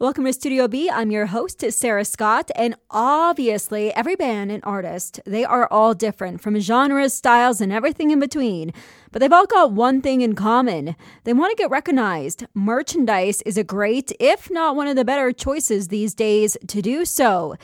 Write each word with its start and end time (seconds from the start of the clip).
Welcome 0.00 0.26
to 0.26 0.32
Studio 0.32 0.68
B. 0.68 0.88
I'm 0.88 1.10
your 1.10 1.26
host, 1.26 1.64
Sarah 1.72 2.04
Scott, 2.04 2.52
and 2.54 2.76
obviously, 2.88 3.92
every 3.92 4.14
band 4.14 4.52
and 4.52 4.62
artist, 4.64 5.18
they 5.26 5.44
are 5.44 5.66
all 5.72 5.92
different 5.92 6.40
from 6.40 6.56
genres, 6.60 7.14
styles, 7.14 7.60
and 7.60 7.72
everything 7.72 8.12
in 8.12 8.20
between. 8.20 8.72
But 9.10 9.18
they've 9.18 9.32
all 9.32 9.46
got 9.46 9.72
one 9.72 10.00
thing 10.00 10.20
in 10.20 10.36
common. 10.36 10.94
They 11.24 11.32
want 11.32 11.50
to 11.50 11.60
get 11.60 11.70
recognized. 11.70 12.46
Merchandise 12.54 13.42
is 13.42 13.58
a 13.58 13.64
great, 13.64 14.12
if 14.20 14.48
not 14.52 14.76
one 14.76 14.86
of 14.86 14.94
the 14.94 15.04
better 15.04 15.32
choices 15.32 15.88
these 15.88 16.14
days 16.14 16.56
to 16.68 16.80
do 16.80 17.04
so. 17.04 17.56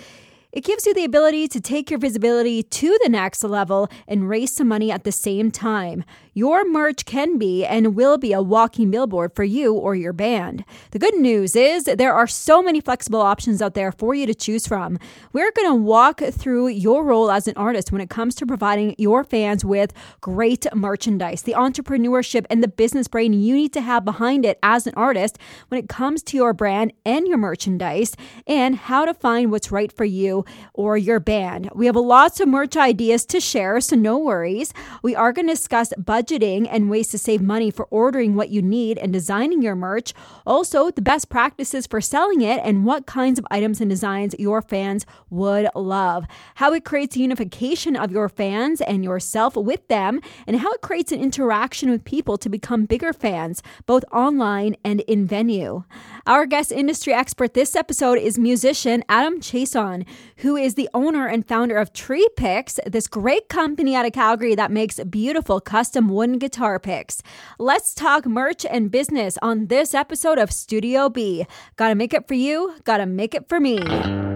It 0.51 0.65
gives 0.65 0.87
you 0.87 0.95
the 0.95 1.05
ability 1.05 1.47
to 1.49 1.61
take 1.61 1.89
your 1.89 2.01
visibility 2.01 2.65
to 2.65 2.99
the 3.05 3.09
next 3.11 3.45
level 3.45 3.89
and 4.09 4.29
raise 4.29 4.53
some 4.53 4.67
money 4.67 4.91
at 4.91 5.05
the 5.05 5.13
same 5.13 5.53
time. 5.53 6.05
Your 6.37 6.69
merch 6.69 7.05
can 7.05 7.39
be 7.39 7.65
and 7.65 7.95
will 7.95 8.19
be 8.19 8.33
a 8.33 8.43
walking 8.43 8.91
billboard 8.91 9.35
for 9.37 9.45
you 9.45 9.73
or 9.73 9.95
your 9.95 10.13
band. 10.13 10.65
The 10.91 10.99
good 10.99 11.15
news 11.15 11.55
is 11.55 11.85
there 11.85 12.13
are 12.13 12.27
so 12.27 12.61
many 12.61 12.81
flexible 12.81 13.21
options 13.21 13.63
out 13.63 13.75
there 13.75 13.93
for 13.93 14.17
you 14.17 14.27
to 14.27 14.35
choose 14.35 14.67
from. 14.67 14.99
We're 15.33 15.53
going 15.53 15.69
to 15.69 15.75
walk 15.77 16.21
through 16.21 16.69
your 16.69 17.05
role 17.05 17.31
as 17.31 17.47
an 17.47 17.57
artist 17.57 17.93
when 17.93 18.01
it 18.01 18.11
comes 18.11 18.35
to 18.37 18.47
providing 18.47 18.97
your 18.99 19.23
fans 19.23 19.65
with 19.65 19.93
great 20.21 20.67
merchandise, 20.75 21.43
the 21.43 21.53
entrepreneurship 21.53 22.47
and 22.51 22.65
the 22.65 22.69
business 22.69 23.07
brain 23.07 23.33
you 23.33 23.55
need 23.55 23.73
to 23.75 23.81
have 23.81 24.05
behind 24.05 24.45
it 24.45 24.59
as 24.63 24.89
an 24.89 24.95
artist 24.97 25.39
when 25.69 25.79
it 25.79 25.89
comes 25.89 26.23
to 26.25 26.37
your 26.37 26.53
brand 26.53 26.93
and 27.05 27.29
your 27.29 27.39
merchandise, 27.39 28.17
and 28.49 28.75
how 28.75 29.05
to 29.05 29.15
find 29.15 29.53
what's 29.53 29.71
right 29.71 29.93
for 29.93 30.05
you 30.05 30.45
or 30.73 30.99
your 30.99 31.21
band. 31.21 31.71
We 31.75 31.87
have 31.87 31.95
lots 31.95 32.41
of 32.41 32.49
merch 32.49 32.77
ideas 32.77 33.25
to 33.27 33.41
share, 33.41 33.81
so 33.81 33.95
no 33.95 34.19
worries. 34.19 34.75
We 35.03 35.15
are 35.15 35.33
going 35.33 35.47
to 35.47 35.55
discuss 35.55 35.93
budgeting 36.25 36.69
and 36.71 36.91
ways 36.91 37.09
to 37.09 37.19
save 37.19 37.43
money 37.43 37.71
for 37.71 37.87
ordering 37.91 38.35
what 38.35 38.51
you 38.51 38.63
need 38.63 38.99
and 38.99 39.13
designing 39.13 39.63
your 39.63 39.75
merch. 39.75 40.13
Also, 40.47 40.91
the 40.91 41.03
best 41.03 41.29
practices 41.29 41.87
for 41.87 42.01
selling 42.01 42.41
it 42.41 42.61
and 42.65 42.85
what 42.85 43.07
kinds 43.07 43.39
of 43.39 43.47
items 43.51 43.81
and 43.81 43.91
designs 43.91 44.35
your 44.39 44.63
fans 44.63 45.07
would 45.31 45.69
love. 45.75 46.25
How 46.57 46.73
it 46.73 46.85
creates 46.85 47.17
unification 47.17 47.97
of 47.97 48.11
your 48.11 48.29
fans 48.29 48.81
and 48.81 49.05
yourself 49.05 49.57
with 49.57 49.87
them, 49.89 50.21
and 50.47 50.59
how 50.61 50.73
it 50.73 50.81
creates 50.81 51.13
an 51.13 51.21
interaction 51.21 51.91
with 51.91 52.05
people 52.05 52.37
to 52.39 52.49
become 52.49 52.87
bigger 52.87 53.13
fans, 53.13 53.63
both 53.87 54.05
online 54.13 54.77
and 54.85 55.01
in 55.03 55.27
venue. 55.27 55.85
Our 56.27 56.47
guest 56.47 56.73
industry 56.73 57.13
expert 57.13 57.55
this 57.55 57.77
episode 57.77 58.19
is 58.19 58.39
musician 58.39 59.05
Adam 59.09 59.41
Chiasson, 59.41 60.07
who 60.39 60.57
is 60.57 60.75
the 60.75 60.89
owner 60.95 61.27
and 61.27 61.47
founder 61.47 61.77
of 61.77 61.93
Tree 61.93 62.27
Picks, 62.37 62.79
this 62.87 63.07
great 63.07 63.49
company 63.49 63.95
out 63.95 64.07
of 64.07 64.13
Calgary 64.13 64.55
that 64.55 64.71
makes 64.71 64.99
beautiful 65.05 65.61
custom 65.61 66.09
wooden 66.15 66.39
guitar 66.39 66.79
picks. 66.79 67.23
Let's 67.59 67.95
talk 67.95 68.27
merch 68.27 68.65
and 68.65 68.91
business 68.91 69.37
on 69.43 69.67
this 69.67 69.95
episode 69.95 70.39
of 70.39 70.53
Studio 70.53 71.09
B. 71.09 71.47
Gotta 71.77 71.95
make 71.95 72.15
it 72.15 72.27
for 72.27 72.35
you, 72.35 72.75
gotta 72.85 73.07
make 73.07 73.35
it 73.35 73.49
for 73.49 73.61
me. 73.61 74.34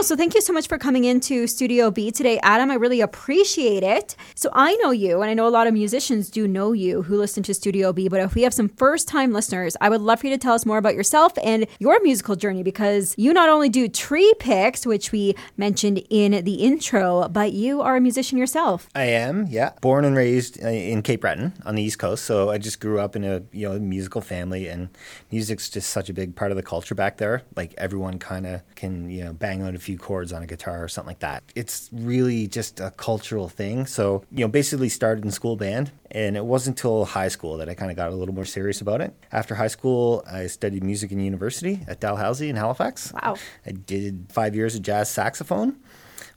Cool. 0.00 0.06
So 0.06 0.16
thank 0.16 0.34
you 0.34 0.40
so 0.40 0.54
much 0.54 0.66
for 0.66 0.78
coming 0.78 1.04
into 1.04 1.46
Studio 1.46 1.90
B 1.90 2.10
today, 2.10 2.40
Adam. 2.42 2.70
I 2.70 2.76
really 2.76 3.02
appreciate 3.02 3.82
it. 3.82 4.16
So 4.34 4.48
I 4.54 4.74
know 4.76 4.92
you, 4.92 5.20
and 5.20 5.30
I 5.30 5.34
know 5.34 5.46
a 5.46 5.50
lot 5.50 5.66
of 5.66 5.74
musicians 5.74 6.30
do 6.30 6.48
know 6.48 6.72
you 6.72 7.02
who 7.02 7.18
listen 7.18 7.42
to 7.42 7.52
Studio 7.52 7.92
B. 7.92 8.08
But 8.08 8.20
if 8.20 8.34
we 8.34 8.40
have 8.40 8.54
some 8.54 8.70
first 8.70 9.08
time 9.08 9.34
listeners, 9.34 9.76
I 9.78 9.90
would 9.90 10.00
love 10.00 10.20
for 10.20 10.28
you 10.28 10.32
to 10.32 10.38
tell 10.38 10.54
us 10.54 10.64
more 10.64 10.78
about 10.78 10.94
yourself 10.94 11.34
and 11.44 11.66
your 11.80 12.02
musical 12.02 12.34
journey 12.34 12.62
because 12.62 13.14
you 13.18 13.34
not 13.34 13.50
only 13.50 13.68
do 13.68 13.88
tree 13.88 14.32
picks, 14.38 14.86
which 14.86 15.12
we 15.12 15.34
mentioned 15.58 16.02
in 16.08 16.44
the 16.44 16.54
intro, 16.54 17.28
but 17.28 17.52
you 17.52 17.82
are 17.82 17.96
a 17.96 18.00
musician 18.00 18.38
yourself. 18.38 18.88
I 18.94 19.04
am, 19.04 19.48
yeah. 19.50 19.72
Born 19.82 20.06
and 20.06 20.16
raised 20.16 20.64
uh, 20.64 20.68
in 20.68 21.02
Cape 21.02 21.20
Breton 21.20 21.52
on 21.66 21.74
the 21.74 21.82
East 21.82 21.98
Coast, 21.98 22.24
so 22.24 22.48
I 22.48 22.56
just 22.56 22.80
grew 22.80 23.00
up 23.00 23.16
in 23.16 23.24
a 23.24 23.42
you 23.52 23.68
know 23.68 23.78
musical 23.78 24.22
family, 24.22 24.66
and 24.66 24.88
music's 25.30 25.68
just 25.68 25.90
such 25.90 26.08
a 26.08 26.14
big 26.14 26.36
part 26.36 26.52
of 26.52 26.56
the 26.56 26.62
culture 26.62 26.94
back 26.94 27.18
there. 27.18 27.42
Like 27.54 27.74
everyone 27.76 28.18
kind 28.18 28.46
of 28.46 28.62
can 28.76 29.10
you 29.10 29.24
know 29.24 29.34
bang 29.34 29.60
out 29.60 29.74
a 29.74 29.78
few 29.78 29.89
chords 29.96 30.32
on 30.32 30.42
a 30.42 30.46
guitar 30.46 30.84
or 30.84 30.88
something 30.88 31.08
like 31.08 31.20
that. 31.20 31.42
It's 31.54 31.88
really 31.92 32.46
just 32.46 32.80
a 32.80 32.90
cultural 32.90 33.48
thing. 33.48 33.86
So, 33.86 34.24
you 34.30 34.40
know, 34.44 34.48
basically 34.48 34.88
started 34.88 35.24
in 35.24 35.30
school 35.30 35.56
band 35.56 35.92
and 36.10 36.36
it 36.36 36.44
wasn't 36.44 36.78
until 36.78 37.04
high 37.04 37.28
school 37.28 37.56
that 37.56 37.68
I 37.68 37.74
kind 37.74 37.90
of 37.90 37.96
got 37.96 38.10
a 38.10 38.14
little 38.14 38.34
more 38.34 38.44
serious 38.44 38.80
about 38.80 39.00
it. 39.00 39.14
After 39.32 39.54
high 39.54 39.68
school, 39.68 40.24
I 40.30 40.46
studied 40.46 40.84
music 40.84 41.12
in 41.12 41.20
university 41.20 41.80
at 41.88 42.00
Dalhousie 42.00 42.48
in 42.48 42.56
Halifax. 42.56 43.12
Wow. 43.12 43.36
I 43.66 43.72
did 43.72 44.26
5 44.30 44.54
years 44.54 44.74
of 44.74 44.82
jazz 44.82 45.10
saxophone 45.10 45.76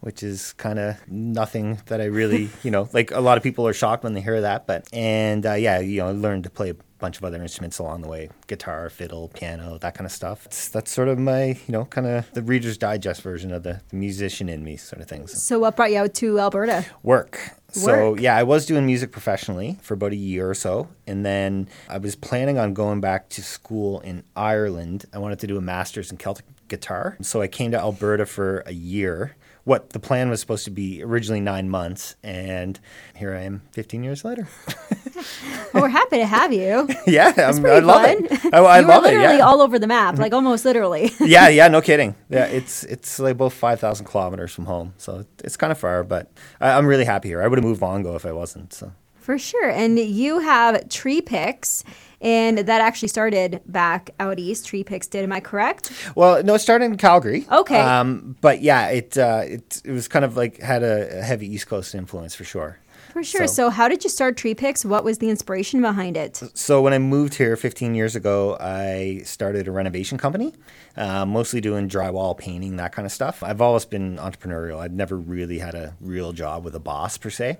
which 0.03 0.21
is 0.21 0.51
kind 0.53 0.79
of 0.79 0.97
nothing 1.07 1.79
that 1.85 2.01
I 2.01 2.05
really, 2.05 2.49
you 2.63 2.71
know, 2.71 2.89
like 2.91 3.11
a 3.11 3.21
lot 3.21 3.37
of 3.37 3.43
people 3.43 3.65
are 3.65 3.73
shocked 3.73 4.03
when 4.03 4.13
they 4.13 4.21
hear 4.21 4.41
that. 4.41 4.67
But, 4.67 4.85
and 4.93 5.45
uh, 5.45 5.53
yeah, 5.53 5.79
you 5.79 6.01
know, 6.01 6.09
I 6.09 6.11
learned 6.11 6.43
to 6.43 6.49
play 6.49 6.71
a 6.71 6.75
bunch 6.99 7.17
of 7.17 7.23
other 7.23 7.41
instruments 7.41 7.79
along 7.79 8.01
the 8.01 8.09
way 8.09 8.29
guitar, 8.47 8.89
fiddle, 8.89 9.29
piano, 9.29 9.77
that 9.77 9.95
kind 9.95 10.05
of 10.05 10.11
stuff. 10.11 10.45
It's, 10.45 10.67
that's 10.67 10.91
sort 10.91 11.07
of 11.07 11.17
my, 11.19 11.45
you 11.45 11.57
know, 11.69 11.85
kind 11.85 12.05
of 12.05 12.29
the 12.33 12.41
Reader's 12.41 12.77
Digest 12.77 13.21
version 13.21 13.53
of 13.53 13.63
the, 13.63 13.81
the 13.89 13.95
musician 13.95 14.49
in 14.49 14.61
me 14.61 14.75
sort 14.75 15.01
of 15.01 15.07
things. 15.07 15.41
So, 15.41 15.59
what 15.59 15.77
brought 15.77 15.91
you 15.91 15.99
out 15.99 16.13
to 16.15 16.37
Alberta? 16.37 16.85
Work. 17.01 17.39
So, 17.69 18.15
yeah, 18.15 18.35
I 18.35 18.43
was 18.43 18.65
doing 18.65 18.85
music 18.85 19.11
professionally 19.11 19.79
for 19.81 19.95
about 19.95 20.11
a 20.11 20.17
year 20.17 20.47
or 20.49 20.53
so. 20.53 20.89
And 21.07 21.25
then 21.25 21.67
I 21.89 21.97
was 21.97 22.15
planning 22.15 22.59
on 22.59 22.73
going 22.73 23.01
back 23.01 23.29
to 23.29 23.41
school 23.41 23.99
in 24.01 24.23
Ireland. 24.35 25.05
I 25.11 25.17
wanted 25.17 25.39
to 25.39 25.47
do 25.47 25.57
a 25.57 25.61
master's 25.61 26.11
in 26.11 26.17
Celtic 26.17 26.45
guitar. 26.67 27.17
So, 27.21 27.41
I 27.41 27.47
came 27.47 27.71
to 27.71 27.79
Alberta 27.79 28.25
for 28.25 28.59
a 28.65 28.73
year 28.73 29.35
what 29.65 29.91
the 29.91 29.99
plan 29.99 30.29
was 30.29 30.41
supposed 30.41 30.65
to 30.65 30.71
be 30.71 31.01
originally 31.01 31.39
nine 31.39 31.69
months, 31.69 32.15
and 32.21 32.79
here 33.15 33.33
I 33.33 33.43
am 33.43 33.61
15 33.71 34.03
years 34.03 34.25
later. 34.25 34.47
well, 35.73 35.83
we're 35.83 35.87
happy 35.89 36.17
to 36.17 36.25
have 36.25 36.51
you. 36.51 36.87
yeah, 37.07 37.31
I'm, 37.37 37.65
I 37.65 37.79
love 37.79 38.01
fun. 38.03 38.25
it. 38.25 38.53
I, 38.53 38.57
I 38.59 38.79
you 38.81 38.87
love 38.87 39.03
were 39.03 39.09
literally 39.09 39.35
it. 39.35 39.37
Yeah. 39.37 39.45
all 39.45 39.61
over 39.61 39.79
the 39.79 39.87
map, 39.87 40.17
like 40.17 40.33
almost 40.33 40.65
literally. 40.65 41.11
yeah, 41.19 41.47
yeah, 41.47 41.67
no 41.67 41.81
kidding. 41.81 42.15
Yeah, 42.29 42.45
it's 42.45 42.83
it's 42.85 43.19
like 43.19 43.33
about 43.33 43.53
5,000 43.53 44.05
kilometers 44.07 44.51
from 44.51 44.65
home, 44.65 44.93
so 44.97 45.23
it's 45.43 45.55
kind 45.55 45.71
of 45.71 45.77
far, 45.77 46.03
but 46.03 46.31
I, 46.59 46.71
I'm 46.71 46.87
really 46.87 47.05
happy 47.05 47.29
here. 47.29 47.43
I 47.43 47.47
would 47.47 47.59
have 47.59 47.63
moved 47.65 47.81
long 47.81 48.01
ago 48.01 48.15
if 48.15 48.25
I 48.25 48.31
wasn't. 48.31 48.73
So 48.73 48.91
for 49.13 49.37
sure, 49.37 49.69
and 49.69 49.99
you 49.99 50.39
have 50.39 50.89
tree 50.89 51.21
picks 51.21 51.83
and 52.23 52.59
that 52.59 52.81
actually 52.81 53.09
started 53.09 53.61
back 53.67 54.11
out 54.19 54.39
east. 54.39 54.65
Tree 54.65 54.83
Picks 54.83 55.07
did. 55.07 55.23
Am 55.23 55.31
I 55.31 55.41
correct? 55.41 55.91
Well, 56.15 56.41
no, 56.43 56.55
it 56.55 56.59
started 56.59 56.85
in 56.85 56.97
Calgary. 56.97 57.45
Okay. 57.51 57.79
Um, 57.79 58.37
but 58.41 58.61
yeah, 58.61 58.87
it, 58.87 59.17
uh, 59.17 59.43
it 59.45 59.81
it 59.83 59.91
was 59.91 60.07
kind 60.07 60.25
of 60.25 60.37
like 60.37 60.59
had 60.59 60.81
a, 60.81 61.21
heavy 61.21 61.53
East 61.53 61.67
Coast 61.67 61.93
influence 61.93 62.33
for 62.33 62.45
sure. 62.45 62.79
For 63.11 63.23
sure. 63.23 63.45
So, 63.45 63.53
so, 63.53 63.69
how 63.69 63.87
did 63.87 64.03
you 64.03 64.09
start 64.09 64.37
Tree 64.37 64.55
Picks? 64.55 64.83
What 64.83 65.03
was 65.03 65.19
the 65.19 65.29
inspiration 65.29 65.81
behind 65.81 66.17
it? 66.17 66.41
So, 66.55 66.81
when 66.81 66.93
I 66.93 66.97
moved 66.97 67.35
here 67.35 67.55
15 67.55 67.93
years 67.93 68.15
ago, 68.15 68.57
I 68.59 69.21
started 69.23 69.67
a 69.67 69.71
renovation 69.71 70.17
company, 70.17 70.53
uh, 70.95 71.25
mostly 71.25 71.61
doing 71.61 71.89
drywall, 71.89 72.37
painting, 72.37 72.77
that 72.77 72.91
kind 72.91 73.05
of 73.05 73.11
stuff. 73.11 73.41
I've 73.43 73.61
always 73.61 73.85
been 73.85 74.17
entrepreneurial. 74.17 74.79
I've 74.79 74.91
never 74.93 75.17
really 75.17 75.59
had 75.59 75.75
a 75.75 75.95
real 75.99 76.33
job 76.33 76.63
with 76.63 76.75
a 76.75 76.79
boss 76.79 77.17
per 77.17 77.29
se. 77.29 77.57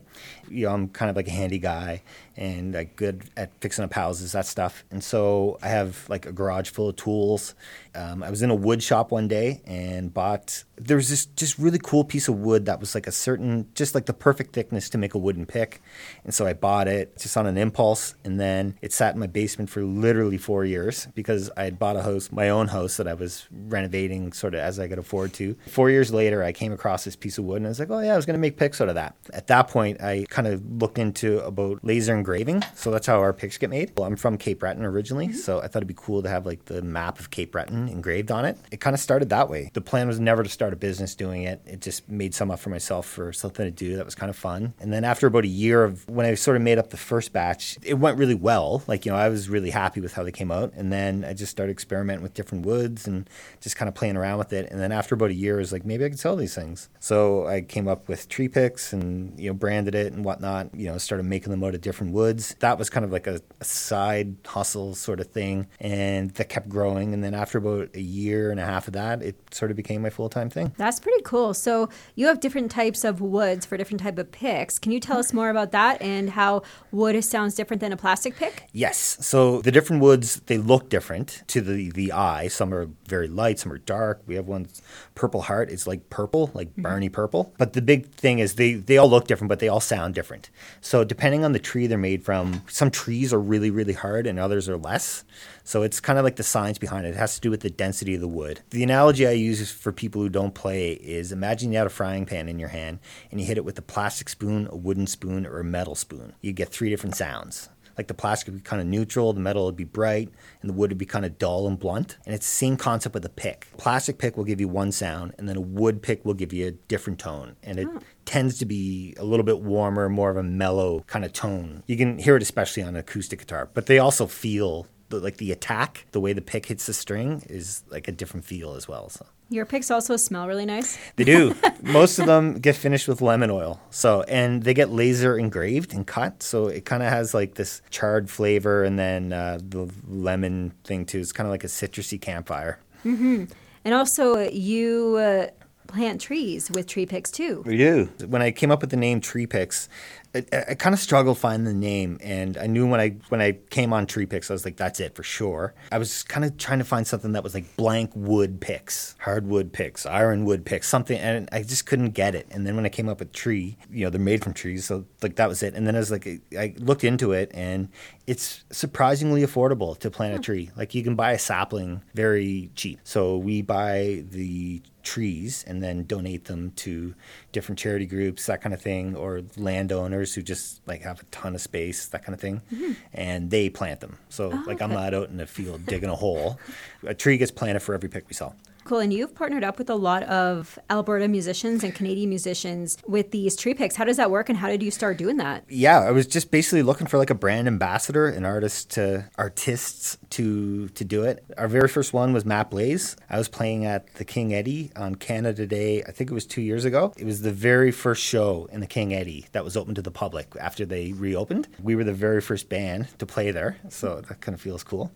You 0.50 0.68
know, 0.68 0.74
I'm 0.74 0.90
kind 0.90 1.10
of 1.10 1.16
like 1.16 1.28
a 1.28 1.32
handy 1.32 1.60
guy 1.60 2.04
and 2.36 2.74
like 2.74 2.96
good 2.96 3.24
at 3.38 3.52
fixing 3.62 3.84
up 3.84 3.94
houses, 3.94 4.32
that 4.32 4.46
stuff. 4.46 4.84
And 4.92 5.04
so 5.04 5.58
I 5.62 5.70
have 5.70 6.08
like 6.10 6.26
a 6.26 6.32
garage 6.32 6.70
full 6.70 6.90
of 6.90 6.96
tools. 6.96 7.56
Um, 7.96 8.24
I 8.24 8.30
was 8.30 8.42
in 8.42 8.50
a 8.50 8.56
wood 8.56 8.82
shop 8.82 9.12
one 9.12 9.28
day 9.28 9.62
and 9.66 10.14
bought. 10.14 10.64
There 10.76 10.98
was 10.98 11.10
this 11.10 11.26
just 11.26 11.60
really 11.60 11.80
cool 11.80 12.04
piece 12.04 12.28
of 12.28 12.40
wood 12.40 12.66
that 12.66 12.80
was 12.80 12.96
like 12.96 13.08
a 13.08 13.12
certain, 13.12 13.68
just 13.76 13.94
like 13.94 14.06
the 14.06 14.14
perfect 14.14 14.54
thickness 14.54 14.90
to 14.90 14.98
make 14.98 15.14
a 15.14 15.20
wooden 15.20 15.46
pick. 15.46 15.82
And 16.24 16.34
so 16.34 16.48
I 16.48 16.54
bought 16.54 16.88
it 16.88 17.18
just 17.18 17.38
on 17.38 17.46
an 17.46 17.58
impulse, 17.58 18.16
and 18.24 18.40
then 18.40 18.78
it 18.82 18.92
sat 18.92 19.14
in 19.14 19.20
my 19.20 19.28
basement 19.28 19.70
for 19.70 19.84
literally 19.84 20.38
four 20.38 20.66
years 20.66 21.08
because 21.14 21.52
I 21.56 21.64
had 21.66 21.78
bought 21.78 21.96
a 21.96 22.02
house, 22.02 22.32
my 22.32 22.50
own 22.50 22.70
house 22.70 22.98
that 22.98 23.08
I 23.08 23.14
was 23.14 23.23
renovating 23.52 24.34
sort 24.34 24.54
of 24.54 24.60
as 24.60 24.80
I 24.80 24.88
could 24.88 25.00
afford 25.00 25.34
to. 25.34 25.56
Four 25.68 25.90
years 25.90 26.12
later, 26.14 26.44
I 26.44 26.52
came 26.52 26.72
across 26.72 27.04
this 27.04 27.16
piece 27.16 27.38
of 27.38 27.46
wood, 27.46 27.58
and 27.58 27.66
I 27.66 27.70
was 27.70 27.80
like, 27.80 27.90
oh 27.90 28.00
yeah, 28.00 28.14
I 28.14 28.16
was 28.16 28.26
going 28.26 28.36
to 28.36 28.40
make 28.40 28.58
picks 28.58 28.82
out 28.82 28.90
of 28.90 28.96
that. 28.96 29.16
At 29.34 29.48
that 29.48 29.68
point, 29.68 30.02
I 30.02 30.26
kind 30.30 30.48
of 30.48 30.64
looked 30.82 30.98
into 30.98 31.40
about 31.40 31.80
laser 31.84 32.16
engraving. 32.16 32.64
So 32.76 32.92
that's 32.92 33.08
how 33.08 33.20
our 33.20 33.34
picks 33.34 33.58
get 33.58 33.70
made. 33.70 33.92
Well, 33.96 34.08
I'm 34.08 34.16
from 34.16 34.38
Cape 34.38 34.60
Breton 34.60 34.86
originally, 34.86 35.28
mm-hmm. 35.28 35.38
so 35.38 35.60
I 35.60 35.68
thought 35.68 35.78
it'd 35.78 35.88
be 35.88 35.94
cool 35.98 36.24
to 36.24 36.30
have 36.30 36.46
like 36.46 36.66
the 36.66 36.82
map 36.82 37.20
of 37.20 37.32
Cape 37.32 37.52
Breton 37.52 37.90
engraved 37.90 38.32
on 38.32 38.46
it. 38.46 38.58
It 38.72 38.80
kind 38.80 38.94
of 38.94 39.00
started 39.00 39.30
that 39.30 39.50
way. 39.50 39.72
The 39.74 39.82
plan 39.82 40.08
was 40.08 40.20
never 40.20 40.44
to 40.44 40.50
start 40.50 40.74
a 40.74 40.76
business 40.76 41.16
doing 41.16 41.44
it. 41.44 41.62
It 41.66 41.82
just 41.82 42.10
made 42.10 42.34
some 42.34 42.52
up 42.52 42.60
for 42.60 42.70
myself 42.70 43.06
for 43.06 43.34
something 43.34 43.66
to 43.66 43.72
do 43.72 43.96
that 43.98 44.06
was 44.06 44.16
kind 44.16 44.30
of 44.30 44.36
fun. 44.36 44.74
And 44.80 44.92
then 44.92 45.04
after 45.04 45.28
about 45.28 45.44
a 45.44 45.48
year 45.48 45.84
of 45.84 46.08
when 46.10 46.26
I 46.26 46.34
sort 46.36 46.58
of 46.58 46.64
made 46.64 46.78
up 46.78 46.90
the 46.90 46.98
first 46.98 47.34
batch, 47.34 47.78
it 47.84 47.96
went 47.96 48.18
really 48.18 48.36
well. 48.36 48.84
Like, 48.88 49.06
you 49.06 49.12
know, 49.12 49.18
I 49.18 49.30
was 49.30 49.50
really 49.50 49.70
happy 49.70 50.02
with 50.02 50.14
how 50.14 50.24
they 50.24 50.32
came 50.32 50.52
out. 50.52 50.74
And 50.76 50.92
then 50.92 51.26
I 51.26 51.34
just 51.34 51.52
started 51.52 51.72
experimenting 51.72 52.24
with 52.24 52.34
different 52.34 52.66
woods 52.66 53.08
and 53.08 53.13
and 53.14 53.30
just 53.62 53.76
kind 53.76 53.90
of 53.90 53.96
playing 53.96 54.18
around 54.18 54.38
with 54.38 54.54
it. 54.54 54.70
And 54.72 54.80
then 54.80 54.92
after 54.92 55.16
about 55.16 55.30
a 55.30 55.34
year, 55.34 55.56
I 55.56 55.60
was 55.60 55.72
like, 55.72 55.86
maybe 55.86 56.06
I 56.06 56.10
could 56.10 56.20
sell 56.20 56.36
these 56.36 56.56
things. 56.56 56.90
So 57.00 57.48
I 57.48 57.62
came 57.62 57.88
up 57.88 58.08
with 58.08 58.28
tree 58.30 58.48
picks 58.48 58.94
and 58.94 59.40
you 59.40 59.50
know 59.50 59.54
branded 59.54 59.96
it 59.96 60.14
and 60.14 60.26
whatnot. 60.26 60.74
You 60.74 60.88
know, 60.88 60.98
started 60.98 61.26
making 61.26 61.52
them 61.52 61.64
out 61.64 61.76
of 61.76 61.82
different 61.82 62.14
woods. 62.14 62.56
That 62.60 62.78
was 62.78 62.90
kind 62.90 63.06
of 63.06 63.12
like 63.12 63.28
a, 63.28 63.42
a 63.60 63.66
side 63.66 64.36
hustle 64.46 64.96
sort 64.96 65.20
of 65.20 65.28
thing, 65.28 65.68
and 65.80 66.32
that 66.32 66.50
kept 66.50 66.70
growing. 66.70 67.14
And 67.14 67.24
then 67.24 67.34
after 67.34 67.58
about 67.58 67.90
a 67.96 68.02
year 68.02 68.52
and 68.52 68.60
a 68.60 68.66
half 68.66 68.88
of 68.88 68.94
that, 68.94 69.22
it 69.22 69.36
sort 69.54 69.72
of 69.72 69.78
became 69.78 70.02
my 70.02 70.10
full 70.10 70.30
time 70.30 70.50
thing. 70.50 70.74
That's 70.78 71.00
pretty 71.00 71.22
cool. 71.24 71.54
So 71.54 71.90
you 72.16 72.28
have 72.28 72.40
different 72.40 72.72
types 72.72 73.04
of 73.04 73.22
woods 73.22 73.66
for 73.66 73.78
different 73.78 74.02
type 74.02 74.18
of 74.18 74.32
picks. 74.32 74.80
Can 74.80 74.92
you 74.92 75.00
tell 75.00 75.18
us 75.18 75.34
more 75.34 75.50
about 75.50 75.72
that 75.72 76.02
and 76.02 76.30
how 76.30 76.64
wood 76.92 77.14
sounds 77.24 77.56
different 77.56 77.82
than 77.82 77.92
a 77.92 77.98
plastic 77.98 78.36
pick? 78.36 78.68
Yes. 78.72 79.18
So 79.22 79.62
the 79.62 79.72
different 79.72 80.02
woods 80.02 80.42
they 80.48 80.58
look 80.58 80.90
different 80.90 81.44
to 81.48 81.62
the 81.62 81.92
the 81.92 82.12
eye. 82.12 82.48
Some 82.48 82.74
are 82.74 82.90
very 83.08 83.28
light, 83.28 83.60
some 83.60 83.72
are 83.72 83.78
dark. 83.78 84.22
We 84.26 84.36
have 84.36 84.48
one 84.48 84.68
purple 85.16 85.44
heart. 85.44 85.70
It's 85.70 85.88
like 85.88 86.10
purple, 86.10 86.52
like 86.54 86.70
mm-hmm. 86.72 86.82
Barney 86.82 87.10
purple. 87.10 87.54
But 87.58 87.74
the 87.74 87.82
big 87.82 88.12
thing 88.12 88.40
is 88.40 88.56
they 88.56 88.74
they 88.74 88.98
all 88.98 89.10
look 89.10 89.28
different, 89.28 89.50
but 89.50 89.60
they 89.60 89.68
all 89.68 89.80
sound 89.80 90.16
different. 90.16 90.50
So 90.82 91.04
depending 91.04 91.44
on 91.44 91.52
the 91.52 91.60
tree 91.60 91.88
they're 91.88 91.98
made 91.98 92.24
from, 92.24 92.64
some 92.68 92.92
trees 92.92 93.34
are 93.34 93.40
really 93.40 93.70
really 93.70 93.94
hard 93.94 94.28
and 94.28 94.40
others 94.40 94.70
are 94.70 94.78
less. 94.78 95.24
So 95.64 95.84
it's 95.84 96.00
kind 96.00 96.20
of 96.20 96.26
like 96.26 96.36
the 96.36 96.44
science 96.44 96.78
behind 96.78 97.06
it. 97.06 97.10
It 97.10 97.16
has 97.16 97.36
to 97.36 97.42
do 97.42 97.50
with 97.50 97.62
the 97.62 97.70
density 97.70 98.16
of 98.16 98.22
the 98.22 98.28
wood. 98.28 98.62
The 98.72 98.84
analogy 98.84 99.26
I 99.26 99.32
use 99.32 99.72
for 99.72 99.92
people 99.92 100.22
who 100.22 100.30
don't 100.30 100.54
play 100.54 100.94
is 100.94 101.32
imagine 101.32 101.72
you 101.72 101.78
had 101.78 101.88
a 101.88 101.92
frying 101.92 102.26
pan 102.26 102.50
in 102.50 102.60
your 102.60 102.70
hand 102.70 103.00
and 103.32 103.40
you 103.40 103.48
hit 103.48 103.58
it 103.58 103.66
with 103.66 103.78
a 103.78 103.82
plastic 103.82 104.30
spoon, 104.30 104.68
a 104.72 104.76
wooden 104.76 105.08
spoon, 105.08 105.46
or 105.46 105.60
a 105.60 105.64
metal 105.64 105.96
spoon. 105.96 106.34
You 106.42 106.52
get 106.52 106.70
three 106.70 106.90
different 106.90 107.16
sounds. 107.16 107.70
Like 107.98 108.08
the 108.08 108.14
plastic 108.14 108.48
would 108.48 108.64
be 108.64 108.68
kind 108.68 108.82
of 108.82 108.88
neutral, 108.88 109.34
the 109.34 109.40
metal 109.40 109.66
would 109.66 109.76
be 109.76 109.84
bright, 109.84 110.30
and 110.62 110.70
the 110.70 110.74
wood 110.74 110.92
would 110.92 110.98
be 110.98 111.06
kind 111.06 111.26
of 111.26 111.38
dull 111.38 111.68
and 111.68 111.78
blunt. 111.78 112.18
And 112.26 112.34
it's 112.34 112.46
the 112.46 112.56
same 112.56 112.78
concept 112.78 113.14
with 113.14 113.26
a 113.26 113.30
pick. 113.30 113.68
Plastic 113.78 114.18
pick 114.18 114.38
will 114.38 114.44
give 114.44 114.60
you 114.60 114.68
one 114.68 114.92
sound, 114.92 115.34
and 115.38 115.48
then 115.48 115.58
a 115.58 115.62
wood 115.62 116.02
pick 116.02 116.26
will 116.26 116.34
give 116.34 116.54
you 116.54 116.68
a 116.68 116.72
different 116.72 117.20
tone. 117.20 117.56
And 117.64 117.80
it 117.80 117.88
oh. 117.90 118.00
tends 118.26 118.58
to 118.60 118.66
be 118.66 119.16
a 119.18 119.24
little 119.24 119.46
bit 119.46 119.60
warmer, 119.60 120.10
more 120.10 120.30
of 120.30 120.38
a 120.38 120.44
mellow 120.44 121.02
kind 121.08 121.26
of 121.26 121.34
tone. 121.34 121.84
You 121.88 121.98
can 121.98 122.20
hear 122.20 122.36
it 122.36 122.42
especially 122.42 122.84
on 122.84 122.90
an 122.90 122.96
acoustic 122.98 123.40
guitar, 123.40 123.70
but 123.74 123.86
they 123.86 124.00
also 124.00 124.28
feel 124.28 124.88
the, 125.10 125.20
like 125.20 125.38
the 125.38 125.52
attack, 125.52 126.06
the 126.12 126.20
way 126.20 126.34
the 126.34 126.42
pick 126.42 126.68
hits 126.68 126.86
the 126.86 126.94
string 126.94 127.44
is 127.50 127.84
like 127.90 128.08
a 128.08 128.12
different 128.12 128.46
feel 128.46 128.74
as 128.74 128.88
well. 128.88 129.10
So. 129.10 129.26
Your 129.54 129.66
picks 129.68 129.92
also 129.92 130.18
smell 130.18 130.48
really 130.48 130.66
nice. 130.66 130.98
They 131.16 131.24
do. 131.24 131.56
Most 131.84 132.18
of 132.18 132.26
them 132.26 132.56
get 132.56 132.76
finished 132.76 133.08
with 133.08 133.22
lemon 133.22 133.52
oil. 133.52 133.80
So, 133.92 134.24
and 134.24 134.64
they 134.64 134.74
get 134.74 134.90
laser 134.90 135.38
engraved 135.38 135.94
and 135.94 136.08
cut. 136.08 136.42
So 136.42 136.68
it 136.68 136.86
kind 136.86 137.04
of 137.04 137.10
has 137.10 137.36
like 137.36 137.54
this 137.54 137.84
charred 137.92 138.32
flavor, 138.32 138.84
and 138.84 138.98
then 138.98 139.32
uh, 139.32 139.60
the 139.62 139.92
lemon 140.08 140.74
thing 140.84 141.06
too. 141.06 141.20
It's 141.20 141.32
kind 141.32 141.46
of 141.46 141.52
like 141.52 141.64
a 141.64 141.68
citrusy 141.68 142.20
campfire. 142.20 142.80
Mm-hmm. 143.06 143.46
And 143.86 143.94
also, 143.94 144.40
you 144.40 145.18
uh, 145.18 145.48
plant 145.88 146.20
trees 146.20 146.72
with 146.72 146.88
tree 146.88 147.06
picks 147.06 147.30
too. 147.30 147.62
We 147.66 147.78
do. 147.78 148.10
When 148.26 148.42
I 148.42 148.50
came 148.50 148.72
up 148.72 148.82
with 148.82 148.90
the 148.90 148.98
name 148.98 149.22
Tree 149.22 149.46
Picks, 149.46 149.88
I, 150.36 150.46
I 150.70 150.74
kind 150.74 150.94
of 150.94 151.00
struggled 151.00 151.38
finding 151.38 151.66
the 151.66 151.80
name, 151.80 152.18
and 152.22 152.58
I 152.58 152.66
knew 152.66 152.88
when 152.88 153.00
I 153.00 153.10
when 153.30 153.40
I 153.40 153.54
came 153.70 153.94
on 153.94 154.08
Tree 154.08 154.26
Picks, 154.26 154.50
I 154.50 154.54
was 154.54 154.66
like, 154.66 154.78
"That's 154.78 155.00
it 155.00 155.16
for 155.16 155.22
sure." 155.22 155.76
I 155.92 156.00
was 156.00 156.24
kind 156.24 156.44
of 156.44 156.58
trying 156.58 156.80
to 156.80 156.86
find 156.86 157.06
something 157.06 157.34
that 157.34 157.44
was 157.44 157.54
like 157.54 157.76
blank 157.78 158.12
wood 158.16 158.60
picks, 158.60 159.16
hardwood 159.20 159.72
picks, 159.72 160.06
ironwood 160.06 160.66
picks, 160.66 160.88
something, 160.88 161.18
and 161.20 161.48
I 161.52 161.62
just 161.62 161.86
couldn't 161.86 162.12
get 162.12 162.34
it. 162.34 162.48
And 162.50 162.66
then 162.66 162.76
when 162.76 162.86
I 162.86 162.90
came 162.90 163.10
up 163.10 163.20
with 163.20 163.32
tree, 163.32 163.78
you 163.92 164.04
know, 164.06 164.10
they're 164.10 164.20
made 164.20 164.44
from 164.44 164.54
trees, 164.54 164.86
so 164.86 165.06
like 165.22 165.36
that 165.36 165.50
was 165.50 165.62
it. 165.62 165.76
And 165.76 165.86
then 165.86 165.96
I 165.96 166.00
was 166.00 166.10
like, 166.12 166.28
I 166.58 166.74
looked 166.78 167.04
into 167.04 167.32
it, 167.32 167.52
and 167.54 167.90
it's 168.26 168.64
surprisingly 168.72 169.44
affordable 169.44 169.98
to 170.00 170.10
plant 170.10 170.36
a 170.36 170.40
tree. 170.40 170.72
Like 170.76 170.96
you 170.96 171.04
can 171.04 171.16
buy 171.16 171.34
a 171.34 171.40
sapling 171.40 172.02
very 172.16 172.72
cheap. 172.76 173.00
So 173.04 173.38
we 173.38 173.62
buy 173.62 174.24
the 174.30 174.82
trees 175.04 175.64
and 175.68 175.84
then 175.84 176.04
donate 176.04 176.46
them 176.46 176.72
to 176.78 177.14
different 177.52 177.78
charity 177.78 178.06
groups, 178.06 178.46
that 178.48 178.62
kind 178.62 178.74
of 178.74 178.82
thing, 178.82 179.16
or 179.16 179.42
landowners 179.58 180.34
who 180.34 180.42
just 180.42 180.82
like 180.88 181.02
have 181.02 181.22
a 181.22 181.26
ton 181.26 181.54
of 181.56 181.62
space, 181.62 182.08
that 182.08 182.24
kind 182.24 182.34
of 182.34 182.42
thing, 182.42 182.62
mm-hmm. 182.74 182.94
and 183.14 183.52
they 183.52 183.70
plant 183.70 184.00
them. 184.00 184.18
So 184.30 184.52
oh, 184.52 184.64
like 184.66 184.78
okay. 184.78 184.86
I'm 184.86 184.92
not 184.92 185.14
out 185.14 185.30
in 185.30 185.38
the 185.38 185.46
field 185.46 185.86
digging 185.86 186.10
a 186.10 186.16
hole. 186.16 186.60
A 187.06 187.14
tree 187.14 187.38
gets 187.38 187.52
planted 187.52 187.82
for 187.82 187.94
every 187.94 188.10
pick 188.10 188.28
we 188.28 188.34
sell. 188.34 188.56
Cool. 188.84 189.00
And 189.00 189.14
you've 189.14 189.34
partnered 189.34 189.64
up 189.64 189.78
with 189.78 189.90
a 189.90 189.96
lot 189.96 190.24
of 190.24 190.78
Alberta 190.90 191.28
musicians 191.28 191.84
and 191.84 191.96
Canadian 191.96 192.30
musicians 192.30 192.98
with 193.08 193.32
these 193.32 193.56
tree 193.56 193.74
picks. 193.74 193.96
How 193.96 194.04
does 194.04 194.18
that 194.18 194.30
work 194.32 194.50
and 194.50 194.58
how 194.58 194.68
did 194.68 194.84
you 194.84 194.92
start 194.92 195.18
doing 195.18 195.38
that? 195.38 195.64
Yeah, 195.70 196.00
I 196.00 196.12
was 196.12 196.28
just 196.28 196.52
basically 196.52 196.84
looking 196.84 197.08
for 197.08 197.18
like 197.18 197.30
a 197.30 197.36
brand 197.36 197.68
ambassador, 197.68 198.28
an 198.28 198.46
artist 198.46 198.92
to 198.92 199.30
artists 199.38 200.18
to 200.32 200.90
to 200.90 201.06
do 201.06 201.24
it. 201.24 201.44
Our 201.58 201.68
very 201.68 201.88
first 201.88 202.14
one 202.14 202.34
was 202.34 202.46
Matt 202.46 202.70
Blaise. 202.70 203.16
I 203.30 203.38
was 203.38 203.48
playing 203.48 203.86
at 203.86 204.14
the 204.16 204.26
King 204.26 204.54
Eddie 204.54 204.92
on 204.96 205.16
Canada 205.16 205.66
Day, 205.66 206.04
I 206.04 206.12
think 206.12 206.30
it 206.30 206.34
was 206.34 206.46
two 206.46 206.62
years 206.62 206.86
ago. 206.86 207.14
It 207.18 207.26
was 207.26 207.42
the 207.42 207.52
very 207.52 207.92
first 207.92 208.24
show 208.24 208.68
in 208.72 208.80
the 208.80 208.88
King 208.88 209.14
Eddie 209.14 209.46
that 209.54 209.64
was 209.64 209.78
open 209.78 209.96
to 209.96 210.02
the 210.02 210.12
public 210.12 210.48
after 210.60 210.86
they 210.86 211.14
reopened. 211.14 211.68
We 211.82 211.96
were 211.96 212.04
the 212.04 212.14
very 212.14 212.42
first 212.42 212.70
band 212.70 213.08
to 213.20 213.26
play 213.26 213.52
there, 213.52 213.78
so 213.90 214.22
that 214.22 214.42
kind 214.42 214.54
of 214.54 214.62
feels 214.62 214.84
cool. 214.84 215.12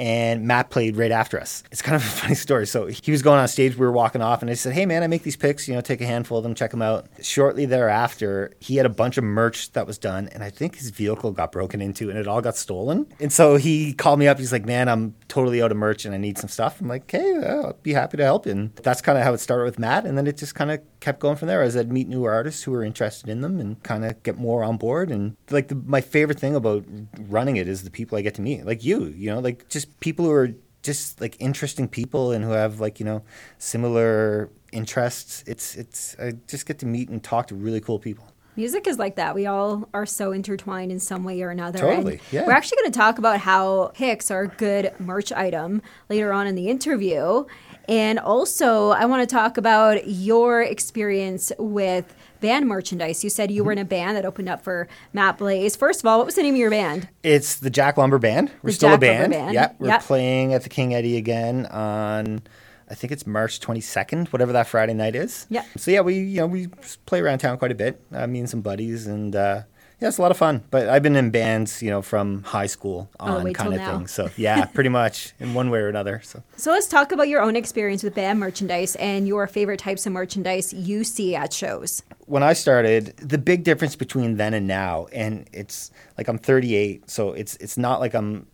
And 0.00 0.46
Matt 0.46 0.70
played 0.70 0.96
right 0.96 1.10
after 1.10 1.38
us. 1.38 1.62
It's 1.70 1.82
kind 1.82 1.94
of 1.94 2.02
a 2.06 2.06
funny 2.06 2.34
story. 2.34 2.66
So 2.66 2.86
he 2.86 3.12
was 3.12 3.20
going 3.20 3.38
on 3.38 3.46
stage. 3.48 3.76
We 3.76 3.84
were 3.84 3.92
walking 3.92 4.22
off, 4.22 4.40
and 4.40 4.50
I 4.50 4.54
said, 4.54 4.72
"Hey, 4.72 4.86
man, 4.86 5.02
I 5.02 5.08
make 5.08 5.24
these 5.24 5.36
picks. 5.36 5.68
You 5.68 5.74
know, 5.74 5.82
take 5.82 6.00
a 6.00 6.06
handful 6.06 6.38
of 6.38 6.42
them, 6.42 6.54
check 6.54 6.70
them 6.70 6.80
out." 6.80 7.06
Shortly 7.20 7.66
thereafter, 7.66 8.54
he 8.60 8.76
had 8.76 8.86
a 8.86 8.90
bunch 8.90 9.18
of 9.18 9.24
merch 9.24 9.72
that 9.72 9.86
was 9.86 9.98
done, 9.98 10.28
and 10.32 10.42
I 10.42 10.48
think 10.48 10.76
his 10.76 10.88
vehicle 10.88 11.32
got 11.32 11.52
broken 11.52 11.82
into, 11.82 12.08
and 12.08 12.18
it 12.18 12.26
all 12.26 12.40
got 12.40 12.56
stolen. 12.56 13.08
And 13.20 13.30
so 13.30 13.56
he 13.56 13.92
called 13.92 14.18
me 14.18 14.26
up. 14.26 14.38
He's 14.38 14.52
like, 14.52 14.64
"Man, 14.64 14.88
I'm 14.88 15.14
totally 15.28 15.62
out 15.62 15.70
of 15.70 15.76
merch, 15.76 16.06
and 16.06 16.14
I 16.14 16.18
need 16.18 16.38
some 16.38 16.48
stuff." 16.48 16.80
I'm 16.80 16.88
like, 16.88 17.10
"Hey, 17.10 17.36
I'll 17.46 17.76
be 17.82 17.92
happy 17.92 18.16
to 18.16 18.24
help." 18.24 18.46
And 18.46 18.74
that's 18.76 19.02
kind 19.02 19.18
of 19.18 19.24
how 19.24 19.34
it 19.34 19.38
started 19.40 19.64
with 19.64 19.78
Matt, 19.78 20.06
and 20.06 20.16
then 20.16 20.26
it 20.26 20.38
just 20.38 20.54
kind 20.54 20.70
of 20.70 20.80
kept 21.00 21.20
going 21.20 21.36
from 21.36 21.48
there 21.48 21.62
as 21.62 21.76
I'd 21.76 21.92
meet 21.92 22.08
new 22.08 22.24
artists 22.24 22.62
who 22.62 22.72
were 22.72 22.84
interested 22.84 23.28
in 23.28 23.42
them 23.42 23.60
and 23.60 23.82
kind 23.82 24.06
of 24.06 24.22
get 24.22 24.38
more 24.38 24.64
on 24.64 24.76
board. 24.78 25.10
And 25.10 25.36
like 25.50 25.68
the, 25.68 25.74
my 25.74 26.00
favorite 26.00 26.38
thing 26.40 26.54
about 26.54 26.86
running 27.28 27.56
it 27.56 27.68
is 27.68 27.82
the 27.82 27.90
people 27.90 28.16
I 28.16 28.22
get 28.22 28.34
to 28.36 28.42
meet, 28.42 28.64
like 28.64 28.82
you. 28.82 29.06
You 29.06 29.30
know, 29.30 29.40
like 29.40 29.68
just 29.68 29.89
people 29.98 30.24
who 30.24 30.32
are 30.32 30.50
just 30.82 31.20
like 31.20 31.36
interesting 31.40 31.88
people 31.88 32.32
and 32.32 32.44
who 32.44 32.52
have 32.52 32.80
like 32.80 33.00
you 33.00 33.06
know 33.06 33.22
similar 33.58 34.50
interests. 34.72 35.44
It's 35.46 35.74
it's 35.76 36.16
I 36.18 36.32
just 36.46 36.66
get 36.66 36.78
to 36.80 36.86
meet 36.86 37.08
and 37.08 37.22
talk 37.22 37.48
to 37.48 37.54
really 37.54 37.80
cool 37.80 37.98
people. 37.98 38.26
Music 38.56 38.86
is 38.86 38.98
like 38.98 39.16
that. 39.16 39.34
We 39.34 39.46
all 39.46 39.88
are 39.94 40.04
so 40.04 40.32
intertwined 40.32 40.90
in 40.90 40.98
some 40.98 41.24
way 41.24 41.40
or 41.40 41.50
another. 41.50 41.78
Totally. 41.78 42.14
And 42.14 42.22
yeah. 42.32 42.46
We're 42.46 42.52
actually 42.52 42.78
going 42.78 42.92
to 42.92 42.98
talk 42.98 43.18
about 43.18 43.38
how 43.38 43.92
picks 43.94 44.30
are 44.30 44.42
a 44.42 44.48
good 44.48 44.92
merch 44.98 45.32
item 45.32 45.82
later 46.08 46.32
on 46.32 46.46
in 46.46 46.56
the 46.56 46.68
interview. 46.68 47.44
And 47.88 48.18
also, 48.18 48.90
I 48.90 49.04
want 49.06 49.26
to 49.26 49.32
talk 49.34 49.56
about 49.56 50.06
your 50.08 50.62
experience 50.62 51.52
with 51.58 52.14
band 52.40 52.66
merchandise. 52.66 53.22
You 53.22 53.30
said 53.30 53.50
you 53.50 53.64
were 53.64 53.72
in 53.72 53.78
a 53.78 53.84
band 53.84 54.16
that 54.16 54.24
opened 54.24 54.48
up 54.48 54.62
for 54.62 54.88
Matt 55.12 55.38
Blaise. 55.38 55.76
First 55.76 56.00
of 56.00 56.06
all, 56.06 56.18
what 56.18 56.26
was 56.26 56.34
the 56.34 56.42
name 56.42 56.54
of 56.54 56.60
your 56.60 56.70
band? 56.70 57.08
It's 57.22 57.56
the 57.56 57.70
Jack 57.70 57.96
Lumber 57.96 58.18
Band. 58.18 58.50
We're 58.62 58.70
the 58.70 58.74
still 58.74 58.88
Jack 58.90 58.98
a 58.98 59.00
band. 59.00 59.32
band. 59.32 59.54
Yep. 59.54 59.76
We're 59.78 59.88
yep. 59.88 60.02
playing 60.02 60.54
at 60.54 60.62
the 60.62 60.68
King 60.68 60.94
Eddie 60.94 61.16
again 61.16 61.66
on 61.66 62.42
I 62.90 62.94
think 62.94 63.12
it's 63.12 63.24
March 63.24 63.60
22nd, 63.60 64.28
whatever 64.28 64.52
that 64.52 64.66
Friday 64.66 64.94
night 64.94 65.14
is. 65.14 65.46
Yeah. 65.48 65.64
So 65.76 65.92
yeah, 65.92 66.00
we 66.00 66.16
you 66.16 66.40
know 66.40 66.48
we 66.48 66.66
play 67.06 67.20
around 67.20 67.38
town 67.38 67.56
quite 67.56 67.70
a 67.70 67.76
bit. 67.76 68.02
Uh, 68.12 68.26
me 68.26 68.40
and 68.40 68.50
some 68.50 68.62
buddies, 68.62 69.06
and 69.06 69.34
uh, 69.36 69.62
yeah, 70.00 70.08
it's 70.08 70.18
a 70.18 70.22
lot 70.22 70.30
of 70.30 70.36
fun. 70.36 70.62
But 70.70 70.88
I've 70.88 71.02
been 71.02 71.16
in 71.16 71.30
bands, 71.30 71.82
you 71.82 71.90
know, 71.90 72.00
from 72.00 72.42
high 72.42 72.66
school 72.66 73.10
oh, 73.20 73.38
on 73.38 73.52
kind 73.52 73.74
of 73.74 73.80
thing. 73.80 74.06
So 74.06 74.30
yeah, 74.36 74.64
pretty 74.74 74.88
much 74.88 75.32
in 75.38 75.52
one 75.52 75.70
way 75.70 75.80
or 75.80 75.88
another. 75.88 76.20
So 76.24 76.42
so 76.56 76.72
let's 76.72 76.86
talk 76.86 77.12
about 77.12 77.28
your 77.28 77.42
own 77.42 77.54
experience 77.54 78.02
with 78.02 78.14
band 78.14 78.40
merchandise 78.40 78.96
and 78.96 79.28
your 79.28 79.46
favorite 79.46 79.78
types 79.80 80.06
of 80.06 80.12
merchandise 80.12 80.72
you 80.72 81.04
see 81.04 81.34
at 81.36 81.52
shows. 81.52 82.02
When 82.26 82.42
I 82.42 82.54
started, 82.54 83.16
the 83.18 83.38
big 83.38 83.64
difference 83.64 83.96
between 83.96 84.36
then 84.36 84.54
and 84.54 84.66
now, 84.66 85.06
and 85.12 85.48
it's 85.52 85.90
like 86.16 86.28
I'm 86.28 86.38
38, 86.38 87.10
so 87.10 87.32
it's 87.32 87.56
it's 87.56 87.76
not 87.76 88.00
like 88.00 88.14
I'm 88.14 88.46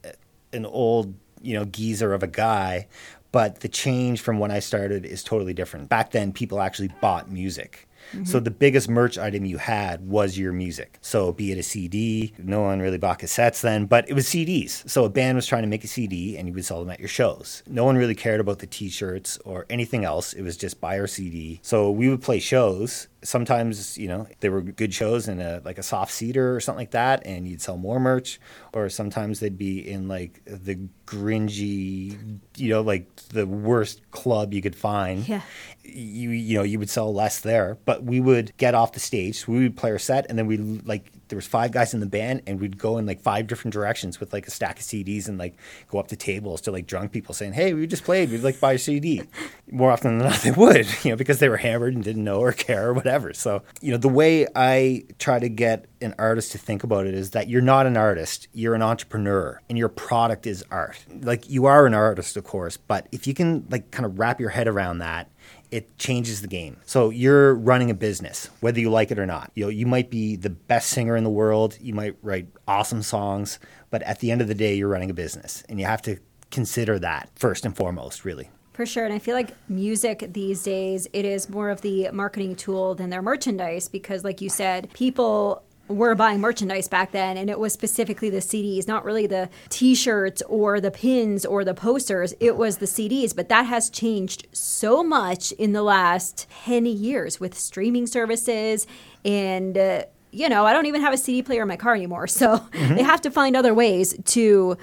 an 0.53 0.67
old 0.67 1.15
you 1.43 1.55
know 1.55 1.65
geezer 1.65 2.13
of 2.13 2.23
a 2.23 2.27
guy 2.29 2.89
but 3.33 3.61
the 3.61 3.69
change 3.69 4.23
from 4.23 4.39
when 4.39 4.51
I 4.51 4.61
started 4.61 5.05
is 5.05 5.23
totally 5.23 5.53
different. 5.53 5.91
Back 5.91 6.13
then, 6.13 6.33
people 6.33 6.59
actually 6.59 6.91
bought 7.03 7.31
music. 7.31 7.86
Mm-hmm. 8.13 8.25
So 8.25 8.41
the 8.41 8.51
biggest 8.51 8.89
merch 8.89 9.19
item 9.19 9.45
you 9.45 9.59
had 9.59 10.07
was 10.07 10.39
your 10.39 10.53
music. 10.53 10.99
So 11.01 11.33
be 11.33 11.53
it 11.53 11.59
a 11.59 11.63
CD, 11.63 12.33
no 12.39 12.63
one 12.63 12.81
really 12.81 12.99
bought 12.99 13.21
cassettes 13.21 13.61
then, 13.61 13.87
but 13.87 14.09
it 14.09 14.15
was 14.15 14.27
CDs. 14.27 14.89
So 14.89 15.05
a 15.05 15.09
band 15.09 15.37
was 15.37 15.47
trying 15.47 15.63
to 15.63 15.69
make 15.69 15.85
a 15.85 15.89
CD 15.89 16.37
and 16.37 16.49
you 16.49 16.55
would 16.55 16.65
sell 16.65 16.81
them 16.81 16.91
at 16.91 17.01
your 17.01 17.09
shows. 17.09 17.63
No 17.67 17.85
one 17.85 17.97
really 17.97 18.15
cared 18.15 18.41
about 18.41 18.59
the 18.59 18.67
t-shirts 18.67 19.39
or 19.45 19.67
anything 19.71 20.05
else. 20.05 20.33
It 20.33 20.43
was 20.43 20.57
just 20.57 20.81
buy 20.81 20.99
our 20.99 21.07
CD. 21.07 21.61
So 21.63 21.91
we 21.91 22.09
would 22.09 22.23
play 22.23 22.39
shows 22.39 23.09
sometimes 23.23 23.99
you 23.99 24.07
know 24.07 24.29
there 24.41 24.53
were 24.53 24.63
good 24.63 24.95
shows 24.95 25.27
in 25.27 25.41
a 25.41 25.61
like 25.65 25.79
a 25.79 25.83
soft 25.83 26.13
seater 26.13 26.55
or 26.55 26.61
something 26.61 26.83
like 26.83 26.93
that 26.93 27.27
and 27.27 27.49
you'd 27.49 27.61
sell 27.61 27.77
more 27.77 27.99
merch. 27.99 28.39
Or 28.73 28.89
sometimes 28.89 29.41
they'd 29.41 29.59
be 29.59 29.81
in 29.81 30.07
like 30.07 30.43
the 30.45 30.79
gringy 31.07 32.39
you 32.57 32.69
know 32.69 32.83
like 32.83 33.15
the 33.31 33.47
worst 33.47 34.09
club 34.13 34.55
you 34.55 34.63
could 34.63 34.77
find. 34.77 35.29
Yeah. 35.29 35.41
You 35.83 36.31
you 36.31 36.57
know 36.57 36.63
you 36.63 36.79
would 36.79 36.91
sell 36.91 37.13
less 37.13 37.41
there. 37.41 37.79
But 37.85 37.97
but 37.97 38.05
we 38.05 38.21
would 38.21 38.55
get 38.59 38.75
off 38.75 38.93
the 38.93 39.01
stage. 39.01 39.49
We 39.49 39.61
would 39.63 39.77
play 39.77 39.91
our 39.91 39.99
set, 39.99 40.27
and 40.29 40.39
then 40.39 40.47
we 40.47 40.59
like 40.59 41.11
there 41.29 41.37
was 41.37 41.47
five 41.47 41.73
guys 41.73 41.95
in 41.95 42.01
the 42.01 42.07
band, 42.07 42.43
and 42.47 42.61
we'd 42.61 42.79
go 42.79 42.99
in 42.99 43.07
like 43.07 43.21
five 43.21 43.47
different 43.47 43.73
directions 43.73 44.21
with 44.21 44.33
like 44.33 44.47
a 44.47 44.51
stack 44.51 44.79
of 44.79 44.85
CDs 44.85 45.29
and 45.29 45.39
like 45.39 45.57
go 45.89 45.99
up 45.99 46.09
to 46.09 46.17
tables 46.17 46.61
to 46.63 46.71
like 46.71 46.87
drunk 46.87 47.13
people 47.13 47.35
saying, 47.35 47.53
"Hey, 47.53 47.75
we 47.75 47.87
just 47.87 48.05
played. 48.05 48.31
We'd 48.31 48.43
like 48.43 48.61
buy 48.61 48.75
a 48.75 48.79
CD." 48.79 49.23
More 49.71 49.91
often 49.91 50.19
than 50.19 50.29
not, 50.29 50.41
they 50.43 50.53
would, 50.53 50.87
you 51.05 51.11
know, 51.11 51.17
because 51.17 51.39
they 51.39 51.49
were 51.49 51.57
hammered 51.57 51.95
and 51.95 52.05
didn't 52.05 52.25
know 52.25 52.39
or 52.39 52.53
care 52.53 52.89
or 52.89 52.95
whatever. 52.95 53.33
So, 53.33 53.63
you 53.81 53.91
know, 53.91 53.99
the 53.99 54.09
way 54.09 54.47
I 54.55 55.05
try 55.19 55.39
to 55.39 55.49
get 55.49 55.87
an 56.01 56.15
artist 56.19 56.53
to 56.53 56.59
think 56.59 56.85
about 56.85 57.07
it 57.07 57.15
is 57.15 57.31
that 57.31 57.49
you're 57.49 57.63
not 57.63 57.87
an 57.87 57.97
artist, 57.97 58.49
you're 58.53 58.75
an 58.75 58.83
entrepreneur, 58.83 59.61
and 59.69 59.79
your 59.79 59.89
product 59.89 60.47
is 60.47 60.65
art. 60.71 61.05
Like 61.23 61.49
you 61.49 61.67
are 61.67 61.87
an 61.87 61.95
artist, 61.95 62.37
of 62.37 62.45
course, 62.45 62.77
but 62.77 63.09
if 63.13 63.27
you 63.27 63.35
can 63.35 63.67
like 63.71 63.91
kind 63.91 64.05
of 64.07 64.19
wrap 64.19 64.41
your 64.41 64.51
head 64.51 64.69
around 64.69 64.99
that 64.99 65.31
it 65.71 65.99
changes 65.99 66.41
the 66.41 66.49
game. 66.49 66.77
So 66.87 67.11
you're 67.11 67.55
running 67.55 67.91
a 67.91 67.95
business, 67.95 68.51
whether 68.61 68.81
you 68.81 68.91
like 68.91 69.11
it 69.11 69.19
or 69.19 69.27
not. 69.27 69.51
You 69.55 69.65
know, 69.65 69.71
you 69.71 69.87
might 69.87 70.11
be 70.11 70.37
the 70.37 70.51
best 70.51 70.91
singer 70.91 71.17
in 71.17 71.25
the 71.25 71.31
world, 71.31 71.77
you 71.81 71.95
might 71.95 72.17
write 72.23 72.49
awesome 72.69 73.03
songs, 73.03 73.59
but 73.91 74.03
at 74.03 74.21
the 74.21 74.31
end 74.31 74.41
of 74.41 74.49
the 74.49 74.55
day, 74.55 74.75
you're 74.75 74.89
running 74.89 75.11
a 75.11 75.15
business, 75.15 75.65
and 75.69 75.81
you 75.81 75.87
have 75.87 76.03
to 76.03 76.19
consider 76.51 76.99
that 76.99 77.31
first 77.35 77.65
and 77.65 77.77
foremost, 77.77 78.25
really. 78.25 78.51
For 78.73 78.85
sure. 78.85 79.07
And 79.07 79.15
I 79.15 79.19
feel 79.19 79.35
like 79.35 79.53
music 79.71 80.35
these 80.35 80.63
days, 80.63 81.09
it 81.15 81.25
is 81.25 81.49
more 81.49 81.71
of 81.71 81.81
the 81.81 82.11
marketing 82.13 82.57
tool 82.57 82.95
than 82.95 83.09
their 83.09 83.23
merchandise 83.23 83.89
because, 83.89 84.23
like 84.23 84.43
you 84.43 84.51
said, 84.51 84.93
people 84.93 85.63
were 85.89 86.15
buying 86.15 86.41
merchandise 86.41 86.89
back 86.89 87.13
then 87.13 87.37
and 87.37 87.49
it 87.49 87.59
was 87.59 87.73
specifically 87.73 88.31
the 88.31 88.39
CDs, 88.39 88.89
not 88.89 89.05
really 89.05 89.27
the 89.27 89.49
t-shirts 89.69 90.43
or 90.49 90.81
the 90.81 90.91
pins 90.91 91.45
or 91.47 91.65
the 91.65 91.75
posters. 91.75 92.35
It 92.41 92.57
was 92.57 92.79
the 92.79 92.87
CDs, 92.87 93.35
but 93.35 93.49
that 93.49 93.65
has 93.67 93.91
changed 93.91 94.47
so 94.53 95.03
much 95.03 95.53
in 95.53 95.73
the 95.73 95.83
last 95.83 96.47
10 96.65 96.87
years 96.87 97.39
with 97.41 97.57
streaming 97.57 98.07
services 98.07 98.87
and 99.25 99.77
uh, 99.77 100.05
you 100.33 100.51
know, 100.51 100.67
I 100.67 100.75
don't 100.75 100.87
even 100.87 101.01
have 101.01 101.15
a 101.15 101.17
CD 101.17 101.43
player 101.43 101.63
in 101.63 101.69
my 101.69 101.77
car 101.77 101.95
anymore. 101.95 102.27
So 102.37 102.59
mm-hmm. 102.59 102.97
they 102.97 103.03
have 103.03 103.23
to 103.23 103.31
find 103.31 103.57
other 103.57 103.73
ways 103.73 104.15
to 104.25 104.77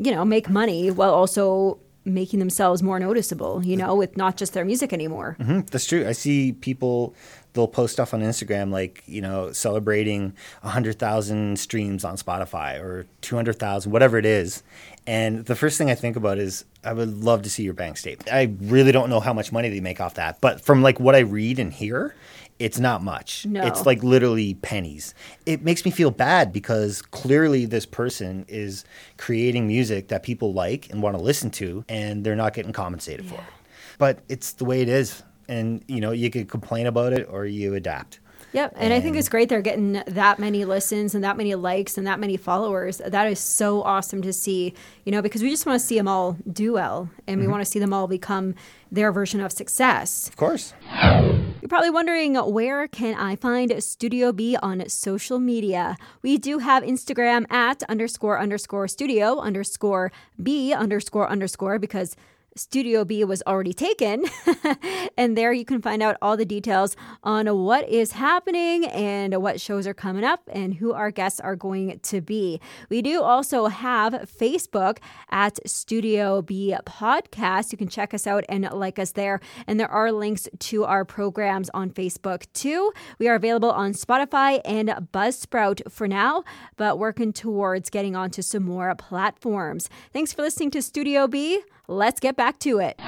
you 0.00 0.10
know, 0.10 0.24
make 0.24 0.48
money 0.48 0.90
while 0.90 1.12
also 1.12 1.78
making 2.04 2.38
themselves 2.38 2.82
more 2.82 2.98
noticeable, 2.98 3.62
you 3.64 3.76
know, 3.76 3.94
with 3.94 4.16
not 4.16 4.36
just 4.36 4.54
their 4.54 4.64
music 4.64 4.92
anymore. 4.92 5.36
Mm-hmm. 5.38 5.60
That's 5.70 5.84
true. 5.84 6.08
I 6.08 6.12
see 6.12 6.52
people 6.52 7.14
they'll 7.52 7.68
post 7.68 7.92
stuff 7.92 8.14
on 8.14 8.20
Instagram 8.20 8.70
like 8.70 9.02
you 9.06 9.20
know 9.20 9.52
celebrating 9.52 10.34
hundred 10.62 10.98
thousand 10.98 11.58
streams 11.58 12.04
on 12.04 12.16
Spotify 12.16 12.80
or 12.80 13.06
two 13.20 13.36
hundred 13.36 13.58
thousand, 13.58 13.92
whatever 13.92 14.18
it 14.18 14.26
is. 14.26 14.62
And 15.06 15.44
the 15.46 15.56
first 15.56 15.78
thing 15.78 15.90
I 15.90 15.94
think 15.94 16.16
about 16.16 16.38
is 16.38 16.64
I 16.84 16.92
would 16.92 17.24
love 17.24 17.42
to 17.42 17.50
see 17.50 17.62
your 17.62 17.74
bank 17.74 17.96
statement. 17.96 18.32
I 18.32 18.54
really 18.60 18.92
don't 18.92 19.10
know 19.10 19.20
how 19.20 19.32
much 19.32 19.50
money 19.50 19.68
they 19.68 19.80
make 19.80 20.00
off 20.00 20.14
that, 20.14 20.40
but 20.40 20.60
from 20.60 20.82
like 20.82 21.00
what 21.00 21.14
I 21.14 21.20
read 21.20 21.58
and 21.58 21.72
hear, 21.72 22.14
it's 22.58 22.78
not 22.78 23.02
much. 23.02 23.46
No. 23.46 23.66
It's 23.66 23.86
like 23.86 24.02
literally 24.02 24.54
pennies. 24.54 25.14
It 25.46 25.62
makes 25.62 25.84
me 25.84 25.90
feel 25.90 26.10
bad 26.10 26.52
because 26.52 27.00
clearly 27.00 27.64
this 27.64 27.86
person 27.86 28.44
is 28.48 28.84
creating 29.16 29.66
music 29.66 30.08
that 30.08 30.22
people 30.22 30.52
like 30.52 30.90
and 30.90 31.02
want 31.02 31.16
to 31.16 31.22
listen 31.22 31.50
to, 31.52 31.84
and 31.88 32.22
they're 32.22 32.36
not 32.36 32.52
getting 32.52 32.72
compensated 32.72 33.24
yeah. 33.24 33.30
for 33.32 33.36
it. 33.38 33.54
But 33.98 34.20
it's 34.28 34.52
the 34.52 34.64
way 34.64 34.82
it 34.82 34.88
is 34.88 35.22
and 35.50 35.84
you 35.88 36.00
know 36.00 36.12
you 36.12 36.30
could 36.30 36.48
complain 36.48 36.86
about 36.86 37.12
it 37.12 37.26
or 37.28 37.44
you 37.44 37.74
adapt. 37.74 38.20
Yep, 38.52 38.72
and, 38.74 38.84
and, 38.84 38.94
I 38.94 39.00
think 39.00 39.16
it's 39.16 39.28
great 39.28 39.48
they're 39.48 39.62
getting 39.62 40.02
that 40.08 40.40
many 40.40 40.64
listens 40.64 41.14
and 41.14 41.22
that 41.22 41.36
many 41.36 41.54
likes 41.54 41.96
and 41.96 42.04
that 42.08 42.18
many 42.18 42.36
followers. 42.36 43.00
That 43.06 43.28
is 43.28 43.38
so 43.38 43.82
awesome 43.82 44.22
to 44.22 44.32
see, 44.32 44.74
you 45.04 45.12
know, 45.12 45.22
because 45.22 45.40
we 45.40 45.50
just 45.50 45.66
want 45.66 45.80
to 45.80 45.86
see 45.86 45.96
them 45.96 46.08
all 46.08 46.36
do 46.52 46.72
well 46.72 47.08
and 47.28 47.36
mm-hmm. 47.36 47.46
we 47.46 47.48
want 47.48 47.60
to 47.60 47.70
see 47.70 47.78
them 47.78 47.92
all 47.92 48.08
become 48.08 48.56
their 48.90 49.12
version 49.12 49.40
of 49.40 49.52
success. 49.52 50.26
Of 50.26 50.36
course. 50.36 50.74
You're 50.92 51.68
probably 51.68 51.90
wondering 51.90 52.34
where 52.34 52.88
can 52.88 53.14
I 53.14 53.36
find 53.36 53.80
Studio 53.80 54.32
B 54.32 54.56
on 54.60 54.88
social 54.88 55.38
media? 55.38 55.96
We 56.22 56.36
do 56.36 56.58
have 56.58 56.82
Instagram 56.82 57.48
at 57.52 57.84
underscore 57.84 58.40
underscore 58.40 58.88
studio 58.88 59.38
underscore 59.38 60.10
B 60.42 60.72
underscore 60.72 61.28
underscore 61.28 61.78
because 61.78 62.16
Studio 62.56 63.04
B 63.04 63.24
was 63.24 63.42
already 63.46 63.72
taken. 63.72 64.24
and 65.16 65.36
there 65.36 65.52
you 65.52 65.64
can 65.64 65.80
find 65.80 66.02
out 66.02 66.16
all 66.20 66.36
the 66.36 66.44
details 66.44 66.96
on 67.22 67.46
what 67.64 67.88
is 67.88 68.12
happening 68.12 68.86
and 68.86 69.40
what 69.42 69.60
shows 69.60 69.86
are 69.86 69.94
coming 69.94 70.24
up 70.24 70.42
and 70.52 70.74
who 70.74 70.92
our 70.92 71.10
guests 71.10 71.40
are 71.40 71.56
going 71.56 72.00
to 72.00 72.20
be. 72.20 72.60
We 72.88 73.02
do 73.02 73.22
also 73.22 73.66
have 73.66 74.12
Facebook 74.12 74.98
at 75.30 75.58
Studio 75.68 76.42
B 76.42 76.74
Podcast. 76.84 77.72
You 77.72 77.78
can 77.78 77.88
check 77.88 78.12
us 78.12 78.26
out 78.26 78.44
and 78.48 78.68
like 78.72 78.98
us 78.98 79.12
there. 79.12 79.40
And 79.66 79.78
there 79.78 79.90
are 79.90 80.12
links 80.12 80.48
to 80.58 80.84
our 80.84 81.04
programs 81.04 81.70
on 81.72 81.90
Facebook 81.90 82.46
too. 82.52 82.92
We 83.18 83.28
are 83.28 83.34
available 83.34 83.70
on 83.70 83.92
Spotify 83.92 84.60
and 84.64 84.88
Buzzsprout 85.12 85.90
for 85.90 86.08
now, 86.08 86.44
but 86.76 86.98
working 86.98 87.32
towards 87.32 87.90
getting 87.90 88.16
onto 88.16 88.42
some 88.42 88.64
more 88.64 88.94
platforms. 88.94 89.88
Thanks 90.12 90.32
for 90.32 90.42
listening 90.42 90.70
to 90.72 90.82
Studio 90.82 91.26
B 91.26 91.60
let's 91.90 92.20
get 92.20 92.36
back 92.36 92.58
to 92.60 92.78
it. 92.78 92.98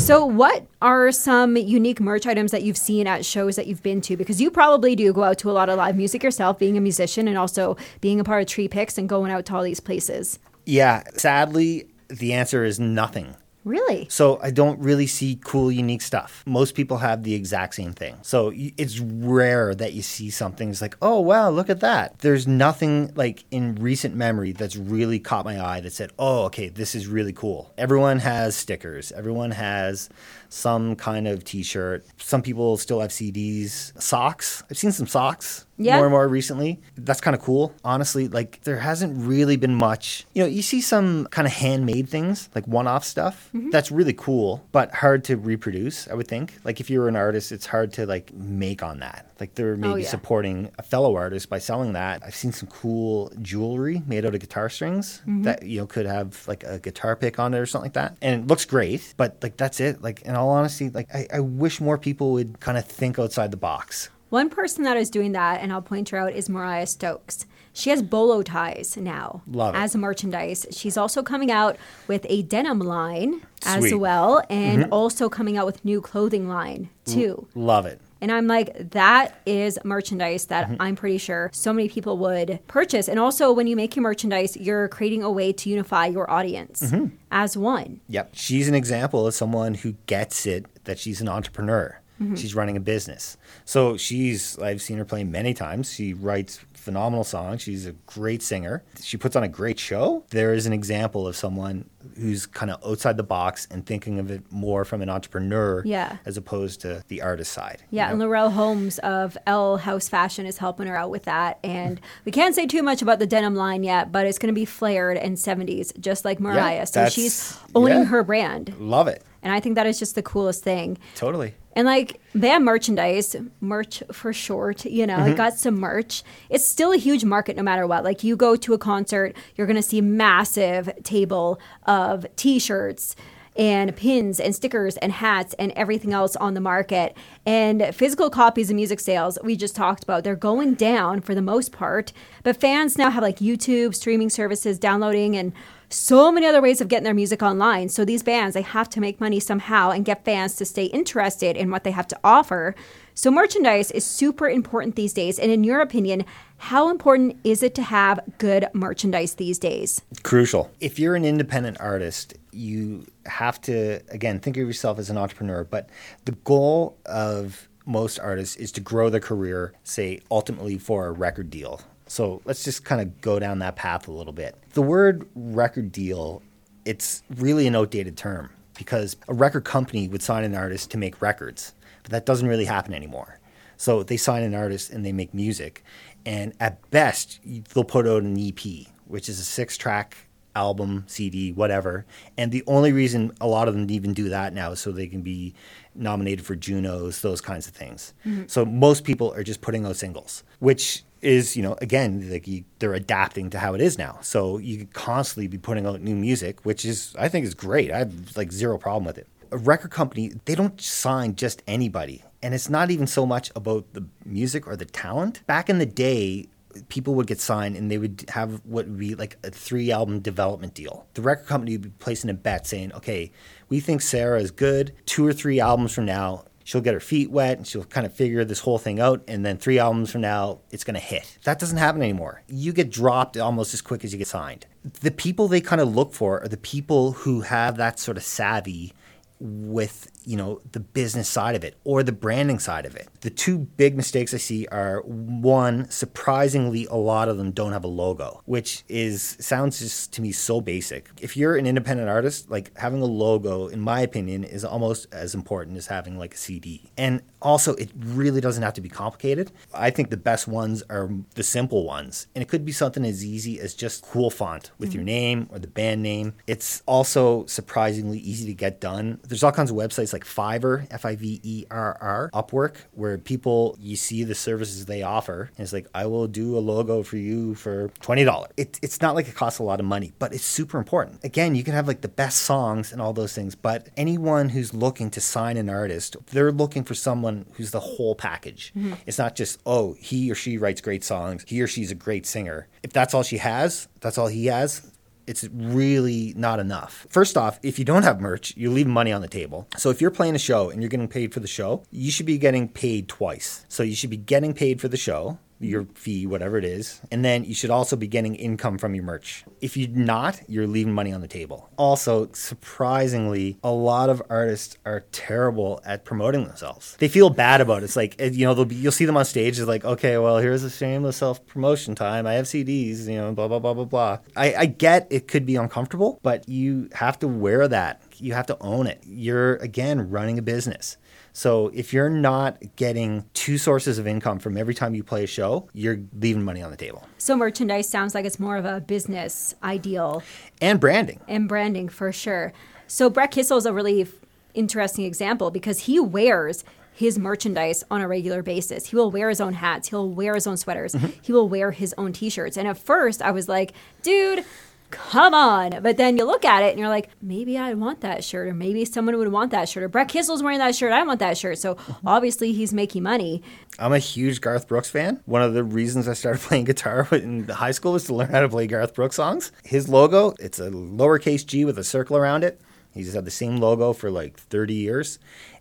So, 0.00 0.24
what 0.24 0.66
are 0.80 1.12
some 1.12 1.56
unique 1.56 2.00
merch 2.00 2.26
items 2.26 2.50
that 2.52 2.62
you've 2.62 2.76
seen 2.76 3.06
at 3.06 3.24
shows 3.24 3.56
that 3.56 3.66
you've 3.66 3.82
been 3.82 4.00
to? 4.02 4.16
Because 4.16 4.40
you 4.40 4.50
probably 4.50 4.96
do 4.96 5.12
go 5.12 5.22
out 5.22 5.38
to 5.38 5.50
a 5.50 5.52
lot 5.52 5.68
of 5.68 5.76
live 5.76 5.96
music 5.96 6.22
yourself, 6.22 6.58
being 6.58 6.76
a 6.76 6.80
musician 6.80 7.28
and 7.28 7.36
also 7.36 7.76
being 8.00 8.18
a 8.18 8.24
part 8.24 8.42
of 8.42 8.48
Tree 8.48 8.68
Picks 8.68 8.96
and 8.98 9.08
going 9.08 9.30
out 9.30 9.44
to 9.46 9.54
all 9.54 9.62
these 9.62 9.80
places. 9.80 10.38
Yeah, 10.64 11.02
sadly, 11.16 11.88
the 12.08 12.32
answer 12.32 12.64
is 12.64 12.80
nothing. 12.80 13.36
Really? 13.64 14.06
So 14.08 14.40
I 14.42 14.50
don't 14.50 14.80
really 14.80 15.06
see 15.06 15.38
cool, 15.44 15.70
unique 15.70 16.00
stuff. 16.00 16.42
Most 16.46 16.74
people 16.74 16.98
have 16.98 17.24
the 17.24 17.34
exact 17.34 17.74
same 17.74 17.92
thing. 17.92 18.16
So 18.22 18.52
it's 18.54 19.00
rare 19.00 19.74
that 19.74 19.92
you 19.92 20.00
see 20.02 20.30
something 20.30 20.70
it's 20.70 20.80
like, 20.80 20.96
oh, 21.02 21.20
wow, 21.20 21.50
look 21.50 21.68
at 21.68 21.80
that. 21.80 22.18
There's 22.20 22.46
nothing 22.46 23.12
like 23.14 23.44
in 23.50 23.74
recent 23.74 24.14
memory 24.14 24.52
that's 24.52 24.76
really 24.76 25.18
caught 25.18 25.44
my 25.44 25.62
eye 25.62 25.80
that 25.80 25.92
said, 25.92 26.10
oh, 26.18 26.44
okay, 26.44 26.68
this 26.68 26.94
is 26.94 27.06
really 27.06 27.32
cool. 27.32 27.72
Everyone 27.76 28.18
has 28.20 28.56
stickers, 28.56 29.12
everyone 29.12 29.50
has 29.50 30.08
some 30.50 30.96
kind 30.96 31.26
of 31.26 31.44
t-shirt. 31.44 32.04
Some 32.18 32.42
people 32.42 32.76
still 32.76 33.00
have 33.00 33.10
CDs, 33.10 33.98
socks. 34.00 34.62
I've 34.70 34.76
seen 34.76 34.92
some 34.92 35.06
socks 35.06 35.64
yeah. 35.80 35.96
more 35.96 36.04
and 36.04 36.12
more 36.12 36.28
recently. 36.28 36.80
That's 36.96 37.20
kind 37.20 37.34
of 37.34 37.40
cool. 37.40 37.74
Honestly, 37.84 38.28
like 38.28 38.60
there 38.62 38.78
hasn't 38.78 39.26
really 39.26 39.56
been 39.56 39.74
much. 39.74 40.26
You 40.34 40.42
know, 40.42 40.48
you 40.48 40.62
see 40.62 40.80
some 40.80 41.26
kind 41.26 41.46
of 41.46 41.52
handmade 41.52 42.08
things, 42.08 42.50
like 42.54 42.66
one-off 42.66 43.04
stuff. 43.04 43.48
Mm-hmm. 43.54 43.70
That's 43.70 43.90
really 43.90 44.12
cool, 44.12 44.66
but 44.72 44.92
hard 44.94 45.24
to 45.24 45.36
reproduce, 45.36 46.08
I 46.08 46.14
would 46.14 46.28
think. 46.28 46.58
Like 46.64 46.80
if 46.80 46.90
you're 46.90 47.08
an 47.08 47.16
artist, 47.16 47.52
it's 47.52 47.66
hard 47.66 47.92
to 47.94 48.06
like 48.06 48.32
make 48.34 48.82
on 48.82 49.00
that. 49.00 49.26
Like 49.40 49.54
they're 49.54 49.76
maybe 49.76 49.92
oh, 49.92 49.96
yeah. 49.96 50.08
supporting 50.08 50.70
a 50.78 50.82
fellow 50.82 51.16
artist 51.16 51.48
by 51.48 51.58
selling 51.58 51.94
that. 51.94 52.22
I've 52.24 52.34
seen 52.34 52.52
some 52.52 52.68
cool 52.68 53.32
jewelry 53.40 54.02
made 54.06 54.26
out 54.26 54.34
of 54.34 54.40
guitar 54.40 54.68
strings 54.68 55.22
mm-hmm. 55.22 55.42
that 55.42 55.62
you 55.62 55.80
know 55.80 55.86
could 55.86 56.04
have 56.04 56.46
like 56.46 56.62
a 56.64 56.78
guitar 56.78 57.16
pick 57.16 57.38
on 57.38 57.54
it 57.54 57.58
or 57.58 57.66
something 57.66 57.86
like 57.86 57.94
that. 57.94 58.16
And 58.20 58.42
it 58.42 58.46
looks 58.46 58.66
great, 58.66 59.14
but 59.16 59.38
like 59.42 59.56
that's 59.56 59.80
it. 59.80 60.02
Like 60.02 60.22
and 60.26 60.36
all 60.40 60.50
honesty, 60.50 60.90
like 60.90 61.08
I, 61.14 61.26
I 61.34 61.40
wish 61.40 61.80
more 61.80 61.98
people 61.98 62.32
would 62.32 62.60
kind 62.60 62.78
of 62.78 62.84
think 62.84 63.18
outside 63.18 63.50
the 63.50 63.56
box. 63.56 64.10
One 64.30 64.48
person 64.48 64.84
that 64.84 64.96
is 64.96 65.10
doing 65.10 65.32
that, 65.32 65.60
and 65.60 65.72
I'll 65.72 65.82
point 65.82 66.10
her 66.10 66.18
out, 66.18 66.32
is 66.32 66.48
Mariah 66.48 66.86
Stokes. 66.86 67.46
She 67.72 67.90
has 67.90 68.02
bolo 68.02 68.42
ties 68.42 68.96
now 68.96 69.42
Love 69.46 69.74
as 69.74 69.94
a 69.94 69.98
merchandise. 69.98 70.66
She's 70.72 70.96
also 70.96 71.22
coming 71.22 71.50
out 71.50 71.76
with 72.08 72.26
a 72.28 72.42
denim 72.42 72.80
line 72.80 73.42
Sweet. 73.62 73.92
as 73.92 73.94
well, 73.94 74.42
and 74.50 74.84
mm-hmm. 74.84 74.92
also 74.92 75.28
coming 75.28 75.56
out 75.56 75.66
with 75.66 75.84
new 75.84 76.00
clothing 76.00 76.48
line 76.48 76.90
too. 77.04 77.46
Love 77.54 77.86
it. 77.86 78.00
And 78.20 78.30
I'm 78.30 78.46
like, 78.46 78.90
that 78.90 79.40
is 79.46 79.78
merchandise 79.84 80.46
that 80.46 80.66
mm-hmm. 80.66 80.76
I'm 80.80 80.96
pretty 80.96 81.18
sure 81.18 81.50
so 81.52 81.72
many 81.72 81.88
people 81.88 82.18
would 82.18 82.60
purchase. 82.66 83.08
And 83.08 83.18
also, 83.18 83.52
when 83.52 83.66
you 83.66 83.76
make 83.76 83.96
your 83.96 84.02
merchandise, 84.02 84.56
you're 84.56 84.88
creating 84.88 85.22
a 85.22 85.30
way 85.30 85.52
to 85.52 85.70
unify 85.70 86.06
your 86.06 86.30
audience 86.30 86.82
mm-hmm. 86.82 87.14
as 87.30 87.56
one. 87.56 88.00
Yep. 88.08 88.30
She's 88.32 88.68
an 88.68 88.74
example 88.74 89.26
of 89.26 89.34
someone 89.34 89.74
who 89.74 89.94
gets 90.06 90.46
it 90.46 90.66
that 90.84 90.98
she's 90.98 91.20
an 91.20 91.28
entrepreneur. 91.28 91.98
Mm-hmm. 92.20 92.34
She's 92.34 92.54
running 92.54 92.76
a 92.76 92.80
business. 92.80 93.38
So 93.64 93.96
she's, 93.96 94.58
I've 94.58 94.82
seen 94.82 94.98
her 94.98 95.06
play 95.06 95.24
many 95.24 95.54
times. 95.54 95.92
She 95.92 96.12
writes 96.12 96.60
phenomenal 96.80 97.24
song. 97.24 97.58
She's 97.58 97.86
a 97.86 97.92
great 97.92 98.42
singer. 98.42 98.82
She 99.02 99.16
puts 99.16 99.36
on 99.36 99.42
a 99.42 99.48
great 99.48 99.78
show. 99.78 100.24
There 100.30 100.54
is 100.54 100.66
an 100.66 100.72
example 100.72 101.28
of 101.28 101.36
someone 101.36 101.88
who's 102.18 102.46
kind 102.46 102.70
of 102.70 102.84
outside 102.84 103.16
the 103.16 103.22
box 103.22 103.68
and 103.70 103.84
thinking 103.84 104.18
of 104.18 104.30
it 104.30 104.50
more 104.50 104.84
from 104.84 105.02
an 105.02 105.10
entrepreneur 105.10 105.82
yeah. 105.84 106.16
as 106.24 106.36
opposed 106.36 106.80
to 106.80 107.04
the 107.08 107.20
artist 107.22 107.52
side. 107.52 107.82
Yeah, 107.90 108.04
you 108.04 108.16
know? 108.16 108.22
and 108.22 108.30
Laurel 108.30 108.50
Holmes 108.50 108.98
of 109.00 109.36
L 109.46 109.76
House 109.76 110.08
Fashion 110.08 110.46
is 110.46 110.58
helping 110.58 110.86
her 110.86 110.96
out 110.96 111.10
with 111.10 111.24
that. 111.24 111.58
And 111.62 112.00
we 112.24 112.32
can't 112.32 112.54
say 112.54 112.66
too 112.66 112.82
much 112.82 113.02
about 113.02 113.18
the 113.18 113.26
denim 113.26 113.54
line 113.54 113.82
yet, 113.82 114.10
but 114.10 114.26
it's 114.26 114.38
going 114.38 114.52
to 114.52 114.58
be 114.58 114.64
flared 114.64 115.16
and 115.16 115.36
70s, 115.36 115.98
just 116.00 116.24
like 116.24 116.40
Mariah. 116.40 116.76
Yeah, 116.76 116.84
so 116.84 117.08
she's 117.08 117.58
owning 117.74 117.98
yeah, 117.98 118.04
her 118.04 118.22
brand. 118.22 118.74
Love 118.78 119.08
it. 119.08 119.22
And 119.42 119.52
I 119.52 119.60
think 119.60 119.74
that 119.74 119.86
is 119.86 119.98
just 119.98 120.14
the 120.14 120.22
coolest 120.22 120.62
thing. 120.62 120.98
Totally. 121.14 121.54
And 121.80 121.86
like 121.86 122.20
they 122.34 122.48
have 122.48 122.60
merchandise, 122.60 123.34
merch 123.62 124.02
for 124.12 124.34
short, 124.34 124.84
you 124.84 125.06
know, 125.06 125.16
mm-hmm. 125.16 125.34
got 125.34 125.54
some 125.54 125.80
merch. 125.80 126.22
It's 126.50 126.68
still 126.68 126.92
a 126.92 126.98
huge 126.98 127.24
market 127.24 127.56
no 127.56 127.62
matter 127.62 127.86
what. 127.86 128.04
Like 128.04 128.22
you 128.22 128.36
go 128.36 128.54
to 128.54 128.74
a 128.74 128.78
concert, 128.78 129.34
you're 129.56 129.66
going 129.66 129.78
to 129.78 129.82
see 129.82 130.02
massive 130.02 130.90
table 131.04 131.58
of 131.84 132.26
t-shirts 132.36 133.16
and 133.56 133.96
pins 133.96 134.38
and 134.38 134.54
stickers 134.54 134.98
and 134.98 135.10
hats 135.10 135.54
and 135.54 135.72
everything 135.72 136.12
else 136.12 136.36
on 136.36 136.52
the 136.52 136.60
market. 136.60 137.16
And 137.46 137.94
physical 137.94 138.28
copies 138.28 138.68
of 138.68 138.76
music 138.76 139.00
sales, 139.00 139.38
we 139.42 139.56
just 139.56 139.74
talked 139.74 140.02
about, 140.02 140.22
they're 140.22 140.36
going 140.36 140.74
down 140.74 141.22
for 141.22 141.34
the 141.34 141.40
most 141.40 141.72
part. 141.72 142.12
But 142.42 142.60
fans 142.60 142.98
now 142.98 143.08
have 143.08 143.22
like 143.22 143.38
YouTube, 143.38 143.94
streaming 143.94 144.28
services, 144.28 144.78
downloading, 144.78 145.34
and 145.34 145.54
so 145.90 146.30
many 146.30 146.46
other 146.46 146.62
ways 146.62 146.80
of 146.80 146.88
getting 146.88 147.04
their 147.04 147.14
music 147.14 147.42
online. 147.42 147.88
So 147.88 148.04
these 148.04 148.22
bands, 148.22 148.54
they 148.54 148.62
have 148.62 148.88
to 148.90 149.00
make 149.00 149.20
money 149.20 149.40
somehow 149.40 149.90
and 149.90 150.04
get 150.04 150.24
fans 150.24 150.54
to 150.56 150.64
stay 150.64 150.84
interested 150.84 151.56
in 151.56 151.70
what 151.70 151.82
they 151.82 151.90
have 151.90 152.06
to 152.08 152.20
offer. 152.22 152.76
So 153.14 153.30
merchandise 153.30 153.90
is 153.90 154.04
super 154.04 154.48
important 154.48 154.94
these 154.94 155.12
days. 155.12 155.38
And 155.38 155.50
in 155.50 155.64
your 155.64 155.80
opinion, 155.80 156.24
how 156.58 156.90
important 156.90 157.38
is 157.42 157.62
it 157.62 157.74
to 157.74 157.82
have 157.82 158.20
good 158.38 158.68
merchandise 158.72 159.34
these 159.34 159.58
days? 159.58 160.00
Crucial. 160.22 160.70
If 160.78 160.98
you're 160.98 161.16
an 161.16 161.24
independent 161.24 161.78
artist, 161.80 162.34
you 162.52 163.04
have 163.26 163.60
to, 163.62 164.00
again, 164.10 164.38
think 164.38 164.56
of 164.56 164.66
yourself 164.66 164.98
as 164.98 165.10
an 165.10 165.18
entrepreneur. 165.18 165.64
But 165.64 165.90
the 166.24 166.32
goal 166.32 166.98
of 167.06 167.68
most 167.84 168.20
artists 168.20 168.54
is 168.56 168.70
to 168.72 168.80
grow 168.80 169.10
their 169.10 169.20
career, 169.20 169.72
say, 169.82 170.20
ultimately 170.30 170.78
for 170.78 171.06
a 171.06 171.12
record 171.12 171.50
deal. 171.50 171.80
So 172.10 172.42
let's 172.44 172.64
just 172.64 172.84
kind 172.84 173.00
of 173.00 173.20
go 173.20 173.38
down 173.38 173.60
that 173.60 173.76
path 173.76 174.08
a 174.08 174.10
little 174.10 174.32
bit. 174.32 174.56
The 174.70 174.82
word 174.82 175.28
record 175.36 175.92
deal, 175.92 176.42
it's 176.84 177.22
really 177.36 177.68
an 177.68 177.76
outdated 177.76 178.16
term 178.16 178.50
because 178.76 179.16
a 179.28 179.32
record 179.32 179.64
company 179.64 180.08
would 180.08 180.20
sign 180.20 180.42
an 180.42 180.56
artist 180.56 180.90
to 180.90 180.98
make 180.98 181.22
records, 181.22 181.72
but 182.02 182.10
that 182.10 182.26
doesn't 182.26 182.48
really 182.48 182.64
happen 182.64 182.94
anymore. 182.94 183.38
So 183.76 184.02
they 184.02 184.16
sign 184.16 184.42
an 184.42 184.56
artist 184.56 184.90
and 184.90 185.06
they 185.06 185.12
make 185.12 185.32
music, 185.32 185.84
and 186.26 186.52
at 186.58 186.90
best 186.90 187.38
they'll 187.44 187.84
put 187.84 188.08
out 188.08 188.24
an 188.24 188.36
EP, 188.36 188.88
which 189.06 189.28
is 189.28 189.38
a 189.38 189.44
six-track 189.44 190.16
album, 190.56 191.04
CD, 191.06 191.52
whatever. 191.52 192.06
And 192.36 192.50
the 192.50 192.64
only 192.66 192.92
reason 192.92 193.30
a 193.40 193.46
lot 193.46 193.68
of 193.68 193.74
them 193.74 193.88
even 193.88 194.14
do 194.14 194.30
that 194.30 194.52
now 194.52 194.72
is 194.72 194.80
so 194.80 194.90
they 194.90 195.06
can 195.06 195.22
be 195.22 195.54
nominated 195.94 196.44
for 196.44 196.56
Junos, 196.56 197.22
those 197.22 197.40
kinds 197.40 197.68
of 197.68 197.72
things. 197.72 198.14
Mm-hmm. 198.26 198.48
So 198.48 198.64
most 198.64 199.04
people 199.04 199.32
are 199.32 199.44
just 199.44 199.60
putting 199.60 199.86
out 199.86 199.94
singles, 199.94 200.42
which 200.58 201.04
is 201.22 201.56
you 201.56 201.62
know 201.62 201.76
again 201.80 202.30
like 202.30 202.46
you, 202.46 202.64
they're 202.78 202.94
adapting 202.94 203.50
to 203.50 203.58
how 203.58 203.74
it 203.74 203.80
is 203.80 203.98
now. 203.98 204.18
So 204.22 204.58
you 204.58 204.78
could 204.78 204.92
constantly 204.92 205.48
be 205.48 205.58
putting 205.58 205.86
out 205.86 206.00
new 206.00 206.16
music 206.16 206.64
which 206.64 206.84
is 206.84 207.14
i 207.18 207.28
think 207.28 207.46
is 207.46 207.54
great. 207.54 207.90
I 207.90 207.98
have 207.98 208.36
like 208.36 208.52
zero 208.52 208.78
problem 208.78 209.04
with 209.04 209.18
it. 209.18 209.26
A 209.52 209.58
record 209.58 209.90
company 209.90 210.32
they 210.44 210.54
don't 210.54 210.80
sign 210.80 211.34
just 211.34 211.62
anybody. 211.66 212.24
And 212.42 212.54
it's 212.54 212.70
not 212.70 212.90
even 212.90 213.06
so 213.06 213.26
much 213.26 213.50
about 213.54 213.92
the 213.92 214.06
music 214.24 214.66
or 214.66 214.74
the 214.74 214.86
talent. 214.86 215.46
Back 215.46 215.68
in 215.68 215.78
the 215.78 215.86
day 215.86 216.48
people 216.88 217.14
would 217.14 217.26
get 217.26 217.40
signed 217.40 217.76
and 217.76 217.90
they 217.90 217.98
would 217.98 218.24
have 218.28 218.60
what 218.64 218.86
would 218.86 218.98
be 218.98 219.14
like 219.14 219.36
a 219.42 219.50
three 219.50 219.90
album 219.90 220.20
development 220.20 220.74
deal. 220.74 221.06
The 221.14 221.22
record 221.22 221.46
company 221.46 221.72
would 221.72 221.82
be 221.82 221.90
placing 221.98 222.30
a 222.30 222.34
bet 222.34 222.66
saying 222.66 222.92
okay 222.94 223.32
we 223.68 223.80
think 223.80 224.00
sarah 224.00 224.40
is 224.40 224.50
good. 224.50 224.94
Two 225.06 225.26
or 225.26 225.32
three 225.32 225.60
albums 225.60 225.92
from 225.92 226.06
now 226.06 226.44
she'll 226.64 226.80
get 226.80 226.94
her 226.94 227.00
feet 227.00 227.30
wet 227.30 227.58
and 227.58 227.66
she'll 227.66 227.84
kind 227.84 228.06
of 228.06 228.12
figure 228.12 228.44
this 228.44 228.60
whole 228.60 228.78
thing 228.78 229.00
out. 229.00 229.22
And 229.28 229.44
then 229.44 229.56
three 229.56 229.78
albums 229.78 230.10
from 230.10 230.20
now, 230.20 230.60
it's 230.70 230.84
going 230.84 230.94
to 230.94 231.00
hit. 231.00 231.38
That 231.44 231.58
doesn't 231.58 231.78
happen 231.78 232.02
anymore. 232.02 232.42
You 232.48 232.72
get 232.72 232.90
dropped 232.90 233.36
almost 233.36 233.74
as 233.74 233.80
quick 233.80 234.04
as 234.04 234.12
you 234.12 234.18
get 234.18 234.28
signed. 234.28 234.66
The 235.00 235.10
people 235.10 235.48
they 235.48 235.60
kind 235.60 235.80
of 235.80 235.94
look 235.94 236.12
for 236.12 236.42
are 236.42 236.48
the 236.48 236.56
people 236.56 237.12
who 237.12 237.42
have 237.42 237.76
that 237.76 237.98
sort 237.98 238.16
of 238.16 238.22
savvy 238.22 238.92
with 239.40 240.10
you 240.24 240.36
know 240.36 240.60
the 240.72 240.80
business 240.80 241.28
side 241.28 241.54
of 241.54 241.64
it 241.64 241.76
or 241.84 242.02
the 242.02 242.12
branding 242.12 242.58
side 242.58 242.86
of 242.86 242.96
it. 242.96 243.08
The 243.20 243.30
two 243.30 243.58
big 243.58 243.96
mistakes 243.96 244.34
i 244.34 244.36
see 244.36 244.66
are 244.68 245.02
one 245.02 245.90
surprisingly 245.90 246.86
a 246.86 246.96
lot 246.96 247.28
of 247.28 247.36
them 247.38 247.50
don't 247.52 247.72
have 247.72 247.84
a 247.84 247.88
logo 247.88 248.42
which 248.46 248.84
is 248.88 249.36
sounds 249.40 249.78
just 249.78 250.12
to 250.14 250.22
me 250.22 250.32
so 250.32 250.60
basic. 250.60 251.08
If 251.20 251.36
you're 251.36 251.56
an 251.56 251.66
independent 251.66 252.08
artist 252.08 252.50
like 252.50 252.76
having 252.78 253.02
a 253.02 253.06
logo 253.06 253.68
in 253.68 253.80
my 253.80 254.00
opinion 254.00 254.44
is 254.44 254.64
almost 254.64 255.06
as 255.12 255.34
important 255.34 255.76
as 255.76 255.86
having 255.86 256.18
like 256.18 256.34
a 256.34 256.38
cd 256.38 256.90
and 256.96 257.22
also 257.42 257.74
it 257.74 257.90
really 257.96 258.40
doesn't 258.40 258.62
have 258.62 258.74
to 258.74 258.80
be 258.80 258.88
complicated. 258.88 259.52
I 259.74 259.90
think 259.90 260.10
the 260.10 260.16
best 260.16 260.46
ones 260.46 260.82
are 260.90 261.10
the 261.34 261.42
simple 261.42 261.84
ones. 261.84 262.26
And 262.34 262.42
it 262.42 262.48
could 262.48 262.64
be 262.64 262.72
something 262.72 263.04
as 263.04 263.24
easy 263.24 263.60
as 263.60 263.74
just 263.74 264.02
cool 264.02 264.30
font 264.30 264.70
with 264.78 264.90
mm-hmm. 264.90 264.98
your 264.98 265.04
name 265.04 265.48
or 265.50 265.58
the 265.58 265.68
band 265.68 266.02
name. 266.02 266.34
It's 266.46 266.82
also 266.86 267.46
surprisingly 267.46 268.18
easy 268.18 268.46
to 268.46 268.54
get 268.54 268.80
done. 268.80 269.20
There's 269.26 269.42
all 269.42 269.52
kinds 269.52 269.70
of 269.70 269.76
websites 269.76 270.09
like 270.12 270.24
Fiverr, 270.24 270.86
F 270.90 271.04
I 271.04 271.16
V 271.16 271.40
E 271.42 271.64
R 271.70 271.96
R, 272.00 272.30
Upwork, 272.32 272.76
where 272.92 273.18
people, 273.18 273.76
you 273.80 273.96
see 273.96 274.24
the 274.24 274.34
services 274.34 274.86
they 274.86 275.02
offer. 275.02 275.50
And 275.56 275.64
it's 275.64 275.72
like, 275.72 275.86
I 275.94 276.06
will 276.06 276.26
do 276.26 276.56
a 276.56 276.60
logo 276.60 277.02
for 277.02 277.16
you 277.16 277.54
for 277.54 277.88
$20. 278.00 278.46
It, 278.56 278.78
it's 278.82 279.00
not 279.00 279.14
like 279.14 279.28
it 279.28 279.34
costs 279.34 279.58
a 279.58 279.62
lot 279.62 279.80
of 279.80 279.86
money, 279.86 280.12
but 280.18 280.32
it's 280.32 280.44
super 280.44 280.78
important. 280.78 281.24
Again, 281.24 281.54
you 281.54 281.64
can 281.64 281.74
have 281.74 281.88
like 281.88 282.00
the 282.00 282.08
best 282.08 282.42
songs 282.42 282.92
and 282.92 283.00
all 283.00 283.12
those 283.12 283.34
things, 283.34 283.54
but 283.54 283.88
anyone 283.96 284.48
who's 284.48 284.74
looking 284.74 285.10
to 285.10 285.20
sign 285.20 285.56
an 285.56 285.68
artist, 285.68 286.16
they're 286.26 286.52
looking 286.52 286.84
for 286.84 286.94
someone 286.94 287.46
who's 287.54 287.70
the 287.70 287.80
whole 287.80 288.14
package. 288.14 288.72
Mm-hmm. 288.76 288.94
It's 289.06 289.18
not 289.18 289.36
just, 289.36 289.60
oh, 289.66 289.94
he 289.98 290.30
or 290.30 290.34
she 290.34 290.58
writes 290.58 290.80
great 290.80 291.04
songs, 291.04 291.44
he 291.46 291.60
or 291.62 291.66
she's 291.66 291.90
a 291.90 291.94
great 291.94 292.26
singer. 292.26 292.68
If 292.82 292.92
that's 292.92 293.14
all 293.14 293.22
she 293.22 293.38
has, 293.38 293.88
that's 294.00 294.18
all 294.18 294.28
he 294.28 294.46
has, 294.46 294.90
it's 295.30 295.48
really 295.52 296.34
not 296.36 296.58
enough. 296.58 297.06
First 297.08 297.36
off, 297.36 297.60
if 297.62 297.78
you 297.78 297.84
don't 297.84 298.02
have 298.02 298.20
merch, 298.20 298.52
you 298.56 298.68
leave 298.68 298.88
money 298.88 299.12
on 299.12 299.22
the 299.22 299.28
table. 299.28 299.68
So 299.76 299.88
if 299.90 300.00
you're 300.00 300.10
playing 300.10 300.34
a 300.34 300.40
show 300.40 300.70
and 300.70 300.82
you're 300.82 300.88
getting 300.88 301.06
paid 301.06 301.32
for 301.32 301.38
the 301.38 301.46
show, 301.46 301.84
you 301.92 302.10
should 302.10 302.26
be 302.26 302.36
getting 302.36 302.68
paid 302.68 303.06
twice. 303.08 303.64
So 303.68 303.84
you 303.84 303.94
should 303.94 304.10
be 304.10 304.16
getting 304.16 304.52
paid 304.52 304.80
for 304.80 304.88
the 304.88 304.96
show 304.96 305.38
your 305.60 305.84
fee, 305.94 306.26
whatever 306.26 306.56
it 306.56 306.64
is. 306.64 307.00
And 307.10 307.24
then 307.24 307.44
you 307.44 307.54
should 307.54 307.70
also 307.70 307.96
be 307.96 308.06
getting 308.06 308.34
income 308.34 308.78
from 308.78 308.94
your 308.94 309.04
merch. 309.04 309.44
If 309.60 309.76
you're 309.76 309.90
not, 309.90 310.40
you're 310.48 310.66
leaving 310.66 310.92
money 310.92 311.12
on 311.12 311.20
the 311.20 311.28
table. 311.28 311.68
Also, 311.76 312.30
surprisingly, 312.32 313.58
a 313.62 313.70
lot 313.70 314.08
of 314.08 314.22
artists 314.30 314.78
are 314.84 315.04
terrible 315.12 315.80
at 315.84 316.04
promoting 316.04 316.44
themselves. 316.44 316.96
They 316.98 317.08
feel 317.08 317.30
bad 317.30 317.60
about 317.60 317.82
it. 317.82 317.84
It's 317.84 317.96
like, 317.96 318.18
you 318.18 318.46
know, 318.46 318.64
be, 318.64 318.74
you'll 318.74 318.92
see 318.92 319.04
them 319.04 319.16
on 319.16 319.24
stage. 319.24 319.58
It's 319.58 319.68
like, 319.68 319.84
okay, 319.84 320.16
well, 320.18 320.38
here's 320.38 320.64
a 320.64 320.70
shameless 320.70 321.18
self 321.18 321.44
promotion 321.46 321.94
time. 321.94 322.26
I 322.26 322.34
have 322.34 322.46
CDs, 322.46 323.06
you 323.06 323.16
know, 323.16 323.32
blah, 323.32 323.48
blah, 323.48 323.58
blah, 323.58 323.74
blah, 323.74 323.84
blah. 323.84 324.18
I, 324.36 324.54
I 324.54 324.66
get 324.66 325.06
it 325.10 325.28
could 325.28 325.44
be 325.44 325.56
uncomfortable, 325.56 326.18
but 326.22 326.48
you 326.48 326.88
have 326.92 327.18
to 327.20 327.28
wear 327.28 327.68
that. 327.68 328.02
You 328.16 328.32
have 328.32 328.46
to 328.46 328.56
own 328.60 328.86
it. 328.86 329.02
You're, 329.06 329.56
again, 329.56 330.10
running 330.10 330.38
a 330.38 330.42
business. 330.42 330.96
So 331.40 331.70
if 331.72 331.94
you're 331.94 332.10
not 332.10 332.76
getting 332.76 333.24
two 333.32 333.56
sources 333.56 333.98
of 333.98 334.06
income 334.06 334.40
from 334.40 334.58
every 334.58 334.74
time 334.74 334.94
you 334.94 335.02
play 335.02 335.24
a 335.24 335.26
show, 335.26 335.70
you're 335.72 335.98
leaving 336.12 336.42
money 336.42 336.60
on 336.60 336.70
the 336.70 336.76
table. 336.76 337.08
So 337.16 337.34
merchandise 337.34 337.88
sounds 337.88 338.14
like 338.14 338.26
it's 338.26 338.38
more 338.38 338.58
of 338.58 338.66
a 338.66 338.78
business 338.78 339.54
ideal. 339.62 340.22
And 340.60 340.78
branding. 340.78 341.18
And 341.26 341.48
branding 341.48 341.88
for 341.88 342.12
sure. 342.12 342.52
So 342.88 343.08
Brett 343.08 343.30
Kissel 343.30 343.56
is 343.56 343.64
a 343.64 343.72
really 343.72 344.06
interesting 344.52 345.06
example 345.06 345.50
because 345.50 345.78
he 345.78 345.98
wears 345.98 346.62
his 346.92 347.18
merchandise 347.18 347.84
on 347.90 348.02
a 348.02 348.06
regular 348.06 348.42
basis. 348.42 348.90
He 348.90 348.96
will 348.96 349.10
wear 349.10 349.30
his 349.30 349.40
own 349.40 349.54
hats, 349.54 349.88
he'll 349.88 350.10
wear 350.10 350.34
his 350.34 350.46
own 350.46 350.58
sweaters, 350.58 350.94
mm-hmm. 350.94 351.06
he 351.22 351.32
will 351.32 351.48
wear 351.48 351.70
his 351.70 351.94
own 351.96 352.12
t-shirts. 352.12 352.58
And 352.58 352.68
at 352.68 352.76
first 352.76 353.22
I 353.22 353.30
was 353.30 353.48
like, 353.48 353.72
dude, 354.02 354.44
come 354.90 355.34
on. 355.34 355.82
But 355.82 355.96
then 355.96 356.16
you 356.16 356.24
look 356.24 356.44
at 356.44 356.62
it 356.62 356.70
and 356.70 356.78
you're 356.78 356.88
like, 356.88 357.10
maybe 357.22 357.56
I 357.56 357.74
want 357.74 358.00
that 358.00 358.24
shirt, 358.24 358.48
or 358.48 358.54
maybe 358.54 358.84
someone 358.84 359.16
would 359.16 359.32
want 359.32 359.50
that 359.52 359.68
shirt, 359.68 359.82
or 359.82 359.88
Brett 359.88 360.08
Kissel's 360.08 360.42
wearing 360.42 360.58
that 360.58 360.74
shirt. 360.74 360.92
I 360.92 361.02
want 361.02 361.20
that 361.20 361.38
shirt. 361.38 361.58
So 361.58 361.76
obviously 362.04 362.52
he's 362.52 362.72
making 362.72 363.02
money. 363.02 363.42
I'm 363.78 363.92
a 363.92 363.98
huge 363.98 364.40
Garth 364.40 364.68
Brooks 364.68 364.90
fan. 364.90 365.20
One 365.24 365.42
of 365.42 365.54
the 365.54 365.64
reasons 365.64 366.08
I 366.08 366.14
started 366.14 366.40
playing 366.42 366.64
guitar 366.64 367.08
in 367.12 367.48
high 367.48 367.70
school 367.70 367.92
was 367.92 368.04
to 368.04 368.14
learn 368.14 368.30
how 368.30 368.40
to 368.40 368.48
play 368.48 368.66
Garth 368.66 368.94
Brooks 368.94 369.16
songs. 369.16 369.52
His 369.64 369.88
logo, 369.88 370.34
it's 370.38 370.58
a 370.58 370.70
lowercase 370.70 371.46
g 371.46 371.64
with 371.64 371.78
a 371.78 371.84
circle 371.84 372.16
around 372.16 372.44
it. 372.44 372.60
He's 372.92 373.14
had 373.14 373.24
the 373.24 373.30
same 373.30 373.58
logo 373.58 373.92
for 373.92 374.10
like 374.10 374.36
30 374.36 374.74
years. 374.74 375.18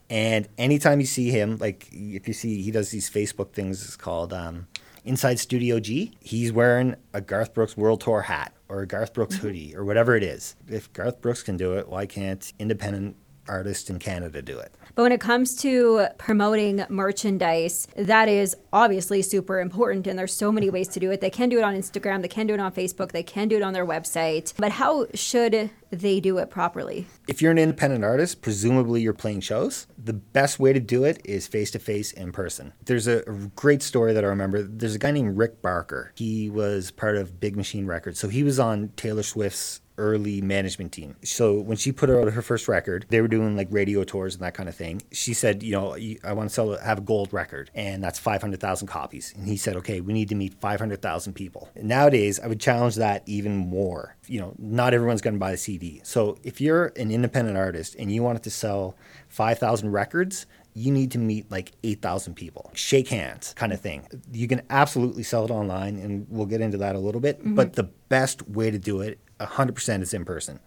And 0.10 0.48
anytime 0.58 1.00
you 1.00 1.06
see 1.06 1.30
him, 1.30 1.58
like 1.58 1.88
if 1.92 2.28
you 2.28 2.34
see, 2.34 2.62
he 2.62 2.72
does 2.72 2.89
these 2.89 3.10
Facebook 3.10 3.52
things, 3.52 3.84
it's 3.84 3.96
called 3.96 4.34
um, 4.34 4.68
Inside 5.10 5.39
Studio 5.39 5.80
G. 5.80 6.12
He's 6.19 6.54
wearing 6.54 6.95
a 7.15 7.19
Garth 7.19 7.56
Brooks 7.56 7.76
World 7.76 8.00
Tour 8.00 8.22
hat 8.22 8.54
or 8.67 8.84
a 8.84 8.88
Garth 8.88 9.12
Brooks 9.12 9.38
mm-hmm. 9.38 9.48
hoodie 9.48 9.76
or 9.76 9.84
whatever 9.84 10.15
it 10.15 10.22
is. 10.22 10.56
If 10.67 10.93
Garth 10.93 11.19
Brooks 11.19 11.41
can 11.41 11.58
do 11.58 11.74
it, 11.74 11.89
why 11.89 12.06
can't 12.06 12.54
independent 12.60 13.15
artists 13.50 13.90
in 13.90 14.00
Canada 14.00 14.42
do 14.42 14.58
it? 14.60 14.74
But 14.96 15.04
when 15.04 15.12
it 15.12 15.22
comes 15.22 15.56
to 15.62 16.08
promoting 16.18 16.86
merchandise, 16.90 17.88
that 17.96 18.28
is 18.28 18.56
obviously 18.74 19.22
super 19.22 19.60
important. 19.60 20.08
And 20.08 20.18
there's 20.18 20.34
so 20.34 20.52
many 20.52 20.70
ways 20.70 20.88
to 20.90 21.00
do 21.00 21.12
it. 21.12 21.22
They 21.22 21.30
can 21.30 21.50
do 21.50 21.58
it 21.58 21.64
on 21.64 21.76
Instagram, 21.76 22.22
they 22.22 22.28
can 22.28 22.48
do 22.48 22.54
it 22.54 22.60
on 22.60 22.72
Facebook, 22.72 23.12
they 23.12 23.24
can 23.24 23.48
do 23.48 23.56
it 23.56 23.62
on 23.62 23.74
their 23.74 23.86
website. 23.86 24.54
But 24.58 24.74
how 24.74 25.08
should 25.14 25.70
they 25.92 26.20
do 26.20 26.38
it 26.38 26.50
properly? 26.50 27.08
If 27.28 27.42
you're 27.42 27.52
an 27.52 27.58
independent 27.58 28.04
artist, 28.04 28.42
presumably 28.42 29.02
you're 29.02 29.14
playing 29.14 29.42
shows. 29.42 29.88
The 29.98 30.14
best 30.14 30.60
way 30.60 30.74
to 30.74 30.80
do 30.80 31.04
it 31.04 31.22
is 31.26 31.48
face 31.48 31.72
to 31.72 31.80
face 31.80 32.12
in 32.12 32.32
person. 32.32 32.74
There's 32.86 33.08
a, 33.08 33.24
great 33.56 33.82
story 33.82 34.14
that 34.14 34.24
I 34.24 34.28
remember. 34.28 34.64
There's 34.64 34.96
a 34.96 35.00
guy 35.00 35.12
named 35.12 35.38
Rick 35.38 35.62
Barker. 35.62 36.12
He 36.16 36.50
was 36.50 36.92
part 36.92 37.16
of 37.16 37.40
Big 37.40 37.56
Machine 37.56 37.88
Records. 37.88 38.20
So 38.20 38.28
he 38.28 38.44
was 38.44 38.60
on 38.60 38.92
Taylor 38.96 39.24
Swift's 39.24 39.82
early 40.00 40.42
management 40.42 40.92
team. 40.92 41.16
So 41.24 41.60
when 41.60 41.78
she 41.78 41.92
put 41.92 42.10
out 42.10 42.32
her 42.32 42.42
first 42.42 42.68
record, 42.68 43.06
they 43.10 43.22
were 43.22 43.28
doing 43.28 43.56
like 43.56 43.68
radio 43.70 44.04
tours 44.04 44.34
and 44.34 44.44
that 44.44 44.54
kind 44.54 44.68
of 44.70 44.76
thing. 44.76 45.02
She 45.12 45.34
said, 45.34 45.62
you 45.62 45.74
know, 45.74 45.96
I 46.24 46.34
want 46.34 46.50
to 46.50 46.54
sell, 46.54 46.78
have 46.78 47.00
a 47.00 47.02
gold 47.02 47.32
record, 47.34 47.70
and 47.76 48.04
that's 48.04 48.18
500,000 48.18 48.88
copies. 48.88 49.34
And 49.38 49.48
he 49.48 49.58
said, 49.58 49.76
okay, 49.76 50.02
we 50.02 50.14
need 50.14 50.30
to 50.30 50.36
meet 50.36 50.56
500,000 50.60 51.34
people. 51.34 51.70
Nowadays, 51.76 52.40
I 52.40 52.48
would 52.48 52.60
challenge 52.60 52.96
that 52.96 53.24
even 53.26 53.58
more. 53.58 54.16
You 54.28 54.40
know, 54.40 54.56
not 54.58 54.94
everyone's 54.94 55.22
going 55.22 55.36
to 55.36 55.40
buy 55.40 55.52
a 55.52 55.58
CD. 55.58 56.02
So 56.04 56.38
if 56.44 56.62
you're 56.62 56.94
an 56.96 57.12
independent 57.12 57.58
artist 57.58 57.96
and 58.00 58.12
you 58.12 58.24
wanted 58.24 58.44
to 58.44 58.50
sell 58.50 58.96
5,000 59.28 59.92
records, 59.92 60.46
you 60.76 60.92
need 60.92 61.12
to 61.12 61.18
meet 61.18 61.50
like 61.52 61.72
8,000 61.84 62.36
people. 62.36 62.72
Shake 62.74 63.10
hands 63.10 63.54
kind 63.56 63.74
of 63.74 63.82
thing. 63.82 64.08
You 64.32 64.48
can 64.48 64.62
absolutely 64.70 65.24
sell 65.24 65.44
it 65.44 65.52
online, 65.52 65.98
and 65.98 66.28
we'll 66.30 66.46
get 66.46 66.62
into 66.62 66.78
that 66.78 66.96
a 66.96 67.00
little 67.00 67.20
bit. 67.20 67.40
Mm-hmm. 67.40 67.56
But 67.56 67.74
the 67.74 67.84
best 67.84 68.48
way 68.48 68.72
to 68.72 68.78
do 68.78 69.02
it, 69.02 69.20
100%, 69.39 70.02
is 70.02 70.13
in 70.13 70.25
person. 70.25 70.60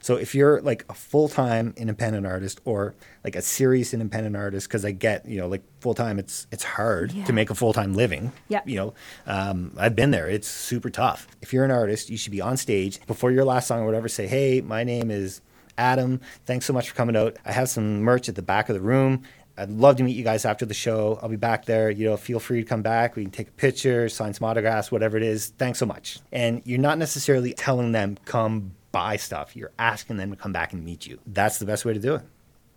So 0.00 0.16
if 0.16 0.34
you're 0.34 0.60
like 0.62 0.84
a 0.88 0.94
full 0.94 1.28
time 1.28 1.74
independent 1.76 2.26
artist 2.26 2.60
or 2.64 2.94
like 3.22 3.36
a 3.36 3.42
serious 3.42 3.92
independent 3.92 4.36
artist, 4.36 4.68
because 4.68 4.84
I 4.84 4.92
get 4.92 5.26
you 5.26 5.38
know 5.38 5.48
like 5.48 5.62
full 5.80 5.94
time, 5.94 6.18
it's 6.18 6.46
it's 6.50 6.64
hard 6.64 7.12
yeah. 7.12 7.24
to 7.24 7.32
make 7.32 7.50
a 7.50 7.54
full 7.54 7.72
time 7.72 7.94
living. 7.94 8.32
Yeah. 8.48 8.62
You 8.64 8.76
know, 8.76 8.94
um, 9.26 9.74
I've 9.76 9.94
been 9.94 10.10
there. 10.10 10.28
It's 10.28 10.48
super 10.48 10.90
tough. 10.90 11.28
If 11.42 11.52
you're 11.52 11.64
an 11.64 11.70
artist, 11.70 12.08
you 12.10 12.16
should 12.16 12.32
be 12.32 12.40
on 12.40 12.56
stage 12.56 13.04
before 13.06 13.30
your 13.30 13.44
last 13.44 13.68
song 13.68 13.80
or 13.80 13.86
whatever. 13.86 14.08
Say, 14.08 14.26
hey, 14.26 14.60
my 14.62 14.84
name 14.84 15.10
is 15.10 15.42
Adam. 15.76 16.20
Thanks 16.46 16.66
so 16.66 16.72
much 16.72 16.88
for 16.88 16.94
coming 16.94 17.16
out. 17.16 17.36
I 17.44 17.52
have 17.52 17.68
some 17.68 18.02
merch 18.02 18.28
at 18.28 18.34
the 18.34 18.42
back 18.42 18.68
of 18.68 18.74
the 18.74 18.80
room. 18.80 19.22
I'd 19.60 19.70
love 19.70 19.96
to 19.96 20.02
meet 20.02 20.16
you 20.16 20.24
guys 20.24 20.44
after 20.44 20.64
the 20.64 20.74
show. 20.74 21.18
I'll 21.22 21.28
be 21.28 21.36
back 21.36 21.66
there. 21.66 21.90
You 21.90 22.06
know, 22.06 22.16
feel 22.16 22.40
free 22.40 22.62
to 22.62 22.66
come 22.66 22.80
back. 22.80 23.14
We 23.14 23.24
can 23.24 23.30
take 23.30 23.48
a 23.48 23.52
picture, 23.52 24.08
sign 24.08 24.32
some 24.32 24.48
autographs, 24.48 24.90
whatever 24.90 25.16
it 25.16 25.22
is. 25.22 25.48
Thanks 25.58 25.78
so 25.78 25.86
much. 25.86 26.18
And 26.32 26.62
you're 26.64 26.78
not 26.78 26.96
necessarily 26.96 27.52
telling 27.52 27.92
them 27.92 28.16
come 28.24 28.72
buy 28.90 29.16
stuff. 29.16 29.54
You're 29.54 29.72
asking 29.78 30.16
them 30.16 30.30
to 30.30 30.36
come 30.36 30.52
back 30.52 30.72
and 30.72 30.84
meet 30.84 31.06
you. 31.06 31.18
That's 31.26 31.58
the 31.58 31.66
best 31.66 31.84
way 31.84 31.92
to 31.92 32.00
do 32.00 32.14
it. 32.14 32.22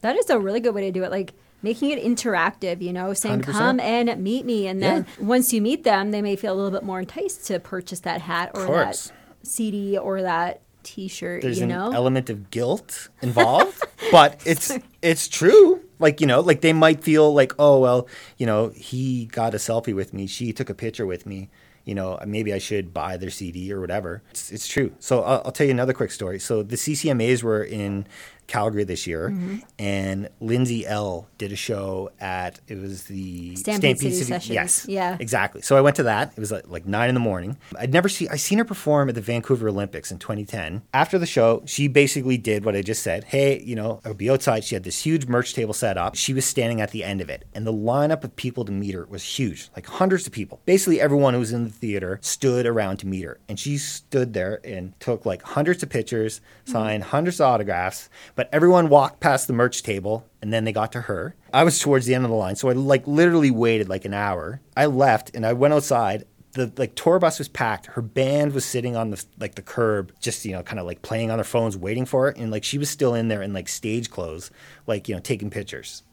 That 0.02 0.17
is 0.17 0.30
a 0.30 0.38
really 0.38 0.60
good 0.60 0.76
way 0.76 0.82
to 0.82 0.91
do 0.91 1.04
it. 1.04 1.12
Like 1.12 1.34
making 1.62 1.91
it 1.91 2.04
interactive, 2.04 2.82
you 2.82 2.91
know, 2.91 3.13
saying 3.13 3.41
100%. 3.41 3.52
come 3.52 3.80
and 3.80 4.22
meet 4.22 4.46
me. 4.46 4.67
And 4.67 4.84
then 4.84 5.08
yeah. 5.17 5.26
once 5.26 5.54
you 5.54 5.62
meet 5.62 5.86
them, 5.86 6.12
they 6.12 6.22
may 6.22 6.36
feel 6.36 6.54
a 6.54 6.58
little 6.58 6.72
bit 6.72 6.84
more 6.84 7.00
enticed 7.00 7.46
to 7.48 7.60
purchase 7.60 8.02
that 8.02 8.22
hat 8.22 8.52
or 8.54 8.67
that 8.67 9.12
CD 9.43 9.98
or 9.98 10.22
that 10.22 10.62
t-shirt, 10.84 11.41
There's 11.41 11.60
you 11.60 11.65
know? 11.65 11.88
an 11.88 11.96
element 11.96 12.30
of 12.30 12.50
guilt 12.52 13.10
involved, 13.22 13.82
but 14.12 14.41
it's 14.46 14.72
it's 15.02 15.28
true. 15.28 15.82
Like, 16.00 16.19
you 16.19 16.28
know, 16.28 16.41
like 16.41 16.62
they 16.62 16.74
might 16.74 17.04
feel 17.04 17.34
like, 17.34 17.54
oh 17.58 17.80
well, 17.80 18.08
you 18.38 18.46
know, 18.46 18.69
he 18.76 19.26
got 19.26 19.54
a 19.54 19.58
selfie 19.58 19.96
with 19.96 20.13
me, 20.13 20.28
she 20.28 20.52
took 20.52 20.69
a 20.69 20.74
picture 20.74 21.06
with 21.06 21.26
me 21.26 21.50
you 21.86 21.96
know, 21.96 22.19
maybe 22.26 22.54
I 22.54 22.60
should 22.60 22.93
buy 22.93 23.17
their 23.17 23.30
CD 23.30 23.72
or 23.74 23.82
whatever. 23.82 24.24
It's, 24.32 24.52
it's 24.52 24.67
true. 24.67 24.93
So 25.00 25.22
I'll, 25.22 25.41
I'll, 25.46 25.52
tell 25.52 25.65
you 25.65 25.72
another 25.72 25.93
quick 25.93 26.12
story. 26.12 26.39
So 26.39 26.63
the 26.63 26.76
CCMAs 26.76 27.43
were 27.43 27.63
in 27.63 28.06
Calgary 28.48 28.84
this 28.84 29.08
year, 29.08 29.30
mm-hmm. 29.30 29.60
and 29.80 30.30
Lindsay 30.39 30.86
Ell 30.86 31.28
did 31.38 31.52
a 31.52 31.56
show 31.56 32.12
at 32.19 32.60
it 32.67 32.78
was 32.80 33.06
the 33.06 33.56
Stampede, 33.56 33.98
Stampede 33.98 34.00
City, 34.00 34.12
City 34.12 34.26
Sessions. 34.26 34.54
Yes, 34.54 34.86
yeah, 34.88 35.17
exactly. 35.19 35.62
So 35.62 35.78
I 35.78 35.82
went 35.82 35.96
to 35.98 36.04
that. 36.04 36.34
It 36.36 36.39
was 36.39 36.52
like, 36.52 36.67
like 36.67 36.86
nine 36.86 37.10
in 37.10 37.15
the 37.15 37.22
morning. 37.22 37.58
I'd 37.80 37.93
never 37.93 38.10
seen 38.10 38.28
I 38.32 38.36
seen 38.36 38.58
her 38.58 38.65
perform 38.65 39.10
at 39.10 39.15
the 39.15 39.22
Vancouver 39.22 39.69
Olympics 39.69 40.12
in 40.12 40.19
2010. 40.19 40.84
After 40.93 41.17
the 41.17 41.26
show, 41.26 41.63
she 41.65 41.88
basically 41.88 42.38
did 42.38 42.65
what 42.65 42.76
I 42.76 42.82
just 42.82 43.02
said. 43.02 43.24
Hey, 43.26 43.62
you 43.63 43.76
know, 43.76 44.02
I'll 44.06 44.13
be 44.13 44.30
outside. 44.30 44.63
She 44.63 44.76
had 44.76 44.84
this 44.84 45.04
huge 45.04 45.26
merch 45.28 45.54
table 45.54 45.74
set 45.74 45.98
up. 45.98 46.15
She 46.15 46.34
was 46.34 46.46
standing 46.46 46.82
at 46.82 46.91
the 46.91 47.04
end 47.04 47.22
of 47.22 47.30
it, 47.30 47.46
and 47.54 47.65
the 47.65 47.74
lineup 47.74 48.24
of 48.24 48.36
people 48.36 48.65
to 48.65 48.72
meet 48.72 48.93
her 48.93 49.06
was 49.06 49.24
huge, 49.24 49.69
like 49.76 49.86
hundreds 49.88 50.28
of 50.28 50.34
people. 50.34 50.60
Basically, 50.65 51.00
everyone 51.00 51.34
who 51.34 51.39
was 51.39 51.54
in 51.54 51.72
the 51.73 51.88
theater 51.88 52.19
stood 52.21 52.65
around 52.65 52.97
to 52.97 53.07
meet 53.07 53.23
her, 53.23 53.39
and 53.47 53.59
she 53.59 53.77
stood 53.77 54.33
there 54.33 54.59
and 54.63 54.99
took 54.99 55.25
like 55.25 55.41
hundreds 55.43 55.83
of 55.83 55.89
pictures, 55.89 56.41
signed 56.65 57.03
mm-hmm. 57.03 57.12
hundreds 57.12 57.39
of 57.39 57.47
autographs. 57.47 58.09
But 58.36 58.49
everyone 58.51 58.89
walked 58.89 59.03
walked 59.03 59.19
past 59.19 59.47
the 59.47 59.53
merch 59.53 59.83
table 59.83 60.25
and 60.41 60.53
then 60.53 60.63
they 60.63 60.71
got 60.71 60.91
to 60.93 61.01
her. 61.01 61.36
I 61.53 61.63
was 61.65 61.77
towards 61.79 62.05
the 62.05 62.15
end 62.15 62.23
of 62.23 62.31
the 62.31 62.38
line, 62.38 62.55
so 62.55 62.69
I 62.69 62.73
like 62.73 63.05
literally 63.05 63.51
waited 63.51 63.89
like 63.89 64.05
an 64.05 64.13
hour. 64.13 64.62
I 64.75 64.86
left 64.86 65.36
and 65.36 65.45
I 65.45 65.53
went 65.53 65.73
outside. 65.73 66.25
The 66.53 66.71
like 66.77 66.95
tour 66.95 67.19
bus 67.19 67.39
was 67.39 67.49
packed. 67.49 67.88
Her 67.88 68.01
band 68.01 68.53
was 68.53 68.63
sitting 68.63 68.95
on 68.95 69.09
the 69.09 69.23
like 69.39 69.55
the 69.55 69.62
curb, 69.62 70.13
just 70.19 70.45
you 70.45 70.53
know, 70.53 70.63
kind 70.63 70.79
of 70.79 70.86
like 70.86 71.01
playing 71.01 71.31
on 71.31 71.38
their 71.38 71.43
phones, 71.43 71.77
waiting 71.77 72.05
for 72.05 72.29
it. 72.29 72.38
And 72.38 72.49
like 72.49 72.63
she 72.63 72.77
was 72.77 72.89
still 72.89 73.13
in 73.13 73.27
there 73.27 73.41
in 73.41 73.53
like 73.53 73.67
stage 73.67 74.09
clothes, 74.09 74.51
like 74.88 75.09
you 75.09 75.15
know, 75.15 75.21
taking 75.21 75.49
pictures. 75.49 76.03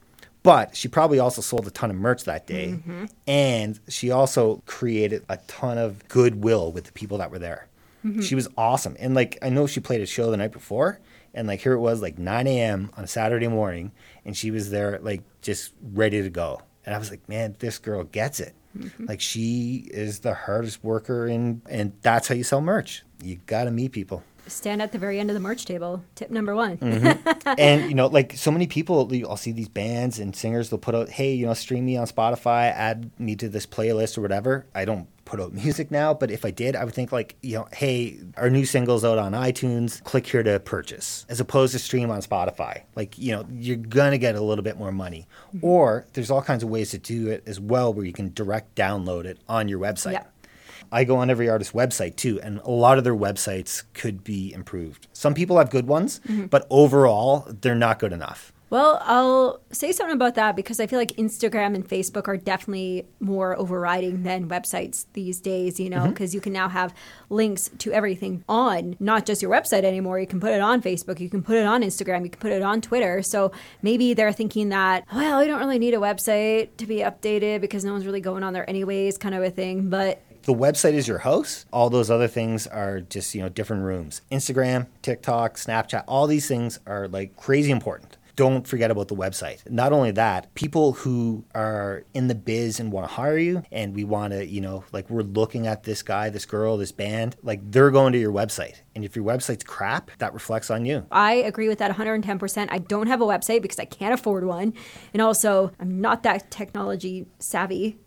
But 0.43 0.75
she 0.75 0.87
probably 0.87 1.19
also 1.19 1.41
sold 1.41 1.67
a 1.67 1.71
ton 1.71 1.91
of 1.91 1.97
merch 1.97 2.23
that 2.23 2.47
day, 2.47 2.69
mm-hmm. 2.69 3.05
and 3.27 3.79
she 3.87 4.09
also 4.09 4.63
created 4.65 5.23
a 5.29 5.37
ton 5.47 5.77
of 5.77 6.07
goodwill 6.07 6.71
with 6.71 6.85
the 6.85 6.91
people 6.91 7.19
that 7.19 7.29
were 7.29 7.37
there. 7.39 7.67
Mm-hmm. 8.03 8.21
She 8.21 8.33
was 8.33 8.47
awesome, 8.57 8.95
and 8.99 9.13
like 9.13 9.37
I 9.43 9.49
know 9.49 9.67
she 9.67 9.79
played 9.79 10.01
a 10.01 10.07
show 10.07 10.31
the 10.31 10.37
night 10.37 10.51
before, 10.51 10.99
and 11.35 11.47
like 11.47 11.61
here 11.61 11.73
it 11.73 11.79
was 11.79 12.01
like 12.01 12.17
9 12.17 12.47
a.m. 12.47 12.91
on 12.97 13.03
a 13.03 13.07
Saturday 13.07 13.47
morning, 13.47 13.91
and 14.25 14.35
she 14.35 14.49
was 14.49 14.71
there 14.71 14.97
like 14.99 15.21
just 15.41 15.73
ready 15.93 16.23
to 16.23 16.29
go. 16.29 16.61
And 16.85 16.95
I 16.95 16.97
was 16.97 17.11
like, 17.11 17.29
man, 17.29 17.55
this 17.59 17.77
girl 17.77 18.03
gets 18.03 18.39
it. 18.39 18.55
Mm-hmm. 18.75 19.05
Like 19.05 19.21
she 19.21 19.87
is 19.91 20.19
the 20.19 20.33
hardest 20.33 20.83
worker, 20.83 21.27
in, 21.27 21.61
and 21.69 21.93
that's 22.01 22.27
how 22.27 22.33
you 22.33 22.43
sell 22.43 22.61
merch. 22.61 23.03
You 23.21 23.35
got 23.45 23.65
to 23.65 23.71
meet 23.71 23.91
people. 23.91 24.23
Stand 24.51 24.81
at 24.81 24.91
the 24.91 24.97
very 24.97 25.19
end 25.19 25.29
of 25.29 25.33
the 25.33 25.39
merch 25.39 25.65
table. 25.65 26.03
Tip 26.15 26.29
number 26.29 26.55
one. 26.55 26.77
mm-hmm. 26.77 27.49
And 27.57 27.89
you 27.89 27.95
know, 27.95 28.07
like 28.07 28.33
so 28.33 28.51
many 28.51 28.67
people, 28.67 29.09
I'll 29.27 29.37
see 29.37 29.51
these 29.51 29.69
bands 29.69 30.19
and 30.19 30.35
singers. 30.35 30.69
They'll 30.69 30.79
put 30.79 30.95
out, 30.95 31.09
"Hey, 31.09 31.33
you 31.33 31.45
know, 31.45 31.53
stream 31.53 31.85
me 31.85 31.97
on 31.97 32.07
Spotify, 32.07 32.71
add 32.71 33.11
me 33.19 33.35
to 33.37 33.49
this 33.49 33.65
playlist 33.65 34.17
or 34.17 34.21
whatever." 34.21 34.65
I 34.75 34.85
don't 34.85 35.07
put 35.25 35.39
out 35.39 35.53
music 35.53 35.91
now, 35.91 36.13
but 36.13 36.29
if 36.29 36.43
I 36.43 36.51
did, 36.51 36.75
I 36.75 36.83
would 36.83 36.93
think 36.93 37.11
like, 37.11 37.35
you 37.41 37.55
know, 37.55 37.67
hey, 37.71 38.19
our 38.35 38.49
new 38.49 38.65
single's 38.65 39.05
out 39.05 39.17
on 39.17 39.31
iTunes, 39.31 40.03
click 40.03 40.27
here 40.27 40.43
to 40.43 40.59
purchase, 40.59 41.25
as 41.29 41.39
opposed 41.39 41.71
to 41.71 41.79
stream 41.79 42.11
on 42.11 42.21
Spotify. 42.21 42.83
Like, 42.95 43.17
you 43.17 43.31
know, 43.31 43.45
you're 43.49 43.77
gonna 43.77 44.17
get 44.17 44.35
a 44.35 44.41
little 44.41 44.63
bit 44.63 44.77
more 44.77 44.91
money. 44.91 45.27
Mm-hmm. 45.55 45.65
Or 45.65 46.05
there's 46.13 46.29
all 46.31 46.41
kinds 46.41 46.63
of 46.63 46.69
ways 46.69 46.91
to 46.91 46.97
do 46.97 47.29
it 47.29 47.43
as 47.47 47.59
well 47.59 47.93
where 47.93 48.05
you 48.05 48.13
can 48.13 48.33
direct 48.33 48.75
download 48.75 49.25
it 49.25 49.39
on 49.47 49.69
your 49.69 49.79
website. 49.79 50.13
Yeah. 50.13 50.23
I 50.91 51.03
go 51.03 51.17
on 51.17 51.29
every 51.29 51.49
artist's 51.49 51.73
website 51.73 52.15
too, 52.15 52.39
and 52.41 52.59
a 52.59 52.71
lot 52.71 52.97
of 52.97 53.03
their 53.03 53.15
websites 53.15 53.83
could 53.93 54.23
be 54.23 54.53
improved. 54.53 55.07
Some 55.13 55.33
people 55.33 55.57
have 55.57 55.69
good 55.69 55.87
ones, 55.87 56.19
mm-hmm. 56.27 56.45
but 56.47 56.67
overall, 56.69 57.47
they're 57.61 57.75
not 57.75 57.99
good 57.99 58.13
enough. 58.13 58.51
Well, 58.71 59.01
I'll 59.03 59.59
say 59.73 59.91
something 59.91 60.15
about 60.15 60.35
that 60.35 60.55
because 60.55 60.79
I 60.79 60.87
feel 60.87 60.97
like 60.97 61.11
Instagram 61.17 61.75
and 61.75 61.85
Facebook 61.85 62.29
are 62.29 62.37
definitely 62.37 63.05
more 63.19 63.59
overriding 63.59 64.23
than 64.23 64.47
websites 64.47 65.07
these 65.11 65.41
days, 65.41 65.77
you 65.77 65.89
know, 65.89 66.07
because 66.07 66.29
mm-hmm. 66.29 66.37
you 66.37 66.41
can 66.41 66.53
now 66.53 66.69
have 66.69 66.93
links 67.29 67.69
to 67.79 67.91
everything 67.91 68.45
on 68.47 68.95
not 69.01 69.25
just 69.25 69.41
your 69.41 69.51
website 69.51 69.83
anymore. 69.83 70.21
You 70.21 70.27
can 70.27 70.39
put 70.39 70.53
it 70.53 70.61
on 70.61 70.81
Facebook, 70.81 71.19
you 71.19 71.29
can 71.29 71.43
put 71.43 71.57
it 71.57 71.65
on 71.65 71.81
Instagram, 71.81 72.23
you 72.23 72.29
can 72.29 72.39
put 72.39 72.53
it 72.53 72.61
on 72.61 72.79
Twitter. 72.79 73.21
So 73.21 73.51
maybe 73.81 74.13
they're 74.13 74.31
thinking 74.31 74.69
that, 74.69 75.05
well, 75.13 75.43
you 75.43 75.49
don't 75.49 75.59
really 75.59 75.77
need 75.77 75.93
a 75.93 75.97
website 75.97 76.69
to 76.77 76.85
be 76.85 76.99
updated 76.99 77.59
because 77.59 77.83
no 77.83 77.91
one's 77.91 78.05
really 78.05 78.21
going 78.21 78.41
on 78.41 78.53
there 78.53 78.69
anyways, 78.69 79.17
kind 79.17 79.35
of 79.35 79.43
a 79.43 79.49
thing. 79.49 79.89
But 79.89 80.23
the 80.43 80.53
website 80.53 80.93
is 80.93 81.07
your 81.07 81.19
host. 81.19 81.65
All 81.71 81.89
those 81.89 82.09
other 82.09 82.27
things 82.27 82.67
are 82.67 83.01
just, 83.01 83.35
you 83.35 83.41
know, 83.41 83.49
different 83.49 83.83
rooms. 83.83 84.21
Instagram, 84.31 84.87
TikTok, 85.01 85.55
Snapchat, 85.55 86.03
all 86.07 86.27
these 86.27 86.47
things 86.47 86.79
are 86.85 87.07
like 87.07 87.35
crazy 87.35 87.71
important 87.71 88.17
don't 88.41 88.67
forget 88.67 88.89
about 88.89 89.07
the 89.07 89.15
website. 89.15 89.61
Not 89.69 89.93
only 89.93 90.09
that, 90.13 90.51
people 90.55 90.93
who 90.93 91.45
are 91.53 92.05
in 92.15 92.27
the 92.27 92.33
biz 92.33 92.79
and 92.79 92.91
want 92.91 93.07
to 93.07 93.13
hire 93.13 93.37
you 93.37 93.61
and 93.71 93.93
we 93.93 94.03
want 94.03 94.33
to, 94.33 94.43
you 94.43 94.59
know, 94.59 94.83
like 94.91 95.11
we're 95.11 95.21
looking 95.21 95.67
at 95.67 95.83
this 95.83 96.01
guy, 96.01 96.31
this 96.31 96.47
girl, 96.47 96.75
this 96.75 96.91
band, 96.91 97.35
like 97.43 97.59
they're 97.63 97.91
going 97.91 98.13
to 98.13 98.19
your 98.19 98.31
website. 98.31 98.77
And 98.95 99.05
if 99.05 99.15
your 99.15 99.23
website's 99.23 99.63
crap, 99.63 100.09
that 100.17 100.33
reflects 100.33 100.71
on 100.71 100.85
you. 100.87 101.05
I 101.11 101.33
agree 101.33 101.67
with 101.67 101.77
that 101.77 101.91
110%. 101.91 102.67
I 102.71 102.79
don't 102.79 103.05
have 103.05 103.21
a 103.21 103.25
website 103.25 103.61
because 103.61 103.77
I 103.77 103.85
can't 103.85 104.15
afford 104.15 104.43
one. 104.43 104.73
And 105.13 105.21
also, 105.21 105.71
I'm 105.79 106.01
not 106.01 106.23
that 106.23 106.49
technology 106.49 107.27
savvy. 107.37 107.99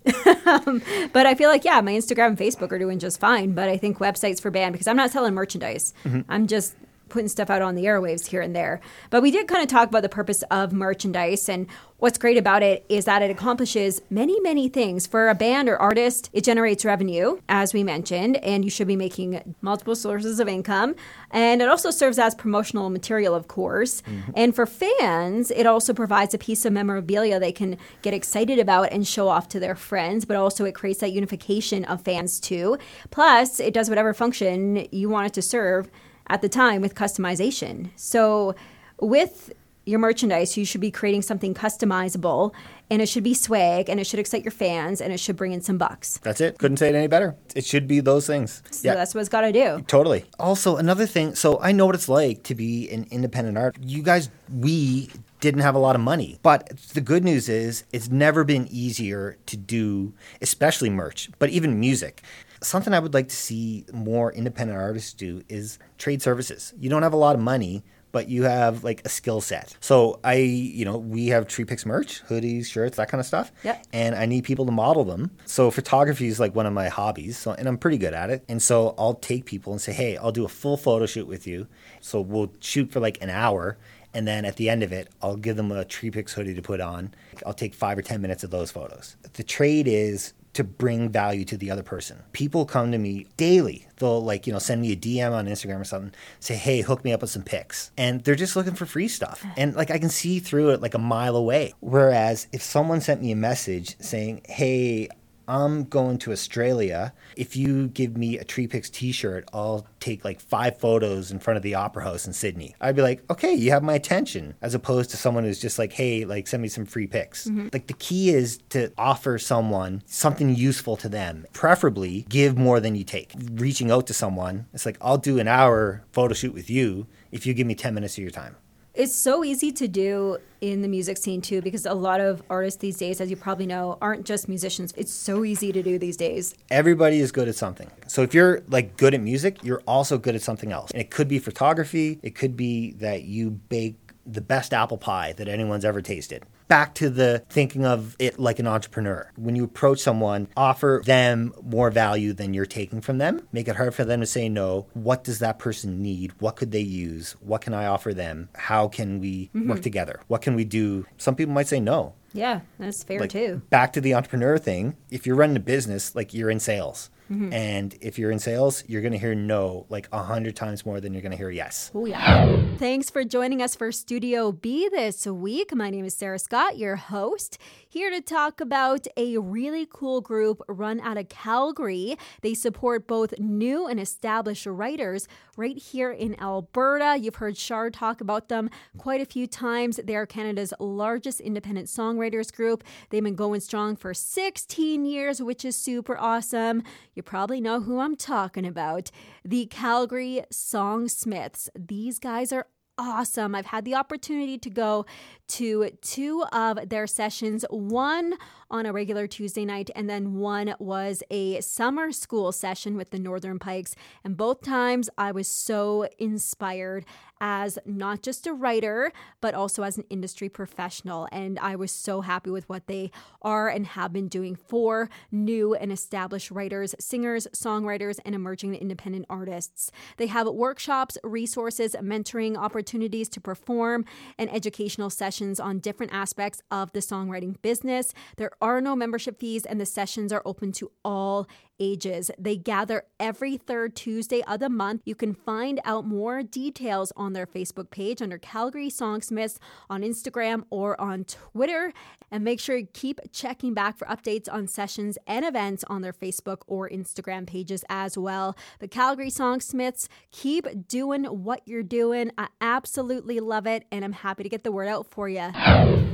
um, 0.46 0.82
but 1.12 1.26
I 1.26 1.36
feel 1.36 1.48
like, 1.48 1.64
yeah, 1.64 1.80
my 1.80 1.92
Instagram 1.92 2.26
and 2.26 2.38
Facebook 2.38 2.72
are 2.72 2.78
doing 2.80 2.98
just 2.98 3.20
fine. 3.20 3.52
But 3.52 3.68
I 3.68 3.76
think 3.76 3.98
websites 3.98 4.42
for 4.42 4.50
band 4.50 4.72
because 4.72 4.88
I'm 4.88 4.96
not 4.96 5.12
selling 5.12 5.34
merchandise. 5.34 5.94
Mm-hmm. 6.04 6.22
I'm 6.28 6.48
just 6.48 6.74
putting 7.08 7.28
stuff 7.28 7.50
out 7.50 7.62
on 7.62 7.74
the 7.74 7.84
airwaves 7.84 8.26
here 8.26 8.40
and 8.40 8.54
there. 8.54 8.80
But 9.10 9.22
we 9.22 9.30
did 9.30 9.48
kind 9.48 9.62
of 9.62 9.68
talk 9.68 9.88
about 9.88 10.02
the 10.02 10.08
purpose 10.08 10.42
of 10.50 10.72
merchandise 10.72 11.48
and 11.48 11.66
what's 12.04 12.18
great 12.18 12.36
about 12.36 12.62
it 12.62 12.84
is 12.90 13.06
that 13.06 13.22
it 13.22 13.30
accomplishes 13.30 14.02
many, 14.10 14.38
many 14.40 14.68
things. 14.68 15.06
For 15.06 15.30
a 15.30 15.34
band 15.34 15.70
or 15.70 15.78
artist, 15.78 16.28
it 16.34 16.44
generates 16.44 16.84
revenue, 16.84 17.38
as 17.48 17.72
we 17.72 17.82
mentioned, 17.82 18.36
and 18.38 18.62
you 18.62 18.70
should 18.70 18.88
be 18.88 18.94
making 18.94 19.54
multiple 19.62 19.96
sources 19.96 20.38
of 20.38 20.46
income. 20.46 20.96
And 21.30 21.62
it 21.62 21.68
also 21.68 21.90
serves 21.90 22.18
as 22.18 22.34
promotional 22.34 22.90
material, 22.90 23.34
of 23.34 23.48
course. 23.48 24.02
Mm-hmm. 24.02 24.32
And 24.34 24.54
for 24.54 24.66
fans, 24.66 25.50
it 25.50 25.66
also 25.66 25.94
provides 25.94 26.34
a 26.34 26.38
piece 26.38 26.66
of 26.66 26.74
memorabilia 26.74 27.40
they 27.40 27.52
can 27.52 27.78
get 28.02 28.12
excited 28.12 28.58
about 28.58 28.92
and 28.92 29.06
show 29.06 29.28
off 29.28 29.48
to 29.48 29.60
their 29.60 29.74
friends, 29.74 30.26
but 30.26 30.36
also 30.36 30.66
it 30.66 30.74
creates 30.74 31.00
that 31.00 31.12
unification 31.12 31.86
of 31.86 32.02
fans 32.02 32.38
too. 32.38 32.76
Plus, 33.10 33.60
it 33.60 33.72
does 33.72 33.88
whatever 33.88 34.12
function 34.12 34.86
you 34.92 35.08
want 35.08 35.28
it 35.28 35.32
to 35.32 35.42
serve 35.42 35.90
at 36.28 36.42
the 36.42 36.48
time 36.48 36.80
with 36.80 36.94
customization. 36.94 37.90
So 37.96 38.54
with 39.00 39.52
your 39.86 39.98
merchandise, 39.98 40.56
you 40.56 40.64
should 40.64 40.80
be 40.80 40.90
creating 40.90 41.22
something 41.22 41.52
customizable 41.54 42.54
and 42.90 43.02
it 43.02 43.06
should 43.06 43.22
be 43.22 43.34
swag 43.34 43.88
and 43.88 44.00
it 44.00 44.06
should 44.06 44.18
excite 44.18 44.42
your 44.42 44.50
fans 44.50 45.00
and 45.00 45.12
it 45.12 45.18
should 45.18 45.36
bring 45.36 45.52
in 45.52 45.60
some 45.60 45.78
bucks. 45.78 46.18
That's 46.22 46.40
it. 46.40 46.58
Couldn't 46.58 46.78
say 46.78 46.88
it 46.88 46.94
any 46.94 47.06
better. 47.06 47.36
It 47.54 47.64
should 47.64 47.86
be 47.86 48.00
those 48.00 48.26
things. 48.26 48.62
So 48.70 48.94
that's 48.94 49.14
what 49.14 49.20
it's 49.20 49.28
got 49.28 49.42
to 49.42 49.52
do. 49.52 49.84
Totally. 49.86 50.24
Also, 50.38 50.76
another 50.76 51.06
thing. 51.06 51.34
So 51.34 51.60
I 51.60 51.72
know 51.72 51.86
what 51.86 51.94
it's 51.94 52.08
like 52.08 52.42
to 52.44 52.54
be 52.54 52.88
an 52.90 53.06
independent 53.10 53.58
art. 53.58 53.76
You 53.80 54.02
guys, 54.02 54.30
we 54.52 55.10
didn't 55.40 55.60
have 55.60 55.74
a 55.74 55.78
lot 55.78 55.94
of 55.94 56.00
money. 56.00 56.38
But 56.42 56.78
the 56.94 57.02
good 57.02 57.22
news 57.22 57.50
is 57.50 57.84
it's 57.92 58.08
never 58.08 58.44
been 58.44 58.66
easier 58.70 59.36
to 59.46 59.56
do, 59.56 60.14
especially 60.40 60.88
merch, 60.88 61.30
but 61.38 61.50
even 61.50 61.78
music. 61.78 62.22
Something 62.64 62.94
I 62.94 62.98
would 62.98 63.14
like 63.14 63.28
to 63.28 63.36
see 63.36 63.84
more 63.92 64.32
independent 64.32 64.78
artists 64.78 65.12
do 65.12 65.42
is 65.48 65.78
trade 65.98 66.22
services. 66.22 66.72
You 66.78 66.90
don't 66.90 67.02
have 67.02 67.12
a 67.12 67.18
lot 67.18 67.34
of 67.34 67.42
money, 67.42 67.84
but 68.14 68.28
you 68.28 68.44
have 68.44 68.84
like 68.84 69.02
a 69.04 69.08
skill 69.08 69.40
set. 69.40 69.76
So 69.80 70.20
I, 70.22 70.34
you 70.36 70.84
know, 70.84 70.96
we 70.96 71.26
have 71.28 71.48
Tree 71.48 71.64
Picks 71.64 71.84
merch, 71.84 72.22
hoodies, 72.28 72.66
shirts, 72.66 72.96
that 72.96 73.08
kind 73.08 73.18
of 73.18 73.26
stuff. 73.26 73.50
Yeah. 73.64 73.82
And 73.92 74.14
I 74.14 74.24
need 74.24 74.44
people 74.44 74.64
to 74.66 74.72
model 74.72 75.02
them. 75.02 75.32
So 75.46 75.68
photography 75.72 76.28
is 76.28 76.38
like 76.38 76.54
one 76.54 76.64
of 76.64 76.72
my 76.72 76.88
hobbies. 76.88 77.36
So 77.36 77.52
and 77.52 77.66
I'm 77.66 77.76
pretty 77.76 77.98
good 77.98 78.14
at 78.14 78.30
it. 78.30 78.44
And 78.48 78.62
so 78.62 78.94
I'll 78.96 79.14
take 79.14 79.46
people 79.46 79.72
and 79.72 79.82
say, 79.82 79.92
hey, 79.92 80.16
I'll 80.16 80.30
do 80.30 80.44
a 80.44 80.48
full 80.48 80.76
photo 80.76 81.06
shoot 81.06 81.26
with 81.26 81.46
you. 81.48 81.66
So 82.00 82.20
we'll 82.20 82.52
shoot 82.60 82.92
for 82.92 83.00
like 83.00 83.20
an 83.20 83.30
hour. 83.30 83.78
And 84.14 84.28
then 84.28 84.44
at 84.44 84.54
the 84.54 84.70
end 84.70 84.84
of 84.84 84.92
it, 84.92 85.08
I'll 85.20 85.36
give 85.36 85.56
them 85.56 85.72
a 85.72 85.84
Tree 85.84 86.12
Picks 86.12 86.34
hoodie 86.34 86.54
to 86.54 86.62
put 86.62 86.80
on. 86.80 87.12
I'll 87.44 87.52
take 87.52 87.74
five 87.74 87.98
or 87.98 88.02
10 88.02 88.20
minutes 88.22 88.44
of 88.44 88.50
those 88.52 88.70
photos. 88.70 89.16
The 89.32 89.42
trade 89.42 89.88
is 89.88 90.34
to 90.54 90.64
bring 90.64 91.08
value 91.08 91.44
to 91.44 91.56
the 91.56 91.70
other 91.70 91.82
person. 91.82 92.22
People 92.32 92.64
come 92.64 92.92
to 92.92 92.98
me 92.98 93.26
daily. 93.36 93.86
They'll 93.96 94.24
like, 94.24 94.46
you 94.46 94.52
know, 94.52 94.58
send 94.58 94.80
me 94.80 94.92
a 94.92 94.96
DM 94.96 95.32
on 95.32 95.46
Instagram 95.46 95.80
or 95.80 95.84
something, 95.84 96.12
say, 96.40 96.54
"Hey, 96.56 96.80
hook 96.80 97.04
me 97.04 97.12
up 97.12 97.20
with 97.20 97.30
some 97.30 97.42
pics." 97.42 97.90
And 97.96 98.22
they're 98.24 98.34
just 98.34 98.56
looking 98.56 98.74
for 98.74 98.86
free 98.86 99.08
stuff. 99.08 99.44
And 99.56 99.74
like 99.74 99.90
I 99.90 99.98
can 99.98 100.08
see 100.08 100.38
through 100.40 100.70
it 100.70 100.80
like 100.80 100.94
a 100.94 100.98
mile 100.98 101.36
away. 101.36 101.74
Whereas 101.80 102.46
if 102.52 102.62
someone 102.62 103.00
sent 103.00 103.22
me 103.22 103.32
a 103.32 103.36
message 103.36 103.96
saying, 104.00 104.42
"Hey, 104.46 105.08
I'm 105.48 105.84
going 105.84 106.18
to 106.18 106.32
Australia. 106.32 107.12
If 107.36 107.56
you 107.56 107.88
give 107.88 108.16
me 108.16 108.38
a 108.38 108.44
Tree 108.44 108.66
Picks 108.66 108.90
t 108.90 109.12
shirt, 109.12 109.48
I'll 109.52 109.86
take 110.00 110.24
like 110.24 110.40
five 110.40 110.78
photos 110.78 111.30
in 111.30 111.38
front 111.38 111.56
of 111.56 111.62
the 111.62 111.74
Opera 111.74 112.04
House 112.04 112.26
in 112.26 112.32
Sydney. 112.32 112.74
I'd 112.80 112.96
be 112.96 113.02
like, 113.02 113.22
okay, 113.30 113.52
you 113.52 113.70
have 113.70 113.82
my 113.82 113.94
attention, 113.94 114.54
as 114.62 114.74
opposed 114.74 115.10
to 115.10 115.16
someone 115.16 115.44
who's 115.44 115.60
just 115.60 115.78
like, 115.78 115.92
hey, 115.92 116.24
like 116.24 116.46
send 116.46 116.62
me 116.62 116.68
some 116.68 116.86
free 116.86 117.06
pics. 117.06 117.46
Mm-hmm. 117.46 117.68
Like 117.72 117.86
the 117.86 117.94
key 117.94 118.30
is 118.30 118.58
to 118.70 118.92
offer 118.96 119.38
someone 119.38 120.02
something 120.06 120.54
useful 120.54 120.96
to 120.98 121.08
them, 121.08 121.46
preferably 121.52 122.26
give 122.28 122.56
more 122.56 122.80
than 122.80 122.94
you 122.94 123.04
take. 123.04 123.32
Reaching 123.52 123.90
out 123.90 124.06
to 124.08 124.14
someone, 124.14 124.66
it's 124.72 124.86
like, 124.86 124.98
I'll 125.00 125.18
do 125.18 125.38
an 125.38 125.48
hour 125.48 126.04
photo 126.12 126.34
shoot 126.34 126.54
with 126.54 126.70
you 126.70 127.06
if 127.32 127.46
you 127.46 127.54
give 127.54 127.66
me 127.66 127.74
10 127.74 127.94
minutes 127.94 128.16
of 128.16 128.22
your 128.22 128.30
time. 128.30 128.56
It's 128.94 129.12
so 129.12 129.42
easy 129.42 129.72
to 129.72 129.88
do 129.88 130.38
in 130.60 130.82
the 130.82 130.86
music 130.86 131.16
scene 131.16 131.40
too 131.40 131.60
because 131.60 131.84
a 131.84 131.94
lot 131.94 132.20
of 132.20 132.44
artists 132.48 132.80
these 132.80 132.96
days 132.96 133.20
as 133.20 133.28
you 133.28 133.34
probably 133.34 133.66
know 133.66 133.98
aren't 134.00 134.24
just 134.24 134.48
musicians. 134.48 134.94
It's 134.96 135.12
so 135.12 135.44
easy 135.44 135.72
to 135.72 135.82
do 135.82 135.98
these 135.98 136.16
days. 136.16 136.54
Everybody 136.70 137.18
is 137.18 137.32
good 137.32 137.48
at 137.48 137.56
something. 137.56 137.90
So 138.06 138.22
if 138.22 138.32
you're 138.32 138.62
like 138.68 138.96
good 138.96 139.12
at 139.12 139.20
music, 139.20 139.64
you're 139.64 139.82
also 139.88 140.16
good 140.16 140.36
at 140.36 140.42
something 140.42 140.70
else. 140.70 140.92
And 140.92 141.00
it 141.00 141.10
could 141.10 141.26
be 141.26 141.40
photography, 141.40 142.20
it 142.22 142.36
could 142.36 142.56
be 142.56 142.92
that 142.92 143.24
you 143.24 143.50
bake 143.50 143.96
the 144.24 144.40
best 144.40 144.72
apple 144.72 144.96
pie 144.96 145.32
that 145.32 145.48
anyone's 145.48 145.84
ever 145.84 146.00
tasted. 146.00 146.44
Back 146.68 146.94
to 146.96 147.10
the 147.10 147.44
thinking 147.50 147.84
of 147.84 148.16
it 148.18 148.38
like 148.38 148.58
an 148.58 148.66
entrepreneur. 148.66 149.30
When 149.36 149.54
you 149.54 149.64
approach 149.64 150.00
someone, 150.00 150.48
offer 150.56 151.02
them 151.04 151.52
more 151.62 151.90
value 151.90 152.32
than 152.32 152.54
you're 152.54 152.66
taking 152.66 153.00
from 153.00 153.18
them. 153.18 153.46
Make 153.52 153.68
it 153.68 153.76
hard 153.76 153.94
for 153.94 154.04
them 154.04 154.20
to 154.20 154.26
say 154.26 154.48
no. 154.48 154.86
What 154.94 155.24
does 155.24 155.40
that 155.40 155.58
person 155.58 156.02
need? 156.02 156.32
What 156.40 156.56
could 156.56 156.72
they 156.72 156.80
use? 156.80 157.32
What 157.40 157.60
can 157.60 157.74
I 157.74 157.86
offer 157.86 158.14
them? 158.14 158.48
How 158.54 158.88
can 158.88 159.20
we 159.20 159.50
mm-hmm. 159.54 159.68
work 159.68 159.82
together? 159.82 160.20
What 160.28 160.42
can 160.42 160.54
we 160.54 160.64
do? 160.64 161.06
Some 161.18 161.36
people 161.36 161.52
might 161.52 161.68
say 161.68 161.80
no. 161.80 162.14
Yeah, 162.32 162.60
that's 162.78 163.04
fair 163.04 163.20
like, 163.20 163.30
too. 163.30 163.62
Back 163.70 163.92
to 163.92 164.00
the 164.00 164.14
entrepreneur 164.14 164.58
thing. 164.58 164.96
If 165.10 165.24
you're 165.24 165.36
running 165.36 165.56
a 165.56 165.60
business, 165.60 166.16
like 166.16 166.34
you're 166.34 166.50
in 166.50 166.58
sales, 166.60 167.08
Mm-hmm. 167.30 167.52
And 167.52 167.96
if 168.00 168.18
you're 168.18 168.30
in 168.30 168.38
sales, 168.38 168.84
you're 168.86 169.00
going 169.00 169.12
to 169.12 169.18
hear 169.18 169.34
no 169.34 169.86
like 169.88 170.08
a 170.12 170.22
hundred 170.22 170.56
times 170.56 170.84
more 170.84 171.00
than 171.00 171.12
you're 171.12 171.22
going 171.22 171.32
to 171.32 171.38
hear 171.38 171.50
yes. 171.50 171.90
Oh, 171.94 172.04
yeah. 172.04 172.56
Thanks 172.76 173.08
for 173.08 173.24
joining 173.24 173.62
us 173.62 173.74
for 173.74 173.90
Studio 173.92 174.52
B 174.52 174.88
this 174.90 175.26
week. 175.26 175.74
My 175.74 175.90
name 175.90 176.04
is 176.04 176.14
Sarah 176.14 176.38
Scott, 176.38 176.76
your 176.76 176.96
host, 176.96 177.58
here 177.94 178.10
to 178.10 178.20
talk 178.20 178.60
about 178.60 179.06
a 179.16 179.38
really 179.38 179.86
cool 179.88 180.20
group 180.20 180.60
run 180.66 180.98
out 180.98 181.16
of 181.16 181.28
Calgary. 181.28 182.18
They 182.40 182.52
support 182.52 183.06
both 183.06 183.38
new 183.38 183.86
and 183.86 184.00
established 184.00 184.66
writers 184.66 185.28
right 185.56 185.78
here 185.78 186.10
in 186.10 186.34
Alberta. 186.40 187.16
You've 187.16 187.36
heard 187.36 187.56
Shar 187.56 187.90
talk 187.90 188.20
about 188.20 188.48
them 188.48 188.68
quite 188.98 189.20
a 189.20 189.24
few 189.24 189.46
times. 189.46 190.00
They 190.02 190.16
are 190.16 190.26
Canada's 190.26 190.74
largest 190.80 191.38
independent 191.38 191.86
songwriters 191.86 192.52
group. 192.52 192.82
They've 193.10 193.22
been 193.22 193.36
going 193.36 193.60
strong 193.60 193.94
for 193.94 194.12
16 194.12 195.06
years, 195.06 195.40
which 195.40 195.64
is 195.64 195.76
super 195.76 196.18
awesome. 196.18 196.82
You 197.14 197.22
probably 197.22 197.60
know 197.60 197.80
who 197.80 198.00
I'm 198.00 198.16
talking 198.16 198.66
about 198.66 199.12
the 199.44 199.66
Calgary 199.66 200.42
Songsmiths. 200.52 201.68
These 201.78 202.18
guys 202.18 202.52
are 202.52 202.66
awesome. 202.98 203.54
I've 203.54 203.66
had 203.66 203.84
the 203.84 203.94
opportunity 203.94 204.58
to 204.58 204.70
go 204.70 205.06
to 205.48 205.90
two 206.00 206.44
of 206.52 206.88
their 206.88 207.06
sessions, 207.06 207.64
one 207.68 208.34
on 208.70 208.86
a 208.86 208.92
regular 208.92 209.26
Tuesday 209.26 209.64
night, 209.64 209.90
and 209.94 210.08
then 210.08 210.34
one 210.34 210.74
was 210.78 211.22
a 211.30 211.60
summer 211.60 212.12
school 212.12 212.50
session 212.50 212.96
with 212.96 213.10
the 213.10 213.18
Northern 213.18 213.58
Pikes. 213.58 213.94
And 214.24 214.36
both 214.36 214.62
times 214.62 215.10
I 215.18 215.32
was 215.32 215.46
so 215.46 216.08
inspired 216.18 217.04
as 217.40 217.78
not 217.84 218.22
just 218.22 218.46
a 218.46 218.54
writer, 218.54 219.12
but 219.40 219.54
also 219.54 219.82
as 219.82 219.98
an 219.98 220.04
industry 220.08 220.48
professional. 220.48 221.28
And 221.30 221.58
I 221.58 221.76
was 221.76 221.92
so 221.92 222.22
happy 222.22 222.50
with 222.50 222.68
what 222.68 222.86
they 222.86 223.10
are 223.42 223.68
and 223.68 223.86
have 223.86 224.12
been 224.12 224.28
doing 224.28 224.56
for 224.56 225.10
new 225.30 225.74
and 225.74 225.92
established 225.92 226.50
writers, 226.50 226.94
singers, 226.98 227.46
songwriters, 227.54 228.18
and 228.24 228.34
emerging 228.34 228.74
independent 228.76 229.26
artists. 229.28 229.90
They 230.16 230.28
have 230.28 230.46
workshops, 230.46 231.18
resources, 231.22 231.94
mentoring 232.00 232.56
opportunities 232.56 233.28
to 233.30 233.40
perform, 233.40 234.04
and 234.38 234.52
educational 234.52 235.10
sessions 235.10 235.33
on 235.42 235.78
different 235.78 236.12
aspects 236.12 236.62
of 236.70 236.92
the 236.92 237.00
songwriting 237.00 237.60
business. 237.62 238.12
There 238.36 238.52
are 238.60 238.80
no 238.80 238.94
membership 238.94 239.40
fees, 239.40 239.64
and 239.64 239.80
the 239.80 239.86
sessions 239.86 240.32
are 240.32 240.42
open 240.44 240.72
to 240.72 240.90
all 241.04 241.46
ages. 241.78 242.30
They 242.38 242.56
gather 242.56 243.04
every 243.18 243.56
third 243.56 243.96
Tuesday 243.96 244.42
of 244.42 244.60
the 244.60 244.68
month. 244.68 245.02
You 245.04 245.14
can 245.14 245.34
find 245.34 245.80
out 245.84 246.06
more 246.06 246.42
details 246.42 247.12
on 247.16 247.32
their 247.32 247.46
Facebook 247.46 247.90
page 247.90 248.22
under 248.22 248.38
Calgary 248.38 248.88
Songsmiths 248.88 249.58
on 249.90 250.02
Instagram 250.02 250.64
or 250.70 251.00
on 251.00 251.24
Twitter. 251.24 251.92
And 252.30 252.42
make 252.42 252.58
sure 252.58 252.76
you 252.76 252.88
keep 252.92 253.20
checking 253.32 253.74
back 253.74 253.96
for 253.96 254.06
updates 254.06 254.52
on 254.52 254.66
sessions 254.66 255.18
and 255.26 255.44
events 255.44 255.84
on 255.88 256.02
their 256.02 256.12
Facebook 256.12 256.62
or 256.66 256.88
Instagram 256.88 257.46
pages 257.46 257.84
as 257.88 258.18
well. 258.18 258.56
The 258.80 258.88
Calgary 258.88 259.30
Songsmiths, 259.30 260.08
keep 260.32 260.66
doing 260.88 261.24
what 261.24 261.62
you're 261.64 261.82
doing. 261.82 262.32
I 262.36 262.48
absolutely 262.60 263.40
love 263.40 263.66
it, 263.66 263.84
and 263.92 264.04
I'm 264.04 264.12
happy 264.12 264.42
to 264.42 264.48
get 264.48 264.64
the 264.64 264.72
word 264.72 264.88
out 264.88 265.06
for 265.10 265.28
you. 265.28 265.50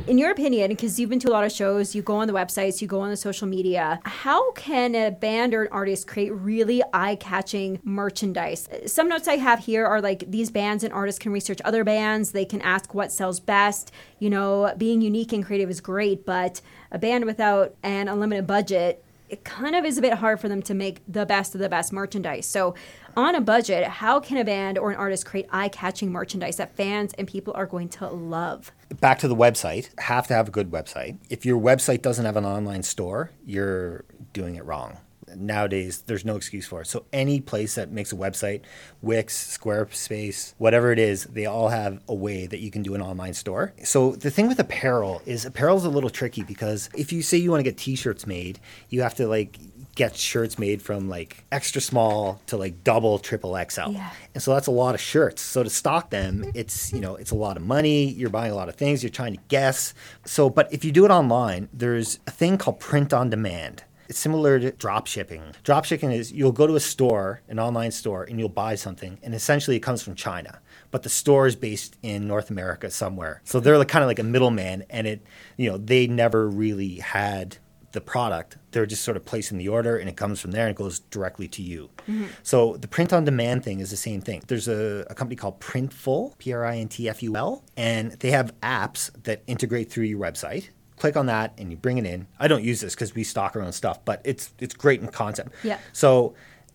In 0.06 0.18
your 0.18 0.30
opinion, 0.30 0.68
because 0.70 0.98
you've 0.98 1.10
been 1.10 1.20
to 1.20 1.28
a 1.28 1.32
lot 1.32 1.44
of 1.44 1.52
shows, 1.52 1.94
you 1.94 2.02
go 2.02 2.16
on 2.16 2.26
the 2.26 2.34
websites, 2.34 2.82
you 2.82 2.88
go 2.88 3.00
on 3.00 3.10
the 3.10 3.16
social 3.16 3.46
media, 3.46 4.00
how 4.04 4.52
can 4.52 4.94
a 4.94 5.10
band 5.10 5.49
band 5.50 5.54
or 5.54 5.62
an 5.62 5.72
artist 5.72 6.06
create 6.06 6.30
really 6.30 6.82
eye 6.92 7.16
catching 7.16 7.80
merchandise. 7.82 8.68
Some 8.86 9.08
notes 9.08 9.26
I 9.26 9.36
have 9.36 9.60
here 9.60 9.84
are 9.84 10.00
like 10.00 10.30
these 10.30 10.50
bands 10.50 10.84
and 10.84 10.92
artists 10.92 11.18
can 11.18 11.32
research 11.32 11.60
other 11.64 11.82
bands, 11.84 12.32
they 12.32 12.44
can 12.44 12.62
ask 12.62 12.94
what 12.94 13.10
sells 13.10 13.40
best. 13.40 13.90
You 14.18 14.30
know, 14.30 14.72
being 14.78 15.02
unique 15.02 15.32
and 15.32 15.44
creative 15.44 15.70
is 15.70 15.80
great, 15.80 16.24
but 16.24 16.60
a 16.92 16.98
band 16.98 17.24
without 17.24 17.74
an 17.82 18.08
unlimited 18.08 18.46
budget 18.46 19.04
it 19.28 19.44
kind 19.44 19.76
of 19.76 19.84
is 19.84 19.96
a 19.96 20.02
bit 20.02 20.14
hard 20.14 20.40
for 20.40 20.48
them 20.48 20.60
to 20.60 20.74
make 20.74 21.02
the 21.06 21.24
best 21.24 21.54
of 21.54 21.60
the 21.60 21.68
best 21.68 21.92
merchandise. 21.92 22.46
So, 22.46 22.74
on 23.16 23.36
a 23.36 23.40
budget, 23.40 23.84
how 23.84 24.18
can 24.18 24.36
a 24.38 24.44
band 24.44 24.76
or 24.76 24.90
an 24.90 24.96
artist 24.96 25.24
create 25.24 25.46
eye 25.52 25.68
catching 25.68 26.10
merchandise 26.10 26.56
that 26.56 26.74
fans 26.74 27.12
and 27.16 27.28
people 27.28 27.52
are 27.54 27.66
going 27.66 27.88
to 27.90 28.08
love? 28.08 28.72
Back 29.00 29.20
to 29.20 29.28
the 29.28 29.36
website, 29.36 29.96
have 30.00 30.26
to 30.26 30.34
have 30.34 30.48
a 30.48 30.50
good 30.50 30.72
website. 30.72 31.18
If 31.28 31.46
your 31.46 31.60
website 31.60 32.02
doesn't 32.02 32.24
have 32.24 32.36
an 32.36 32.44
online 32.44 32.82
store, 32.82 33.30
you're 33.46 34.04
doing 34.32 34.56
it 34.56 34.64
wrong 34.64 34.98
nowadays 35.36 36.02
there's 36.06 36.24
no 36.24 36.36
excuse 36.36 36.66
for 36.66 36.82
it. 36.82 36.86
So 36.86 37.04
any 37.12 37.40
place 37.40 37.74
that 37.74 37.90
makes 37.90 38.12
a 38.12 38.16
website, 38.16 38.62
Wix, 39.02 39.58
Squarespace, 39.58 40.54
whatever 40.58 40.92
it 40.92 40.98
is, 40.98 41.24
they 41.24 41.46
all 41.46 41.68
have 41.68 42.00
a 42.08 42.14
way 42.14 42.46
that 42.46 42.60
you 42.60 42.70
can 42.70 42.82
do 42.82 42.94
an 42.94 43.02
online 43.02 43.34
store. 43.34 43.72
So 43.84 44.12
the 44.12 44.30
thing 44.30 44.48
with 44.48 44.58
apparel 44.58 45.22
is 45.26 45.44
apparel 45.44 45.76
is 45.76 45.84
a 45.84 45.90
little 45.90 46.10
tricky 46.10 46.42
because 46.42 46.90
if 46.96 47.12
you 47.12 47.22
say 47.22 47.38
you 47.38 47.50
want 47.50 47.60
to 47.60 47.64
get 47.64 47.76
t-shirts 47.76 48.26
made, 48.26 48.58
you 48.88 49.02
have 49.02 49.14
to 49.16 49.26
like 49.26 49.58
get 49.94 50.16
shirts 50.16 50.58
made 50.58 50.80
from 50.80 51.08
like 51.08 51.44
extra 51.50 51.80
small 51.80 52.40
to 52.46 52.56
like 52.56 52.84
double 52.84 53.18
triple 53.18 53.58
XL. 53.68 53.90
Yeah. 53.90 54.10
And 54.34 54.42
so 54.42 54.54
that's 54.54 54.66
a 54.66 54.70
lot 54.70 54.94
of 54.94 55.00
shirts. 55.00 55.42
So 55.42 55.62
to 55.62 55.70
stock 55.70 56.10
them, 56.10 56.50
it's, 56.54 56.92
you 56.92 57.00
know, 57.00 57.16
it's 57.16 57.32
a 57.32 57.34
lot 57.34 57.56
of 57.56 57.62
money. 57.62 58.04
You're 58.04 58.30
buying 58.30 58.52
a 58.52 58.54
lot 58.54 58.68
of 58.68 58.76
things. 58.76 59.02
You're 59.02 59.10
trying 59.10 59.34
to 59.34 59.40
guess. 59.48 59.92
So, 60.24 60.48
but 60.48 60.72
if 60.72 60.84
you 60.84 60.92
do 60.92 61.04
it 61.04 61.10
online, 61.10 61.68
there's 61.72 62.20
a 62.26 62.30
thing 62.30 62.56
called 62.56 62.80
print 62.80 63.12
on 63.12 63.30
demand. 63.30 63.84
It's 64.10 64.18
similar 64.18 64.58
to 64.58 64.72
drop 64.72 65.06
shipping. 65.06 65.54
Drop 65.62 65.84
shipping 65.84 66.10
is 66.10 66.32
you'll 66.32 66.50
go 66.50 66.66
to 66.66 66.74
a 66.74 66.80
store, 66.80 67.42
an 67.48 67.60
online 67.60 67.92
store, 67.92 68.24
and 68.24 68.40
you'll 68.40 68.48
buy 68.48 68.74
something, 68.74 69.20
and 69.22 69.34
essentially 69.34 69.76
it 69.76 69.80
comes 69.80 70.02
from 70.02 70.16
China. 70.16 70.60
but 70.90 71.02
the 71.02 71.08
store 71.08 71.46
is 71.46 71.56
based 71.56 71.96
in 72.02 72.26
North 72.26 72.50
America 72.50 72.90
somewhere. 72.90 73.40
So 73.44 73.60
they're 73.60 73.78
like 73.78 73.88
kind 73.88 74.02
of 74.02 74.08
like 74.08 74.18
a 74.18 74.24
middleman, 74.24 74.84
and 74.90 75.06
it, 75.06 75.22
you 75.56 75.70
know, 75.70 75.78
they 75.78 76.06
never 76.06 76.48
really 76.48 76.96
had 76.96 77.58
the 77.92 78.00
product. 78.00 78.56
They're 78.70 78.86
just 78.86 79.02
sort 79.02 79.16
of 79.16 79.24
placing 79.24 79.58
the 79.58 79.68
order, 79.68 79.96
and 79.96 80.08
it 80.08 80.16
comes 80.16 80.40
from 80.40 80.52
there 80.52 80.66
and 80.66 80.70
it 80.70 80.76
goes 80.76 81.00
directly 81.00 81.48
to 81.48 81.62
you. 81.62 81.90
Mm-hmm. 82.08 82.26
So 82.42 82.76
the 82.76 82.86
print 82.86 83.12
on 83.12 83.24
demand 83.24 83.64
thing 83.64 83.80
is 83.80 83.90
the 83.90 83.96
same 83.96 84.20
thing. 84.20 84.42
There's 84.46 84.68
a, 84.68 85.06
a 85.10 85.14
company 85.14 85.36
called 85.36 85.60
Printful, 85.60 86.38
P 86.38 86.52
R 86.52 86.64
I 86.64 86.78
N 86.78 86.88
T 86.88 87.08
F 87.08 87.22
U 87.22 87.36
L, 87.36 87.64
and 87.76 88.12
they 88.12 88.30
have 88.30 88.58
apps 88.60 89.10
that 89.24 89.42
integrate 89.46 89.90
through 89.90 90.04
your 90.04 90.20
website 90.20 90.68
click 91.00 91.16
on 91.16 91.26
that 91.26 91.54
and 91.58 91.70
you 91.70 91.76
bring 91.76 91.98
it 91.98 92.04
in. 92.04 92.26
I 92.38 92.46
don't 92.46 92.62
use 92.62 92.80
this 92.80 92.94
because 92.94 93.14
we 93.14 93.24
stock 93.24 93.56
our 93.56 93.62
own 93.62 93.72
stuff, 93.72 94.04
but 94.04 94.20
it's 94.24 94.52
it's 94.58 94.74
great 94.74 95.00
in 95.00 95.08
concept. 95.08 95.52
Yeah. 95.64 95.78
So 95.92 96.34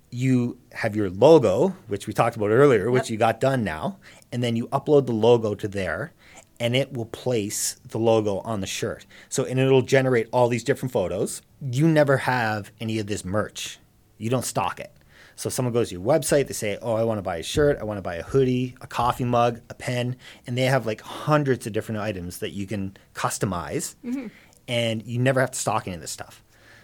you 0.09 0.57
have 0.73 0.95
your 0.95 1.09
logo, 1.09 1.75
which 1.87 2.07
we 2.07 2.13
talked 2.13 2.35
about 2.35 2.49
earlier, 2.49 2.89
which 2.89 3.09
you 3.09 3.17
got 3.17 3.39
done 3.39 3.63
now, 3.63 3.97
and 4.31 4.43
then 4.43 4.55
you 4.55 4.67
upload 4.69 5.05
the 5.05 5.13
logo 5.13 5.55
to 5.55 5.67
there, 5.67 6.13
and 6.59 6.75
it 6.75 6.93
will 6.93 7.05
place 7.05 7.77
the 7.87 7.99
logo 7.99 8.39
on 8.39 8.61
the 8.61 8.67
shirt. 8.67 9.05
So 9.29 9.45
and 9.45 9.59
it'll 9.59 9.81
generate 9.81 10.27
all 10.31 10.47
these 10.47 10.63
different 10.63 10.91
photos. 10.91 11.41
You 11.61 11.87
never 11.87 12.17
have 12.17 12.71
any 12.81 12.99
of 12.99 13.07
this 13.07 13.23
merch. 13.23 13.79
You 14.17 14.29
don't 14.29 14.45
stock 14.45 14.79
it. 14.79 14.91
So 15.35 15.49
someone 15.49 15.73
goes 15.73 15.89
to 15.89 15.95
your 15.95 16.03
website, 16.03 16.47
they 16.47 16.53
say, 16.53 16.77
"Oh, 16.81 16.93
I 16.93 17.03
want 17.03 17.17
to 17.17 17.21
buy 17.21 17.37
a 17.37 17.43
shirt, 17.43 17.77
I 17.79 17.83
want 17.83 17.97
to 17.97 18.01
buy 18.01 18.15
a 18.15 18.23
hoodie, 18.23 18.75
a 18.81 18.87
coffee 18.87 19.25
mug, 19.25 19.61
a 19.69 19.73
pen," 19.73 20.15
and 20.47 20.57
they 20.57 20.63
have 20.63 20.85
like 20.85 21.01
hundreds 21.01 21.67
of 21.67 21.73
different 21.73 22.01
items 22.01 22.39
that 22.39 22.51
you 22.51 22.65
can 22.65 22.95
customize, 23.13 23.95
mm-hmm. 24.03 24.27
and 24.67 25.03
you 25.03 25.19
never 25.19 25.41
have 25.41 25.51
to 25.51 25.59
stock 25.59 25.87
any 25.87 25.95
of 25.95 26.01
this 26.01 26.11
stuff. 26.11 26.43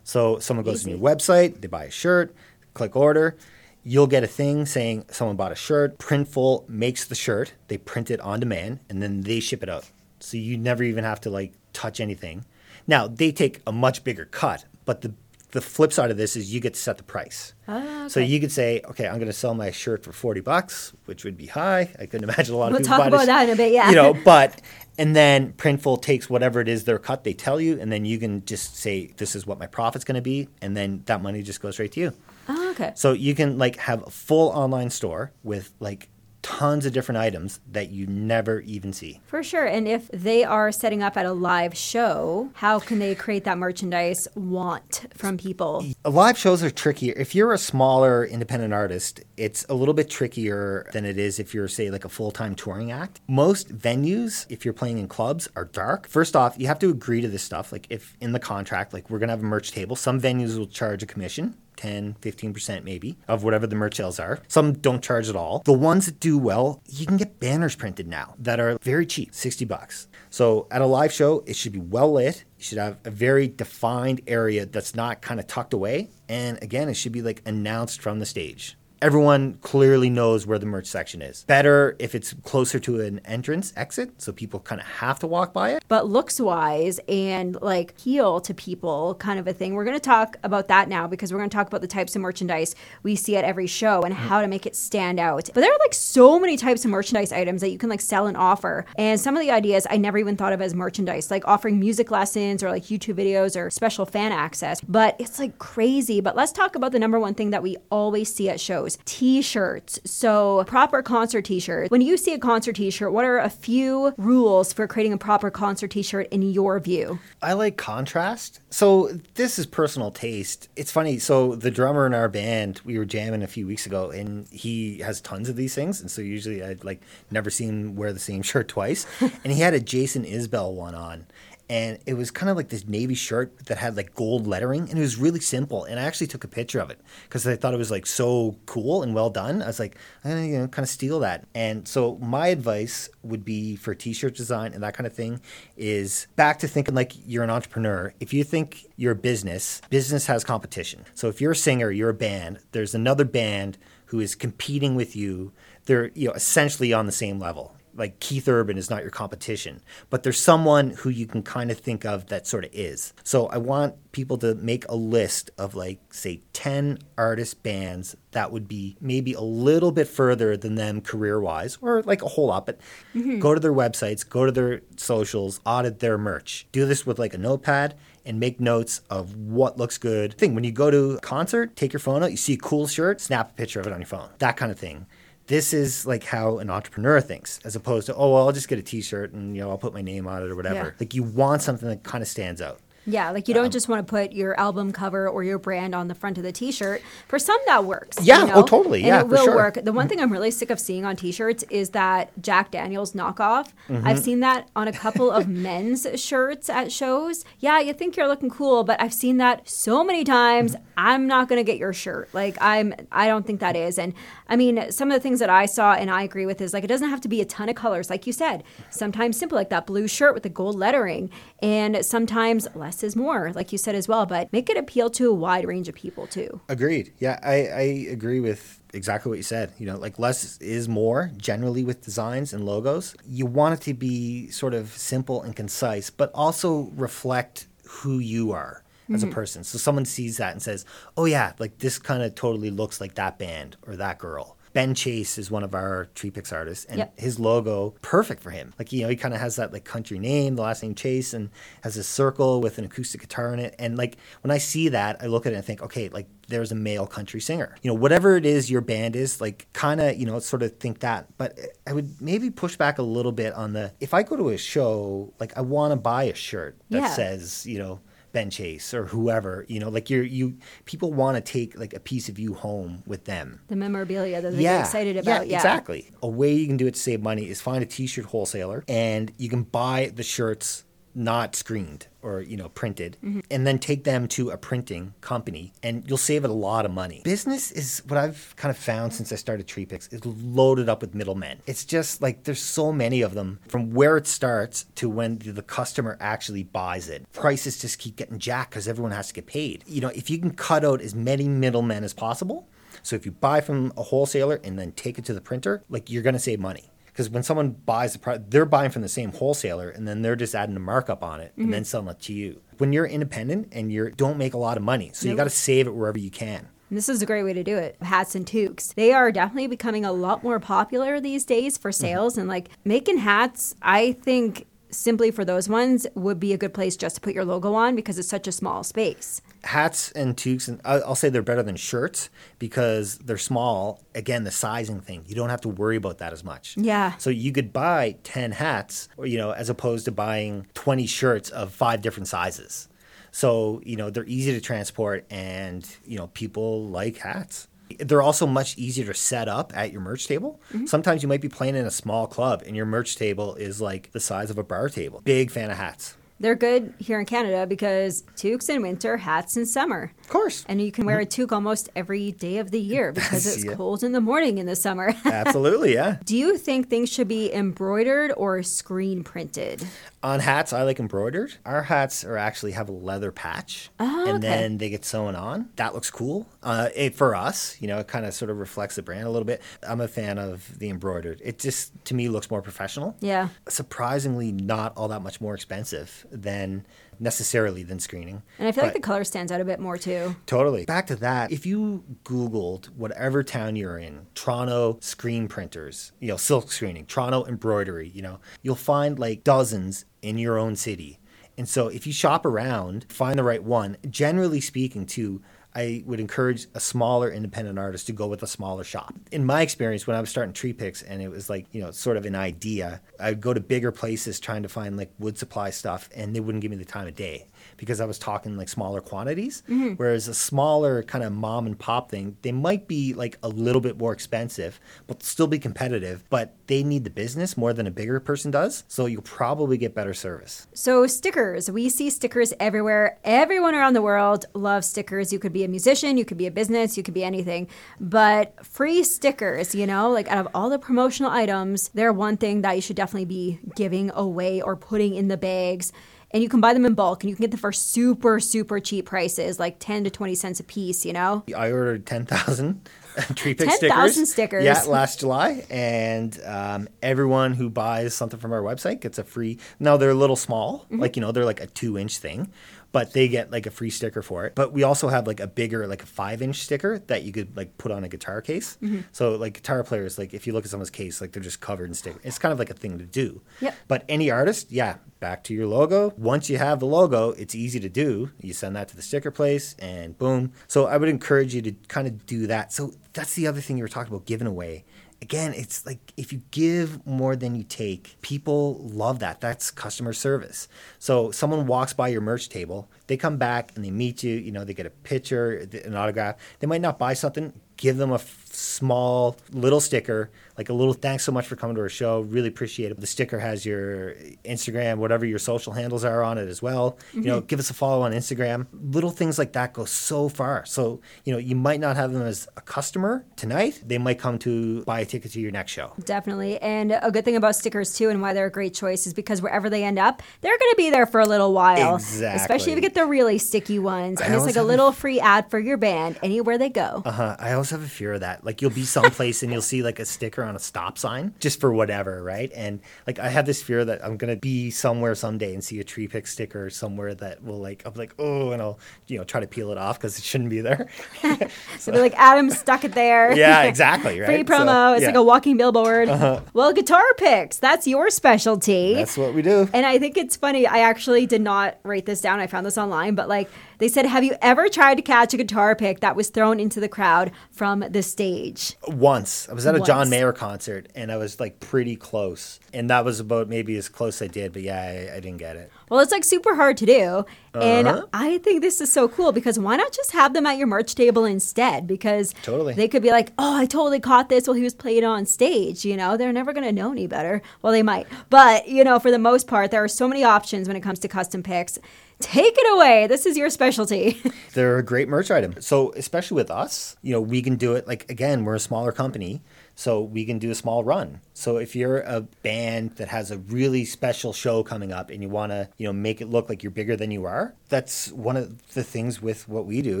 So 0.04 0.38
someone 0.38 0.64
goes 0.64 0.82
Easy. 0.82 0.92
to 0.92 0.96
your 0.96 1.04
website, 1.04 1.60
they 1.60 1.68
buy 1.68 1.84
a 1.84 1.90
shirt, 1.90 2.34
click 2.74 2.94
order. 2.94 3.36
You'll 3.82 4.06
get 4.06 4.24
a 4.24 4.28
thing 4.28 4.66
saying 4.66 5.06
someone 5.10 5.36
bought 5.36 5.52
a 5.52 5.56
shirt. 5.56 5.98
Printful 5.98 6.68
makes 6.68 7.04
the 7.04 7.14
shirt. 7.14 7.54
They 7.68 7.78
print 7.78 8.10
it 8.10 8.20
on 8.20 8.40
demand, 8.40 8.80
and 8.88 9.02
then 9.02 9.22
they 9.22 9.40
ship 9.40 9.62
it 9.62 9.68
out. 9.68 9.90
So 10.20 10.36
you 10.36 10.56
never 10.56 10.82
even 10.82 11.04
have 11.04 11.20
to 11.22 11.30
like 11.30 11.52
touch 11.72 12.00
anything. 12.00 12.44
Now 12.86 13.08
they 13.08 13.32
take 13.32 13.62
a 13.66 13.72
much 13.72 14.04
bigger 14.04 14.24
cut, 14.24 14.64
but 14.84 15.02
the 15.02 15.14
the 15.52 15.60
flip 15.60 15.92
side 15.92 16.10
of 16.10 16.16
this 16.16 16.36
is 16.36 16.52
you 16.52 16.60
get 16.60 16.74
to 16.74 16.80
set 16.80 16.98
the 16.98 17.04
price. 17.04 17.54
Ah, 17.68 18.00
okay. 18.00 18.08
So 18.08 18.20
you 18.20 18.40
could 18.40 18.52
say, 18.52 18.80
okay, 18.84 19.06
I'm 19.06 19.16
going 19.16 19.26
to 19.26 19.32
sell 19.32 19.54
my 19.54 19.70
shirt 19.70 20.04
for 20.04 20.12
40 20.12 20.40
bucks, 20.40 20.92
which 21.04 21.24
would 21.24 21.36
be 21.36 21.46
high. 21.46 21.92
I 21.98 22.06
couldn't 22.06 22.24
imagine 22.30 22.54
a 22.54 22.58
lot 22.58 22.72
we'll 22.72 22.80
of 22.80 22.86
people 22.86 22.98
talk 22.98 23.08
about 23.08 23.26
that 23.26 23.48
in 23.48 23.54
a 23.54 23.56
bit, 23.56 23.72
yeah. 23.72 23.90
You 23.90 23.96
know, 23.96 24.14
but 24.24 24.60
and 24.98 25.14
then 25.14 25.52
Printful 25.52 26.02
takes 26.02 26.28
whatever 26.28 26.60
it 26.60 26.68
is 26.68 26.84
their 26.84 26.98
cut, 26.98 27.24
they 27.24 27.34
tell 27.34 27.60
you, 27.60 27.80
and 27.80 27.92
then 27.92 28.04
you 28.04 28.18
can 28.18 28.44
just 28.44 28.76
say, 28.76 29.12
this 29.16 29.36
is 29.36 29.46
what 29.46 29.58
my 29.58 29.66
profit's 29.66 30.04
going 30.04 30.16
to 30.16 30.22
be, 30.22 30.48
and 30.60 30.76
then 30.76 31.02
that 31.06 31.22
money 31.22 31.42
just 31.42 31.60
goes 31.60 31.78
right 31.78 31.92
to 31.92 32.00
you. 32.00 32.12
Oh, 32.48 32.70
okay. 32.70 32.92
So 32.94 33.12
you 33.12 33.34
can 33.34 33.58
like 33.58 33.76
have 33.76 34.06
a 34.06 34.10
full 34.10 34.48
online 34.50 34.90
store 34.90 35.32
with 35.42 35.72
like 35.80 36.08
tons 36.46 36.86
of 36.86 36.92
different 36.92 37.18
items 37.18 37.58
that 37.72 37.90
you 37.90 38.06
never 38.06 38.60
even 38.60 38.92
see. 38.92 39.20
For 39.26 39.42
sure. 39.42 39.66
And 39.66 39.88
if 39.88 40.08
they 40.12 40.44
are 40.44 40.70
setting 40.70 41.02
up 41.02 41.16
at 41.16 41.26
a 41.26 41.32
live 41.32 41.76
show, 41.76 42.50
how 42.54 42.78
can 42.78 43.00
they 43.00 43.16
create 43.16 43.42
that 43.44 43.58
merchandise 43.58 44.28
want 44.36 45.06
from 45.12 45.38
people? 45.38 45.84
Live 46.04 46.38
shows 46.38 46.62
are 46.62 46.70
trickier. 46.70 47.14
If 47.16 47.34
you're 47.34 47.52
a 47.52 47.58
smaller 47.58 48.24
independent 48.24 48.72
artist, 48.72 49.22
it's 49.36 49.66
a 49.68 49.74
little 49.74 49.92
bit 49.92 50.08
trickier 50.08 50.88
than 50.92 51.04
it 51.04 51.18
is 51.18 51.40
if 51.40 51.52
you're, 51.52 51.66
say, 51.66 51.90
like 51.90 52.04
a 52.04 52.08
full 52.08 52.30
time 52.30 52.54
touring 52.54 52.92
act. 52.92 53.20
Most 53.26 53.76
venues, 53.76 54.46
if 54.48 54.64
you're 54.64 54.72
playing 54.72 54.98
in 54.98 55.08
clubs, 55.08 55.48
are 55.56 55.64
dark. 55.64 56.06
First 56.06 56.36
off, 56.36 56.54
you 56.56 56.68
have 56.68 56.78
to 56.78 56.90
agree 56.90 57.20
to 57.22 57.28
this 57.28 57.42
stuff. 57.42 57.72
Like, 57.72 57.88
if 57.90 58.16
in 58.20 58.30
the 58.30 58.38
contract, 58.38 58.94
like, 58.94 59.10
we're 59.10 59.18
going 59.18 59.28
to 59.28 59.32
have 59.32 59.42
a 59.42 59.46
merch 59.46 59.72
table, 59.72 59.96
some 59.96 60.20
venues 60.20 60.56
will 60.56 60.68
charge 60.68 61.02
a 61.02 61.06
commission 61.06 61.56
10, 61.76 62.16
15% 62.20 62.84
maybe 62.84 63.16
of 63.28 63.44
whatever 63.44 63.66
the 63.66 63.76
merch 63.76 63.96
sales 63.96 64.18
are. 64.18 64.40
Some 64.48 64.72
don't 64.74 65.02
charge 65.02 65.28
at 65.28 65.36
all. 65.36 65.62
The 65.64 65.72
ones 65.72 66.06
that 66.06 66.20
do 66.20 66.38
well, 66.38 66.82
you 66.88 67.06
can 67.06 67.16
get 67.16 67.40
banners 67.40 67.76
printed 67.76 68.06
now 68.08 68.34
that 68.38 68.60
are 68.60 68.78
very 68.82 69.06
cheap, 69.06 69.34
60 69.34 69.64
bucks. 69.64 70.08
So 70.30 70.66
at 70.70 70.82
a 70.82 70.86
live 70.86 71.12
show, 71.12 71.42
it 71.46 71.56
should 71.56 71.72
be 71.72 71.80
well 71.80 72.12
lit. 72.12 72.44
You 72.58 72.64
should 72.64 72.78
have 72.78 72.98
a 73.04 73.10
very 73.10 73.48
defined 73.48 74.20
area 74.26 74.66
that's 74.66 74.94
not 74.94 75.22
kind 75.22 75.40
of 75.40 75.46
tucked 75.46 75.72
away. 75.72 76.10
And 76.28 76.62
again, 76.62 76.88
it 76.88 76.94
should 76.94 77.12
be 77.12 77.22
like 77.22 77.42
announced 77.46 78.00
from 78.00 78.18
the 78.18 78.26
stage 78.26 78.76
everyone 79.02 79.54
clearly 79.62 80.08
knows 80.08 80.46
where 80.46 80.58
the 80.58 80.66
merch 80.66 80.86
section 80.86 81.20
is. 81.22 81.44
Better 81.44 81.96
if 81.98 82.14
it's 82.14 82.34
closer 82.44 82.78
to 82.80 83.00
an 83.00 83.20
entrance 83.24 83.72
exit, 83.76 84.20
so 84.20 84.32
people 84.32 84.60
kind 84.60 84.80
of 84.80 84.86
have 84.86 85.18
to 85.18 85.26
walk 85.26 85.52
by 85.52 85.70
it. 85.70 85.84
But 85.88 86.08
looks 86.08 86.40
wise 86.40 86.98
and 87.08 87.60
like 87.60 87.92
appeal 87.92 88.40
to 88.40 88.54
people 88.54 89.14
kind 89.16 89.38
of 89.38 89.46
a 89.46 89.52
thing. 89.52 89.74
We're 89.74 89.84
going 89.84 89.96
to 89.96 90.00
talk 90.00 90.36
about 90.42 90.68
that 90.68 90.88
now 90.88 91.06
because 91.06 91.32
we're 91.32 91.38
going 91.38 91.50
to 91.50 91.56
talk 91.56 91.66
about 91.66 91.80
the 91.80 91.86
types 91.86 92.16
of 92.16 92.22
merchandise 92.22 92.74
we 93.02 93.16
see 93.16 93.36
at 93.36 93.44
every 93.44 93.66
show 93.66 94.02
and 94.02 94.14
how 94.14 94.40
to 94.40 94.48
make 94.48 94.66
it 94.66 94.76
stand 94.76 95.20
out. 95.20 95.50
But 95.52 95.60
there 95.60 95.72
are 95.72 95.78
like 95.80 95.94
so 95.94 96.38
many 96.38 96.56
types 96.56 96.84
of 96.84 96.90
merchandise 96.90 97.32
items 97.32 97.60
that 97.60 97.70
you 97.70 97.78
can 97.78 97.90
like 97.90 98.00
sell 98.00 98.26
and 98.26 98.36
offer. 98.36 98.86
And 98.96 99.20
some 99.20 99.36
of 99.36 99.42
the 99.42 99.50
ideas 99.50 99.86
I 99.90 99.96
never 99.96 100.18
even 100.18 100.36
thought 100.36 100.52
of 100.52 100.62
as 100.62 100.74
merchandise, 100.74 101.30
like 101.30 101.46
offering 101.46 101.78
music 101.78 102.10
lessons 102.10 102.62
or 102.62 102.70
like 102.70 102.84
YouTube 102.84 103.14
videos 103.14 103.60
or 103.60 103.70
special 103.70 104.06
fan 104.06 104.32
access. 104.32 104.80
But 104.80 105.16
it's 105.18 105.38
like 105.38 105.58
crazy. 105.58 106.20
But 106.20 106.36
let's 106.36 106.52
talk 106.52 106.76
about 106.76 106.92
the 106.92 106.98
number 106.98 107.20
one 107.20 107.34
thing 107.34 107.50
that 107.50 107.62
we 107.62 107.76
always 107.90 108.32
see 108.32 108.48
at 108.48 108.60
shows 108.60 108.85
shows, 108.86 108.98
t 109.04 109.42
shirts. 109.42 109.98
So, 110.04 110.64
proper 110.66 111.02
concert 111.02 111.44
t 111.44 111.60
shirt. 111.60 111.90
When 111.90 112.00
you 112.00 112.16
see 112.16 112.32
a 112.32 112.38
concert 112.38 112.76
t 112.76 112.90
shirt, 112.90 113.12
what 113.12 113.24
are 113.24 113.38
a 113.38 113.50
few 113.50 114.14
rules 114.16 114.72
for 114.72 114.86
creating 114.86 115.12
a 115.12 115.18
proper 115.18 115.50
concert 115.50 115.90
t 115.90 116.02
shirt 116.02 116.28
in 116.30 116.42
your 116.42 116.78
view? 116.80 117.18
I 117.42 117.52
like 117.52 117.76
contrast. 117.76 118.60
So, 118.70 119.10
this 119.34 119.58
is 119.58 119.66
personal 119.66 120.10
taste. 120.10 120.68
It's 120.76 120.90
funny. 120.92 121.18
So, 121.18 121.54
the 121.54 121.70
drummer 121.70 122.06
in 122.06 122.14
our 122.14 122.28
band, 122.28 122.80
we 122.84 122.98
were 122.98 123.04
jamming 123.04 123.42
a 123.42 123.46
few 123.46 123.66
weeks 123.66 123.86
ago, 123.86 124.10
and 124.10 124.46
he 124.48 124.98
has 124.98 125.20
tons 125.20 125.48
of 125.48 125.56
these 125.56 125.74
things. 125.74 126.00
And 126.00 126.10
so, 126.10 126.22
usually 126.22 126.62
I'd 126.62 126.84
like 126.84 127.02
never 127.30 127.50
seen 127.50 127.68
him 127.68 127.96
wear 127.96 128.12
the 128.12 128.18
same 128.18 128.42
shirt 128.46 128.68
twice. 128.68 129.06
and 129.20 129.52
he 129.52 129.60
had 129.60 129.74
a 129.74 129.80
Jason 129.80 130.24
Isbell 130.24 130.72
one 130.72 130.94
on 130.94 131.26
and 131.68 131.98
it 132.06 132.14
was 132.14 132.30
kind 132.30 132.50
of 132.50 132.56
like 132.56 132.68
this 132.68 132.86
navy 132.86 133.14
shirt 133.14 133.66
that 133.66 133.78
had 133.78 133.96
like 133.96 134.14
gold 134.14 134.46
lettering 134.46 134.88
and 134.88 134.98
it 134.98 135.02
was 135.02 135.16
really 135.16 135.40
simple 135.40 135.84
and 135.84 135.98
i 135.98 136.02
actually 136.02 136.26
took 136.26 136.44
a 136.44 136.48
picture 136.48 136.78
of 136.80 136.90
it 136.90 137.00
because 137.24 137.46
i 137.46 137.56
thought 137.56 137.74
it 137.74 137.78
was 137.78 137.90
like 137.90 138.06
so 138.06 138.56
cool 138.66 139.02
and 139.02 139.14
well 139.14 139.30
done. 139.30 139.62
I 139.62 139.66
was 139.66 139.78
like 139.78 139.96
i'm 140.24 140.30
gonna 140.30 140.46
you 140.46 140.58
know 140.58 140.68
kind 140.68 140.84
of 140.84 140.88
steal 140.88 141.20
that. 141.20 141.46
And 141.54 141.86
so 141.86 142.16
my 142.16 142.48
advice 142.48 143.08
would 143.22 143.44
be 143.44 143.76
for 143.76 143.94
t-shirt 143.94 144.34
design 144.34 144.72
and 144.72 144.82
that 144.82 144.94
kind 144.94 145.06
of 145.06 145.12
thing 145.12 145.40
is 145.76 146.26
back 146.36 146.58
to 146.60 146.68
thinking 146.68 146.94
like 146.94 147.12
you're 147.26 147.44
an 147.44 147.50
entrepreneur. 147.50 148.12
If 148.20 148.32
you 148.32 148.44
think 148.44 148.86
you're 148.96 149.12
a 149.12 149.16
business 149.16 149.80
business 149.90 150.26
has 150.26 150.44
competition. 150.44 151.04
So 151.14 151.28
if 151.28 151.40
you're 151.40 151.52
a 151.52 151.56
singer 151.56 151.90
you're 151.90 152.10
a 152.10 152.14
band 152.14 152.58
there's 152.72 152.94
another 152.94 153.24
band 153.24 153.78
who 154.06 154.20
is 154.20 154.34
competing 154.34 154.94
with 154.94 155.16
you. 155.16 155.52
They're 155.86 156.10
you 156.14 156.28
know 156.28 156.34
essentially 156.34 156.92
on 156.92 157.06
the 157.06 157.12
same 157.12 157.38
level 157.38 157.75
like 157.96 158.20
Keith 158.20 158.48
Urban 158.48 158.78
is 158.78 158.90
not 158.90 159.02
your 159.02 159.10
competition, 159.10 159.82
but 160.10 160.22
there's 160.22 160.40
someone 160.40 160.90
who 160.90 161.08
you 161.08 161.26
can 161.26 161.42
kind 161.42 161.70
of 161.70 161.78
think 161.78 162.04
of 162.04 162.26
that 162.26 162.46
sort 162.46 162.64
of 162.64 162.70
is. 162.72 163.12
So 163.24 163.46
I 163.46 163.58
want 163.58 163.94
people 164.12 164.38
to 164.38 164.54
make 164.54 164.88
a 164.88 164.94
list 164.94 165.50
of 165.58 165.74
like 165.74 166.12
say 166.12 166.40
10 166.52 166.98
artist 167.18 167.62
bands 167.62 168.16
that 168.32 168.52
would 168.52 168.68
be 168.68 168.96
maybe 169.00 169.32
a 169.32 169.40
little 169.40 169.92
bit 169.92 170.08
further 170.08 170.56
than 170.56 170.74
them 170.74 171.00
career-wise 171.00 171.78
or 171.80 172.02
like 172.02 172.22
a 172.22 172.28
whole 172.28 172.46
lot, 172.46 172.66
but 172.66 172.78
mm-hmm. 173.14 173.38
go 173.38 173.54
to 173.54 173.60
their 173.60 173.72
websites, 173.72 174.28
go 174.28 174.46
to 174.46 174.52
their 174.52 174.80
socials, 174.96 175.60
audit 175.66 176.00
their 176.00 176.18
merch. 176.18 176.66
Do 176.72 176.86
this 176.86 177.06
with 177.06 177.18
like 177.18 177.34
a 177.34 177.38
notepad 177.38 177.94
and 178.24 178.40
make 178.40 178.58
notes 178.58 179.02
of 179.08 179.36
what 179.36 179.78
looks 179.78 179.98
good. 179.98 180.36
Thing 180.36 180.54
when 180.54 180.64
you 180.64 180.72
go 180.72 180.90
to 180.90 181.12
a 181.12 181.20
concert, 181.20 181.76
take 181.76 181.92
your 181.92 182.00
phone 182.00 182.22
out, 182.22 182.30
you 182.30 182.36
see 182.36 182.54
a 182.54 182.58
cool 182.58 182.86
shirt, 182.86 183.20
snap 183.20 183.50
a 183.50 183.54
picture 183.54 183.80
of 183.80 183.86
it 183.86 183.92
on 183.92 184.00
your 184.00 184.06
phone. 184.06 184.30
That 184.38 184.56
kind 184.56 184.72
of 184.72 184.78
thing 184.78 185.06
this 185.46 185.72
is 185.72 186.06
like 186.06 186.24
how 186.24 186.58
an 186.58 186.70
entrepreneur 186.70 187.20
thinks 187.20 187.60
as 187.64 187.76
opposed 187.76 188.06
to 188.06 188.14
oh 188.14 188.32
well 188.32 188.46
i'll 188.46 188.52
just 188.52 188.68
get 188.68 188.78
a 188.78 188.82
t-shirt 188.82 189.32
and 189.32 189.54
you 189.56 189.62
know 189.62 189.70
i'll 189.70 189.78
put 189.78 189.94
my 189.94 190.02
name 190.02 190.26
on 190.26 190.42
it 190.42 190.50
or 190.50 190.56
whatever 190.56 190.88
yeah. 190.88 190.90
like 191.00 191.14
you 191.14 191.22
want 191.22 191.62
something 191.62 191.88
that 191.88 192.02
kind 192.02 192.22
of 192.22 192.28
stands 192.28 192.60
out 192.60 192.80
yeah, 193.06 193.30
like 193.30 193.46
you 193.46 193.54
don't 193.54 193.66
um, 193.66 193.70
just 193.70 193.88
want 193.88 194.04
to 194.04 194.10
put 194.10 194.32
your 194.32 194.58
album 194.58 194.92
cover 194.92 195.28
or 195.28 195.44
your 195.44 195.58
brand 195.58 195.94
on 195.94 196.08
the 196.08 196.14
front 196.14 196.38
of 196.38 196.44
the 196.44 196.50
T-shirt. 196.50 197.00
For 197.28 197.38
some, 197.38 197.58
that 197.66 197.84
works. 197.84 198.18
Yeah, 198.20 198.40
you 198.40 198.46
know? 198.48 198.54
oh, 198.56 198.62
totally. 198.64 198.98
And 199.00 199.06
yeah, 199.06 199.20
it 199.20 199.28
will 199.28 199.44
sure. 199.44 199.54
work. 199.54 199.78
The 199.82 199.92
one 199.92 200.08
thing 200.08 200.20
I'm 200.20 200.32
really 200.32 200.50
sick 200.50 200.70
of 200.70 200.80
seeing 200.80 201.04
on 201.04 201.14
T-shirts 201.14 201.64
is 201.70 201.90
that 201.90 202.32
Jack 202.42 202.72
Daniels 202.72 203.12
knockoff. 203.12 203.68
Mm-hmm. 203.88 204.06
I've 204.06 204.18
seen 204.18 204.40
that 204.40 204.68
on 204.74 204.88
a 204.88 204.92
couple 204.92 205.30
of 205.30 205.46
men's 205.48 206.06
shirts 206.16 206.68
at 206.68 206.90
shows. 206.90 207.44
Yeah, 207.60 207.78
you 207.78 207.92
think 207.92 208.16
you're 208.16 208.28
looking 208.28 208.50
cool, 208.50 208.82
but 208.82 209.00
I've 209.00 209.14
seen 209.14 209.36
that 209.36 209.68
so 209.68 210.02
many 210.02 210.24
times. 210.24 210.74
I'm 210.96 211.28
not 211.28 211.48
gonna 211.48 211.64
get 211.64 211.78
your 211.78 211.92
shirt. 211.92 212.28
Like 212.32 212.56
I'm, 212.60 212.92
I 213.12 213.28
don't 213.28 213.46
think 213.46 213.60
that 213.60 213.76
is. 213.76 213.98
And 213.98 214.14
I 214.48 214.56
mean, 214.56 214.90
some 214.92 215.10
of 215.10 215.16
the 215.16 215.20
things 215.20 215.40
that 215.40 215.50
I 215.50 215.66
saw 215.66 215.94
and 215.94 216.10
I 216.10 216.22
agree 216.22 216.46
with 216.46 216.60
is 216.60 216.72
like 216.72 216.84
it 216.84 216.88
doesn't 216.88 217.10
have 217.10 217.20
to 217.22 217.28
be 217.28 217.40
a 217.40 217.44
ton 217.44 217.68
of 217.68 217.74
colors, 217.74 218.10
like 218.10 218.26
you 218.26 218.32
said. 218.32 218.64
Sometimes 218.90 219.38
simple, 219.38 219.56
like 219.56 219.70
that 219.70 219.86
blue 219.86 220.06
shirt 220.06 220.34
with 220.34 220.42
the 220.42 220.48
gold 220.48 220.76
lettering, 220.76 221.30
and 221.60 222.04
sometimes 222.04 222.68
less 222.74 223.02
is 223.02 223.16
more, 223.16 223.52
like 223.52 223.72
you 223.72 223.78
said 223.78 223.94
as 223.94 224.08
well, 224.08 224.26
but 224.26 224.52
make 224.52 224.70
it 224.70 224.76
appeal 224.76 225.10
to 225.10 225.30
a 225.30 225.34
wide 225.34 225.66
range 225.66 225.88
of 225.88 225.94
people 225.94 226.26
too. 226.26 226.60
Agreed. 226.68 227.12
Yeah, 227.18 227.38
I, 227.42 227.54
I 227.66 227.82
agree 228.10 228.40
with 228.40 228.80
exactly 228.94 229.30
what 229.30 229.36
you 229.36 229.42
said. 229.42 229.72
You 229.78 229.86
know, 229.86 229.96
like 229.96 230.18
less 230.18 230.58
is 230.58 230.88
more 230.88 231.30
generally 231.36 231.84
with 231.84 232.02
designs 232.02 232.52
and 232.52 232.64
logos. 232.64 233.14
You 233.26 233.46
want 233.46 233.74
it 233.74 233.84
to 233.84 233.94
be 233.94 234.48
sort 234.50 234.74
of 234.74 234.90
simple 234.90 235.42
and 235.42 235.54
concise, 235.54 236.10
but 236.10 236.30
also 236.34 236.90
reflect 236.94 237.66
who 237.84 238.18
you 238.18 238.52
are 238.52 238.82
as 239.12 239.22
mm-hmm. 239.22 239.30
a 239.30 239.34
person. 239.34 239.64
So 239.64 239.78
someone 239.78 240.04
sees 240.04 240.36
that 240.38 240.52
and 240.52 240.62
says, 240.62 240.84
"Oh 241.16 241.24
yeah, 241.24 241.52
like 241.58 241.78
this 241.78 241.98
kind 241.98 242.22
of 242.22 242.34
totally 242.34 242.70
looks 242.70 243.00
like 243.00 243.14
that 243.14 243.38
band 243.38 243.76
or 243.86 243.96
that 243.96 244.18
girl." 244.18 244.56
Ben 244.72 244.92
Chase 244.94 245.38
is 245.38 245.50
one 245.50 245.64
of 245.64 245.74
our 245.74 246.04
Tree 246.14 246.30
Picks 246.30 246.52
artists, 246.52 246.84
and 246.84 246.98
Yep. 246.98 247.18
his 247.18 247.40
logo 247.40 247.94
perfect 248.02 248.42
for 248.42 248.50
him. 248.50 248.74
Like 248.78 248.92
you 248.92 249.00
know, 249.04 249.08
he 249.08 249.16
kind 249.16 249.32
of 249.32 249.40
has 249.40 249.56
that 249.56 249.72
like 249.72 249.84
country 249.84 250.18
name, 250.18 250.56
the 250.56 250.60
last 250.60 250.82
name 250.82 250.94
Chase, 250.94 251.32
and 251.32 251.48
has 251.80 251.96
a 251.96 252.04
circle 252.04 252.60
with 252.60 252.76
an 252.76 252.84
acoustic 252.84 253.22
guitar 253.22 253.54
in 253.54 253.58
it. 253.58 253.74
And 253.78 253.96
like 253.96 254.18
when 254.42 254.50
I 254.50 254.58
see 254.58 254.90
that, 254.90 255.16
I 255.22 255.28
look 255.28 255.46
at 255.46 255.54
it 255.54 255.56
and 255.56 255.64
think, 255.64 255.80
okay, 255.80 256.10
like 256.10 256.26
there's 256.48 256.72
a 256.72 256.74
male 256.74 257.06
country 257.06 257.40
singer. 257.40 257.74
You 257.80 257.90
know, 257.90 257.94
whatever 257.94 258.36
it 258.36 258.44
is 258.44 258.70
your 258.70 258.82
band 258.82 259.16
is, 259.16 259.40
like 259.40 259.66
kind 259.72 259.98
of 259.98 260.14
you 260.16 260.26
know 260.26 260.38
sort 260.40 260.62
of 260.62 260.76
think 260.76 260.98
that. 261.00 261.34
But 261.38 261.58
I 261.86 261.94
would 261.94 262.20
maybe 262.20 262.50
push 262.50 262.76
back 262.76 262.98
a 262.98 263.02
little 263.02 263.32
bit 263.32 263.54
on 263.54 263.72
the 263.72 263.94
if 263.98 264.12
I 264.12 264.24
go 264.24 264.36
to 264.36 264.50
a 264.50 264.58
show, 264.58 265.32
like 265.40 265.56
I 265.56 265.62
want 265.62 265.92
to 265.92 265.96
buy 265.96 266.24
a 266.24 266.34
shirt 266.34 266.76
that 266.90 266.98
Yeah. 266.98 267.08
says 267.14 267.64
you 267.64 267.78
know. 267.78 268.00
Ben 268.32 268.50
Chase 268.50 268.92
or 268.92 269.06
whoever, 269.06 269.64
you 269.68 269.80
know, 269.80 269.88
like 269.88 270.10
you're 270.10 270.22
you 270.22 270.58
people 270.84 271.12
want 271.12 271.36
to 271.36 271.40
take 271.40 271.78
like 271.78 271.94
a 271.94 272.00
piece 272.00 272.28
of 272.28 272.38
you 272.38 272.54
home 272.54 273.02
with 273.06 273.24
them 273.24 273.60
The 273.68 273.76
memorabilia 273.76 274.40
that 274.40 274.52
they 274.52 274.62
get 274.62 274.80
excited 274.80 275.16
about. 275.16 275.46
Yeah, 275.46 275.56
exactly. 275.56 276.10
A 276.22 276.28
way 276.28 276.52
you 276.54 276.66
can 276.66 276.76
do 276.76 276.86
it 276.86 276.94
to 276.94 277.00
save 277.00 277.22
money 277.22 277.48
is 277.48 277.60
find 277.60 277.82
a 277.82 277.86
t-shirt 277.86 278.26
wholesaler 278.26 278.84
and 278.88 279.32
you 279.38 279.48
can 279.48 279.62
buy 279.62 280.10
the 280.14 280.22
shirts 280.22 280.84
not 281.14 281.56
screened 281.56 282.06
or 282.26 282.40
you 282.42 282.56
know 282.56 282.68
printed 282.68 283.16
Mm-hmm. 283.24 283.40
and 283.50 283.66
then 283.66 283.78
take 283.78 284.02
them 284.04 284.26
to 284.36 284.50
a 284.50 284.58
printing 284.58 285.14
company 285.20 285.72
and 285.82 286.04
you'll 286.06 286.18
save 286.18 286.44
a 286.44 286.48
lot 286.48 286.84
of 286.84 286.90
money. 286.90 287.20
Business 287.24 287.70
is 287.70 288.02
what 288.08 288.18
i've 288.18 288.54
kind 288.56 288.70
of 288.70 288.76
found 288.76 289.12
since 289.14 289.32
i 289.32 289.36
started 289.36 289.66
tree 289.66 289.86
picks 289.86 290.08
is 290.08 290.24
loaded 290.26 290.88
up 290.88 291.00
with 291.00 291.14
middlemen. 291.14 291.58
It's 291.66 291.84
just 291.84 292.20
like 292.22 292.44
there's 292.44 292.60
so 292.78 292.92
many 292.92 293.22
of 293.22 293.34
them 293.34 293.58
from 293.68 293.92
where 293.94 294.16
it 294.16 294.26
starts 294.26 294.84
to 294.96 295.08
when 295.08 295.38
the 295.38 295.62
customer 295.62 296.16
actually 296.20 296.64
buys 296.64 297.08
it. 297.08 297.20
Prices 297.32 297.78
just 297.78 297.98
keep 297.98 298.16
getting 298.16 298.38
jacked 298.38 298.70
because 298.70 298.88
everyone 298.88 299.12
has 299.12 299.28
to 299.28 299.34
get 299.34 299.46
paid. 299.46 299.84
You 299.86 300.00
know 300.00 300.12
if 300.14 300.28
you 300.30 300.38
can 300.38 300.52
cut 300.52 300.84
out 300.84 301.00
as 301.00 301.14
many 301.14 301.48
middlemen 301.48 302.02
as 302.04 302.12
possible 302.14 302.68
so 303.02 303.14
if 303.14 303.24
you 303.26 303.32
buy 303.32 303.60
from 303.60 303.92
a 303.96 304.02
wholesaler 304.02 304.60
and 304.64 304.78
then 304.78 304.90
take 304.92 305.18
it 305.18 305.24
to 305.26 305.34
the 305.34 305.40
printer 305.40 305.84
like 305.88 306.10
you're 306.10 306.22
going 306.22 306.34
to 306.40 306.40
save 306.50 306.58
money 306.58 306.90
because 307.16 307.30
when 307.30 307.42
someone 307.42 307.70
buys 307.70 308.12
the 308.12 308.18
product, 308.18 308.50
they're 308.50 308.66
buying 308.66 308.90
from 308.90 309.00
the 309.00 309.08
same 309.08 309.32
wholesaler, 309.32 309.88
and 309.88 310.06
then 310.06 310.20
they're 310.20 310.36
just 310.36 310.54
adding 310.54 310.76
a 310.76 310.80
markup 310.80 311.22
on 311.22 311.40
it 311.40 311.54
and 311.56 311.72
then 311.72 311.80
mm-hmm. 311.80 311.86
selling 311.86 312.08
it 312.08 312.20
to 312.20 312.34
you. 312.34 312.60
When 312.76 312.92
you're 312.92 313.06
independent 313.06 313.68
and 313.72 313.90
you 313.90 314.10
don't 314.10 314.36
make 314.36 314.52
a 314.52 314.58
lot 314.58 314.76
of 314.76 314.82
money, 314.82 315.12
so 315.14 315.26
you 315.26 315.34
got 315.34 315.44
to 315.44 315.50
save 315.50 315.86
it 315.86 315.94
wherever 315.94 316.18
you 316.18 316.30
can. 316.30 316.68
And 316.90 316.98
This 316.98 317.08
is 317.08 317.22
a 317.22 317.26
great 317.26 317.42
way 317.42 317.54
to 317.54 317.64
do 317.64 317.78
it. 317.78 317.96
Hats 318.02 318.34
and 318.34 318.46
toques. 318.46 318.92
They 318.92 319.14
are 319.14 319.32
definitely 319.32 319.66
becoming 319.66 320.04
a 320.04 320.12
lot 320.12 320.44
more 320.44 320.60
popular 320.60 321.18
these 321.18 321.46
days 321.46 321.78
for 321.78 321.90
mm-hmm. 321.90 322.02
sales. 322.02 322.36
And 322.36 322.50
like 322.50 322.68
making 322.84 323.16
hats, 323.16 323.74
I 323.80 324.12
think 324.12 324.66
simply 324.96 325.30
for 325.30 325.44
those 325.44 325.68
ones 325.68 326.06
would 326.14 326.40
be 326.40 326.52
a 326.52 326.56
good 326.56 326.74
place 326.74 326.96
just 326.96 327.16
to 327.16 327.20
put 327.20 327.34
your 327.34 327.44
logo 327.44 327.74
on 327.74 327.94
because 327.94 328.18
it's 328.18 328.28
such 328.28 328.46
a 328.48 328.52
small 328.52 328.82
space. 328.82 329.40
Hats 329.64 330.12
and 330.12 330.36
toques, 330.36 330.68
and 330.68 330.80
I'll 330.84 331.14
say 331.14 331.28
they're 331.28 331.42
better 331.42 331.62
than 331.62 331.76
shirts 331.76 332.30
because 332.58 333.18
they're 333.18 333.38
small. 333.38 334.02
Again, 334.14 334.44
the 334.44 334.50
sizing 334.50 335.00
thing, 335.00 335.24
you 335.26 335.34
don't 335.34 335.50
have 335.50 335.60
to 335.62 335.68
worry 335.68 335.96
about 335.96 336.18
that 336.18 336.32
as 336.32 336.42
much. 336.42 336.76
Yeah. 336.76 337.16
So 337.18 337.30
you 337.30 337.52
could 337.52 337.72
buy 337.72 338.16
10 338.22 338.52
hats, 338.52 339.08
or, 339.16 339.26
you 339.26 339.38
know, 339.38 339.50
as 339.52 339.68
opposed 339.68 340.04
to 340.06 340.12
buying 340.12 340.66
20 340.74 341.06
shirts 341.06 341.50
of 341.50 341.72
five 341.72 342.00
different 342.00 342.28
sizes. 342.28 342.88
So, 343.30 343.82
you 343.84 343.96
know, 343.96 344.08
they're 344.08 344.24
easy 344.24 344.52
to 344.52 344.60
transport 344.60 345.26
and, 345.30 345.86
you 346.06 346.16
know, 346.16 346.28
people 346.28 346.86
like 346.88 347.18
hats. 347.18 347.68
They're 347.98 348.22
also 348.22 348.46
much 348.46 348.76
easier 348.76 349.06
to 349.06 349.14
set 349.14 349.48
up 349.48 349.72
at 349.76 349.92
your 349.92 350.00
merch 350.00 350.26
table. 350.26 350.60
Mm-hmm. 350.72 350.86
Sometimes 350.86 351.22
you 351.22 351.28
might 351.28 351.40
be 351.40 351.48
playing 351.48 351.76
in 351.76 351.86
a 351.86 351.90
small 351.90 352.26
club 352.26 352.62
and 352.66 352.76
your 352.76 352.86
merch 352.86 353.16
table 353.16 353.54
is 353.54 353.80
like 353.80 354.12
the 354.12 354.20
size 354.20 354.50
of 354.50 354.58
a 354.58 354.64
bar 354.64 354.88
table. 354.88 355.20
Big 355.24 355.50
fan 355.50 355.70
of 355.70 355.76
hats. 355.76 356.16
They're 356.38 356.54
good 356.54 356.92
here 356.98 357.18
in 357.18 357.24
Canada 357.24 357.66
because 357.66 358.22
toques 358.36 358.68
in 358.68 358.82
winter, 358.82 359.16
hats 359.16 359.56
in 359.56 359.64
summer. 359.64 360.12
Of 360.26 360.30
course. 360.32 360.64
And 360.68 360.82
you 360.82 360.90
can 360.90 361.06
wear 361.06 361.20
a 361.20 361.24
toque 361.24 361.52
almost 361.52 361.88
every 361.94 362.32
day 362.32 362.58
of 362.58 362.72
the 362.72 362.80
year 362.80 363.12
because 363.14 363.46
it's 363.46 363.64
Yeah. 363.64 363.74
cold 363.74 364.02
in 364.02 364.10
the 364.10 364.20
morning 364.20 364.58
in 364.58 364.66
the 364.66 364.74
summer. 364.74 365.14
Absolutely, 365.24 365.94
yeah. 365.94 366.16
Do 366.24 366.36
you 366.36 366.58
think 366.58 366.90
things 366.90 367.10
should 367.12 367.28
be 367.28 367.52
embroidered 367.54 368.32
or 368.36 368.60
screen 368.64 369.22
printed? 369.22 369.86
On 370.24 370.40
hats, 370.40 370.72
I 370.72 370.82
like 370.82 370.98
embroidered. 370.98 371.54
Our 371.64 371.82
hats 371.84 372.24
are 372.24 372.36
actually 372.36 372.72
have 372.72 372.88
a 372.88 372.92
leather 372.92 373.30
patch, 373.30 373.90
Oh, 374.00 374.24
and 374.26 374.38
okay. 374.44 374.48
then 374.48 374.78
they 374.78 374.90
get 374.90 375.04
sewn 375.04 375.36
on. 375.36 375.68
That 375.76 375.94
looks 375.94 376.10
cool. 376.10 376.48
Uh, 376.60 376.88
it, 376.96 377.14
for 377.14 377.36
us, 377.36 377.80
you 377.80 377.86
know, 377.86 377.98
it 378.00 378.08
kind 378.08 378.26
of 378.26 378.34
sort 378.34 378.50
of 378.50 378.58
reflects 378.58 378.96
the 378.96 379.02
brand 379.02 379.28
a 379.28 379.30
little 379.30 379.46
bit. 379.46 379.62
I'm 379.86 380.00
a 380.00 380.08
fan 380.08 380.38
of 380.38 380.76
the 380.80 380.90
embroidered. 380.90 381.40
It 381.44 381.60
just 381.60 381.92
to 382.06 382.14
me 382.14 382.28
looks 382.28 382.50
more 382.50 382.60
professional. 382.62 383.14
Yeah. 383.20 383.50
Surprisingly, 383.68 384.50
not 384.50 384.92
all 384.96 385.06
that 385.08 385.22
much 385.22 385.40
more 385.40 385.54
expensive 385.54 386.26
than 386.32 386.84
necessarily 387.18 387.82
than 387.82 387.98
screening. 387.98 388.42
And 388.58 388.68
I 388.68 388.72
feel 388.72 388.84
like 388.84 388.94
the 388.94 389.00
color 389.00 389.24
stands 389.24 389.52
out 389.52 389.60
a 389.60 389.64
bit 389.64 389.80
more 389.80 389.96
too. 389.96 390.36
Totally. 390.46 390.84
Back 390.84 391.06
to 391.08 391.16
that. 391.16 391.52
If 391.52 391.66
you 391.66 392.04
Googled 392.24 392.86
whatever 392.96 393.42
town 393.42 393.76
you're 393.76 393.98
in, 393.98 394.26
Toronto 394.34 394.98
screen 395.00 395.48
printers, 395.48 396.12
you 396.20 396.28
know, 396.28 396.36
silk 396.36 396.70
screening, 396.70 397.06
Toronto 397.06 397.44
embroidery, 397.46 398.08
you 398.08 398.22
know, 398.22 398.40
you'll 398.62 398.74
find 398.74 399.18
like 399.18 399.44
dozens 399.44 400.04
in 400.22 400.38
your 400.38 400.58
own 400.58 400.76
city. 400.76 401.18
And 401.58 401.68
so 401.68 401.88
if 401.88 402.06
you 402.06 402.12
shop 402.12 402.44
around, 402.44 403.06
find 403.08 403.38
the 403.38 403.42
right 403.42 403.62
one. 403.62 403.96
Generally 404.08 404.60
speaking, 404.60 405.06
too, 405.06 405.40
I 405.76 406.02
would 406.06 406.20
encourage 406.20 406.66
a 406.74 406.80
smaller 406.80 407.30
independent 407.30 407.78
artist 407.78 408.06
to 408.06 408.12
go 408.12 408.26
with 408.26 408.42
a 408.42 408.46
smaller 408.46 408.82
shop. 408.82 409.14
In 409.30 409.44
my 409.44 409.60
experience, 409.60 410.06
when 410.06 410.16
I 410.16 410.20
was 410.20 410.30
starting 410.30 410.54
Tree 410.54 410.72
Picks 410.72 411.02
and 411.02 411.20
it 411.20 411.28
was 411.28 411.50
like, 411.50 411.66
you 411.72 411.82
know, 411.82 411.90
sort 411.90 412.16
of 412.16 412.24
an 412.24 412.34
idea, 412.34 413.02
I'd 413.20 413.42
go 413.42 413.52
to 413.52 413.60
bigger 413.60 413.92
places 413.92 414.40
trying 414.40 414.62
to 414.62 414.70
find 414.70 414.96
like 414.96 415.12
wood 415.18 415.36
supply 415.36 415.68
stuff 415.68 416.08
and 416.16 416.34
they 416.34 416.40
wouldn't 416.40 416.62
give 416.62 416.70
me 416.70 416.78
the 416.78 416.86
time 416.86 417.06
of 417.06 417.14
day 417.14 417.48
because 417.76 418.00
I 418.00 418.06
was 418.06 418.18
talking 418.18 418.56
like 418.56 418.70
smaller 418.70 419.02
quantities. 419.02 419.62
Mm-hmm. 419.68 419.94
Whereas 419.96 420.28
a 420.28 420.34
smaller 420.34 421.02
kind 421.02 421.22
of 421.22 421.34
mom 421.34 421.66
and 421.66 421.78
pop 421.78 422.10
thing, 422.10 422.38
they 422.40 422.52
might 422.52 422.88
be 422.88 423.12
like 423.12 423.38
a 423.42 423.48
little 423.48 423.82
bit 423.82 423.98
more 423.98 424.14
expensive, 424.14 424.80
but 425.06 425.22
still 425.22 425.46
be 425.46 425.58
competitive, 425.58 426.24
but 426.30 426.54
they 426.66 426.82
need 426.82 427.04
the 427.04 427.10
business 427.10 427.56
more 427.56 427.72
than 427.72 427.86
a 427.86 427.90
bigger 427.90 428.20
person 428.20 428.50
does. 428.50 428.84
So 428.88 429.06
you'll 429.06 429.22
probably 429.22 429.78
get 429.78 429.94
better 429.94 430.14
service. 430.14 430.66
So, 430.74 431.06
stickers. 431.06 431.70
We 431.70 431.88
see 431.88 432.10
stickers 432.10 432.52
everywhere. 432.58 433.18
Everyone 433.24 433.74
around 433.74 433.94
the 433.94 434.02
world 434.02 434.46
loves 434.54 434.86
stickers. 434.86 435.32
You 435.32 435.38
could 435.38 435.52
be 435.52 435.64
a 435.64 435.68
musician, 435.68 436.16
you 436.16 436.24
could 436.24 436.38
be 436.38 436.46
a 436.46 436.50
business, 436.50 436.96
you 436.96 437.02
could 437.02 437.14
be 437.14 437.24
anything. 437.24 437.68
But 438.00 438.64
free 438.64 439.02
stickers, 439.02 439.74
you 439.74 439.86
know, 439.86 440.10
like 440.10 440.28
out 440.28 440.38
of 440.38 440.48
all 440.54 440.70
the 440.70 440.78
promotional 440.78 441.30
items, 441.30 441.88
they're 441.94 442.12
one 442.12 442.36
thing 442.36 442.62
that 442.62 442.74
you 442.76 442.82
should 442.82 442.96
definitely 442.96 443.26
be 443.26 443.60
giving 443.74 444.10
away 444.14 444.60
or 444.60 444.76
putting 444.76 445.14
in 445.14 445.28
the 445.28 445.36
bags. 445.36 445.92
And 446.32 446.42
you 446.42 446.48
can 446.48 446.60
buy 446.60 446.74
them 446.74 446.84
in 446.84 446.94
bulk 446.94 447.22
and 447.22 447.30
you 447.30 447.36
can 447.36 447.44
get 447.44 447.52
them 447.52 447.60
for 447.60 447.72
super, 447.72 448.40
super 448.40 448.80
cheap 448.80 449.06
prices, 449.06 449.58
like 449.60 449.76
10 449.78 450.04
to 450.04 450.10
20 450.10 450.34
cents 450.34 450.60
a 450.60 450.64
piece, 450.64 451.06
you 451.06 451.12
know? 451.12 451.44
I 451.56 451.70
ordered 451.70 452.04
10,000 452.04 452.80
tree 453.34 453.54
pick 453.54 453.68
10,000 453.68 454.26
stickers. 454.26 454.30
stickers. 454.30 454.64
Yeah, 454.64 454.82
last 454.82 455.20
July. 455.20 455.64
And 455.70 456.38
um, 456.44 456.88
everyone 457.02 457.54
who 457.54 457.70
buys 457.70 458.14
something 458.14 458.38
from 458.38 458.52
our 458.52 458.62
website 458.62 459.00
gets 459.00 459.18
a 459.18 459.24
free. 459.24 459.58
Now, 459.80 459.96
they're 459.96 460.10
a 460.10 460.14
little 460.14 460.36
small, 460.36 460.80
Mm-hmm. 460.86 461.00
like, 461.00 461.16
you 461.16 461.20
know, 461.22 461.32
they're 461.32 461.44
like 461.44 461.60
a 461.60 461.66
two 461.66 461.96
inch 461.98 462.18
thing, 462.18 462.50
but 462.92 463.12
they 463.12 463.28
get 463.28 463.50
like 463.50 463.66
a 463.66 463.70
free 463.70 463.90
sticker 463.90 464.22
for 464.22 464.46
it. 464.46 464.54
But 464.54 464.72
we 464.72 464.82
also 464.82 465.08
have 465.08 465.26
like 465.26 465.40
a 465.40 465.46
bigger, 465.46 465.86
like 465.86 466.02
a 466.02 466.06
five 466.06 466.42
inch 466.42 466.60
sticker 466.60 466.98
that 467.06 467.24
you 467.24 467.32
could 467.32 467.56
like 467.56 467.76
put 467.78 467.92
on 467.92 468.04
a 468.04 468.08
guitar 468.08 468.40
case. 468.40 468.78
Mm-hmm. 468.82 469.00
So, 469.12 469.36
like, 469.36 469.54
guitar 469.54 469.82
players, 469.84 470.18
like, 470.18 470.34
if 470.34 470.46
you 470.46 470.52
look 470.52 470.64
at 470.64 470.70
someone's 470.70 470.90
case, 470.90 471.20
like, 471.20 471.32
they're 471.32 471.42
just 471.42 471.60
covered 471.60 471.88
in 471.88 471.94
stickers. 471.94 472.20
It's 472.24 472.38
kind 472.38 472.52
of 472.52 472.58
like 472.58 472.70
a 472.70 472.74
thing 472.74 472.98
to 472.98 473.04
do. 473.04 473.42
Yep. 473.60 473.74
But 473.88 474.04
any 474.08 474.30
artist, 474.30 474.70
yeah, 474.70 474.96
back 475.20 475.44
to 475.44 475.54
your 475.54 475.66
logo. 475.66 476.12
Once 476.16 476.50
you 476.50 476.58
have 476.58 476.80
the 476.80 476.86
logo, 476.86 477.30
it's 477.30 477.54
easy 477.54 477.80
to 477.80 477.88
do. 477.88 478.30
You 478.40 478.52
send 478.52 478.76
that 478.76 478.88
to 478.88 478.96
the 478.96 479.02
sticker 479.02 479.30
place 479.30 479.74
and 479.78 480.16
boom. 480.18 480.52
So 480.66 480.86
I 480.86 480.96
would 480.96 481.08
encourage 481.08 481.54
you 481.54 481.62
to 481.62 481.72
kind 481.88 482.06
of 482.06 482.26
do 482.26 482.46
that. 482.46 482.72
So 482.72 482.92
that's 483.12 483.34
the 483.34 483.46
other 483.46 483.60
thing 483.60 483.78
you 483.78 483.84
were 483.84 483.88
talking 483.88 484.12
about 484.12 484.26
giving 484.26 484.46
away. 484.46 484.84
Again, 485.22 485.54
it's 485.54 485.86
like 485.86 486.12
if 486.16 486.32
you 486.32 486.42
give 486.50 487.04
more 487.06 487.36
than 487.36 487.54
you 487.54 487.64
take, 487.64 488.16
people 488.20 488.78
love 488.82 489.18
that. 489.20 489.40
That's 489.40 489.70
customer 489.70 490.12
service. 490.12 490.68
So 490.98 491.30
someone 491.30 491.66
walks 491.66 491.92
by 491.94 492.08
your 492.08 492.20
merch 492.20 492.48
table, 492.48 492.88
they 493.06 493.16
come 493.16 493.36
back 493.36 493.72
and 493.74 493.84
they 493.84 493.90
meet 493.90 494.22
you, 494.22 494.34
you 494.36 494.52
know, 494.52 494.64
they 494.64 494.74
get 494.74 494.86
a 494.86 494.90
picture, 494.90 495.66
an 495.84 495.96
autograph. 495.96 496.36
They 496.60 496.66
might 496.66 496.82
not 496.82 496.98
buy 496.98 497.14
something, 497.14 497.52
give 497.76 497.96
them 497.96 498.12
a 498.12 498.18
small 498.56 499.36
little 499.52 499.80
sticker, 499.80 500.30
like 500.56 500.68
a 500.68 500.72
little 500.72 500.94
thanks 500.94 501.24
so 501.24 501.32
much 501.32 501.46
for 501.46 501.56
coming 501.56 501.76
to 501.76 501.82
our 501.82 501.88
show. 501.88 502.20
Really 502.20 502.48
appreciate 502.48 502.90
it. 502.90 502.98
The 503.00 503.06
sticker 503.06 503.38
has 503.38 503.66
your 503.66 504.14
Instagram, 504.44 504.96
whatever 504.98 505.26
your 505.26 505.38
social 505.38 505.72
handles 505.72 506.04
are 506.04 506.22
on 506.22 506.38
it 506.38 506.48
as 506.48 506.62
well. 506.62 506.98
You 507.12 507.22
know, 507.22 507.40
give 507.40 507.58
us 507.58 507.70
a 507.70 507.74
follow 507.74 508.02
on 508.02 508.12
Instagram. 508.12 508.66
Little 508.72 509.10
things 509.10 509.38
like 509.38 509.52
that 509.52 509.72
go 509.74 509.84
so 509.84 510.28
far. 510.28 510.64
So, 510.64 511.00
you 511.24 511.32
know, 511.32 511.38
you 511.38 511.54
might 511.56 511.80
not 511.80 511.96
have 511.96 512.12
them 512.12 512.22
as 512.22 512.48
a 512.56 512.60
customer 512.60 513.24
tonight. 513.36 513.82
They 513.84 513.98
might 513.98 514.18
come 514.18 514.38
to 514.40 514.82
buy 514.84 515.00
a 515.00 515.04
ticket 515.04 515.32
to 515.32 515.40
your 515.40 515.50
next 515.52 515.72
show. 515.72 515.92
Definitely. 516.04 516.58
And 516.60 516.92
a 517.02 517.10
good 517.10 517.24
thing 517.24 517.36
about 517.36 517.56
stickers 517.56 517.94
too 517.94 518.08
and 518.08 518.22
why 518.22 518.32
they're 518.32 518.46
a 518.46 518.50
great 518.50 518.74
choice 518.74 519.06
is 519.06 519.12
because 519.14 519.42
wherever 519.42 519.68
they 519.68 519.84
end 519.84 519.98
up, 519.98 520.22
they're 520.40 520.56
going 520.58 520.70
to 520.72 520.76
be 520.76 520.90
there 520.90 521.06
for 521.06 521.20
a 521.20 521.26
little 521.26 521.52
while. 521.52 521.96
Exactly. 521.96 522.40
Especially 522.40 522.72
if 522.72 522.76
you 522.76 522.82
get 522.82 522.94
the 522.94 523.06
really 523.06 523.38
sticky 523.38 523.78
ones. 523.78 524.20
And 524.20 524.32
I 524.32 524.36
it's 524.36 524.46
like 524.46 524.54
a 524.54 524.58
have 524.60 524.64
a- 524.64 524.68
little 524.68 524.92
free 524.92 525.20
ad 525.20 525.50
for 525.50 525.58
your 525.58 525.76
band 525.76 526.18
anywhere 526.22 526.56
they 526.56 526.70
go. 526.70 527.02
Uh-huh. 527.04 527.36
I 527.38 527.52
always 527.52 527.70
have 527.70 527.82
a 527.82 527.88
fear 527.88 528.14
of 528.14 528.20
that. 528.20 528.44
Like 528.46 528.62
you'll 528.62 528.70
be 528.70 528.84
someplace 528.84 529.42
and 529.42 529.52
you'll 529.52 529.60
see 529.60 529.82
like 529.82 529.98
a 529.98 530.06
sticker 530.06 530.44
on 530.44 530.54
a 530.54 530.58
stop 530.60 530.96
sign 530.96 531.34
just 531.40 531.60
for 531.60 531.72
whatever, 531.72 532.22
right? 532.22 532.50
And 532.54 532.80
like 533.06 533.18
I 533.18 533.28
have 533.28 533.44
this 533.44 533.60
fear 533.62 533.84
that 533.84 534.04
I'm 534.04 534.16
gonna 534.16 534.36
be 534.36 534.70
somewhere 534.70 535.14
someday 535.16 535.52
and 535.52 535.62
see 535.62 535.80
a 535.80 535.84
tree 535.84 536.06
pick 536.06 536.28
sticker 536.28 536.70
somewhere 536.70 537.14
that 537.16 537.42
will 537.42 537.58
like 537.58 537.82
I'm 537.84 537.94
like 537.94 538.14
oh, 538.18 538.52
and 538.52 538.62
I'll 538.62 538.78
you 539.08 539.18
know 539.18 539.24
try 539.24 539.40
to 539.40 539.48
peel 539.48 539.72
it 539.72 539.78
off 539.78 539.98
because 539.98 540.16
it 540.16 540.24
shouldn't 540.24 540.50
be 540.50 540.60
there. 540.60 540.88
so 541.78 541.90
they're 541.90 542.00
like 542.00 542.14
Adam 542.16 542.48
stuck 542.50 542.84
it 542.84 542.92
there. 542.92 543.34
Yeah, 543.36 543.64
exactly. 543.64 544.20
Right. 544.26 544.46
Free 544.46 544.56
promo. 544.56 544.66
So, 544.66 544.92
it's 544.94 545.02
yeah. 545.02 545.08
like 545.08 545.16
a 545.16 545.22
walking 545.22 545.56
billboard. 545.56 546.08
Uh-huh. 546.08 546.40
Well, 546.54 546.72
guitar 546.72 547.04
picks. 547.18 547.58
That's 547.58 547.86
your 547.86 548.08
specialty. 548.08 548.94
That's 548.94 549.16
what 549.16 549.34
we 549.34 549.42
do. 549.42 549.68
And 549.74 549.84
I 549.84 549.98
think 549.98 550.16
it's 550.16 550.36
funny. 550.36 550.66
I 550.66 550.78
actually 550.78 551.26
did 551.26 551.42
not 551.42 551.78
write 551.82 552.06
this 552.06 552.20
down. 552.20 552.40
I 552.40 552.46
found 552.46 552.64
this 552.64 552.78
online, 552.78 553.14
but 553.14 553.28
like 553.28 553.50
they 553.78 553.88
said, 553.88 554.06
have 554.06 554.24
you 554.24 554.34
ever 554.40 554.68
tried 554.68 554.96
to 554.96 555.02
catch 555.02 555.34
a 555.34 555.36
guitar 555.36 555.74
pick 555.76 556.00
that 556.00 556.16
was 556.16 556.30
thrown 556.30 556.58
into 556.60 556.80
the 556.80 556.88
crowd 556.88 557.30
from 557.50 557.80
the 557.90 558.02
stage? 558.02 558.74
Once. 558.86 559.48
I 559.48 559.52
was 559.52 559.66
at 559.66 559.74
a 559.74 559.78
Once. 559.78 559.86
John 559.86 560.10
Mayer 560.10 560.32
concert 560.32 560.88
and 560.94 561.12
I 561.12 561.16
was 561.16 561.40
like 561.40 561.60
pretty 561.60 561.96
close. 561.96 562.58
And 562.72 562.90
that 562.90 563.04
was 563.04 563.20
about 563.20 563.48
maybe 563.48 563.76
as 563.76 563.88
close 563.88 564.20
I 564.22 564.26
did, 564.26 564.52
but 564.52 564.62
yeah, 564.62 564.80
I, 564.80 565.16
I 565.16 565.20
didn't 565.20 565.38
get 565.38 565.56
it. 565.56 565.70
Well, 565.88 566.00
it's 566.00 566.12
like 566.12 566.24
super 566.24 566.54
hard 566.54 566.76
to 566.78 566.86
do. 566.86 567.24
And 567.54 567.88
Uh-huh. 567.88 568.06
I 568.12 568.38
think 568.38 568.60
this 568.60 568.80
is 568.80 568.92
so 568.92 569.08
cool 569.08 569.32
because 569.32 569.58
why 569.58 569.76
not 569.76 569.92
just 569.92 570.12
have 570.12 570.34
them 570.34 570.46
at 570.46 570.58
your 570.58 570.66
merch 570.66 570.94
table 570.94 571.24
instead? 571.24 571.86
Because 571.86 572.34
Totally. 572.42 572.74
they 572.74 572.88
could 572.88 573.02
be 573.02 573.10
like, 573.10 573.32
oh, 573.38 573.56
I 573.56 573.66
totally 573.66 574.00
caught 574.00 574.28
this 574.28 574.46
while 574.46 574.54
he 574.56 574.62
was 574.62 574.74
playing 574.74 575.04
on 575.04 575.24
stage. 575.26 575.84
You 575.84 575.96
know, 575.96 576.16
they're 576.16 576.32
never 576.32 576.52
going 576.52 576.66
to 576.66 576.72
know 576.72 576.92
any 576.92 577.06
better. 577.06 577.40
Well, 577.62 577.72
they 577.72 577.82
might. 577.82 578.06
But, 578.30 578.68
you 578.68 578.84
know, 578.84 578.98
for 578.98 579.10
the 579.10 579.18
most 579.18 579.46
part, 579.46 579.70
there 579.70 579.82
are 579.82 579.88
so 579.88 580.06
many 580.08 580.22
options 580.24 580.68
when 580.68 580.76
it 580.76 580.82
comes 580.82 580.98
to 581.00 581.08
custom 581.08 581.42
picks. 581.42 581.78
Take 582.18 582.54
it 582.56 582.74
away. 582.74 583.06
This 583.06 583.26
is 583.26 583.36
your 583.36 583.50
specialty. 583.50 584.22
They're 584.54 584.78
a 584.78 584.82
great 584.82 585.06
merch 585.06 585.30
item. 585.30 585.60
So, 585.60 585.92
especially 585.92 586.36
with 586.36 586.50
us, 586.50 586.96
you 587.02 587.12
know, 587.12 587.20
we 587.20 587.42
can 587.42 587.56
do 587.56 587.74
it 587.74 587.86
like, 587.86 588.10
again, 588.10 588.46
we're 588.46 588.54
a 588.54 588.60
smaller 588.60 588.90
company. 588.90 589.42
So, 589.74 590.00
we 590.00 590.24
can 590.24 590.38
do 590.38 590.50
a 590.50 590.54
small 590.54 590.82
run. 590.82 591.20
So, 591.34 591.58
if 591.58 591.76
you're 591.76 591.98
a 591.98 592.22
band 592.22 592.92
that 592.96 593.08
has 593.08 593.30
a 593.30 593.36
really 593.36 593.84
special 593.84 594.32
show 594.32 594.62
coming 594.62 594.92
up 594.92 595.10
and 595.10 595.22
you 595.22 595.28
want 595.28 595.52
to, 595.52 595.68
you 595.76 595.86
know, 595.86 595.92
make 595.92 596.22
it 596.22 596.30
look 596.30 596.48
like 596.48 596.62
you're 596.62 596.70
bigger 596.70 596.96
than 596.96 597.10
you 597.10 597.26
are, 597.26 597.54
that's 597.68 598.10
one 598.12 598.38
of 598.38 598.72
the 598.72 598.82
things 598.82 599.20
with 599.20 599.46
what 599.46 599.66
we 599.66 599.82
do 599.82 600.00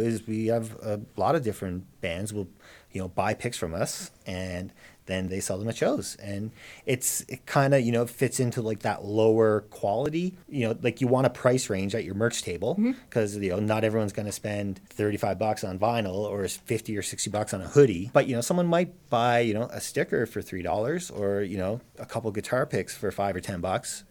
is 0.00 0.26
we 0.26 0.46
have 0.46 0.74
a 0.82 1.00
lot 1.18 1.34
of 1.34 1.44
different 1.44 1.84
bands 2.00 2.32
will, 2.32 2.48
you 2.92 3.00
know, 3.02 3.08
buy 3.08 3.34
picks 3.34 3.58
from 3.58 3.74
us 3.74 4.10
and 4.26 4.72
then 5.06 5.28
they 5.28 5.40
sell 5.40 5.58
them 5.58 5.68
at 5.68 5.76
shows. 5.76 6.16
And 6.16 6.52
it's 6.84 7.22
it 7.28 7.46
kind 7.46 7.74
of 7.74 7.82
you 7.82 7.92
know 7.92 8.06
fits 8.06 8.40
into 8.40 8.62
like 8.62 8.80
that 8.80 9.04
lower 9.04 9.62
quality 9.70 10.36
you 10.48 10.66
know 10.66 10.76
like 10.82 11.00
you 11.00 11.06
want 11.06 11.26
a 11.26 11.30
price 11.30 11.70
range 11.70 11.94
at 11.94 12.04
your 12.04 12.14
merch 12.14 12.42
table 12.42 12.74
mm-hmm. 12.74 12.92
because 13.08 13.36
you 13.36 13.50
know 13.50 13.60
not 13.60 13.84
everyone's 13.84 14.12
going 14.12 14.26
to 14.26 14.32
spend 14.32 14.80
35 14.90 15.38
bucks 15.38 15.64
on 15.64 15.78
vinyl 15.78 16.16
or 16.16 16.46
50 16.46 16.96
or 16.96 17.02
60 17.02 17.30
bucks 17.30 17.54
on 17.54 17.60
a 17.60 17.68
hoodie. 17.68 18.10
But 18.12 18.26
you 18.26 18.34
know 18.34 18.40
someone 18.40 18.66
might 18.66 19.08
buy 19.10 19.40
you 19.40 19.54
know 19.54 19.68
a 19.72 19.80
sticker 19.80 20.26
for 20.26 20.42
three 20.42 20.62
dollars 20.62 21.10
or 21.10 21.42
you 21.42 21.58
know 21.58 21.80
a 21.98 22.06
couple 22.06 22.30
guitar 22.30 22.66
picks 22.66 22.94
for 22.94 23.10
five 23.10 23.36
or 23.36 23.40
ten 23.40 23.60
bucks. 23.60 24.04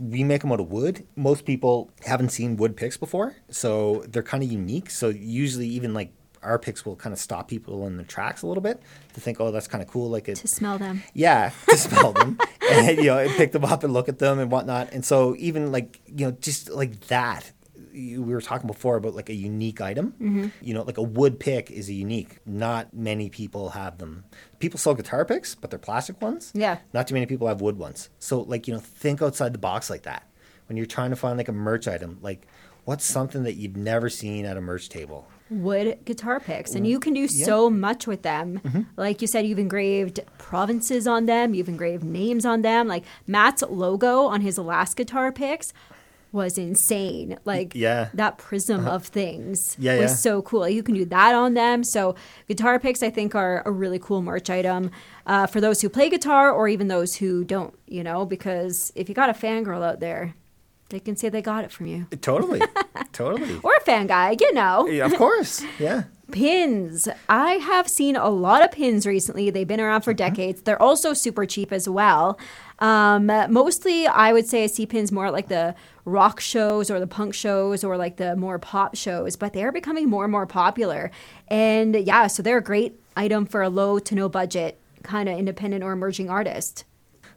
We 0.00 0.24
make 0.24 0.42
them 0.42 0.52
out 0.52 0.60
of 0.60 0.70
wood. 0.70 1.06
Most 1.16 1.44
people 1.44 1.90
haven't 2.04 2.30
seen 2.30 2.56
wood 2.56 2.76
picks 2.76 2.96
before 2.96 3.36
so 3.50 4.04
they're 4.08 4.22
kind 4.22 4.42
of 4.42 4.50
unique. 4.50 4.90
So 4.90 5.08
usually 5.08 5.68
even 5.68 5.94
like 5.94 6.12
our 6.42 6.58
picks 6.58 6.84
will 6.84 6.96
kind 6.96 7.12
of 7.12 7.18
stop 7.18 7.48
people 7.48 7.86
in 7.86 7.96
their 7.96 8.06
tracks 8.06 8.42
a 8.42 8.46
little 8.46 8.62
bit 8.62 8.80
to 9.14 9.20
think, 9.20 9.40
oh, 9.40 9.50
that's 9.50 9.68
kind 9.68 9.82
of 9.82 9.88
cool. 9.88 10.08
Like 10.10 10.28
it, 10.28 10.36
to 10.36 10.48
smell 10.48 10.78
them. 10.78 11.02
yeah, 11.14 11.52
to 11.68 11.76
smell 11.76 12.12
them, 12.12 12.38
and 12.70 12.98
you 12.98 13.04
know, 13.04 13.18
and 13.18 13.30
pick 13.32 13.52
them 13.52 13.64
up 13.64 13.84
and 13.84 13.92
look 13.92 14.08
at 14.08 14.18
them 14.18 14.38
and 14.38 14.50
whatnot. 14.50 14.92
And 14.92 15.04
so 15.04 15.34
even 15.38 15.72
like 15.72 16.00
you 16.06 16.26
know, 16.26 16.32
just 16.32 16.70
like 16.70 17.00
that, 17.08 17.50
you, 17.92 18.22
we 18.22 18.32
were 18.32 18.40
talking 18.40 18.66
before 18.66 18.96
about 18.96 19.14
like 19.14 19.28
a 19.28 19.34
unique 19.34 19.80
item. 19.80 20.12
Mm-hmm. 20.20 20.46
You 20.60 20.74
know, 20.74 20.82
like 20.82 20.98
a 20.98 21.02
wood 21.02 21.40
pick 21.40 21.70
is 21.70 21.88
a 21.88 21.94
unique. 21.94 22.38
Not 22.46 22.94
many 22.94 23.30
people 23.30 23.70
have 23.70 23.98
them. 23.98 24.24
People 24.58 24.78
sell 24.78 24.94
guitar 24.94 25.24
picks, 25.24 25.54
but 25.54 25.70
they're 25.70 25.78
plastic 25.78 26.20
ones. 26.20 26.52
Yeah. 26.54 26.78
Not 26.92 27.08
too 27.08 27.14
many 27.14 27.26
people 27.26 27.48
have 27.48 27.60
wood 27.60 27.78
ones. 27.78 28.10
So 28.18 28.40
like 28.40 28.66
you 28.68 28.74
know, 28.74 28.80
think 28.80 29.22
outside 29.22 29.52
the 29.52 29.58
box 29.58 29.90
like 29.90 30.02
that 30.02 30.24
when 30.68 30.76
you're 30.76 30.86
trying 30.86 31.10
to 31.10 31.16
find 31.16 31.36
like 31.36 31.48
a 31.48 31.52
merch 31.52 31.88
item. 31.88 32.18
Like, 32.22 32.46
what's 32.84 33.04
something 33.04 33.42
that 33.42 33.54
you've 33.54 33.76
never 33.76 34.08
seen 34.08 34.44
at 34.44 34.56
a 34.56 34.60
merch 34.60 34.88
table? 34.88 35.26
Wood 35.50 35.98
guitar 36.04 36.40
picks 36.40 36.74
and 36.74 36.86
you 36.86 37.00
can 37.00 37.14
do 37.14 37.26
so 37.28 37.70
much 37.70 38.06
with 38.06 38.22
them. 38.22 38.86
Like 38.96 39.22
you 39.22 39.26
said 39.28 39.46
you've 39.46 39.58
engraved 39.58 40.20
provinces 40.38 41.06
on 41.06 41.26
them 41.26 41.54
you've 41.54 41.68
engraved 41.68 42.04
names 42.04 42.44
on 42.44 42.62
them. 42.62 42.88
Like 42.88 43.04
matt's 43.26 43.62
logo 43.62 44.22
on 44.26 44.40
his 44.42 44.58
last 44.58 44.96
guitar 44.96 45.32
picks 45.32 45.72
was 46.30 46.58
insane. 46.58 47.38
Like 47.46 47.74
Yeah. 47.74 48.10
that 48.12 48.36
prism 48.36 48.86
of 48.86 49.06
things 49.06 49.74
Yeah, 49.78 49.94
was 49.98 50.10
yeah. 50.10 50.16
so 50.16 50.42
cool. 50.42 50.68
You 50.68 50.82
can 50.82 50.94
do 50.94 51.06
that 51.06 51.34
on 51.34 51.54
them. 51.54 51.82
So 51.84 52.14
guitar 52.48 52.78
picks 52.78 53.02
i 53.02 53.08
think 53.08 53.34
are 53.34 53.62
a 53.64 53.70
really 53.70 53.98
cool 53.98 54.20
merch 54.20 54.50
item 54.50 54.90
uh, 55.26 55.46
for 55.46 55.60
those 55.60 55.80
who 55.80 55.88
play 55.88 56.10
guitar 56.10 56.50
or 56.52 56.68
even 56.68 56.88
those 56.88 57.16
who 57.16 57.44
don't 57.44 57.74
you 57.86 58.02
know 58.04 58.26
because 58.26 58.92
if 58.94 59.08
you 59.08 59.14
got 59.14 59.30
a 59.30 59.32
fangirl 59.32 59.82
out 59.82 60.00
there 60.00 60.34
they 60.90 61.00
can 61.00 61.16
say 61.16 61.28
they 61.28 61.42
got 61.42 61.64
it 61.64 61.70
from 61.72 61.86
you 61.86 62.06
Totally, 62.22 62.60
totally. 63.12 63.58
or 63.62 63.72
a 63.76 63.80
fan 63.80 64.06
guy 64.06 64.36
you 64.40 64.52
know 64.54 64.86
Yeah, 64.86 65.06
of 65.06 65.14
course. 65.16 65.62
Yeah. 65.78 66.04
Pins. 66.30 67.08
I 67.30 67.52
have 67.54 67.88
seen 67.88 68.14
a 68.14 68.28
lot 68.28 68.62
of 68.62 68.70
pins 68.70 69.06
recently. 69.06 69.48
They've 69.48 69.66
been 69.66 69.80
around 69.80 70.02
for 70.02 70.12
decades. 70.12 70.60
They're 70.60 70.80
also 70.80 71.14
super 71.14 71.46
cheap 71.46 71.72
as 71.72 71.88
well. 71.88 72.38
Um, 72.80 73.26
mostly, 73.48 74.06
I 74.06 74.34
would 74.34 74.46
say 74.46 74.64
I 74.64 74.66
see 74.66 74.84
pins 74.84 75.10
more 75.10 75.26
at 75.28 75.32
like 75.32 75.48
the 75.48 75.74
rock 76.04 76.38
shows 76.40 76.90
or 76.90 77.00
the 77.00 77.06
punk 77.06 77.32
shows 77.32 77.82
or 77.82 77.96
like 77.96 78.18
the 78.18 78.36
more 78.36 78.58
pop 78.58 78.94
shows, 78.94 79.36
but 79.36 79.54
they 79.54 79.64
are 79.64 79.72
becoming 79.72 80.10
more 80.10 80.24
and 80.24 80.30
more 80.30 80.46
popular. 80.46 81.10
And 81.48 81.94
yeah, 81.96 82.26
so 82.26 82.42
they're 82.42 82.58
a 82.58 82.62
great 82.62 83.00
item 83.16 83.46
for 83.46 83.62
a 83.62 83.70
low 83.70 83.98
to 83.98 84.14
no 84.14 84.28
budget 84.28 84.78
kind 85.02 85.30
of 85.30 85.38
independent 85.38 85.82
or 85.82 85.92
emerging 85.92 86.28
artist. 86.28 86.84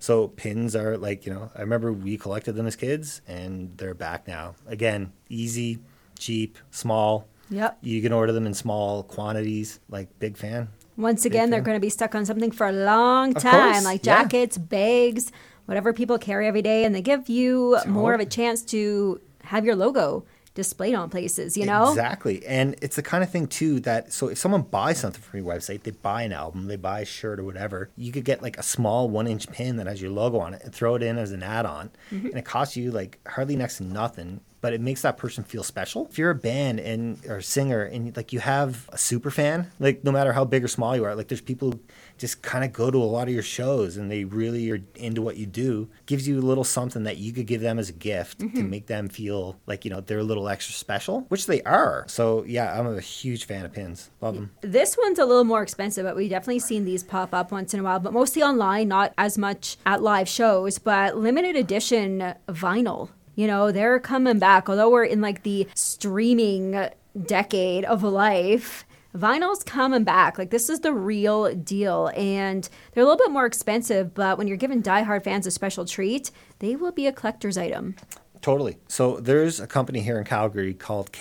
So 0.02 0.30
pins 0.30 0.76
are 0.76 0.98
like, 0.98 1.28
you 1.28 1.34
know, 1.34 1.52
I 1.56 1.62
remember 1.62 1.94
we 1.94 2.18
collected 2.18 2.54
them 2.54 2.66
as 2.66 2.76
kids 2.76 3.22
and 3.28 3.78
they're 3.78 3.94
back 3.94 4.28
now. 4.28 4.56
Again, 4.66 5.14
easy, 5.30 5.78
cheap, 6.18 6.58
small. 6.72 7.28
Yep. 7.52 7.78
You 7.82 8.02
can 8.02 8.12
order 8.12 8.32
them 8.34 8.48
in 8.48 8.56
small 8.56 9.04
quantities. 9.04 9.80
Like 9.90 10.08
big 10.18 10.38
fan. 10.38 10.70
Once 10.98 11.24
again, 11.24 11.52
they're 11.52 11.60
fan. 11.60 11.66
going 11.66 11.76
to 11.76 11.82
be 11.82 11.90
stuck 11.90 12.16
on 12.16 12.26
something 12.26 12.50
for 12.50 12.68
a 12.68 12.72
long 12.72 13.36
time, 13.36 13.84
like 13.84 14.04
yeah. 14.04 14.24
jackets, 14.24 14.58
bags, 14.58 15.32
whatever 15.66 15.94
people 15.94 16.18
carry 16.18 16.48
every 16.48 16.64
day, 16.64 16.84
and 16.84 16.96
they 16.96 17.02
give 17.02 17.30
you 17.30 17.78
more 17.86 18.16
of 18.16 18.20
a 18.20 18.26
chance 18.26 18.64
to 18.64 19.22
have 19.44 19.66
your 19.66 19.76
logo 19.76 20.26
displayed 20.54 20.96
on 20.96 21.10
places. 21.10 21.56
You 21.56 21.66
know, 21.66 21.90
Exactly. 21.90 22.46
And 22.46 22.76
it's 22.82 22.96
the 22.96 23.04
kind 23.04 23.24
of 23.24 23.30
thing 23.30 23.48
too 23.48 23.80
that 23.82 24.12
so 24.12 24.28
if 24.28 24.38
someone 24.38 24.64
buys 24.64 25.00
something 25.00 25.22
from 25.22 25.40
your 25.40 25.54
website, 25.54 25.84
they 25.84 25.92
buy 25.92 26.24
an 26.24 26.34
album, 26.34 26.68
they 26.68 26.76
buy 26.76 27.02
a 27.02 27.06
shirt 27.06 27.40
or 27.40 27.44
whatever, 27.44 27.90
you 27.96 28.12
could 28.12 28.26
get 28.26 28.42
like 28.42 28.58
a 28.58 28.64
small 28.64 29.10
one 29.10 29.28
inch 29.28 29.50
pin 29.52 29.78
that 29.78 29.88
has 29.88 30.02
your 30.02 30.12
logo 30.12 30.40
on 30.40 30.54
it 30.54 30.62
and 30.64 30.74
throw 30.74 30.96
it 30.96 31.04
in 31.04 31.18
as 31.18 31.32
an 31.32 31.44
add 31.44 31.66
on. 31.66 31.90
Mm-hmm. 32.12 32.28
And 32.28 32.38
it 32.38 32.46
costs 32.46 32.76
you 32.76 32.92
like 32.92 33.20
hardly 33.28 33.56
next 33.56 33.78
to 33.78 33.84
nothing. 33.84 34.42
But 34.60 34.74
it 34.74 34.82
makes 34.82 35.02
that 35.02 35.18
person 35.18 35.44
feel 35.44 35.64
special. 35.64 36.06
If 36.12 36.20
you're 36.20 36.30
a 36.30 36.36
band 36.36 36.80
and 36.80 37.26
or 37.26 37.42
singer 37.42 37.82
and 37.82 38.16
like 38.16 38.32
you 38.32 38.40
have 38.42 38.88
a 38.90 38.98
super 38.98 39.32
fan, 39.32 39.72
like 39.80 40.04
no 40.04 40.12
matter 40.12 40.34
how 40.34 40.46
big 40.46 40.64
or 40.64 40.68
small 40.68 40.96
you 40.96 41.04
are, 41.04 41.16
like 41.16 41.30
there's 41.30 41.42
people 41.42 41.72
who 41.72 41.80
just 42.22 42.44
kind 42.44 42.64
of 42.64 42.72
go 42.72 42.92
to 42.92 43.00
a 43.00 43.04
lot 43.04 43.28
of 43.28 43.34
your 43.34 43.42
shows 43.42 43.98
and 43.98 44.12
they 44.12 44.24
really 44.24 44.70
are 44.70 44.80
into 44.94 45.24
what 45.24 45.38
you 45.38 45.48
do. 45.48 45.90
Gives 46.06 46.28
you 46.28 46.40
a 46.40 46.40
little 46.40 46.64
something 46.64 47.04
that 47.04 47.18
you 47.18 47.34
could 47.34 47.48
give 47.48 47.62
them 47.62 47.80
as 47.80 47.90
a 47.90 47.94
gift 47.94 48.40
to 48.40 48.46
mm-hmm. 48.46 48.70
make 48.70 48.86
them 48.86 49.10
feel 49.10 49.60
like 49.66 49.84
you 49.84 49.90
know 49.90 50.02
they're 50.02 50.20
a 50.20 50.24
little 50.24 50.48
extra 50.48 50.76
special, 50.76 51.22
which 51.30 51.48
they 51.48 51.64
are. 51.64 52.06
So 52.08 52.44
yeah, 52.46 52.80
I'm 52.80 52.86
a 52.86 53.02
huge 53.02 53.46
fan 53.46 53.66
of 53.66 53.74
pins. 53.74 54.12
Love 54.22 54.36
them. 54.36 54.52
this 54.62 54.96
one's 55.02 55.18
a 55.18 55.26
little 55.26 55.44
more 55.44 55.64
expensive, 55.64 56.06
but 56.06 56.16
we've 56.16 56.30
definitely 56.30 56.60
seen 56.60 56.86
these 56.86 57.04
pop 57.04 57.34
up 57.34 57.52
once 57.52 57.74
in 57.74 57.80
a 57.80 57.84
while, 57.84 58.00
but 58.00 58.14
mostly 58.14 58.44
online, 58.44 58.88
not 58.88 59.14
as 59.18 59.40
much 59.40 59.78
at 59.88 60.04
live 60.04 60.30
shows, 60.30 60.78
but 60.78 61.18
limited 61.18 61.56
edition 61.56 62.36
vinyl. 62.48 63.10
You 63.34 63.48
know, 63.48 63.72
they're 63.72 64.00
coming 64.00 64.38
back, 64.38 64.70
although 64.70 64.92
we're 64.92 65.06
in 65.06 65.22
like 65.22 65.42
the 65.42 65.68
streaming 65.74 66.90
decade 67.26 67.84
of 67.86 68.04
life. 68.04 68.86
Vinyl's 69.16 69.64
coming 69.64 70.04
back. 70.04 70.38
Like, 70.38 70.50
this 70.50 70.70
is 70.70 70.80
the 70.82 70.94
real 70.94 71.54
deal. 71.54 72.12
And 72.16 72.68
they're 72.94 73.04
a 73.04 73.06
little 73.06 73.24
bit 73.24 73.32
more 73.32 73.46
expensive, 73.46 74.14
but 74.14 74.38
when 74.38 74.48
you're 74.48 74.58
giving 74.58 74.82
diehard 74.82 75.24
fans 75.24 75.46
a 75.46 75.52
special 75.52 75.86
treat, 75.86 76.32
they 76.60 76.76
will 76.76 76.92
be 76.92 77.08
a 77.08 77.12
collector's 77.12 77.58
item. 77.58 77.96
Totally. 78.42 78.78
So 78.88 79.18
there's 79.18 79.60
a 79.60 79.68
company 79.68 80.02
here 80.02 80.18
in 80.18 80.24
Calgary 80.26 80.74
called. 80.74 81.12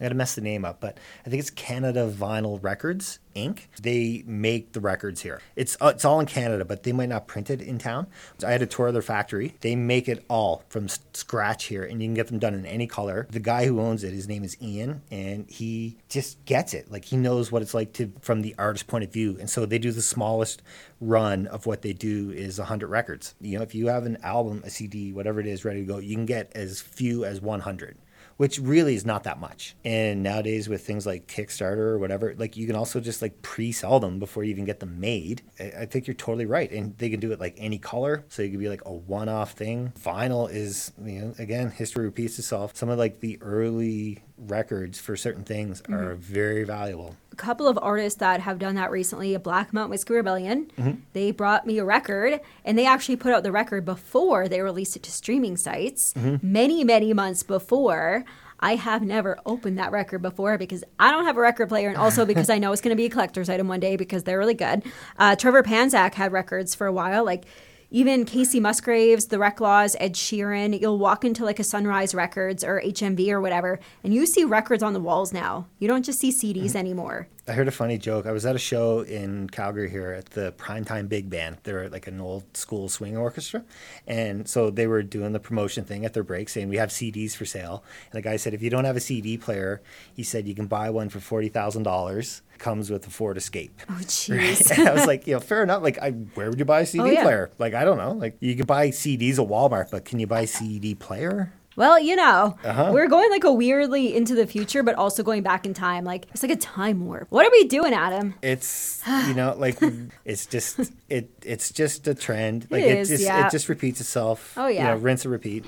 I 0.00 0.04
gotta 0.04 0.14
mess 0.14 0.34
the 0.34 0.40
name 0.40 0.64
up, 0.64 0.80
but 0.80 0.98
I 1.26 1.30
think 1.30 1.40
it's 1.40 1.50
Canada 1.50 2.10
Vinyl 2.10 2.62
Records 2.62 3.18
Inc. 3.34 3.66
They 3.80 4.22
make 4.26 4.72
the 4.72 4.80
records 4.80 5.22
here. 5.22 5.40
It's 5.56 5.76
uh, 5.80 5.92
it's 5.94 6.04
all 6.04 6.20
in 6.20 6.26
Canada, 6.26 6.64
but 6.64 6.82
they 6.82 6.92
might 6.92 7.08
not 7.08 7.26
print 7.26 7.50
it 7.50 7.60
in 7.60 7.78
town. 7.78 8.06
So 8.38 8.48
I 8.48 8.52
had 8.52 8.62
a 8.62 8.66
tour 8.66 8.88
of 8.88 8.92
their 8.92 9.02
factory. 9.02 9.54
They 9.60 9.76
make 9.76 10.08
it 10.08 10.24
all 10.28 10.64
from 10.68 10.88
scratch 10.88 11.64
here, 11.66 11.84
and 11.84 12.02
you 12.02 12.08
can 12.08 12.14
get 12.14 12.28
them 12.28 12.38
done 12.38 12.54
in 12.54 12.66
any 12.66 12.86
color. 12.86 13.26
The 13.30 13.40
guy 13.40 13.66
who 13.66 13.80
owns 13.80 14.04
it, 14.04 14.12
his 14.12 14.28
name 14.28 14.44
is 14.44 14.56
Ian, 14.60 15.02
and 15.10 15.48
he 15.48 15.96
just 16.08 16.44
gets 16.44 16.74
it. 16.74 16.90
Like 16.90 17.04
he 17.06 17.16
knows 17.16 17.52
what 17.52 17.62
it's 17.62 17.74
like 17.74 17.92
to 17.94 18.12
from 18.20 18.42
the 18.42 18.54
artist 18.58 18.86
point 18.86 19.04
of 19.04 19.12
view, 19.12 19.36
and 19.38 19.48
so 19.48 19.66
they 19.66 19.78
do 19.78 19.92
the 19.92 20.02
smallest 20.02 20.62
run 21.00 21.46
of 21.46 21.66
what 21.66 21.82
they 21.82 21.92
do 21.92 22.30
is 22.30 22.58
100 22.58 22.88
records. 22.88 23.34
You 23.40 23.58
know, 23.58 23.62
if 23.62 23.74
you 23.74 23.88
have 23.88 24.06
an 24.06 24.18
album, 24.22 24.62
a 24.64 24.70
CD, 24.70 25.12
whatever 25.12 25.40
it 25.40 25.46
is, 25.46 25.64
ready 25.64 25.80
to 25.80 25.86
go, 25.86 25.98
you 25.98 26.16
can 26.16 26.26
get 26.26 26.52
as 26.54 26.80
few 26.80 27.24
as 27.24 27.40
100. 27.40 27.96
Which 28.38 28.58
really 28.58 28.94
is 28.94 29.04
not 29.04 29.24
that 29.24 29.38
much. 29.38 29.74
And 29.84 30.22
nowadays 30.22 30.68
with 30.68 30.86
things 30.86 31.04
like 31.04 31.26
Kickstarter 31.26 31.76
or 31.76 31.98
whatever, 31.98 32.34
like 32.38 32.56
you 32.56 32.66
can 32.66 32.76
also 32.76 33.00
just 33.00 33.20
like 33.20 33.42
pre-sell 33.42 34.00
them 34.00 34.18
before 34.18 34.44
you 34.44 34.50
even 34.50 34.64
get 34.64 34.80
them 34.80 34.98
made. 34.98 35.42
I, 35.60 35.86
think 35.86 36.06
you're 36.06 36.14
totally 36.14 36.46
right, 36.46 36.70
and 36.70 36.96
they 36.98 37.10
can 37.10 37.20
do 37.20 37.32
it 37.32 37.40
like 37.40 37.56
any 37.58 37.78
color, 37.78 38.24
so 38.28 38.42
you 38.42 38.50
could 38.50 38.60
be 38.60 38.68
like 38.68 38.84
a 38.86 38.92
one-off 38.92 39.52
thing. 39.52 39.92
Vinyl 40.00 40.50
is, 40.50 40.92
you 41.04 41.20
know, 41.20 41.34
again, 41.38 41.70
history 41.70 42.04
repeats 42.04 42.38
itself. 42.38 42.76
Some 42.76 42.88
of 42.88 42.98
like 42.98 43.20
the 43.20 43.38
early 43.42 44.22
records 44.46 44.98
for 44.98 45.16
certain 45.16 45.44
things 45.44 45.82
mm-hmm. 45.82 45.94
are 45.94 46.14
very 46.14 46.64
valuable. 46.64 47.16
A 47.32 47.36
couple 47.36 47.68
of 47.68 47.78
artists 47.80 48.18
that 48.20 48.40
have 48.40 48.58
done 48.58 48.74
that 48.76 48.90
recently, 48.90 49.36
Black 49.36 49.72
Mountain 49.72 49.90
Whiskey 49.90 50.14
Rebellion, 50.14 50.70
mm-hmm. 50.76 51.00
they 51.12 51.30
brought 51.30 51.66
me 51.66 51.78
a 51.78 51.84
record 51.84 52.40
and 52.64 52.78
they 52.78 52.86
actually 52.86 53.16
put 53.16 53.32
out 53.32 53.42
the 53.42 53.52
record 53.52 53.84
before 53.84 54.48
they 54.48 54.60
released 54.60 54.96
it 54.96 55.02
to 55.04 55.10
streaming 55.10 55.56
sites 55.56 56.14
mm-hmm. 56.14 56.36
many, 56.52 56.84
many 56.84 57.12
months 57.12 57.42
before. 57.42 58.24
I 58.60 58.74
have 58.74 59.02
never 59.02 59.38
opened 59.46 59.78
that 59.78 59.92
record 59.92 60.20
before 60.20 60.58
because 60.58 60.82
I 60.98 61.12
don't 61.12 61.24
have 61.24 61.36
a 61.36 61.40
record 61.40 61.68
player, 61.68 61.88
and 61.88 61.96
also 61.96 62.26
because 62.26 62.50
I 62.54 62.58
know 62.58 62.72
it's 62.72 62.82
going 62.82 62.90
to 62.90 62.96
be 62.96 63.06
a 63.06 63.10
collector's 63.10 63.48
item 63.48 63.68
one 63.68 63.80
day 63.80 63.96
because 63.96 64.24
they're 64.24 64.38
really 64.38 64.54
good. 64.54 64.82
Uh, 65.16 65.36
Trevor 65.36 65.62
Panczak 65.62 66.14
had 66.14 66.32
records 66.32 66.74
for 66.74 66.86
a 66.86 66.92
while, 66.92 67.24
like 67.24 67.44
even 67.90 68.26
Kacey 68.26 68.60
Musgraves, 68.60 69.26
The 69.26 69.38
Reklaws, 69.38 69.96
Ed 69.98 70.14
Sheeran. 70.14 70.78
You'll 70.78 70.98
walk 70.98 71.24
into 71.24 71.44
like 71.44 71.58
a 71.58 71.64
Sunrise 71.64 72.14
Records 72.14 72.62
or 72.62 72.82
HMV 72.84 73.30
or 73.30 73.40
whatever, 73.40 73.80
and 74.04 74.12
you 74.12 74.26
see 74.26 74.44
records 74.44 74.82
on 74.82 74.92
the 74.92 75.00
walls 75.00 75.32
now. 75.32 75.66
You 75.78 75.88
don't 75.88 76.04
just 76.04 76.20
see 76.20 76.30
CDs 76.30 76.66
mm-hmm. 76.66 76.76
anymore. 76.76 77.28
I 77.48 77.52
heard 77.52 77.66
a 77.66 77.70
funny 77.72 77.96
joke. 77.96 78.26
I 78.26 78.32
was 78.32 78.44
at 78.44 78.54
a 78.54 78.58
show 78.58 79.00
in 79.00 79.48
Calgary 79.48 79.88
here 79.90 80.12
at 80.12 80.26
the 80.26 80.52
Primetime 80.58 81.08
Big 81.08 81.30
Band. 81.30 81.56
They're 81.62 81.88
like 81.88 82.06
an 82.06 82.20
old 82.20 82.44
school 82.56 82.88
swing 82.88 83.16
orchestra. 83.16 83.64
And 84.06 84.46
so 84.48 84.70
they 84.70 84.86
were 84.86 85.02
doing 85.02 85.32
the 85.32 85.40
promotion 85.40 85.84
thing 85.84 86.04
at 86.04 86.12
their 86.14 86.22
break 86.22 86.48
saying, 86.48 86.68
We 86.68 86.76
have 86.76 86.90
CDs 86.90 87.34
for 87.34 87.46
sale. 87.46 87.82
And 88.12 88.18
the 88.18 88.22
guy 88.22 88.36
said, 88.36 88.52
If 88.54 88.62
you 88.62 88.70
don't 88.70 88.84
have 88.84 88.96
a 88.96 89.00
CD 89.00 89.38
player, 89.38 89.80
he 90.14 90.22
said, 90.22 90.46
you 90.46 90.54
can 90.54 90.66
buy 90.66 90.90
one 90.90 91.08
for 91.08 91.18
$40,000. 91.20 92.40
Comes 92.58 92.90
with 92.90 93.06
a 93.06 93.10
Ford 93.10 93.36
Escape. 93.36 93.70
Oh, 93.88 93.94
jeez. 94.02 94.70
and 94.78 94.88
I 94.88 94.92
was 94.92 95.06
like, 95.06 95.26
you 95.26 95.34
know, 95.34 95.40
fair 95.40 95.62
enough. 95.62 95.82
Like, 95.82 95.98
I, 95.98 96.10
where 96.10 96.50
would 96.50 96.58
you 96.58 96.64
buy 96.64 96.80
a 96.80 96.86
CD 96.86 97.02
Oh, 97.02 97.06
yeah. 97.06 97.22
player? 97.22 97.50
Like, 97.58 97.72
I 97.74 97.84
don't 97.84 97.98
know. 97.98 98.12
Like, 98.12 98.36
you 98.40 98.56
can 98.56 98.66
buy 98.66 98.88
CDs 98.88 99.38
at 99.38 99.48
Walmart, 99.48 99.90
but 99.90 100.04
can 100.04 100.18
you 100.18 100.26
buy 100.26 100.40
a 100.42 100.46
CD 100.46 100.94
player? 100.94 101.52
Well, 101.78 101.98
you 102.00 102.16
know, 102.16 102.56
Uh-huh. 102.64 102.90
we're 102.92 103.06
going 103.06 103.30
like 103.30 103.44
a 103.44 103.52
weirdly 103.52 104.14
into 104.16 104.34
the 104.34 104.46
future, 104.48 104.82
but 104.82 104.96
also 104.96 105.22
going 105.22 105.42
back 105.44 105.64
in 105.64 105.74
time. 105.74 106.02
Like 106.04 106.26
it's 106.32 106.42
like 106.42 106.50
a 106.52 106.56
time 106.56 107.06
warp. 107.06 107.28
What 107.30 107.46
are 107.46 107.50
we 107.52 107.64
doing, 107.68 107.94
Adam? 107.94 108.34
It's 108.42 109.00
you 109.28 109.32
know 109.34 109.54
like 109.56 109.78
it's 110.24 110.44
just 110.46 110.80
it 111.08 111.30
it's 111.44 111.70
just 111.72 112.08
a 112.08 112.14
trend. 112.14 112.66
Like 112.68 112.82
It 112.82 112.90
it, 112.90 112.98
is, 112.98 113.08
just 113.10 113.22
yeah. 113.22 113.46
it 113.46 113.50
just 113.52 113.68
repeats 113.68 114.00
itself. 114.00 114.54
Oh, 114.56 114.66
yeah, 114.66 114.68
You 114.68 114.74
yeah. 114.88 114.94
know, 114.94 115.00
rinse 115.00 115.24
and 115.24 115.32
repeat. 115.32 115.64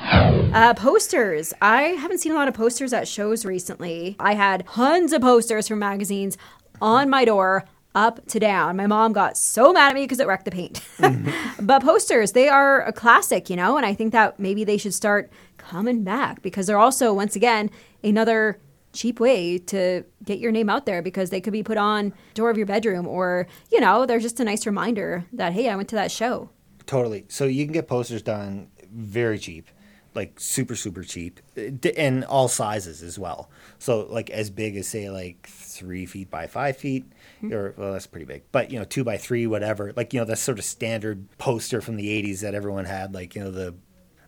Uh, 0.00 0.72
posters. 0.74 1.52
I 1.60 1.82
haven't 1.98 2.18
seen 2.18 2.32
a 2.32 2.34
lot 2.34 2.48
of 2.48 2.54
posters 2.54 2.92
at 2.92 3.06
shows 3.08 3.44
recently. 3.44 4.16
I 4.20 4.34
had 4.34 4.66
tons 4.66 5.12
of 5.12 5.20
posters 5.20 5.68
from 5.68 5.80
magazines 5.80 6.38
on 6.80 7.10
my 7.10 7.24
door. 7.24 7.64
Up 7.94 8.24
to 8.26 8.38
down. 8.38 8.76
My 8.76 8.86
mom 8.86 9.12
got 9.12 9.36
so 9.36 9.72
mad 9.72 9.88
at 9.90 9.94
me 9.94 10.02
because 10.02 10.20
it 10.20 10.26
wrecked 10.26 10.44
the 10.44 10.50
paint. 10.50 10.82
but 11.60 11.82
posters, 11.82 12.32
they 12.32 12.48
are 12.48 12.82
a 12.82 12.92
classic, 12.92 13.50
you 13.50 13.56
know, 13.56 13.76
and 13.76 13.84
I 13.84 13.94
think 13.94 14.12
that 14.12 14.38
maybe 14.38 14.62
they 14.62 14.76
should 14.76 14.94
start 14.94 15.30
coming 15.56 16.04
back 16.04 16.42
because 16.42 16.66
they're 16.66 16.78
also, 16.78 17.12
once 17.12 17.34
again, 17.34 17.70
another 18.04 18.60
cheap 18.92 19.20
way 19.20 19.58
to 19.58 20.04
get 20.24 20.38
your 20.38 20.52
name 20.52 20.68
out 20.68 20.86
there 20.86 21.02
because 21.02 21.30
they 21.30 21.40
could 21.40 21.52
be 21.52 21.62
put 21.62 21.76
on 21.76 22.12
door 22.34 22.50
of 22.50 22.56
your 22.56 22.66
bedroom 22.66 23.06
or, 23.06 23.46
you 23.70 23.80
know, 23.80 24.06
they're 24.06 24.18
just 24.18 24.40
a 24.40 24.44
nice 24.44 24.66
reminder 24.66 25.24
that, 25.32 25.52
hey, 25.52 25.68
I 25.68 25.76
went 25.76 25.88
to 25.90 25.96
that 25.96 26.10
show. 26.10 26.50
Totally. 26.86 27.26
So 27.28 27.44
you 27.44 27.64
can 27.64 27.72
get 27.72 27.86
posters 27.86 28.22
done 28.22 28.68
very 28.90 29.38
cheap, 29.38 29.68
like 30.14 30.40
super 30.40 30.74
super 30.74 31.02
cheap, 31.02 31.40
uh, 31.56 31.88
and 31.96 32.24
all 32.24 32.48
sizes 32.48 33.02
as 33.02 33.18
well. 33.18 33.50
So 33.78 34.06
like 34.10 34.30
as 34.30 34.48
big 34.48 34.76
as 34.76 34.88
say 34.88 35.10
like 35.10 35.46
three 35.46 36.06
feet 36.06 36.30
by 36.30 36.46
five 36.46 36.78
feet, 36.78 37.04
Mm-hmm. 37.42 37.52
or 37.52 37.74
well 37.76 37.92
that's 37.92 38.06
pretty 38.06 38.26
big, 38.26 38.42
but 38.50 38.72
you 38.72 38.78
know 38.78 38.84
two 38.84 39.04
by 39.04 39.16
three 39.16 39.46
whatever. 39.46 39.92
Like 39.94 40.12
you 40.12 40.20
know 40.20 40.26
that 40.26 40.38
sort 40.38 40.58
of 40.58 40.64
standard 40.64 41.28
poster 41.38 41.80
from 41.80 41.96
the 41.96 42.08
'80s 42.22 42.40
that 42.40 42.54
everyone 42.54 42.84
had, 42.84 43.14
like 43.14 43.34
you 43.36 43.44
know 43.44 43.52
the 43.52 43.74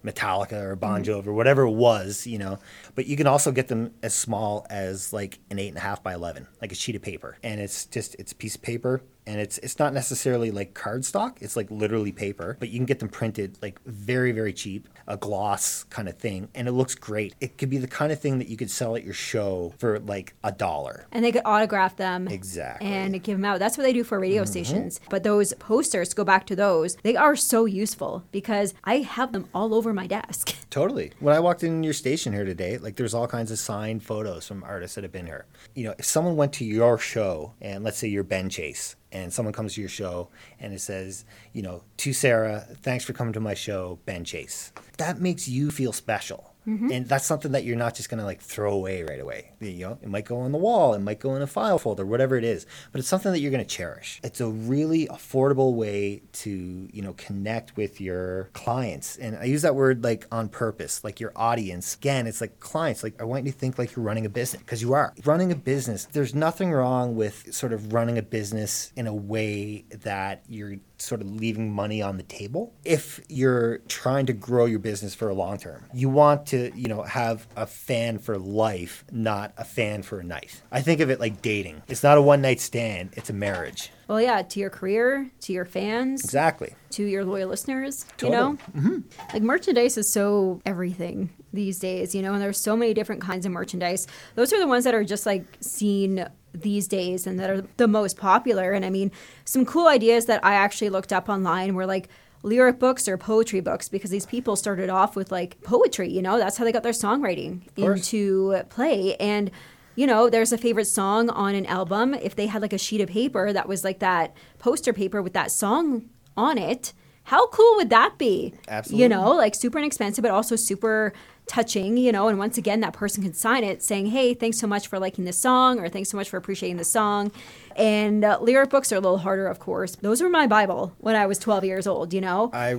Metallica 0.04 0.62
or 0.62 0.76
Bon 0.76 1.02
mm-hmm. 1.02 1.10
Jovi 1.10 1.26
or 1.26 1.32
whatever 1.32 1.62
it 1.62 1.72
was, 1.72 2.26
you 2.26 2.38
know. 2.38 2.58
But 2.94 3.06
you 3.06 3.16
can 3.16 3.26
also 3.26 3.52
get 3.52 3.68
them 3.68 3.94
as 4.02 4.14
small 4.14 4.66
as 4.70 5.12
like 5.12 5.40
an 5.50 5.58
eight 5.58 5.68
and 5.68 5.76
a 5.76 5.80
half 5.80 6.02
by 6.02 6.14
eleven, 6.14 6.46
like 6.60 6.72
a 6.72 6.74
sheet 6.74 6.96
of 6.96 7.02
paper, 7.02 7.36
and 7.42 7.60
it's 7.60 7.86
just 7.86 8.14
it's 8.18 8.32
a 8.32 8.36
piece 8.36 8.54
of 8.54 8.62
paper, 8.62 9.02
and 9.26 9.40
it's 9.40 9.58
it's 9.58 9.78
not 9.78 9.92
necessarily 9.94 10.50
like 10.50 10.74
cardstock. 10.74 11.36
It's 11.40 11.56
like 11.56 11.70
literally 11.70 12.12
paper, 12.12 12.56
but 12.60 12.68
you 12.70 12.78
can 12.78 12.86
get 12.86 12.98
them 12.98 13.08
printed 13.08 13.58
like 13.62 13.80
very 13.84 14.32
very 14.32 14.52
cheap, 14.52 14.88
a 15.06 15.16
gloss 15.16 15.84
kind 15.84 16.08
of 16.08 16.18
thing, 16.18 16.48
and 16.54 16.68
it 16.68 16.72
looks 16.72 16.94
great. 16.94 17.34
It 17.40 17.58
could 17.58 17.70
be 17.70 17.78
the 17.78 17.86
kind 17.88 18.12
of 18.12 18.20
thing 18.20 18.38
that 18.38 18.48
you 18.48 18.56
could 18.56 18.70
sell 18.70 18.96
at 18.96 19.04
your 19.04 19.14
show 19.14 19.74
for 19.78 19.98
like 20.00 20.34
a 20.44 20.52
dollar. 20.52 21.06
and 21.12 21.24
they 21.24 21.32
could 21.32 21.42
autograph 21.44 21.96
them 21.96 22.28
Exactly. 22.28 22.86
Mm-hmm. 22.86 22.94
and 23.14 23.22
give 23.22 23.36
them 23.38 23.44
out 23.44 23.58
that's 23.58 23.76
what 23.76 23.84
they 23.84 23.92
do 23.92 24.04
for 24.04 24.18
radio 24.18 24.44
stations 24.44 25.00
but 25.10 25.22
those 25.22 25.52
posters 25.54 26.14
go 26.14 26.24
back 26.24 26.46
to 26.46 26.56
those 26.56 26.96
they 27.02 27.16
are 27.16 27.36
so 27.36 27.64
useful 27.64 28.24
because 28.32 28.74
i 28.84 28.96
have 28.98 29.32
them 29.32 29.46
all 29.54 29.74
over 29.74 29.92
my 29.92 30.06
desk 30.06 30.54
Totally. 30.70 31.10
When 31.18 31.34
I 31.34 31.40
walked 31.40 31.64
in 31.64 31.82
your 31.82 31.92
station 31.92 32.32
here 32.32 32.44
today, 32.44 32.78
like 32.78 32.94
there's 32.94 33.12
all 33.12 33.26
kinds 33.26 33.50
of 33.50 33.58
signed 33.58 34.04
photos 34.04 34.46
from 34.46 34.62
artists 34.62 34.94
that 34.94 35.02
have 35.02 35.10
been 35.10 35.26
here. 35.26 35.46
You 35.74 35.82
know, 35.86 35.94
if 35.98 36.04
someone 36.04 36.36
went 36.36 36.52
to 36.54 36.64
your 36.64 36.96
show 36.96 37.54
and 37.60 37.82
let's 37.82 37.98
say 37.98 38.06
you're 38.06 38.22
Ben 38.22 38.48
Chase 38.48 38.94
and 39.12 39.32
someone 39.32 39.52
comes 39.52 39.74
to 39.74 39.80
your 39.80 39.90
show 39.90 40.28
and 40.58 40.72
it 40.72 40.80
says, 40.80 41.24
you 41.52 41.62
know, 41.62 41.82
to 41.98 42.12
Sarah, 42.12 42.66
thanks 42.82 43.04
for 43.04 43.12
coming 43.12 43.32
to 43.32 43.40
my 43.40 43.54
show, 43.54 43.98
Ben 44.06 44.24
Chase. 44.24 44.72
That 44.98 45.20
makes 45.20 45.48
you 45.48 45.70
feel 45.70 45.92
special. 45.92 46.49
Mm-hmm. 46.70 46.92
And 46.92 47.08
that's 47.08 47.26
something 47.26 47.52
that 47.52 47.64
you're 47.64 47.76
not 47.76 47.96
just 47.96 48.08
going 48.08 48.20
to 48.20 48.24
like 48.24 48.40
throw 48.40 48.72
away 48.72 49.02
right 49.02 49.18
away. 49.18 49.52
You 49.60 49.86
know, 49.86 49.98
it 50.00 50.08
might 50.08 50.24
go 50.24 50.38
on 50.38 50.52
the 50.52 50.58
wall, 50.58 50.94
it 50.94 51.00
might 51.00 51.18
go 51.18 51.34
in 51.34 51.42
a 51.42 51.46
file 51.46 51.78
folder, 51.78 52.06
whatever 52.06 52.36
it 52.36 52.44
is, 52.44 52.64
but 52.92 53.00
it's 53.00 53.08
something 53.08 53.32
that 53.32 53.40
you're 53.40 53.50
going 53.50 53.64
to 53.64 53.68
cherish. 53.68 54.20
It's 54.22 54.40
a 54.40 54.48
really 54.48 55.08
affordable 55.08 55.74
way 55.74 56.22
to, 56.32 56.88
you 56.92 57.02
know, 57.02 57.14
connect 57.14 57.76
with 57.76 58.00
your 58.00 58.50
clients. 58.52 59.16
And 59.16 59.36
I 59.36 59.44
use 59.44 59.62
that 59.62 59.74
word 59.74 60.04
like 60.04 60.26
on 60.30 60.48
purpose, 60.48 61.02
like 61.02 61.18
your 61.18 61.32
audience. 61.34 61.96
Again, 61.96 62.28
it's 62.28 62.40
like 62.40 62.60
clients. 62.60 63.02
Like 63.02 63.20
I 63.20 63.24
want 63.24 63.46
you 63.46 63.52
to 63.52 63.58
think 63.58 63.76
like 63.76 63.96
you're 63.96 64.04
running 64.04 64.26
a 64.26 64.30
business 64.30 64.62
because 64.62 64.80
you 64.80 64.92
are. 64.92 65.12
Running 65.24 65.50
a 65.50 65.56
business, 65.56 66.04
there's 66.06 66.36
nothing 66.36 66.70
wrong 66.70 67.16
with 67.16 67.52
sort 67.52 67.72
of 67.72 67.92
running 67.92 68.16
a 68.16 68.22
business 68.22 68.92
in 68.94 69.08
a 69.08 69.14
way 69.14 69.84
that 69.90 70.44
you're 70.48 70.76
sort 71.00 71.20
of 71.20 71.30
leaving 71.30 71.72
money 71.72 72.02
on 72.02 72.16
the 72.16 72.22
table. 72.22 72.72
If 72.84 73.20
you're 73.28 73.78
trying 73.88 74.26
to 74.26 74.32
grow 74.32 74.66
your 74.66 74.78
business 74.78 75.14
for 75.14 75.28
a 75.28 75.34
long 75.34 75.58
term, 75.58 75.84
you 75.94 76.08
want 76.08 76.46
to, 76.46 76.70
you 76.74 76.88
know, 76.88 77.02
have 77.02 77.46
a 77.56 77.66
fan 77.66 78.18
for 78.18 78.38
life, 78.38 79.04
not 79.10 79.52
a 79.56 79.64
fan 79.64 80.02
for 80.02 80.20
a 80.20 80.24
night. 80.24 80.60
I 80.70 80.80
think 80.82 81.00
of 81.00 81.10
it 81.10 81.20
like 81.20 81.42
dating. 81.42 81.82
It's 81.88 82.02
not 82.02 82.18
a 82.18 82.22
one 82.22 82.42
night 82.42 82.60
stand, 82.60 83.10
it's 83.16 83.30
a 83.30 83.32
marriage. 83.34 83.90
well 84.08 84.20
yeah 84.20 84.42
to 84.42 84.58
your 84.60 84.70
career 84.70 85.30
to 85.40 85.52
your 85.52 85.64
fans 85.64 86.24
Exactly. 86.24 86.74
to 86.90 87.04
your 87.04 87.24
loyal 87.24 87.48
listeners 87.48 88.04
Totally. 88.16 88.32
you 88.32 88.36
know 88.42 88.58
mm-hmm. 88.76 88.98
like 89.32 89.42
merchandise 89.42 89.96
is 89.96 90.10
so 90.12 90.60
everything 90.66 91.30
these 91.52 91.78
days 91.78 92.14
you 92.14 92.22
know 92.22 92.32
and 92.32 92.42
there's 92.42 92.60
so 92.60 92.76
many 92.76 92.94
different 92.94 93.20
kinds 93.20 93.44
of 93.44 93.52
merchandise 93.52 94.06
those 94.34 94.52
are 94.52 94.58
the 94.58 94.66
ones 94.66 94.84
that 94.84 94.94
are 94.94 95.04
just 95.04 95.26
like 95.26 95.44
seen 95.60 96.26
these 96.52 96.88
days 96.88 97.26
and 97.26 97.38
that 97.38 97.50
are 97.50 97.62
the 97.76 97.88
most 97.88 98.16
popular 98.16 98.72
and 98.72 98.84
i 98.84 98.90
mean 98.90 99.10
some 99.44 99.64
cool 99.64 99.88
ideas 99.88 100.26
that 100.26 100.44
i 100.44 100.54
actually 100.54 100.90
looked 100.90 101.12
up 101.12 101.28
online 101.28 101.74
were 101.74 101.86
like 101.86 102.08
lyric 102.42 102.78
books 102.78 103.06
or 103.06 103.18
poetry 103.18 103.60
books 103.60 103.88
because 103.88 104.10
these 104.10 104.26
people 104.26 104.56
started 104.56 104.88
off 104.88 105.14
with 105.14 105.30
like 105.30 105.60
poetry 105.62 106.08
you 106.08 106.22
know 106.22 106.38
that's 106.38 106.56
how 106.56 106.64
they 106.64 106.72
got 106.72 106.82
their 106.82 106.92
songwriting 106.92 107.60
into 107.76 108.54
play 108.70 109.14
and 109.16 109.50
you 109.96 110.06
know, 110.06 110.30
there's 110.30 110.50
a 110.50 110.56
favorite 110.56 110.86
song 110.86 111.28
on 111.28 111.54
an 111.54 111.66
album. 111.66 112.14
If 112.14 112.34
they 112.34 112.46
had 112.46 112.62
like 112.62 112.72
a 112.72 112.78
sheet 112.78 113.02
of 113.02 113.10
paper 113.10 113.52
that 113.52 113.68
was 113.68 113.84
like 113.84 113.98
that 113.98 114.34
poster 114.58 114.94
paper 114.94 115.20
with 115.20 115.34
that 115.34 115.50
song 115.50 116.08
on 116.38 116.56
it, 116.56 116.94
how 117.24 117.48
cool 117.48 117.76
would 117.76 117.90
that 117.90 118.16
be? 118.16 118.54
Absolutely. 118.68 119.02
You 119.02 119.08
know, 119.08 119.32
like 119.32 119.54
super 119.54 119.78
inexpensive, 119.78 120.22
but 120.22 120.30
also 120.30 120.56
super 120.56 121.12
touching, 121.50 121.96
you 121.96 122.12
know, 122.12 122.28
and 122.28 122.38
once 122.38 122.56
again, 122.56 122.80
that 122.80 122.92
person 122.92 123.24
can 123.24 123.34
sign 123.34 123.64
it 123.64 123.82
saying, 123.82 124.06
hey, 124.06 124.34
thanks 124.34 124.56
so 124.58 124.68
much 124.68 124.86
for 124.86 124.98
liking 125.00 125.24
this 125.24 125.36
song, 125.40 125.80
or 125.80 125.88
thanks 125.88 126.08
so 126.08 126.16
much 126.16 126.30
for 126.30 126.36
appreciating 126.36 126.76
the 126.76 126.84
song. 126.84 127.32
And 127.74 128.24
uh, 128.24 128.38
lyric 128.40 128.70
books 128.70 128.92
are 128.92 128.96
a 128.96 129.00
little 129.00 129.18
harder, 129.18 129.48
of 129.48 129.58
course. 129.58 129.96
Those 129.96 130.22
were 130.22 130.30
my 130.30 130.46
Bible 130.46 130.94
when 130.98 131.16
I 131.16 131.26
was 131.26 131.38
12 131.38 131.64
years 131.64 131.86
old, 131.88 132.14
you 132.14 132.20
know? 132.20 132.50
I 132.52 132.78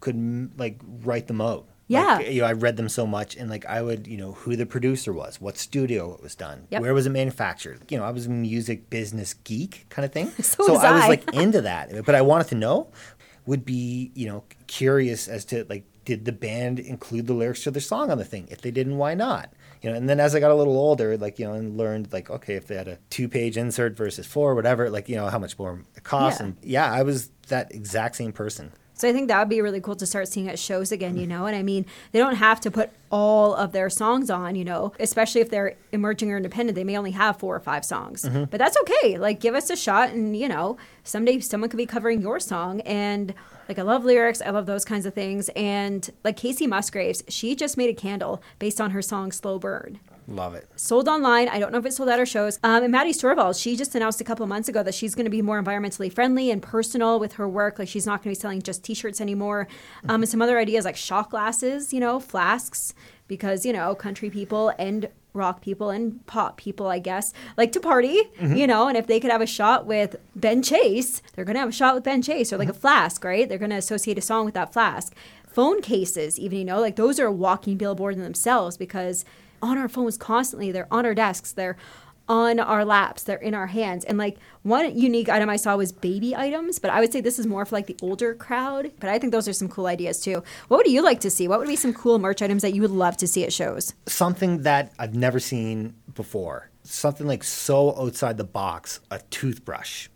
could 0.00 0.50
like 0.58 0.78
write 1.02 1.28
them 1.28 1.40
out. 1.40 1.66
Yeah. 1.88 2.16
Like, 2.18 2.30
you 2.30 2.42
know, 2.42 2.46
I 2.46 2.52
read 2.52 2.76
them 2.76 2.88
so 2.88 3.06
much, 3.06 3.36
and 3.36 3.48
like 3.50 3.64
I 3.66 3.80
would, 3.82 4.06
you 4.06 4.16
know, 4.18 4.32
who 4.32 4.54
the 4.54 4.66
producer 4.66 5.12
was, 5.12 5.40
what 5.40 5.56
studio 5.56 6.14
it 6.14 6.22
was 6.22 6.34
done, 6.36 6.66
Yep. 6.70 6.82
where 6.82 6.94
was 6.94 7.06
it 7.06 7.10
manufactured. 7.10 7.80
You 7.90 7.96
know, 7.98 8.04
I 8.04 8.10
was 8.10 8.26
a 8.26 8.30
music 8.30 8.90
business 8.90 9.34
geek 9.34 9.86
kind 9.88 10.04
of 10.04 10.12
thing. 10.12 10.30
So 10.42 10.72
was 10.72 10.84
I 10.84 10.92
was 10.92 11.02
I. 11.04 11.08
like 11.08 11.34
into 11.34 11.62
that, 11.62 12.04
but 12.04 12.14
I 12.14 12.20
wanted 12.20 12.48
to 12.48 12.54
know. 12.54 12.88
Would 13.46 13.64
be, 13.64 14.12
you 14.14 14.28
know, 14.28 14.44
curious 14.68 15.26
as 15.26 15.44
to 15.46 15.64
like, 15.68 15.84
did 16.04 16.24
the 16.24 16.32
band 16.32 16.78
include 16.78 17.26
the 17.26 17.34
lyrics 17.34 17.62
to 17.64 17.70
their 17.70 17.80
song 17.82 18.10
on 18.10 18.18
the 18.18 18.24
thing? 18.24 18.48
If 18.50 18.60
they 18.62 18.70
didn't, 18.70 18.96
why 18.96 19.14
not? 19.14 19.52
You 19.82 19.90
know, 19.90 19.96
and 19.96 20.08
then 20.08 20.20
as 20.20 20.34
I 20.34 20.40
got 20.40 20.50
a 20.50 20.54
little 20.54 20.76
older, 20.78 21.16
like 21.16 21.38
you 21.38 21.46
know, 21.46 21.54
and 21.54 21.76
learned 21.76 22.12
like, 22.12 22.30
okay, 22.30 22.54
if 22.54 22.66
they 22.66 22.76
had 22.76 22.88
a 22.88 22.98
two-page 23.10 23.56
insert 23.56 23.96
versus 23.96 24.26
four, 24.26 24.54
whatever, 24.54 24.90
like 24.90 25.08
you 25.08 25.16
know, 25.16 25.28
how 25.28 25.38
much 25.38 25.58
more 25.58 25.80
it 25.96 26.04
costs, 26.04 26.40
Yeah. 26.40 26.46
and 26.46 26.56
yeah, 26.62 26.92
I 26.92 27.02
was 27.02 27.30
that 27.48 27.74
exact 27.74 28.16
same 28.16 28.32
person. 28.32 28.72
So 29.00 29.08
I 29.08 29.12
think 29.12 29.28
that 29.28 29.38
would 29.38 29.48
be 29.48 29.60
really 29.62 29.80
cool 29.80 29.96
to 29.96 30.06
start 30.06 30.28
seeing 30.28 30.48
at 30.48 30.58
shows 30.58 30.92
again, 30.92 31.16
you 31.16 31.26
know? 31.26 31.46
And 31.46 31.56
I 31.56 31.62
mean, 31.62 31.86
they 32.12 32.18
don't 32.18 32.36
have 32.36 32.60
to 32.60 32.70
put 32.70 32.90
all 33.10 33.54
of 33.54 33.72
their 33.72 33.88
songs 33.88 34.28
on, 34.30 34.54
you 34.56 34.64
know, 34.64 34.92
especially 35.00 35.40
if 35.40 35.48
they're 35.50 35.74
emerging 35.92 36.30
or 36.30 36.36
independent. 36.36 36.76
They 36.76 36.84
may 36.84 36.98
only 36.98 37.12
have 37.12 37.38
four 37.38 37.56
or 37.56 37.60
five 37.60 37.84
songs, 37.84 38.22
Mm-hmm. 38.24 38.44
but 38.44 38.58
that's 38.58 38.76
okay. 38.82 39.16
Like, 39.18 39.40
give 39.40 39.54
us 39.54 39.70
a 39.70 39.76
shot, 39.76 40.10
and, 40.10 40.36
you 40.36 40.48
know, 40.48 40.76
someday 41.02 41.40
someone 41.40 41.70
could 41.70 41.78
be 41.78 41.86
covering 41.86 42.20
your 42.20 42.38
song. 42.40 42.80
And, 42.82 43.32
like, 43.68 43.78
I 43.78 43.82
love 43.82 44.04
lyrics, 44.04 44.42
I 44.42 44.50
love 44.50 44.66
those 44.66 44.84
kinds 44.84 45.06
of 45.06 45.14
things. 45.14 45.48
And, 45.56 46.08
like, 46.22 46.36
Kacey 46.36 46.66
Musgraves, 46.68 47.22
she 47.28 47.56
just 47.56 47.76
made 47.78 47.88
a 47.90 47.94
candle 47.94 48.42
based 48.58 48.80
on 48.80 48.90
her 48.90 49.00
song 49.02 49.32
Slow 49.32 49.58
Burn 49.58 49.98
Love 50.28 50.54
it. 50.54 50.68
sold 50.76 51.08
online. 51.08 51.48
I 51.48 51.58
don't 51.58 51.72
know 51.72 51.78
if 51.78 51.86
it 51.86 51.92
sold 51.92 52.08
out 52.08 52.18
our 52.18 52.26
shows. 52.26 52.58
Um, 52.62 52.82
and 52.82 52.92
Maddie 52.92 53.12
Storvold, 53.12 53.60
she 53.60 53.76
just 53.76 53.94
announced 53.94 54.20
a 54.20 54.24
couple 54.24 54.46
months 54.46 54.68
ago 54.68 54.82
that 54.82 54.94
she's 54.94 55.14
going 55.14 55.24
to 55.24 55.30
be 55.30 55.42
more 55.42 55.62
environmentally 55.62 56.12
friendly 56.12 56.50
and 56.50 56.62
personal 56.62 57.18
with 57.18 57.34
her 57.34 57.48
work. 57.48 57.78
Like 57.78 57.88
she's 57.88 58.06
not 58.06 58.22
going 58.22 58.34
to 58.34 58.38
be 58.38 58.40
selling 58.40 58.62
just 58.62 58.84
T-shirts 58.84 59.20
anymore. 59.20 59.66
Um, 60.08 60.22
and 60.22 60.28
some 60.28 60.40
other 60.42 60.58
ideas 60.58 60.84
like 60.84 60.96
shot 60.96 61.30
glasses, 61.30 61.92
you 61.92 62.00
know, 62.00 62.20
flasks, 62.20 62.94
because 63.26 63.64
you 63.66 63.72
know, 63.72 63.94
country 63.94 64.30
people 64.30 64.72
and 64.78 65.08
rock 65.32 65.60
people 65.60 65.90
and 65.90 66.26
pop 66.26 66.56
people, 66.56 66.88
I 66.88 66.98
guess, 66.98 67.32
like 67.56 67.70
to 67.72 67.80
party, 67.80 68.22
you 68.40 68.66
know. 68.66 68.88
And 68.88 68.96
if 68.96 69.06
they 69.06 69.20
could 69.20 69.30
have 69.30 69.40
a 69.40 69.46
shot 69.46 69.86
with 69.86 70.16
Ben 70.34 70.62
Chase, 70.62 71.22
they're 71.34 71.44
going 71.44 71.54
to 71.54 71.60
have 71.60 71.68
a 71.68 71.72
shot 71.72 71.94
with 71.94 72.02
Ben 72.04 72.20
Chase 72.22 72.52
or 72.52 72.58
like 72.58 72.68
a 72.68 72.74
flask, 72.74 73.22
right? 73.24 73.48
They're 73.48 73.58
going 73.58 73.70
to 73.70 73.76
associate 73.76 74.18
a 74.18 74.22
song 74.22 74.44
with 74.44 74.54
that 74.54 74.72
flask. 74.72 75.14
Phone 75.46 75.82
cases, 75.82 76.38
even 76.38 76.58
you 76.58 76.64
know, 76.64 76.80
like 76.80 76.96
those 76.96 77.20
are 77.20 77.26
a 77.26 77.32
walking 77.32 77.76
billboard 77.76 78.14
in 78.14 78.22
themselves 78.22 78.76
because 78.76 79.24
on 79.62 79.78
our 79.78 79.88
phones 79.88 80.16
constantly. 80.16 80.72
They're 80.72 80.88
on 80.90 81.06
our 81.06 81.14
desks. 81.14 81.52
They're 81.52 81.76
on 82.28 82.60
our 82.60 82.84
laps. 82.84 83.24
They're 83.24 83.38
in 83.38 83.54
our 83.54 83.66
hands. 83.66 84.04
And 84.04 84.16
like 84.16 84.38
one 84.62 84.96
unique 84.96 85.28
item 85.28 85.50
I 85.50 85.56
saw 85.56 85.76
was 85.76 85.90
baby 85.90 86.34
items, 86.36 86.78
but 86.78 86.90
I 86.90 87.00
would 87.00 87.12
say 87.12 87.20
this 87.20 87.40
is 87.40 87.46
more 87.46 87.64
for 87.64 87.74
like 87.74 87.86
the 87.86 87.96
older 88.00 88.34
crowd. 88.34 88.92
But 89.00 89.10
I 89.10 89.18
think 89.18 89.32
those 89.32 89.48
are 89.48 89.52
some 89.52 89.68
cool 89.68 89.86
ideas 89.86 90.20
too. 90.20 90.42
What 90.68 90.78
would 90.78 90.86
you 90.86 91.02
like 91.02 91.18
to 91.20 91.30
see? 91.30 91.48
What 91.48 91.58
would 91.58 91.66
be 91.68 91.76
some 91.76 91.92
cool 91.92 92.20
merch 92.20 92.40
items 92.40 92.62
that 92.62 92.72
you 92.72 92.82
would 92.82 92.92
love 92.92 93.16
to 93.18 93.26
see 93.26 93.44
at 93.44 93.52
shows? 93.52 93.94
Something 94.06 94.62
that 94.62 94.92
I've 94.98 95.16
never 95.16 95.40
seen 95.40 95.94
before. 96.14 96.70
Something 96.84 97.26
like 97.26 97.42
so 97.42 97.96
outside 97.96 98.36
the 98.36 98.44
box. 98.44 99.00
A 99.10 99.18
toothbrush. 99.30 100.08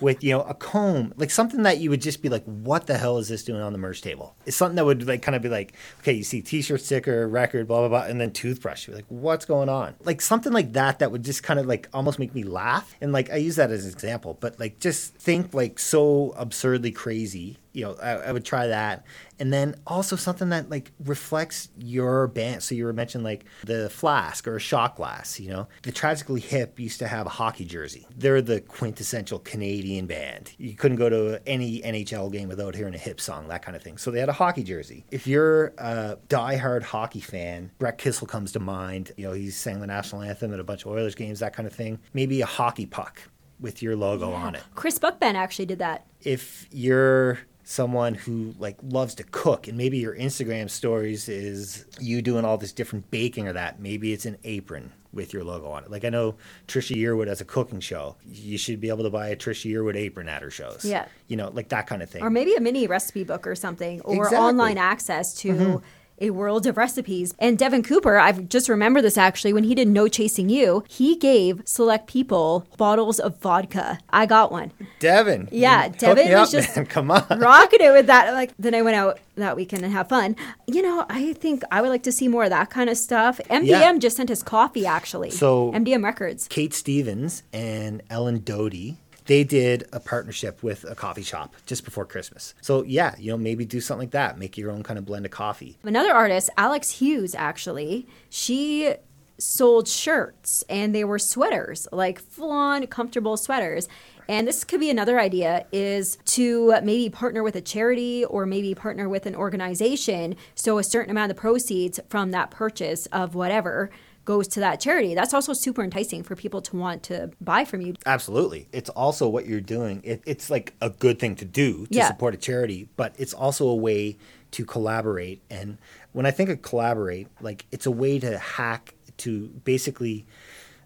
With 0.00 0.22
you 0.22 0.30
know 0.30 0.42
a 0.42 0.54
comb 0.54 1.12
like 1.16 1.30
something 1.30 1.62
that 1.62 1.78
you 1.78 1.90
would 1.90 2.00
just 2.00 2.22
be 2.22 2.28
like 2.28 2.44
what 2.44 2.86
the 2.86 2.96
hell 2.96 3.18
is 3.18 3.28
this 3.28 3.44
doing 3.44 3.60
on 3.60 3.72
the 3.72 3.78
merch 3.78 4.02
table 4.02 4.34
it's 4.46 4.56
something 4.56 4.76
that 4.76 4.84
would 4.84 5.06
like 5.06 5.22
kind 5.22 5.34
of 5.34 5.42
be 5.42 5.48
like 5.48 5.74
okay 6.00 6.12
you 6.12 6.24
see 6.24 6.40
t-shirt 6.40 6.80
sticker 6.80 7.28
record 7.28 7.66
blah 7.66 7.80
blah 7.80 7.88
blah 7.88 8.08
and 8.08 8.20
then 8.20 8.32
toothbrush 8.32 8.86
you're 8.86 8.96
like 8.96 9.06
what's 9.08 9.44
going 9.44 9.68
on 9.68 9.94
like 10.04 10.20
something 10.20 10.52
like 10.52 10.72
that 10.72 10.98
that 10.98 11.10
would 11.10 11.22
just 11.22 11.42
kind 11.42 11.60
of 11.60 11.66
like 11.66 11.88
almost 11.92 12.18
make 12.18 12.34
me 12.34 12.42
laugh 12.42 12.94
and 13.00 13.12
like 13.12 13.30
i 13.30 13.36
use 13.36 13.56
that 13.56 13.70
as 13.70 13.84
an 13.84 13.92
example 13.92 14.36
but 14.40 14.58
like 14.58 14.78
just 14.78 15.14
think 15.16 15.52
like 15.54 15.78
so 15.78 16.32
absurdly 16.36 16.90
crazy 16.90 17.58
you 17.72 17.84
know, 17.84 17.96
I, 18.02 18.10
I, 18.10 18.32
would 18.32 18.44
try 18.44 18.66
that. 18.66 19.04
And 19.38 19.52
then 19.52 19.74
also 19.86 20.14
something 20.14 20.50
that 20.50 20.70
like 20.70 20.92
reflects 21.04 21.68
your 21.78 22.28
band. 22.28 22.62
So 22.62 22.74
you 22.74 22.84
were 22.84 22.92
mentioning 22.92 23.24
like 23.24 23.44
the 23.64 23.88
flask 23.90 24.46
or 24.46 24.56
a 24.56 24.60
shot 24.60 24.96
glass, 24.96 25.40
you 25.40 25.48
know. 25.48 25.66
The 25.82 25.92
Tragically 25.92 26.40
Hip 26.40 26.78
used 26.78 26.98
to 27.00 27.08
have 27.08 27.26
a 27.26 27.30
hockey 27.30 27.64
jersey. 27.64 28.06
They're 28.16 28.42
the 28.42 28.60
quintessential 28.60 29.38
Canadian 29.38 29.81
band. 30.06 30.52
You 30.58 30.74
couldn't 30.74 30.96
go 30.96 31.08
to 31.08 31.40
any 31.46 31.80
NHL 31.82 32.32
game 32.32 32.48
without 32.48 32.74
hearing 32.74 32.94
a 32.94 32.98
hip 32.98 33.20
song, 33.20 33.48
that 33.48 33.62
kind 33.62 33.76
of 33.76 33.82
thing. 33.82 33.98
So 33.98 34.10
they 34.10 34.20
had 34.20 34.28
a 34.28 34.34
hockey 34.34 34.62
jersey. 34.62 35.04
If 35.10 35.26
you're 35.26 35.74
a 35.78 36.18
diehard 36.28 36.82
hockey 36.82 37.20
fan, 37.20 37.70
Brett 37.78 37.98
Kissel 37.98 38.26
comes 38.26 38.52
to 38.52 38.60
mind. 38.60 39.12
You 39.16 39.28
know, 39.28 39.32
he 39.32 39.50
sang 39.50 39.80
the 39.80 39.86
national 39.86 40.22
anthem 40.22 40.52
at 40.52 40.60
a 40.60 40.64
bunch 40.64 40.82
of 40.82 40.92
Oilers 40.92 41.14
games, 41.14 41.40
that 41.40 41.54
kind 41.54 41.66
of 41.66 41.74
thing. 41.74 41.98
Maybe 42.12 42.40
a 42.40 42.46
hockey 42.46 42.86
puck 42.86 43.22
with 43.60 43.82
your 43.82 43.96
logo 43.96 44.30
yeah. 44.30 44.36
on 44.36 44.54
it. 44.56 44.62
Chris 44.74 44.98
Buckman 44.98 45.36
actually 45.36 45.66
did 45.66 45.78
that. 45.78 46.06
If 46.20 46.66
you're 46.70 47.38
someone 47.64 48.14
who 48.14 48.54
like 48.58 48.76
loves 48.82 49.14
to 49.14 49.24
cook 49.24 49.68
and 49.68 49.78
maybe 49.78 49.98
your 49.98 50.16
Instagram 50.16 50.68
stories 50.68 51.28
is 51.28 51.86
you 52.00 52.22
doing 52.22 52.44
all 52.44 52.58
this 52.58 52.72
different 52.72 53.10
baking 53.10 53.46
or 53.46 53.52
that 53.52 53.80
maybe 53.80 54.12
it's 54.12 54.26
an 54.26 54.36
apron 54.44 54.92
with 55.12 55.32
your 55.32 55.44
logo 55.44 55.68
on 55.68 55.84
it. 55.84 55.90
Like 55.90 56.04
I 56.04 56.08
know 56.08 56.36
Trisha 56.66 56.96
Yearwood 56.96 57.28
has 57.28 57.40
a 57.40 57.44
cooking 57.44 57.80
show. 57.80 58.16
You 58.24 58.58
should 58.58 58.80
be 58.80 58.88
able 58.88 59.04
to 59.04 59.10
buy 59.10 59.28
a 59.28 59.36
Trisha 59.36 59.70
Yearwood 59.70 59.96
apron 59.96 60.28
at 60.28 60.42
her 60.42 60.50
shows. 60.50 60.84
Yeah. 60.84 61.06
You 61.28 61.36
know, 61.36 61.50
like 61.50 61.68
that 61.68 61.86
kind 61.86 62.02
of 62.02 62.10
thing. 62.10 62.22
Or 62.22 62.30
maybe 62.30 62.54
a 62.54 62.60
mini 62.60 62.86
recipe 62.86 63.24
book 63.24 63.46
or 63.46 63.54
something 63.54 64.00
or 64.02 64.24
exactly. 64.24 64.38
online 64.38 64.78
access 64.78 65.34
to 65.34 65.52
mm-hmm 65.52 65.76
a 66.22 66.30
world 66.30 66.66
of 66.66 66.76
recipes. 66.78 67.34
And 67.38 67.58
Devin 67.58 67.82
Cooper, 67.82 68.16
I've 68.18 68.48
just 68.48 68.68
remember 68.68 69.02
this 69.02 69.18
actually, 69.18 69.52
when 69.52 69.64
he 69.64 69.74
did 69.74 69.88
No 69.88 70.08
Chasing 70.08 70.48
You, 70.48 70.84
he 70.88 71.16
gave 71.16 71.60
select 71.66 72.06
people 72.06 72.66
bottles 72.78 73.20
of 73.20 73.38
vodka. 73.38 73.98
I 74.10 74.24
got 74.24 74.50
one. 74.50 74.72
Devin. 75.00 75.48
Yeah, 75.52 75.88
Devin 75.88 76.30
was 76.32 76.54
up, 76.54 76.62
just 76.62 76.76
man. 76.76 76.86
come 76.94 77.10
on. 77.10 77.26
rocking 77.38 77.80
it 77.82 77.92
with 77.92 78.06
that. 78.06 78.32
Like 78.32 78.52
then 78.58 78.74
I 78.74 78.82
went 78.82 78.96
out 78.96 79.18
that 79.36 79.56
weekend 79.56 79.82
and 79.84 79.92
have 79.92 80.08
fun. 80.08 80.36
You 80.66 80.82
know, 80.82 81.04
I 81.10 81.32
think 81.34 81.62
I 81.70 81.80
would 81.82 81.88
like 81.90 82.02
to 82.04 82.12
see 82.12 82.28
more 82.28 82.44
of 82.44 82.50
that 82.50 82.70
kind 82.70 82.88
of 82.88 82.96
stuff. 82.96 83.40
MDM 83.50 83.66
Yeah. 83.66 83.98
just 83.98 84.16
sent 84.16 84.30
us 84.30 84.42
coffee 84.42 84.86
actually. 84.86 85.30
So- 85.30 85.72
MDM 85.72 86.04
Records. 86.04 86.46
Kate 86.48 86.72
Stevens 86.74 87.42
and 87.52 88.02
Ellen 88.10 88.42
Doty, 88.44 88.98
they 89.26 89.44
did 89.44 89.88
a 89.92 90.00
partnership 90.00 90.62
with 90.62 90.84
a 90.84 90.94
coffee 90.94 91.22
shop 91.22 91.54
just 91.66 91.84
before 91.84 92.04
Christmas. 92.04 92.54
So 92.60 92.82
yeah, 92.84 93.14
you 93.18 93.30
know, 93.30 93.36
maybe 93.36 93.64
do 93.64 93.80
something 93.80 94.06
like 94.06 94.10
that. 94.12 94.38
Make 94.38 94.56
your 94.58 94.70
own 94.70 94.82
kind 94.82 94.98
of 94.98 95.04
blend 95.04 95.24
of 95.24 95.30
coffee. 95.30 95.78
Another 95.82 96.12
artist, 96.12 96.50
Alex 96.56 96.90
Hughes, 96.90 97.34
actually, 97.34 98.06
she 98.30 98.94
sold 99.38 99.88
shirts 99.88 100.62
and 100.68 100.94
they 100.94 101.04
were 101.04 101.18
sweaters, 101.18 101.88
like 101.92 102.20
full 102.20 102.50
on 102.50 102.86
comfortable 102.86 103.36
sweaters. 103.36 103.88
And 104.28 104.46
this 104.46 104.62
could 104.62 104.78
be 104.80 104.88
another 104.88 105.18
idea 105.18 105.66
is 105.72 106.16
to 106.26 106.74
maybe 106.82 107.10
partner 107.10 107.42
with 107.42 107.56
a 107.56 107.60
charity 107.60 108.24
or 108.24 108.46
maybe 108.46 108.74
partner 108.74 109.08
with 109.08 109.26
an 109.26 109.34
organization. 109.34 110.36
So 110.54 110.78
a 110.78 110.84
certain 110.84 111.10
amount 111.10 111.32
of 111.32 111.36
proceeds 111.36 111.98
from 112.08 112.30
that 112.30 112.50
purchase 112.50 113.06
of 113.06 113.34
whatever 113.34 113.90
goes 114.24 114.46
to 114.48 114.60
that 114.60 114.78
charity. 114.80 115.14
That's 115.14 115.34
also 115.34 115.52
super 115.52 115.82
enticing 115.82 116.22
for 116.22 116.36
people 116.36 116.62
to 116.62 116.76
want 116.76 117.02
to 117.04 117.30
buy 117.40 117.64
from 117.64 117.80
you. 117.80 117.94
Absolutely. 118.06 118.68
It's 118.72 118.88
also 118.90 119.28
what 119.28 119.46
you're 119.46 119.60
doing. 119.60 120.00
It, 120.04 120.22
it's 120.26 120.48
like 120.50 120.74
a 120.80 120.90
good 120.90 121.18
thing 121.18 121.34
to 121.36 121.44
do 121.44 121.86
to 121.86 121.94
Yeah. 121.98 122.08
support 122.08 122.34
a 122.34 122.36
charity, 122.36 122.88
but 122.96 123.14
it's 123.18 123.32
also 123.34 123.66
a 123.68 123.74
way 123.74 124.16
to 124.52 124.64
collaborate. 124.64 125.42
And 125.50 125.78
when 126.12 126.26
I 126.26 126.30
think 126.30 126.50
of 126.50 126.62
collaborate, 126.62 127.28
like 127.40 127.66
it's 127.72 127.86
a 127.86 127.90
way 127.90 128.18
to 128.20 128.38
hack 128.38 128.94
to 129.18 129.48
basically, 129.64 130.24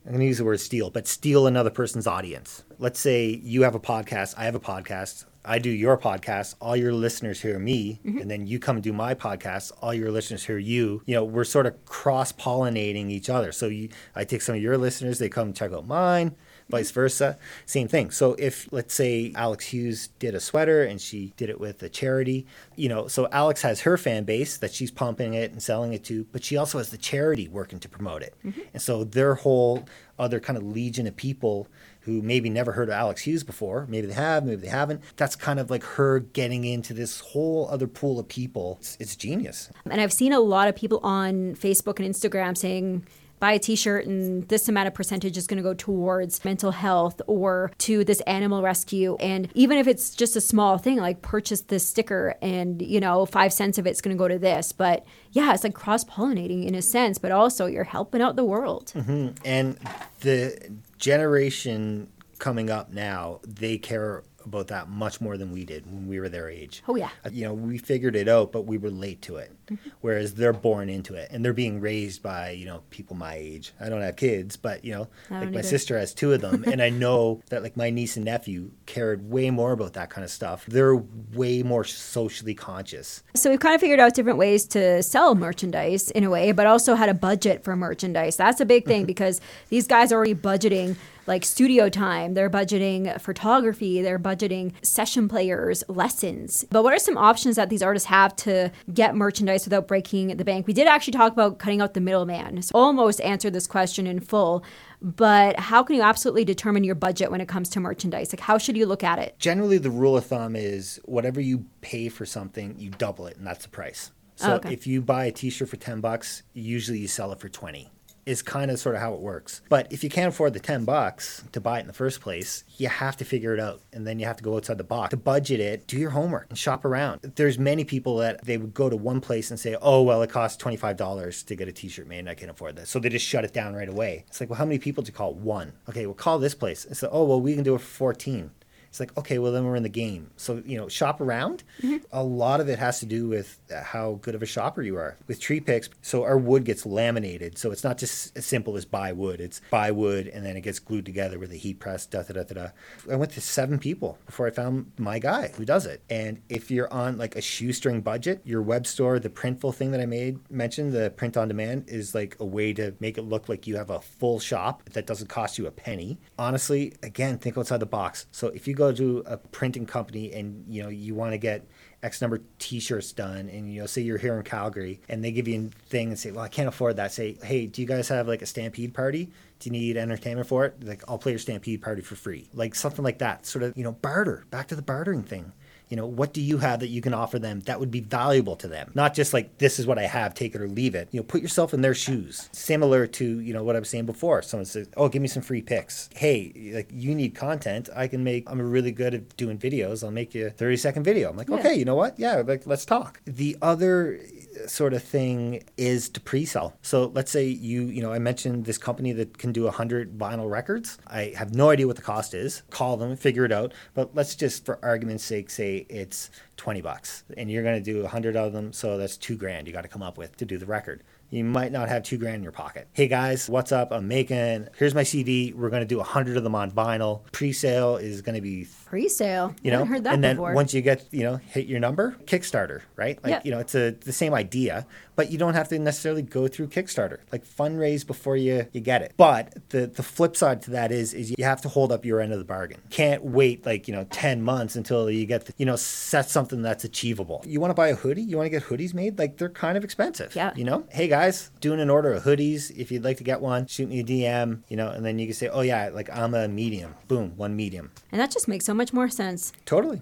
I'm 0.05 0.13
going 0.13 0.21
to 0.21 0.27
use 0.27 0.39
the 0.39 0.45
word 0.45 0.61
steal, 0.61 0.91
but 0.91 1.07
steal 1.07 1.47
another 1.47 1.71
person's 1.71 2.07
audience. 2.07 2.63
Let's 2.79 3.01
say 3.01 3.41
you 3.43 3.63
have 3.63 3.75
a 3.75 3.81
podcast, 3.81 4.35
I 4.39 4.45
have 4.45 4.55
a 4.55 4.61
podcast. 4.61 5.25
I 5.47 5.59
do 5.59 5.71
your 5.71 5.97
podcast, 5.97 6.57
all 6.61 6.77
your 6.77 6.93
listeners 6.93 7.41
hear 7.41 7.59
me, 7.59 8.01
mm-hmm. 8.05 8.19
and 8.19 8.31
then 8.31 8.47
you 8.47 8.59
come 8.59 8.77
and 8.77 8.83
do 8.83 8.93
my 8.93 9.15
podcast, 9.15 9.73
all 9.81 9.95
your 9.95 10.11
listeners 10.11 10.45
hear 10.45 10.59
you. 10.59 11.03
You 11.07 11.15
know, 11.15 11.25
we're 11.25 11.45
sort 11.45 11.67
of 11.67 11.85
cross 11.87 12.33
pollinating 12.33 13.11
each 13.11 13.31
other. 13.31 13.53
So 13.53 13.69
you, 13.69 13.91
I 14.15 14.25
take 14.25 14.43
some 14.43 14.57
of 14.57 14.63
your 14.63 14.77
listeners, 14.77 15.19
they 15.19 15.29
come 15.29 15.53
check 15.53 15.73
out 15.73 15.87
mine, 15.87 16.31
mm-hmm. 16.31 16.71
vice 16.71 16.91
versa. 16.91 17.39
Same 17.65 17.87
thing. 17.87 18.11
So 18.11 18.35
if, 18.39 18.71
let's 18.73 18.93
say, 18.95 19.33
Alex 19.37 19.67
Hughes 19.67 20.09
did 20.19 20.35
a 20.35 20.41
sweater 20.41 20.83
and 20.83 21.01
she 21.01 21.33
did 21.37 21.49
it 21.49 21.61
with 21.61 21.83
a 21.83 21.89
charity, 21.89 22.47
you 22.75 22.89
know, 22.89 23.07
so 23.07 23.29
Alex 23.31 23.63
has 23.63 23.83
her 23.83 23.97
fan 23.97 24.25
base 24.25 24.57
that 24.57 24.73
she's 24.73 24.91
pumping 24.91 25.35
it 25.35 25.53
and 25.53 25.63
selling 25.63 25.93
it 25.93 26.03
to, 26.05 26.27
but 26.33 26.43
she 26.43 26.57
also 26.57 26.79
has 26.79 26.91
the 26.91 26.99
charity 26.99 27.47
working 27.47 27.79
to 27.79 27.89
promote 27.89 28.23
it. 28.23 28.35
Mm-hmm. 28.45 28.61
And 28.75 28.83
so 28.83 29.05
their 29.05 29.37
whole 29.37 29.87
other 30.19 30.41
kind 30.41 30.57
of 30.57 30.65
legion 30.65 31.07
of 31.07 31.15
people 31.15 31.69
who 32.07 32.23
maybe 32.23 32.49
never 32.49 32.73
heard 32.73 32.89
of 32.89 32.95
Alex 32.95 33.23
Hughes 33.23 33.43
before. 33.43 33.85
Maybe 33.89 34.07
they 34.07 34.15
have, 34.15 34.45
maybe 34.45 34.63
they 34.63 34.69
haven't. 34.69 35.03
That's 35.17 35.35
kind 35.35 35.59
of 35.59 35.71
like 35.71 35.83
her 35.83 36.21
getting 36.21 36.65
into 36.65 36.95
this 36.95 37.19
whole 37.21 37.69
other 37.69 37.89
pool 37.89 38.21
of 38.21 38.29
people. 38.29 38.79
It's, 38.81 38.97
it's 39.01 39.17
genius. 39.17 39.71
And 39.91 40.01
I've 40.01 40.13
seen 40.13 40.33
a 40.33 40.41
lot 40.41 40.69
of 40.69 40.77
people 40.77 41.01
on 41.03 41.57
Facebook 41.57 41.99
and 41.99 42.09
Instagram 42.09 42.57
saying, 42.57 43.05
buy 43.39 43.53
a 43.53 43.59
t-shirt 43.59 44.07
and 44.07 44.49
this 44.49 44.69
amount 44.69 44.89
of 44.89 44.95
percentage 44.95 45.37
is 45.37 45.47
going 45.47 45.59
to 45.59 45.63
go 45.63 45.75
towards 45.75 46.45
mental 46.45 46.71
health 46.71 47.21
or 47.27 47.71
to 47.79 48.03
this 48.05 48.21
animal 48.23 48.63
rescue 48.63 49.17
and 49.21 49.51
even 49.55 49.77
if 49.77 49.87
it's 49.87 50.15
just 50.15 50.37
a 50.37 50.41
small 50.41 50.79
thing 50.79 50.97
like 50.97 51.21
purchase 51.21 51.61
this 51.63 51.87
sticker 51.87 52.35
and 52.41 52.81
you 52.81 52.99
know 52.99 53.27
5 53.27 53.53
cents 53.53 53.77
of 53.77 53.87
it's 53.87 54.01
going 54.01 54.17
to 54.17 54.19
go 54.19 54.27
to 54.27 54.39
this 54.39 54.73
but 54.73 55.05
yeah 55.33 55.53
it's 55.53 55.65
like 55.65 55.75
cross-pollinating 55.75 56.67
in 56.67 56.75
a 56.75 56.81
sense 56.81 57.19
but 57.19 57.31
also 57.31 57.67
you're 57.67 57.85
helping 57.85 58.23
out 58.23 58.37
the 58.37 58.45
world 58.45 58.93
mm-hmm. 58.95 59.35
And 59.45 59.77
the 60.21 60.73
generation 60.99 62.09
coming 62.39 62.71
up 62.71 62.93
now, 62.93 63.41
they 63.47 63.79
care 63.79 64.25
about 64.47 64.69
that 64.69 64.89
much 64.89 65.21
more 65.21 65.37
than 65.37 65.53
we 65.53 65.65
did 65.65 65.85
when 65.87 66.07
we 66.09 66.19
were 66.21 66.29
their 66.29 66.49
age. 66.49 66.83
oh 66.89 66.97
yeah 66.97 67.11
Uh, 67.25 67.31
You 67.33 67.45
know, 67.45 67.55
we 67.55 67.79
figured 67.79 68.17
it 68.17 68.29
out, 68.29 68.53
but 68.53 68.63
we 68.67 68.79
were 68.79 68.91
late 68.91 69.21
to 69.23 69.37
it. 69.37 69.53
Whereas 70.01 70.35
they're 70.35 70.53
born 70.53 70.89
into 70.89 71.15
it 71.15 71.29
and 71.31 71.45
they're 71.45 71.53
being 71.53 71.81
raised 71.81 72.23
by, 72.23 72.51
you 72.51 72.65
know, 72.67 72.83
people 72.91 73.17
my 73.17 73.35
age. 73.35 73.73
I 73.81 73.89
don't 73.89 74.01
have 74.01 74.17
kids, 74.17 74.57
but, 74.57 74.85
you 74.85 74.93
know, 74.93 75.09
like 75.31 75.41
don't 75.43 75.53
my 75.53 75.59
either. 75.59 75.63
sister 75.69 75.99
has 75.99 76.15
two 76.15 76.33
of 76.33 76.41
them. 76.41 76.65
and 76.65 76.81
I 76.81 76.89
know 76.91 77.43
that, 77.51 77.63
like, 77.63 77.77
my 77.77 77.91
niece 77.91 78.17
and 78.17 78.25
nephew 78.25 78.71
cared 78.87 79.29
way 79.29 79.51
more 79.51 79.73
about 79.73 79.95
that 79.95 80.09
kind 80.11 80.25
of 80.25 80.31
stuff. 80.31 80.65
They're 80.67 80.97
way 81.35 81.63
more 81.63 81.85
socially 81.85 82.55
conscious. 82.55 83.23
So 83.35 83.51
we've 83.51 83.61
kind 83.61 83.75
of 83.75 83.81
figured 83.81 84.01
out 84.01 84.15
different 84.15 84.39
ways 84.39 84.67
to 84.69 85.03
sell 85.03 85.35
merchandise 85.35 86.11
in 86.13 86.25
a 86.25 86.31
way, 86.31 86.53
but 86.53 86.67
also 86.67 86.95
how 86.95 87.07
to 87.07 87.15
budget 87.15 87.65
for 87.65 87.75
merchandise. 87.77 88.37
That's 88.37 88.61
a 88.61 88.67
big 88.67 88.85
thing 88.87 89.05
because 89.05 89.41
these 89.69 89.87
guys 89.87 90.13
are 90.13 90.17
already 90.17 90.35
budgeting 90.35 90.97
like 91.27 91.45
studio 91.45 91.89
time, 91.89 92.35
they're 92.35 92.51
budgeting 92.51 93.21
photography, 93.21 94.03
they're 94.03 94.19
budgeting 94.19 94.73
session 94.83 95.29
players, 95.29 95.85
lessons. 95.89 96.65
But 96.71 96.83
what 96.83 96.93
are 96.93 96.99
some 96.99 97.19
options 97.19 97.57
that 97.57 97.71
these 97.71 97.83
artists 97.83 98.09
have 98.09 98.35
to 98.37 98.71
get 98.93 99.15
merchandise 99.15 99.65
without 99.65 99.89
breaking 99.89 100.37
the 100.37 100.45
bank? 100.45 100.67
We 100.67 100.73
did 100.73 100.87
actually 100.87 101.13
talk 101.13 101.33
about 101.33 101.59
cutting 101.59 101.81
out 101.81 101.95
the 101.95 102.01
middleman. 102.01 102.63
So 102.63 102.73
almost 102.75 103.21
answered 103.21 103.53
this 103.53 103.67
question 103.67 104.07
in 104.07 104.21
full 104.21 104.65
but 105.03 105.59
how 105.59 105.83
can 105.83 105.97
you 105.97 106.03
absolutely 106.03 106.45
determine 106.45 106.83
your 106.83 106.95
budget 106.95 107.31
when 107.31 107.41
it 107.41 107.49
comes 107.49 107.69
to 107.71 107.81
merchandise? 107.81 108.33
Like, 108.33 108.41
how 108.41 108.59
should 108.59 108.77
you 108.77 108.87
look 108.87 109.05
at 109.05 109.19
it? 109.19 109.39
Generally, 109.39 109.79
the 109.79 109.91
rule 109.91 110.17
of 110.17 110.27
thumb 110.27 110.57
is 110.57 110.99
whatever 111.05 111.41
you 111.41 111.67
pay 111.81 112.09
for 112.09 112.25
something, 112.25 112.75
you 112.79 112.91
double 112.91 113.27
it, 113.27 113.37
and 113.37 113.47
that's 113.47 113.65
the 113.65 113.71
price. 113.71 114.11
So 114.37 114.53
Oh, 114.53 114.57
okay. 114.57 114.73
if 114.73 114.87
you 114.87 115.01
buy 115.01 115.27
a 115.27 115.33
T-shirt 115.33 115.69
for 115.69 115.77
ten 115.77 116.01
bucks, 116.01 116.43
usually 116.53 116.99
you 116.99 117.09
sell 117.09 117.33
it 117.33 117.41
for 117.41 117.49
twenty. 117.49 117.91
Is 118.27 118.43
kind 118.43 118.73
of 118.73 118.81
sort 118.81 118.97
of 118.97 119.01
how 119.01 119.15
it 119.15 119.21
works. 119.21 119.63
But 119.69 119.93
if 119.93 120.03
you 120.03 120.11
can't 120.11 120.31
afford 120.31 120.53
the 120.53 120.59
ten 120.59 120.85
bucks 120.85 121.45
to 121.53 121.61
buy 121.61 121.79
it 121.79 121.83
in 121.83 121.87
the 121.87 121.93
first 121.93 122.21
place, 122.21 122.65
you 122.77 122.89
have 122.89 123.17
to 123.19 123.25
figure 123.25 123.55
it 123.55 123.61
out, 123.61 123.83
and 123.93 124.05
then 124.05 124.19
you 124.19 124.27
have 124.27 124.37
to 124.39 124.43
go 124.43 124.57
outside 124.57 124.79
the 124.79 124.85
box 124.85 125.11
to 125.11 125.17
budget 125.17 125.61
it. 125.61 125.87
Do 125.87 125.97
your 125.97 126.11
homework 126.11 126.47
and 126.49 126.59
shop 126.59 126.85
around. 126.85 127.21
There's 127.37 127.57
many 127.57 127.85
people 127.85 128.17
that 128.17 128.45
they 128.45 128.57
would 128.57 128.75
go 128.75 128.91
to 128.91 128.97
one 128.97 129.21
place 129.21 129.53
and 129.53 129.61
say, 129.61 129.77
"Oh 129.81 130.03
well, 130.03 130.23
it 130.23 130.31
costs 130.31 130.57
twenty 130.57 130.77
five 130.77 130.97
dollars 130.97 131.45
to 131.45 131.55
get 131.55 131.69
a 131.69 131.73
T-shirt 131.73 132.09
made, 132.09 132.19
and 132.19 132.29
I 132.29 132.35
can't 132.35 132.51
afford 132.51 132.75
that." 132.77 132.89
So 132.89 132.99
they 132.99 133.11
just 133.11 133.25
shut 133.25 133.45
it 133.45 133.53
down 133.53 133.77
right 133.77 133.89
away. 133.89 134.25
It's 134.27 134.41
like, 134.41 134.51
well, 134.51 134.59
how 134.59 134.65
many 134.65 134.81
people 134.81 135.05
do 135.05 135.11
you 135.11 135.15
call? 135.15 135.35
One. 135.35 135.75
Okay, 135.89 136.07
well, 136.07 136.15
call 136.15 136.41
this 136.41 136.57
place. 136.57 136.85
It's 136.85 137.03
like, 137.03 137.13
oh 137.15 137.23
well, 137.27 137.41
we 137.41 137.55
can 137.55 137.63
do 137.63 137.77
it 137.77 137.81
for 137.81 137.87
fourteen. 137.87 138.51
It's 138.97 139.01
like, 139.01 139.19
okay, 139.19 139.39
well, 139.39 139.53
then 139.53 139.67
we're 139.67 139.77
in 139.77 139.83
the 139.83 139.91
game. 139.91 140.31
So, 140.37 140.63
you 140.65 140.79
know, 140.79 140.89
shop 140.89 141.21
around. 141.21 141.65
Mm-hmm. 141.83 141.99
A 142.13 142.25
lot 142.25 142.63
of 142.63 142.71
it 142.71 142.79
has 142.79 142.99
to 143.01 143.07
do 143.07 143.29
with 143.29 143.61
how 143.71 144.19
good 144.23 144.35
of 144.35 144.43
a 144.43 144.47
shopper 144.47 144.81
you 144.81 144.97
are. 144.97 145.19
With 145.27 145.39
tree 145.39 145.61
picks, 145.61 145.91
so 146.01 146.25
our 146.25 146.39
wood 146.39 146.65
gets 146.65 146.87
laminated. 146.87 147.59
So 147.59 147.73
it's 147.73 147.85
not 147.85 147.99
just 147.99 148.35
as 148.39 148.47
simple 148.47 148.75
as 148.75 148.87
buy 148.87 149.13
wood. 149.13 149.39
It's 149.43 149.61
buy 149.71 149.91
wood 149.91 150.29
and 150.29 150.47
then 150.47 150.57
it 150.57 150.63
gets 150.63 150.79
glued 150.79 151.05
together 151.05 151.39
with 151.39 151.53
a 151.53 151.57
heat 151.57 151.79
press, 151.79 152.07
da 152.07 152.23
da 152.23 152.33
da 152.33 152.45
da 152.45 152.55
da. 152.55 152.69
I 153.13 153.17
went 153.17 153.33
to 153.33 153.41
seven 153.43 153.79
people 153.79 154.17
before 154.25 154.47
I 154.47 154.51
found 154.51 154.93
my 154.97 155.19
guy 155.19 155.49
who 155.49 155.67
does 155.67 155.85
it. 155.85 156.01
And 156.09 156.41
if 156.49 156.71
you're 156.71 156.91
on 156.91 157.19
like 157.19 157.37
a 157.37 157.43
shoestring 157.43 158.01
budget, 158.01 158.41
your 158.47 158.63
web 158.63 158.87
store, 158.87 159.19
the 159.19 159.29
Printful 159.29 159.75
thing 159.75 159.91
that 159.91 160.01
I 160.01 160.07
made 160.07 160.39
mentioned, 160.51 160.95
the 160.95 161.11
print 161.11 161.37
on 161.37 161.49
demand, 161.49 161.91
is 161.91 162.15
like 162.15 162.35
a 162.41 162.47
way 162.47 162.73
to 162.73 162.95
make 163.01 163.19
it 163.19 163.23
look 163.23 163.51
like 163.51 163.67
you 163.67 163.77
have 163.77 163.91
a 163.91 164.01
full 164.01 164.41
shop 164.41 164.89
that 164.95 165.07
doesn't 165.07 165.29
cost 165.29 165.59
you 165.59 165.67
a 165.67 165.71
penny. 165.71 166.19
Honestly, 166.39 166.95
again, 167.03 167.37
think 167.37 167.59
outside 167.59 167.81
the 167.81 167.85
box. 167.85 168.27
So 168.33 168.49
if 168.49 168.67
you 168.67 168.73
go 168.75 168.86
to 168.93 169.23
a 169.27 169.37
printing 169.37 169.87
company 169.87 170.33
and 170.33 170.65
you 170.69 170.83
know 170.83 170.89
you 170.89 171.15
want 171.15 171.33
to 171.33 171.39
get 171.39 171.67
X 172.03 172.21
number 172.21 172.41
T-shirts 172.59 173.13
done, 173.13 173.49
and 173.49 173.73
you 173.73 173.81
know, 173.81 173.87
say 173.87 174.03
you're 174.03 174.19
here 174.19 174.37
in 174.37 174.43
Calgary, 174.45 175.01
and 175.09 175.25
they 175.25 175.33
give 175.33 175.49
you 175.49 175.67
a 175.67 175.89
thing 175.89 176.09
and 176.09 176.19
say, 176.19 176.31
"Well, 176.31 176.45
I 176.45 176.49
can't 176.49 176.69
afford 176.69 176.97
that." 176.97 177.13
Say, 177.13 177.37
"Hey, 177.43 177.67
do 177.67 177.83
you 177.83 177.89
guys 177.89 178.09
have 178.09 178.29
like 178.29 178.43
a 178.43 178.47
stampede 178.47 178.95
party? 178.95 179.31
Do 179.59 179.69
you 179.69 179.73
need 179.73 179.97
entertainment 179.97 180.47
for 180.47 180.67
it? 180.67 180.85
Like, 180.85 181.03
I'll 181.09 181.19
play 181.19 181.33
your 181.33 181.39
stampede 181.39 181.83
party 181.83 182.03
for 182.03 182.15
free." 182.15 182.49
Like 182.53 182.75
something 182.75 183.05
like 183.05 183.19
that. 183.19 183.47
Sort 183.47 183.63
of, 183.65 183.77
you 183.77 183.83
know, 183.83 183.93
barter. 183.93 184.45
Back 184.51 184.69
to 184.69 184.77
the 184.77 184.83
bartering 184.83 185.25
thing. 185.25 185.53
You 185.89 185.97
know, 185.97 186.07
what 186.07 186.33
do 186.33 186.41
you 186.41 186.59
have 186.59 186.81
that 186.81 186.89
you 186.89 187.01
can 187.01 187.15
offer 187.15 187.39
them 187.39 187.61
that 187.61 187.79
would 187.79 187.93
be 187.93 188.01
valuable 188.01 188.57
to 188.57 188.67
them? 188.67 188.91
Not 188.95 189.15
just 189.15 189.33
like 189.33 189.59
this 189.59 189.79
is 189.79 189.87
what 189.87 189.99
I 189.99 190.07
have, 190.07 190.35
take 190.35 190.55
it 190.57 190.61
or 190.61 190.67
leave 190.67 190.97
it. 190.97 191.09
You 191.13 191.21
know, 191.21 191.25
put 191.25 191.43
yourself 191.43 191.73
in 191.73 191.81
their 191.81 191.95
shoes. 191.95 192.49
Similar 192.53 193.07
to 193.07 193.41
you 193.41 193.53
know 193.55 193.63
what 193.63 193.77
I 193.77 193.79
was 193.79 193.89
saying 193.89 194.07
before. 194.07 194.43
Someone 194.43 194.65
says, 194.65 194.89
"Oh, 194.97 195.09
give 195.09 195.23
me 195.23 195.29
some 195.29 195.43
free 195.45 195.63
pics." 195.63 196.11
Hey, 196.15 196.73
like 196.75 196.89
you 196.93 197.15
need 197.15 197.37
content. 197.37 197.89
I 197.95 198.09
can 198.09 198.25
make. 198.25 198.51
I'm 198.51 198.61
really 198.61 198.91
good 198.91 199.15
at 199.15 199.37
doing 199.37 199.59
videos. 199.59 200.03
I'll 200.03 200.11
make 200.11 200.35
you 200.35 200.49
a 200.49 200.51
30 200.51 200.77
second 200.77 201.03
video. 201.05 201.31
I'm 201.31 201.37
like, 201.37 201.49
Yeah. 201.49 201.57
okay, 201.57 201.75
you 201.75 201.85
know 201.85 201.95
what? 201.95 202.19
Yeah, 202.19 202.43
like 202.45 202.67
let's 202.67 202.85
talk. 202.85 203.21
The 203.25 203.57
other 203.63 204.19
sort 204.67 204.95
of 204.95 205.03
thing 205.03 205.63
is 205.77 206.09
to 206.11 206.21
pre-sell. 206.21 206.77
So 206.83 207.07
let's 207.15 207.31
say 207.31 207.47
you, 207.47 207.85
you 207.85 208.03
know, 208.03 208.13
I 208.13 208.19
mentioned 208.19 208.65
this 208.65 208.79
company 208.79 209.13
that 209.13 209.39
can 209.39 209.53
do 209.53 209.65
100 209.65 210.19
vinyl 210.19 210.51
records. 210.51 210.99
I 211.07 211.33
have 211.37 211.55
no 211.55 211.71
idea 211.71 211.87
what 211.87 211.97
the 211.97 212.03
cost 212.03 212.35
is. 212.35 212.63
Call 212.71 212.97
them, 212.97 213.17
figure 213.17 213.45
it 213.45 213.53
out. 213.53 213.73
But 213.95 214.15
let's 214.15 214.35
just, 214.35 214.65
for 214.65 214.79
argument's 214.83 215.25
sake, 215.25 215.51
say 215.51 215.87
it's 215.89 216.31
20 216.57 216.81
bucks, 216.81 217.25
and 217.37 217.51
you're 217.51 217.63
going 217.63 217.83
to 217.83 217.93
do 217.93 218.03
100 218.03 218.37
of 218.37 218.53
them. 218.53 218.73
So 218.73 218.99
that's 218.99 219.17
two 219.17 219.37
grand 219.37 219.67
you 219.67 219.73
got 219.73 219.83
to 219.83 219.89
come 219.89 220.03
up 220.03 220.19
with 220.19 220.37
to 220.39 220.45
do 220.45 220.59
the 220.59 220.67
record. 220.67 221.03
You 221.31 221.43
might 221.43 221.73
not 221.73 221.89
have 221.89 222.05
two 222.05 222.19
grand 222.19 222.37
in 222.37 222.43
your 222.45 222.53
pocket. 222.53 222.87
Hey 222.93 223.09
guys, 223.09 223.51
what's 223.51 223.73
up? 223.73 223.91
I'm 223.91 224.07
making. 224.07 224.69
Here's 224.79 224.95
my 224.95 225.03
CD. 225.03 225.53
We're 225.53 225.71
going 225.71 225.83
to 225.83 225.87
do 225.87 225.97
a 225.97 225.99
100 225.99 226.37
of 226.37 226.45
them 226.45 226.55
on 226.55 226.71
vinyl. 226.71 227.23
Pre-sale 227.33 227.97
is 227.97 228.23
going 228.23 228.37
to 228.37 228.41
be 228.41 228.69
Pre-sale. 228.87 229.53
you 229.63 229.73
know 229.73 229.85
heard 229.85 230.05
that 230.05 230.15
and 230.15 230.23
then 230.23 230.37
before. 230.37 230.55
once 230.55 230.73
you 230.73 230.81
get 230.81 231.05
you 231.11 231.25
know 231.25 231.37
hit 231.39 231.67
your 231.67 231.81
number 231.81 232.17
kickstarter 232.25 232.83
right 232.95 233.19
like 233.25 233.31
Yep. 233.33 233.45
you 233.45 233.51
know 233.51 233.59
it's 233.59 233.75
a 233.75 233.91
the 233.91 234.13
same 234.13 234.33
idea 234.33 234.87
but 235.17 235.29
you 235.33 235.39
don't 235.39 235.55
have 235.55 235.69
to 235.71 235.79
necessarily 235.81 236.23
go 236.23 236.47
through 236.47 236.69
kickstarter 236.69 237.19
like 237.33 237.45
fundraise 237.45 238.07
before 238.07 238.37
you 238.37 238.65
you 238.73 238.81
get 238.81 239.03
it 239.03 239.13
but 239.17 239.55
the 239.71 239.89
the 239.89 240.05
flip 240.05 240.37
side 240.37 240.63
to 240.63 240.71
that 240.71 240.93
is 240.93 241.15
is 241.15 241.35
you 241.37 241.45
have 241.45 241.61
to 241.63 241.69
hold 241.69 241.91
up 241.91 242.05
your 242.05 242.21
end 242.21 242.33
of 242.33 242.39
the 242.39 242.45
bargain 242.45 242.81
can't 242.91 243.25
wait 243.25 243.67
like 243.67 243.89
you 243.89 243.95
know 243.95 244.05
10 244.11 244.41
months 244.43 244.77
until 244.77 245.11
you 245.11 245.27
get 245.27 245.47
the, 245.47 245.55
you 245.57 245.67
know 245.67 245.75
set 245.75 246.31
something 246.31 246.63
that's 246.63 246.85
achievable 246.85 247.43
you 247.45 247.59
want 247.59 247.71
to 247.73 247.75
buy 247.75 247.89
a 247.89 247.97
hoodie 247.97 248.23
you 248.23 248.37
want 248.37 248.47
to 248.47 248.51
get 248.51 248.63
hoodies 248.63 248.95
made 248.95 249.19
like 249.19 249.37
they're 249.37 249.49
kind 249.49 249.77
of 249.77 249.83
expensive 249.83 250.33
Yeah. 250.37 250.53
you 250.55 250.63
know 250.63 250.87
hey 250.93 251.09
guys 251.09 251.16
doing 251.61 251.81
an 251.81 251.91
order 251.91 252.13
of 252.13 252.23
hoodies 252.25 252.71
if 252.77 252.91
you'd 252.91 253.05
like 253.05 253.17
to 253.17 253.25
get 253.25 253.41
one 253.41 253.67
shoot 253.67 253.89
me 253.89 254.01
a 254.01 254.05
dm 254.05 254.63
you 254.69 254.77
know 254.77 254.89
and 254.89 255.05
then 255.05 255.19
you 255.19 255.27
can 255.27 255.35
say 255.35 255.49
oh 255.49 255.61
yeah 255.61 255.89
like 255.93 256.09
i'm 256.11 256.35
a 256.35 256.47
medium 256.49 256.95
boom 257.09 257.33
one 257.37 257.57
medium 257.57 257.91
and 258.13 258.21
that 258.21 258.31
just 258.31 258.49
makes 258.49 258.65
so 258.65 258.75
much 258.75 258.93
more 258.93 259.09
sense. 259.09 259.53
totally 259.65 260.01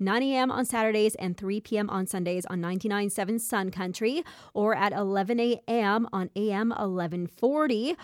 9 0.00 0.22
a.m. 0.22 0.50
on 0.50 0.64
Saturdays 0.64 1.14
and 1.16 1.36
3 1.36 1.60
p.m. 1.60 1.90
on 1.90 2.06
Sundays 2.06 2.46
on 2.46 2.60
99.7 2.60 3.40
Sun 3.40 3.70
Country 3.70 4.24
or 4.54 4.74
at 4.74 4.92
11 4.92 5.40
a.m. 5.40 6.08
on 6.12 6.30
AM 6.36 6.70
1140. 6.70 7.96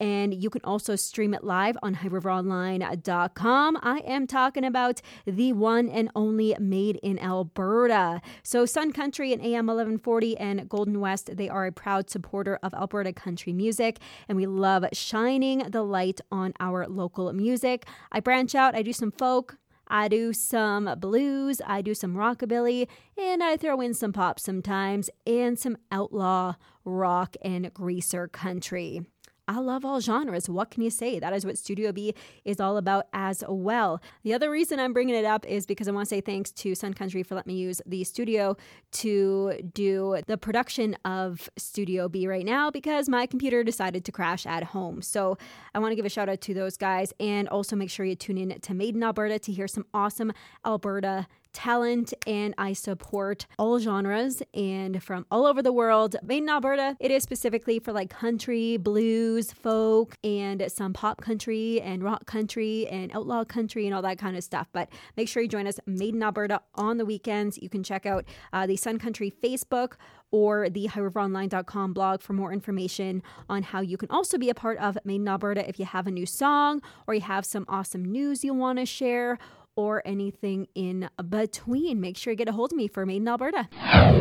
And 0.00 0.34
you 0.34 0.48
can 0.50 0.62
also 0.64 0.96
stream 0.96 1.34
it 1.34 1.44
live 1.44 1.76
on 1.82 1.96
highriveronline.com. 1.96 3.78
I 3.82 3.98
am 3.98 4.26
talking 4.26 4.64
about 4.64 5.02
the 5.26 5.52
one 5.52 5.88
and 5.90 6.10
only 6.16 6.56
Made 6.58 6.98
in 7.02 7.18
Alberta. 7.18 8.22
So, 8.42 8.64
Sun 8.64 8.92
Country 8.92 9.32
and 9.32 9.42
AM 9.42 9.66
1140 9.66 10.38
and 10.38 10.68
Golden 10.68 11.00
West, 11.00 11.36
they 11.36 11.48
are 11.48 11.66
a 11.66 11.72
proud 11.72 12.08
supporter 12.08 12.58
of 12.62 12.72
Alberta 12.72 13.12
country 13.12 13.52
music, 13.52 13.98
and 14.28 14.36
we 14.36 14.46
love 14.46 14.86
shining 14.92 15.58
the 15.70 15.82
light 15.82 16.20
on 16.32 16.54
our 16.58 16.86
local 16.88 17.32
music. 17.32 17.84
I 18.10 18.20
branch 18.20 18.54
out, 18.54 18.74
I 18.74 18.82
do 18.82 18.92
some 18.92 19.12
folk, 19.12 19.58
I 19.86 20.08
do 20.08 20.32
some 20.32 20.94
blues, 20.98 21.60
I 21.66 21.82
do 21.82 21.94
some 21.94 22.14
rockabilly, 22.14 22.88
and 23.18 23.42
I 23.42 23.56
throw 23.56 23.80
in 23.80 23.92
some 23.92 24.12
pop 24.12 24.38
sometimes, 24.38 25.10
and 25.26 25.58
some 25.58 25.76
outlaw 25.90 26.54
rock 26.84 27.36
and 27.42 27.72
greaser 27.74 28.28
country. 28.28 29.02
I 29.50 29.58
love 29.58 29.84
all 29.84 30.00
genres. 30.00 30.48
What 30.48 30.70
can 30.70 30.80
you 30.84 30.90
say? 30.90 31.18
That 31.18 31.32
is 31.32 31.44
what 31.44 31.58
Studio 31.58 31.90
B 31.90 32.14
is 32.44 32.60
all 32.60 32.76
about 32.76 33.08
as 33.12 33.42
well. 33.48 34.00
The 34.22 34.32
other 34.32 34.48
reason 34.48 34.78
I'm 34.78 34.92
bringing 34.92 35.16
it 35.16 35.24
up 35.24 35.44
is 35.44 35.66
because 35.66 35.88
I 35.88 35.90
want 35.90 36.08
to 36.08 36.08
say 36.08 36.20
thanks 36.20 36.52
to 36.52 36.76
Sun 36.76 36.94
Country 36.94 37.24
for 37.24 37.34
letting 37.34 37.52
me 37.52 37.58
use 37.58 37.82
the 37.84 38.04
studio 38.04 38.56
to 38.92 39.54
do 39.74 40.20
the 40.28 40.38
production 40.38 40.96
of 41.04 41.50
Studio 41.56 42.08
B 42.08 42.28
right 42.28 42.44
now 42.46 42.70
because 42.70 43.08
my 43.08 43.26
computer 43.26 43.64
decided 43.64 44.04
to 44.04 44.12
crash 44.12 44.46
at 44.46 44.62
home. 44.62 45.02
So 45.02 45.36
I 45.74 45.80
want 45.80 45.90
to 45.90 45.96
give 45.96 46.04
a 46.04 46.10
shout 46.10 46.28
out 46.28 46.40
to 46.42 46.54
those 46.54 46.76
guys 46.76 47.12
and 47.18 47.48
also 47.48 47.74
make 47.74 47.90
sure 47.90 48.06
you 48.06 48.14
tune 48.14 48.38
in 48.38 48.60
to 48.60 48.72
Made 48.72 48.94
in 48.94 49.02
Alberta 49.02 49.40
to 49.40 49.52
hear 49.52 49.66
some 49.66 49.84
awesome 49.92 50.32
Alberta 50.64 51.26
talent 51.52 52.14
and 52.26 52.54
I 52.58 52.72
support 52.72 53.46
all 53.58 53.78
genres 53.78 54.42
and 54.54 55.02
from 55.02 55.26
all 55.30 55.46
over 55.46 55.62
the 55.62 55.72
world. 55.72 56.16
Made 56.22 56.42
in 56.42 56.48
Alberta, 56.48 56.96
it 57.00 57.10
is 57.10 57.22
specifically 57.22 57.78
for 57.78 57.92
like 57.92 58.10
country, 58.10 58.76
blues, 58.76 59.52
folk, 59.52 60.16
and 60.22 60.64
some 60.68 60.92
pop 60.92 61.20
country 61.20 61.80
and 61.80 62.02
rock 62.02 62.26
country 62.26 62.86
and 62.88 63.10
outlaw 63.12 63.44
country 63.44 63.86
and 63.86 63.94
all 63.94 64.02
that 64.02 64.18
kind 64.18 64.36
of 64.36 64.44
stuff. 64.44 64.68
But 64.72 64.88
make 65.16 65.28
sure 65.28 65.42
you 65.42 65.48
join 65.48 65.66
us 65.66 65.78
Made 65.86 66.14
in 66.14 66.22
Alberta 66.22 66.60
on 66.74 66.98
the 66.98 67.04
weekends. 67.04 67.58
You 67.60 67.68
can 67.68 67.82
check 67.82 68.06
out 68.06 68.24
uh, 68.52 68.66
the 68.66 68.76
Sun 68.76 68.98
Country 68.98 69.32
Facebook 69.42 69.94
or 70.30 70.70
the 70.70 70.86
highriveronline.com 70.86 71.92
blog 71.92 72.20
for 72.20 72.32
more 72.32 72.52
information 72.52 73.22
on 73.48 73.62
how 73.62 73.80
you 73.80 73.96
can 73.96 74.08
also 74.10 74.38
be 74.38 74.48
a 74.48 74.54
part 74.54 74.78
of 74.78 74.96
Made 75.04 75.20
in 75.20 75.28
Alberta 75.28 75.68
if 75.68 75.78
you 75.78 75.84
have 75.84 76.06
a 76.06 76.10
new 76.10 76.26
song 76.26 76.80
or 77.06 77.14
you 77.14 77.20
have 77.20 77.44
some 77.44 77.64
awesome 77.68 78.04
news 78.04 78.44
you 78.44 78.54
want 78.54 78.78
to 78.78 78.86
share 78.86 79.38
or 79.76 80.02
anything 80.04 80.68
in 80.74 81.08
between. 81.28 82.00
Make 82.00 82.16
sure 82.16 82.32
you 82.32 82.36
get 82.36 82.48
a 82.48 82.52
hold 82.52 82.72
of 82.72 82.76
me 82.76 82.88
for 82.88 83.06
Made 83.06 83.22
in 83.22 83.28
Alberta. 83.28 83.68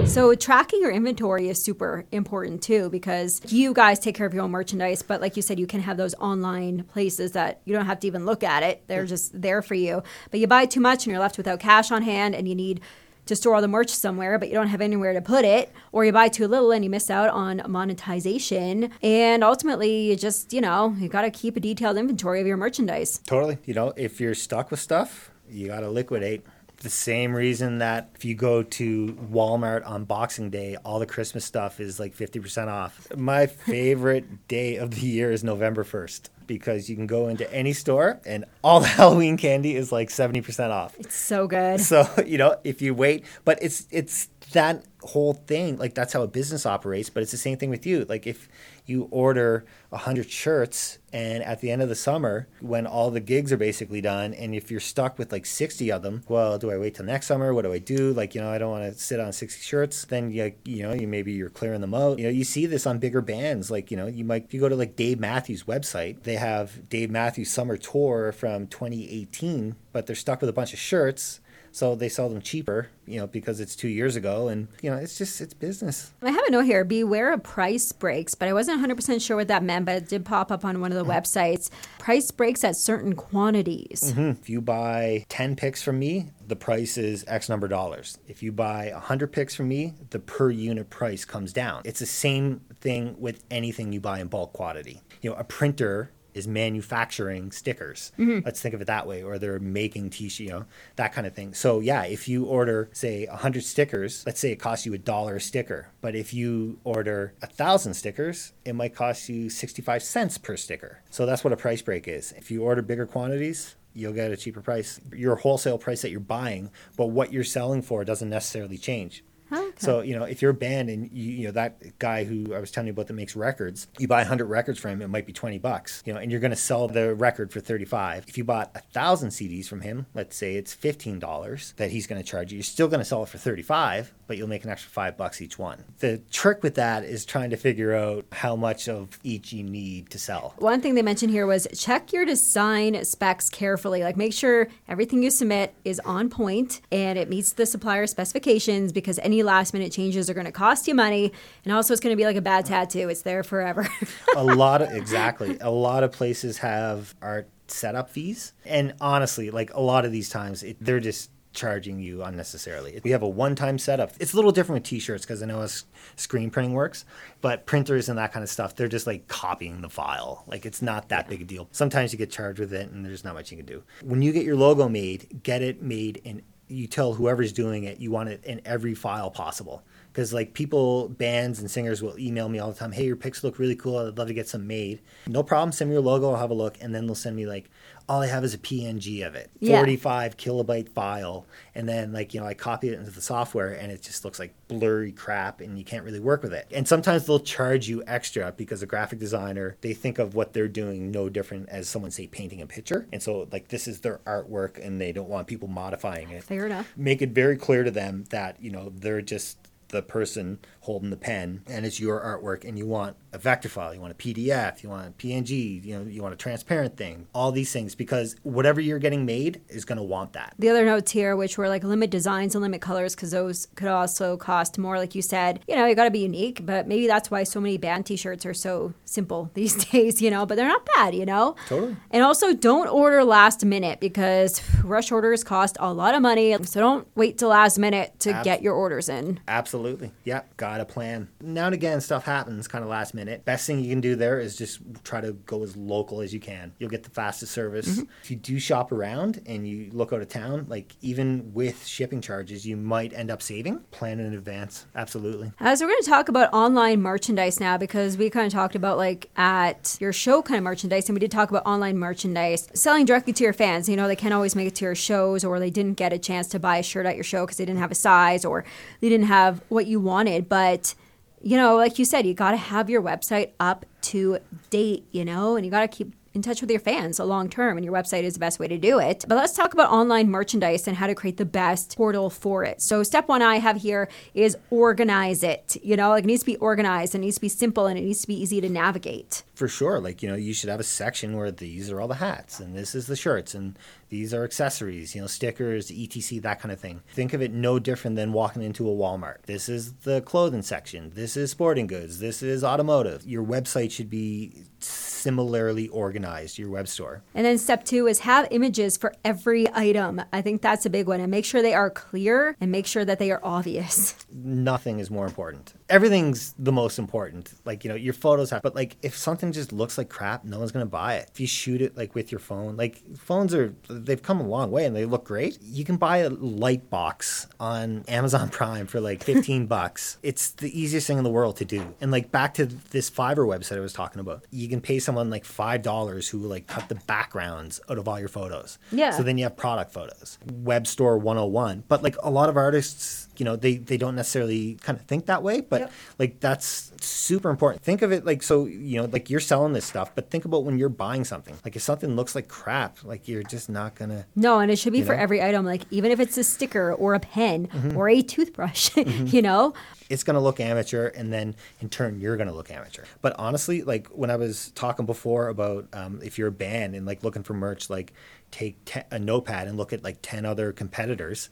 So, 0.06 0.34
tracking 0.36 0.82
your 0.82 0.92
inventory 0.92 1.50
is 1.50 1.64
super 1.64 2.06
important 2.12 2.62
too 2.62 2.90
because 2.90 3.42
you 3.52 3.74
guys 3.74 4.00
take 4.00 4.16
care 4.16 4.26
of 4.26 4.34
your 4.34 4.44
own 4.44 4.52
merchandise, 4.52 5.02
but 5.02 5.22
like 5.22 5.36
you 5.36 5.42
said, 5.42 5.60
you 5.60 5.68
can 5.68 5.82
have 5.82 5.98
those 5.98 6.16
online 6.16 6.84
places 6.84 7.34
that 7.34 7.62
you 7.66 7.74
don't 7.74 7.86
have 7.86 8.00
to 8.02 8.08
even 8.08 8.26
look 8.26 8.44
at 8.44 8.64
it. 8.64 8.84
They're 8.88 9.06
just 9.06 9.40
there 9.40 9.62
for 9.62 9.76
you. 9.76 10.04
But 10.32 10.40
you 10.40 10.48
buy 10.48 10.66
too 10.66 10.80
much 10.80 11.06
and 11.06 11.12
you're 11.12 11.20
left 11.20 11.38
without 11.38 11.60
cash 11.60 11.92
on 11.92 12.02
hand 12.02 12.36
and 12.36 12.48
you 12.48 12.56
need 12.56 12.82
to 13.30 13.36
store 13.36 13.56
all 13.56 13.62
the 13.62 13.68
merch 13.68 13.90
somewhere, 13.90 14.40
but 14.40 14.50
you 14.50 14.56
don't 14.56 14.68
have 14.68 14.82
anywhere 14.82 15.14
to 15.14 15.22
put 15.22 15.46
it, 15.46 15.72
or 15.92 16.04
you 16.04 16.12
buy 16.12 16.28
too 16.28 16.48
little 16.48 16.72
and 16.72 16.84
you 16.84 16.90
miss 16.90 17.10
out 17.10 17.30
on 17.30 17.62
monetization. 17.68 18.92
And 19.04 19.44
ultimately, 19.44 20.10
you 20.10 20.16
just, 20.16 20.52
you 20.52 20.62
know, 20.62 20.96
you 20.98 21.08
got 21.10 21.22
to 21.22 21.30
keep 21.30 21.56
a 21.56 21.60
detailed 21.60 21.98
inventory 21.98 22.42
of 22.42 22.48
your 22.48 22.58
merchandise. 22.58 23.20
Totally. 23.20 23.60
You 23.66 23.76
know, 23.76 23.94
if 23.96 24.20
you're 24.20 24.34
stuck 24.34 24.72
with 24.72 24.80
stuff, 24.80 25.30
you 25.52 25.68
got 25.68 25.82
to 25.82 25.90
liquidate. 25.90 26.46
the 26.82 26.90
same 26.90 27.36
reason 27.36 27.80
that 27.80 28.10
if 28.16 28.24
you 28.24 28.36
go 28.36 28.64
to 28.64 29.08
Walmart 29.32 29.86
on 29.86 30.06
Boxing 30.06 30.50
Day, 30.50 30.78
all 30.86 31.00
the 31.00 31.06
Christmas 31.06 31.44
stuff 31.44 31.80
is 31.82 32.00
like 32.00 32.16
50% 32.16 32.68
off. 32.70 33.08
My 33.18 33.48
favorite 33.74 34.48
day 34.48 34.78
of 34.78 34.92
the 34.92 35.02
year 35.06 35.32
is 35.32 35.44
November 35.44 35.84
1st 35.84 36.30
because 36.48 36.90
you 36.90 36.96
can 36.96 37.06
go 37.06 37.28
into 37.28 37.52
any 37.54 37.74
store 37.74 38.20
and 38.26 38.46
all 38.64 38.80
the 38.80 38.88
Halloween 39.00 39.36
candy 39.38 39.76
is 39.76 39.92
like 39.92 40.10
70% 40.10 40.70
off. 40.72 40.96
It's 40.98 41.16
so 41.16 41.48
good. 41.48 41.80
So, 41.82 42.08
you 42.26 42.38
know, 42.38 42.58
if 42.64 42.82
you 42.82 42.94
wait, 42.96 43.26
but 43.46 43.60
it's 43.62 43.86
it's 43.92 44.30
that 44.54 44.84
whole 45.04 45.34
thing, 45.34 45.78
like 45.78 45.94
that's 45.94 46.14
how 46.14 46.24
a 46.24 46.28
business 46.28 46.66
operates, 46.66 47.10
but 47.10 47.22
it's 47.24 47.32
the 47.32 47.38
same 47.38 47.58
thing 47.58 47.70
with 47.70 47.86
you. 47.86 48.06
Like 48.10 48.26
if 48.26 48.48
you 48.90 49.08
order 49.12 49.66
100 49.90 50.30
shirts 50.30 51.00
and 51.12 51.44
at 51.44 51.62
the 51.62 51.72
end 51.72 51.82
of 51.82 51.90
the 51.90 51.96
summer 51.96 52.48
when 52.60 52.86
all 52.86 53.10
the 53.10 53.20
gigs 53.20 53.52
are 53.52 53.58
basically 53.58 54.02
done 54.02 54.34
and 54.34 54.54
if 54.54 54.70
you're 54.70 54.80
stuck 54.80 55.18
with 55.18 55.32
like 55.32 55.46
60 55.46 55.92
of 55.92 56.04
them 56.04 56.24
well 56.28 56.58
do 56.58 56.72
i 56.72 56.78
wait 56.78 56.96
till 56.96 57.06
next 57.06 57.28
summer? 57.28 57.54
What 57.54 57.64
do 57.64 57.74
i 57.74 57.80
do? 57.80 58.14
Like 58.14 58.36
you 58.36 58.42
know 58.42 58.50
i 58.50 58.58
don't 58.58 58.72
want 58.72 58.92
to 58.92 59.00
sit 59.00 59.20
on 59.20 59.32
60 59.32 59.62
shirts. 59.62 60.06
Then 60.06 60.32
you, 60.32 60.54
you 60.66 60.84
know 60.84 60.94
you 60.94 61.08
maybe 61.08 61.32
you're 61.32 61.50
clearing 61.50 61.82
them 61.82 61.94
out. 61.94 62.20
You 62.20 62.26
know 62.26 62.30
you 62.32 62.44
see 62.44 62.66
this 62.66 62.86
on 62.86 63.00
bigger 63.00 63.22
bands. 63.22 63.72
Like 63.72 63.92
you 63.92 63.98
know 63.98 64.08
you 64.08 64.26
might 64.26 64.54
you 64.54 64.60
go 64.60 64.70
to 64.70 64.76
like 64.76 64.96
dave 64.96 65.20
matthews 65.20 65.64
website 65.64 66.24
they 66.24 66.36
have 66.36 66.90
dave 66.90 67.10
matthews 67.12 67.50
summer 67.50 67.78
tour 67.78 68.32
from 68.32 68.68
2018 68.68 69.76
but 69.92 70.06
they're 70.06 70.16
stuck 70.16 70.42
with 70.42 70.50
a 70.50 70.54
bunch 70.54 70.74
of 70.74 70.80
shirts 70.80 71.40
so 71.72 71.96
they 71.96 72.10
sell 72.10 72.30
them 72.30 72.42
cheaper, 72.42 72.90
you 73.06 73.20
know, 73.20 73.28
because 73.28 73.60
it's 73.60 73.76
two 73.76 73.88
years 73.88 74.16
ago, 74.16 74.48
and 74.48 74.68
you 74.82 74.90
know, 74.90 74.98
it's 74.98 75.18
just 75.18 75.42
it's 75.42 75.54
business. 75.54 76.12
I 76.22 76.32
have 76.32 76.46
a 76.46 76.52
note 76.52 76.66
here: 76.66 76.84
beware 76.84 77.34
of 77.34 77.44
price 77.44 77.92
breaks, 77.92 78.36
but 78.36 78.48
I 78.48 78.54
wasn't 78.54 78.78
100 78.78 78.96
percent 78.96 79.22
sure 79.22 79.38
what 79.38 79.48
that 79.48 79.64
meant, 79.64 79.86
but 79.86 79.96
it 79.96 80.10
did 80.10 80.26
pop 80.26 80.52
up 80.52 80.66
on 80.66 80.82
one 80.82 80.92
of 80.92 80.98
the 80.98 81.04
mm-hmm. 81.04 81.12
websites. 81.12 81.70
Price 81.98 82.32
breaks 82.32 82.64
at 82.64 82.76
certain 82.76 83.16
quantities. 83.16 84.14
Mm-hmm. 84.14 84.42
If 84.42 84.50
you 84.50 84.62
buy 84.62 85.26
10 85.30 85.56
picks 85.56 85.84
from 85.84 86.00
me, 86.00 86.30
the 86.48 86.56
price 86.56 86.98
is 86.98 87.24
X 87.28 87.50
number 87.50 87.66
of 87.66 87.72
dollars. 87.72 88.18
If 88.28 88.42
you 88.42 88.52
buy 88.52 88.90
100 88.94 89.32
picks 89.32 89.56
from 89.56 89.68
me, 89.68 89.94
the 90.10 90.20
per 90.20 90.50
unit 90.50 90.90
price 90.90 91.26
comes 91.26 91.54
down. 91.54 91.82
It's 91.86 92.00
the 92.00 92.06
same 92.06 92.62
thing 92.82 93.16
with 93.20 93.44
anything 93.52 93.94
you 93.94 94.00
buy 94.00 94.20
in 94.20 94.28
bulk 94.28 94.54
quantity. 94.54 95.02
You 95.22 95.32
know, 95.32 95.36
a 95.36 95.44
printer 95.44 96.12
is 96.34 96.48
manufacturing 96.48 97.52
stickers. 97.52 98.12
Mm-hmm. 98.18 98.46
Let's 98.46 98.62
think 98.62 98.74
of 98.74 98.82
it 98.82 98.86
that 98.86 99.08
way, 99.08 99.24
or 99.24 99.38
they're 99.38 99.60
making 99.60 100.10
t-shirt, 100.12 100.40
you 100.46 100.52
know, 100.52 100.66
that 100.96 101.14
kind 101.14 101.26
of 101.26 101.34
thing. 101.34 101.54
So 101.54 101.80
yeah, 101.80 102.04
if 102.04 102.28
you 102.28 102.46
order 102.46 102.90
say 102.94 103.26
hundred 103.26 103.64
stickers, 103.64 104.24
let's 104.26 104.40
say 104.40 104.52
it 104.52 104.58
costs 104.58 104.86
you 104.86 104.94
a 104.94 104.98
dollar 104.98 105.36
a 105.36 105.42
sticker, 105.42 105.90
but 106.02 106.16
if 106.16 106.34
you 106.34 106.80
order 106.84 107.34
a 107.42 107.48
thousand 107.48 107.94
stickers, 107.94 108.54
it 108.66 108.74
might 108.74 108.96
cost 108.96 109.30
you 109.30 109.50
sixty-five 109.50 110.04
cents 110.04 110.38
per 110.38 110.58
sticker. 110.58 111.02
So 111.10 111.26
that's 111.26 111.44
what 111.44 111.54
a 111.54 111.58
price 111.58 111.82
break 111.82 112.08
is. 112.08 112.32
If 112.34 112.52
you 112.52 112.64
order 112.64 112.82
bigger 112.82 113.06
quantities, 113.06 113.76
you'll 113.94 114.14
get 114.14 114.32
a 114.32 114.38
cheaper 114.38 114.62
price. 114.62 115.00
Your 115.14 115.36
wholesale 115.36 115.78
price 115.78 116.02
that 116.04 116.12
you're 116.12 116.20
buying, 116.20 116.72
but 116.96 117.08
what 117.08 117.34
you're 117.34 117.44
selling 117.44 117.82
for 117.82 118.06
doesn't 118.06 118.30
necessarily 118.30 118.78
change. 118.78 119.24
Oh, 119.52 119.68
okay. 119.70 119.78
So 119.80 120.02
you 120.02 120.18
know, 120.18 120.24
if 120.24 120.42
you're 120.42 120.52
a 120.52 120.56
band 120.56 120.90
and 120.90 121.10
you, 121.12 121.32
you 121.32 121.46
know 121.46 121.52
that 121.52 121.98
guy 122.00 122.24
who 122.24 122.54
I 122.54 122.60
was 122.60 122.72
telling 122.72 122.88
you 122.88 122.94
about 122.94 123.08
that 123.08 123.14
makes 123.14 123.36
records, 123.36 123.88
you 123.98 124.08
buy 124.08 124.20
100 124.20 124.46
records 124.46 124.80
from 124.80 124.92
him, 124.92 125.02
it 125.02 125.08
might 125.10 125.26
be 125.26 125.34
20 125.34 125.58
bucks. 125.60 126.04
You 126.06 126.14
know, 126.14 126.20
and 126.20 126.32
you're 126.32 126.40
going 126.40 126.52
to 126.52 126.58
sell 126.58 126.88
the 126.88 127.16
record 127.16 127.52
for 127.52 127.60
35. 127.60 128.26
If 128.28 128.38
you 128.38 128.44
bought 128.44 128.72
a 128.76 128.80
thousand 128.80 129.30
CDs 129.30 129.68
from 129.68 129.82
him, 129.82 130.06
let's 130.14 130.36
say 130.36 130.56
it's 130.56 130.74
15 130.74 131.20
dollars 131.20 131.74
that 131.78 131.92
he's 131.92 132.08
going 132.08 132.22
to 132.22 132.28
charge 132.28 132.52
you, 132.52 132.58
you're 132.58 132.64
still 132.64 132.88
going 132.88 133.00
to 133.00 133.06
sell 133.06 133.24
it 133.24 133.30
for 133.30 133.38
35, 133.38 134.14
but 134.28 134.38
you'll 134.38 134.48
make 134.48 134.64
an 134.64 134.70
extra 134.70 134.92
five 134.92 135.18
bucks 135.18 135.42
each 135.42 135.58
one. 135.58 135.84
The 136.00 136.20
trick 136.32 136.64
with 136.64 136.76
that 136.76 137.04
is 137.04 137.26
trying 137.26 137.50
to 137.50 137.58
figure 137.58 137.94
out 137.96 138.26
how 138.32 138.56
much 138.56 138.88
of 138.88 139.20
each 139.24 139.54
you 139.54 139.64
need 139.64 140.10
to 140.12 140.20
sell. 140.20 140.54
One 140.58 140.82
thing 140.82 140.96
they 140.96 141.02
mentioned 141.02 141.32
here 141.32 141.48
was 141.48 141.68
check 141.78 142.14
your 142.14 142.26
design 142.26 143.04
specs 143.06 143.50
carefully. 143.50 144.04
Like 144.04 144.18
make 144.18 144.34
sure 144.34 144.68
everything 144.88 145.24
you 145.24 145.32
submit 145.32 145.74
is 145.84 146.00
on 146.02 146.30
point 146.30 146.82
and 146.92 147.18
it 147.18 147.30
meets 147.30 147.54
the 147.54 147.66
supplier 147.66 148.08
specifications 148.08 148.92
because 148.92 149.20
any 149.20 149.39
last 149.44 149.74
minute 149.74 149.92
changes 149.92 150.30
are 150.30 150.34
going 150.34 150.46
to 150.46 150.52
cost 150.52 150.88
you 150.88 150.96
money. 150.96 151.32
And 151.64 151.74
also, 151.74 151.94
it's 151.94 152.02
going 152.02 152.14
to 152.14 152.18
be 152.18 152.26
like 152.26 152.36
a 152.36 152.42
bad 152.42 152.66
tattoo, 152.66 153.10
it's 153.10 153.22
there 153.22 153.44
forever. 153.44 153.88
a 154.36 154.44
lot 154.44 154.82
of, 154.82 154.92
exactly. 154.94 155.58
A 155.62 155.72
lot 155.72 156.04
of 156.04 156.12
places 156.12 156.60
have 156.60 157.16
art 157.22 157.50
setup 157.68 158.10
fees. 158.10 158.54
And 158.66 158.94
honestly, 159.00 159.52
like 159.52 159.74
a 159.74 159.82
lot 159.82 160.06
of 160.06 160.12
these 160.12 160.30
times, 160.30 160.64
it, 160.64 160.78
they're 160.80 161.00
just 161.00 161.30
charging 161.54 162.00
you 162.00 162.24
unnecessarily. 162.24 163.00
We 163.04 163.12
have 163.12 163.24
a 163.24 163.28
one-time 163.28 163.80
setup. 163.80 164.12
It's 164.20 164.34
a 164.34 164.36
little 164.36 164.52
different 164.52 164.82
with 164.82 164.90
t-shirts 164.90 165.26
because 165.26 165.42
I 165.42 165.46
know 165.46 165.60
how 165.60 165.68
screen 166.16 166.52
printing 166.52 166.74
works, 166.74 167.06
but 167.42 167.66
printers 167.66 168.08
and 168.08 168.18
that 168.18 168.32
kind 168.32 168.44
of 168.44 168.50
stuff, 168.50 168.76
they're 168.76 168.88
just 168.88 169.08
like 169.08 169.28
copying 169.28 169.82
the 169.82 169.90
file. 169.90 170.44
Like 170.48 170.66
it's 170.66 170.82
not 170.82 171.10
that 171.10 171.28
big 171.28 171.42
a 171.42 171.46
deal. 171.46 171.68
Sometimes 171.72 172.14
you 172.14 172.18
get 172.18 172.30
charged 172.30 172.60
with 172.60 172.74
it 172.74 172.92
and 172.92 173.06
there's 173.06 173.24
not 173.24 173.34
much 173.34 173.52
you 173.52 173.58
can 173.58 173.66
do. 173.66 173.84
When 174.04 174.22
you 174.22 174.32
get 174.32 174.46
your 174.46 174.56
logo 174.56 174.88
made, 174.88 175.42
get 175.44 175.62
it 175.62 175.82
made 175.82 176.18
in 176.24 176.44
you 176.70 176.88
tell 176.88 177.14
whoever's 177.14 177.52
doing 177.52 177.84
it 177.84 178.00
you 178.00 178.12
want 178.12 178.30
it 178.30 178.44
in 178.46 178.62
every 178.66 178.94
file 178.94 179.30
possible. 179.32 179.84
Because 180.12 180.34
like 180.34 180.54
people 180.54 181.10
bands 181.10 181.60
and 181.60 181.70
singers 181.70 182.02
will 182.02 182.18
email 182.18 182.50
me 182.50 182.60
all 182.60 182.72
the 182.72 182.78
time 182.78 182.92
hey 182.92 183.06
your 183.06 183.16
picks 183.16 183.44
look 183.44 183.60
really 183.60 183.76
cool. 183.76 183.98
I'd 183.98 184.18
love 184.18 184.28
to 184.28 184.34
get 184.34 184.48
some 184.48 184.68
made. 184.68 185.02
No 185.28 185.44
problem. 185.44 185.72
Send 185.72 185.90
me 185.90 185.96
your 185.96 186.04
logo. 186.04 186.32
I'll 186.32 186.38
have 186.38 186.52
a 186.52 186.56
look. 186.56 186.78
And 186.82 186.94
then 186.94 187.06
they'll 187.06 187.16
send 187.16 187.36
me 187.36 187.46
like 187.46 187.70
all 188.10 188.24
I 188.24 188.26
have 188.26 188.44
is 188.44 188.56
a 188.56 188.58
PNG 188.58 189.26
of 189.26 189.36
it, 189.36 189.52
yeah. 189.60 189.78
45 189.78 190.36
kilobyte 190.36 190.90
file. 190.90 191.46
And 191.76 191.88
then, 191.88 192.12
like, 192.12 192.34
you 192.34 192.42
know, 192.42 192.48
I 192.48 192.56
copy 192.56 192.90
it 192.90 192.98
into 192.98 193.12
the 193.12 193.22
software 193.22 193.72
and 193.72 193.92
it 193.92 194.02
just 194.02 194.26
looks 194.26 194.40
like 194.40 194.56
blurry 194.68 195.12
crap 195.12 195.62
and 195.62 195.78
you 195.78 195.86
can't 195.86 196.04
really 196.04 196.20
work 196.20 196.42
with 196.42 196.52
it. 196.52 196.66
And 196.74 196.88
sometimes 196.88 197.28
they'll 197.28 197.40
charge 197.40 197.88
you 197.88 198.04
extra 198.08 198.52
because 198.52 198.82
a 198.82 198.88
graphic 198.88 199.20
designer, 199.20 199.78
they 199.82 199.94
think 199.94 200.18
of 200.18 200.34
what 200.34 200.54
they're 200.54 200.68
doing 200.68 201.12
no 201.12 201.30
different 201.30 201.70
as 201.70 201.88
someone, 201.88 202.10
say, 202.10 202.26
painting 202.26 202.64
a 202.64 202.66
picture. 202.66 203.08
And 203.14 203.22
so, 203.22 203.48
like, 203.52 203.68
this 203.68 203.88
is 203.88 204.00
their 204.00 204.18
artwork 204.26 204.84
and 204.84 205.00
they 205.00 205.12
don't 205.12 205.30
want 205.30 205.46
people 205.46 205.68
modifying 205.68 206.32
it. 206.32 206.44
Fair 206.44 206.66
enough. 206.66 206.92
Make 206.98 207.22
it 207.22 207.30
very 207.30 207.58
clear 207.58 207.84
to 207.84 207.92
them 207.92 208.24
that, 208.32 208.60
you 208.60 208.72
know, 208.72 208.92
they're 208.96 209.22
just 209.22 209.60
the 209.90 210.02
person 210.02 210.60
holding 210.82 211.10
the 211.10 211.18
pen 211.18 211.62
and 211.68 211.86
it's 211.86 212.00
your 212.00 212.20
artwork 212.22 212.68
and 212.68 212.78
you 212.78 212.86
want 212.86 213.16
a 213.34 213.38
vector 213.38 213.70
file, 213.70 213.94
you 213.94 214.02
want 214.02 214.12
a 214.12 214.16
PDF, 214.16 214.84
you 214.84 214.90
want 214.90 215.08
a 215.08 215.12
PNG, 215.12 215.84
you 215.84 215.98
know, 215.98 216.06
you 216.10 216.22
want 216.22 216.34
a 216.34 216.38
transparent 216.38 216.98
thing, 216.98 217.28
all 217.34 217.52
these 217.52 217.72
things 217.72 217.96
because 217.96 218.36
whatever 218.44 218.82
you're 218.82 219.00
getting 219.00 219.26
made 219.26 219.62
is 219.70 219.86
going 219.86 219.98
to 219.98 220.04
want 220.04 220.34
that. 220.34 220.54
The 220.58 220.70
other 220.70 220.86
notes 220.86 221.12
here, 221.12 221.36
which 221.36 221.58
were 221.58 221.70
like 221.70 221.84
limit 221.84 222.10
designs 222.10 222.56
and 222.56 222.62
limit 222.62 222.82
colors, 222.82 223.16
because 223.16 223.32
those 223.32 223.68
could 223.76 223.88
also 223.88 224.38
cost 224.38 224.78
more. 224.78 224.98
Like 224.98 225.16
you 225.16 225.22
said, 225.22 225.62
you 225.68 225.76
know, 225.76 225.86
you 225.86 225.96
got 225.96 226.06
to 226.06 226.12
be 226.12 226.20
unique, 226.20 226.66
but 226.66 226.88
maybe 226.88 227.08
that's 227.08 227.30
why 227.30 227.44
so 227.44 227.60
many 227.60 227.78
band 227.78 228.06
T-shirts 228.06 228.46
are 228.46 228.54
so 228.54 228.94
simple 229.06 229.52
these 229.54 229.86
days, 229.86 230.22
you 230.22 230.32
know. 230.32 230.46
But 230.46 230.56
they're 230.56 230.68
not 230.68 230.88
bad, 230.96 231.14
you 231.14 231.26
know. 231.26 231.56
Totally. 231.68 231.96
And 232.12 232.24
also, 232.24 232.54
don't 232.54 232.88
order 232.88 233.24
last 233.24 233.64
minute 233.64 234.00
because 234.00 234.62
rush 234.84 235.12
orders 235.12 235.44
cost 235.44 235.78
a 235.80 235.94
lot 235.94 236.16
of 236.16 236.22
money. 236.22 236.56
So 236.64 236.80
don't 236.80 237.08
wait 237.16 237.38
till 237.38 237.50
last 237.50 237.78
minute 237.78 238.20
to 238.22 238.32
Ab- 238.32 238.44
get 238.44 238.62
your 238.62 238.74
orders 238.74 239.10
in. 239.10 239.40
Absolutely. 239.48 240.12
Yeah, 240.24 240.42
got 240.58 240.82
a 240.82 240.86
plan. 240.86 241.30
Now 241.42 241.66
and 241.66 241.76
again, 241.76 242.02
stuff 242.02 242.26
happens 242.26 242.68
kind 242.68 242.84
of 242.84 242.90
last 242.90 243.14
minute. 243.14 243.19
Best 243.46 243.68
thing 243.68 243.80
you 243.80 243.90
can 243.90 244.02
do 244.02 244.16
there 244.16 244.40
is 244.40 244.56
just 244.56 244.80
try 245.04 245.22
to 245.22 245.34
go 245.34 245.64
as 245.64 245.76
local 245.76 246.22
as 246.22 246.34
you 246.34 246.40
can. 246.40 246.74
You'll 246.80 246.90
get 246.90 247.04
the 247.04 247.10
fastest 247.10 247.52
service. 247.52 247.88
Mm-hmm. 247.88 248.12
If 248.24 248.32
you 248.32 248.38
do 248.38 248.60
shop 248.60 248.92
around 248.92 249.42
and 249.46 249.68
you 249.68 249.90
look 249.92 250.14
out 250.14 250.22
of 250.22 250.30
town, 250.30 250.66
like 250.68 250.96
even 251.02 251.54
with 251.54 251.86
shipping 251.86 252.22
charges, 252.22 252.66
you 252.66 252.78
might 252.78 253.14
end 253.14 253.32
up 253.32 253.42
saving. 253.42 253.80
Plan 253.92 254.20
in 254.20 254.34
advance. 254.34 254.86
Absolutely. 254.96 255.52
As 255.60 255.82
we're 255.82 255.88
going 255.88 256.02
to 256.02 256.10
talk 256.10 256.30
about 256.30 256.54
online 256.54 257.02
merchandise 257.02 257.60
now, 257.60 257.78
because 257.78 258.18
we 258.18 258.30
kind 258.30 258.46
of 258.46 258.54
talked 258.54 258.76
about 258.76 258.98
like 258.98 259.30
at 259.36 259.98
your 260.00 260.14
show 260.14 260.42
kind 260.42 260.58
of 260.58 260.64
merchandise, 260.64 261.10
and 261.10 261.16
we 261.16 261.20
did 261.20 261.32
talk 261.32 261.50
about 261.50 261.66
online 261.66 261.98
merchandise 261.98 262.68
selling 262.74 263.06
directly 263.06 263.34
to 263.34 263.44
your 263.44 263.54
fans. 263.54 263.90
You 263.90 263.96
know, 263.96 264.08
they 264.08 264.16
can't 264.16 264.34
always 264.34 264.56
make 264.56 264.68
it 264.68 264.76
to 264.76 264.86
your 264.86 264.96
shows, 264.96 265.44
or 265.44 265.60
they 265.60 265.70
didn't 265.70 265.96
get 265.96 266.14
a 266.14 266.20
chance 266.20 266.48
to 266.50 266.60
buy 266.60 266.78
a 266.78 266.84
shirt 266.84 267.06
at 267.06 267.16
your 267.16 267.24
show 267.24 267.46
because 267.46 267.58
they 267.58 267.66
didn't 267.66 267.80
have 267.80 267.92
a 267.92 267.96
size, 267.96 268.46
or 268.46 268.66
they 269.02 269.10
didn't 269.10 269.28
have 269.28 269.62
what 269.70 269.88
you 269.88 270.00
wanted. 270.00 270.48
But 270.50 270.96
you 271.42 271.58
know, 271.58 271.76
like 271.76 272.00
you 272.00 272.06
said, 272.06 272.26
you 272.26 272.34
got 272.34 272.52
to 272.52 272.58
have 272.58 272.90
your 272.90 273.02
website 273.02 273.52
up 273.60 273.86
to 274.02 274.40
date, 274.70 275.06
you 275.12 275.26
know, 275.26 275.56
and 275.56 275.66
you 275.66 275.72
got 275.72 275.82
to 275.82 275.88
keep 275.88 276.14
in 276.34 276.42
touch 276.42 276.62
with 276.62 276.70
your 276.70 276.80
fans 276.80 277.20
long 277.20 277.50
term, 277.50 277.78
and 277.78 277.84
your 277.84 277.94
website 277.94 278.24
is 278.24 278.34
the 278.34 278.40
best 278.40 278.60
way 278.60 278.68
to 278.68 278.78
do 278.78 279.00
it. 279.00 279.26
But 279.28 279.36
let's 279.36 279.54
talk 279.54 279.74
about 279.74 279.92
online 279.92 280.30
merchandise 280.30 280.88
and 280.88 280.96
how 280.96 281.08
to 281.08 281.16
create 281.16 281.38
the 281.38 281.46
best 281.46 281.98
portal 281.98 282.30
for 282.30 282.64
it. 282.64 282.82
So, 282.82 283.04
step 283.04 283.28
one 283.28 283.42
I 283.42 283.58
have 283.58 283.78
here 283.78 284.10
is 284.34 284.58
organize 284.70 285.44
it. 285.44 285.78
You 285.82 285.96
know, 285.96 286.10
like 286.10 286.24
it 286.24 286.28
needs 286.28 286.42
to 286.42 286.46
be 286.46 286.58
organized, 286.58 287.16
it 287.16 287.20
needs 287.20 287.36
to 287.36 287.42
be 287.42 287.50
simple, 287.50 287.88
and 287.88 287.98
it 287.98 288.04
needs 288.04 288.22
to 288.22 288.28
be 288.28 288.40
easy 288.40 288.62
to 288.62 288.70
navigate. 288.70 289.44
For 289.60 289.68
sure. 289.68 290.00
Like, 290.00 290.24
you 290.24 290.30
know, 290.30 290.38
you 290.38 290.54
should 290.54 290.70
have 290.70 290.80
a 290.80 290.86
section 290.86 291.36
where 291.36 291.52
these 291.52 291.92
are 291.92 292.00
all 292.00 292.08
the 292.08 292.16
hats, 292.16 292.62
and 292.62 292.78
this 292.78 292.96
is 292.96 293.08
the 293.08 293.18
shirts, 293.18 293.54
and 293.54 293.78
these 294.08 294.34
are 294.34 294.46
accessories, 294.46 295.14
you 295.14 295.20
know, 295.20 295.28
stickers, 295.28 295.92
etc., 295.92 296.40
that 296.40 296.62
kind 296.62 296.72
of 296.72 296.80
thing. 296.80 297.02
Think 297.12 297.34
of 297.34 297.42
it 297.42 297.52
no 297.52 297.78
different 297.78 298.16
than 298.16 298.32
walking 298.32 298.62
into 298.62 298.90
a 298.90 298.94
Walmart. 298.94 299.42
This 299.48 299.68
is 299.68 299.92
the 300.06 300.22
clothing 300.22 300.62
section. 300.62 301.12
This 301.14 301.36
is 301.36 301.52
sporting 301.52 301.88
goods. 301.88 302.20
This 302.20 302.42
is 302.42 302.64
automotive. 302.64 303.26
Your 303.26 303.44
website 303.44 303.92
should 303.92 304.10
be 304.10 304.54
similarly 304.80 305.90
organized, 305.90 306.58
your 306.58 306.70
web 306.70 306.88
store. 306.88 307.22
And 307.36 307.46
then 307.46 307.58
step 307.58 307.84
two 307.84 308.08
is 308.08 308.20
have 308.20 308.48
images 308.52 308.96
for 308.96 309.14
every 309.26 309.68
item. 309.74 310.22
I 310.32 310.42
think 310.42 310.62
that's 310.62 310.86
a 310.86 310.90
big 310.90 311.06
one. 311.06 311.20
And 311.20 311.30
make 311.30 311.44
sure 311.44 311.62
they 311.62 311.74
are 311.74 311.90
clear 311.90 312.56
and 312.62 312.72
make 312.72 312.86
sure 312.86 313.04
that 313.04 313.20
they 313.20 313.30
are 313.30 313.42
obvious. 313.44 314.16
Nothing 314.32 315.00
is 315.00 315.12
more 315.12 315.26
important 315.26 315.74
everything's 315.90 316.54
the 316.60 316.72
most 316.72 317.00
important. 317.00 317.54
Like, 317.66 317.84
you 317.84 317.90
know, 317.90 317.96
your 317.96 318.14
photos 318.14 318.52
have, 318.52 318.62
but 318.62 318.76
like 318.76 318.98
if 319.02 319.18
something 319.18 319.52
just 319.52 319.72
looks 319.74 319.98
like 319.98 320.10
crap, 320.10 320.44
no 320.44 320.60
one's 320.60 320.72
going 320.72 320.86
to 320.86 320.90
buy 320.90 321.16
it. 321.16 321.30
If 321.34 321.40
you 321.40 321.48
shoot 321.48 321.82
it 321.82 321.98
like 321.98 322.16
with 322.16 322.32
your 322.32 322.40
phone, 322.40 322.78
like 322.78 323.02
phones 323.18 323.54
are, 323.54 323.74
they've 323.90 324.22
come 324.22 324.40
a 324.40 324.48
long 324.48 324.72
way 324.72 324.86
and 324.86 324.96
they 324.96 325.06
look 325.06 325.26
great. 325.26 325.58
You 325.62 325.84
can 325.84 325.98
buy 325.98 326.18
a 326.18 326.30
light 326.30 326.90
box 326.90 327.48
on 327.60 328.04
Amazon 328.08 328.50
Prime 328.60 328.88
for 328.88 329.00
like 329.00 329.24
15 329.24 329.66
bucks. 329.68 330.18
It's 330.22 330.52
the 330.52 330.80
easiest 330.80 331.08
thing 331.08 331.18
in 331.18 331.24
the 331.24 331.30
world 331.30 331.58
to 331.58 331.66
do. 331.66 331.96
And 332.02 332.12
like 332.12 332.32
back 332.32 332.54
to 332.56 332.66
this 332.66 333.10
Fiverr 333.10 333.48
website 333.48 333.78
I 333.78 333.82
was 333.82 333.94
talking 333.94 334.20
about, 334.20 334.46
you 334.52 334.70
can 334.70 334.82
pay 334.82 335.00
someone 335.00 335.30
like 335.30 335.44
$5 335.44 336.30
who 336.30 336.40
like 336.40 336.68
cut 336.68 336.90
the 336.90 336.96
backgrounds 336.96 337.80
out 337.90 337.98
of 337.98 338.08
all 338.08 338.20
your 338.20 338.30
photos. 338.30 338.78
Yeah. 338.92 339.12
So 339.12 339.24
then 339.24 339.38
you 339.38 339.46
have 339.46 339.58
product 339.58 339.92
photos. 339.92 340.38
Web 340.52 340.86
store 340.86 341.18
101. 341.18 341.86
But 341.88 342.04
like 342.04 342.16
a 342.22 342.30
lot 342.30 342.50
of 342.50 342.58
artists, 342.58 343.29
you 343.40 343.46
know, 343.46 343.56
they, 343.56 343.78
they 343.78 343.98
don't 343.98 344.16
necessarily 344.16 344.76
kind 344.76 345.00
of 345.00 345.06
think 345.06 345.26
that 345.28 345.42
way, 345.44 345.62
but 345.62 345.82
Yep. 345.82 345.92
like 346.20 346.40
that's 346.40 346.92
super 347.02 347.50
important. 347.50 347.84
Think 347.84 348.02
of 348.02 348.12
it 348.12 348.26
like 348.26 348.44
so, 348.44 348.66
you 348.66 349.02
know, 349.02 349.06
like 349.12 349.30
you're 349.30 349.40
selling 349.40 349.74
this 349.74 349.86
stuff, 349.86 350.12
but 350.16 350.30
think 350.30 350.46
about 350.46 350.66
when 350.66 350.78
you're 350.78 350.90
buying 350.90 351.24
something. 351.24 351.56
Like 351.64 351.76
if 351.76 351.82
something 351.82 352.16
looks 352.16 352.36
like 352.36 352.48
crap, 352.48 353.04
like 353.04 353.28
you're 353.28 353.44
just 353.44 353.70
not 353.70 353.96
gonna 353.96 354.26
No, 354.36 354.60
and 354.60 354.70
it 354.72 354.78
should 354.78 354.94
be 354.94 355.02
for 355.02 355.16
know? 355.16 355.22
every 355.22 355.42
item. 355.42 355.66
Like 355.66 355.84
even 355.92 356.12
if 356.12 356.20
it's 356.20 356.38
a 356.38 356.44
sticker 356.44 356.94
or 356.94 357.14
a 357.14 357.20
pen 357.20 357.68
Mm-hmm. 357.70 357.98
or 357.98 358.10
a 358.10 358.22
toothbrush, 358.22 358.96
you 358.98 359.42
know. 359.42 359.74
it's 360.10 360.24
to 360.36 360.40
look 360.42 360.60
amateur 360.60 361.08
and 361.08 361.32
then 361.32 361.56
in 361.82 361.90
turn 361.90 362.20
you're 362.20 362.36
to 362.50 362.54
look 362.54 362.72
amateur 362.72 363.04
but 363.22 363.36
honestly 363.38 363.84
like 363.84 364.08
when 364.08 364.32
i 364.32 364.36
was 364.36 364.72
talking 364.72 365.06
before 365.06 365.50
about 365.50 365.88
um, 365.94 366.20
if 366.24 366.38
you're 366.38 366.48
a 366.48 366.52
band 366.52 366.96
and 366.96 367.06
like 367.06 367.24
looking 367.24 367.44
for 367.44 367.54
merch 367.54 367.90
like 367.92 368.12
take 368.50 368.84
te- 368.86 369.02
a 369.12 369.20
notepad 369.20 369.68
and 369.68 369.78
look 369.78 369.94
at 369.94 370.04
like 370.04 370.18
10 370.24 370.46
other 370.46 370.72
competitors 370.74 371.50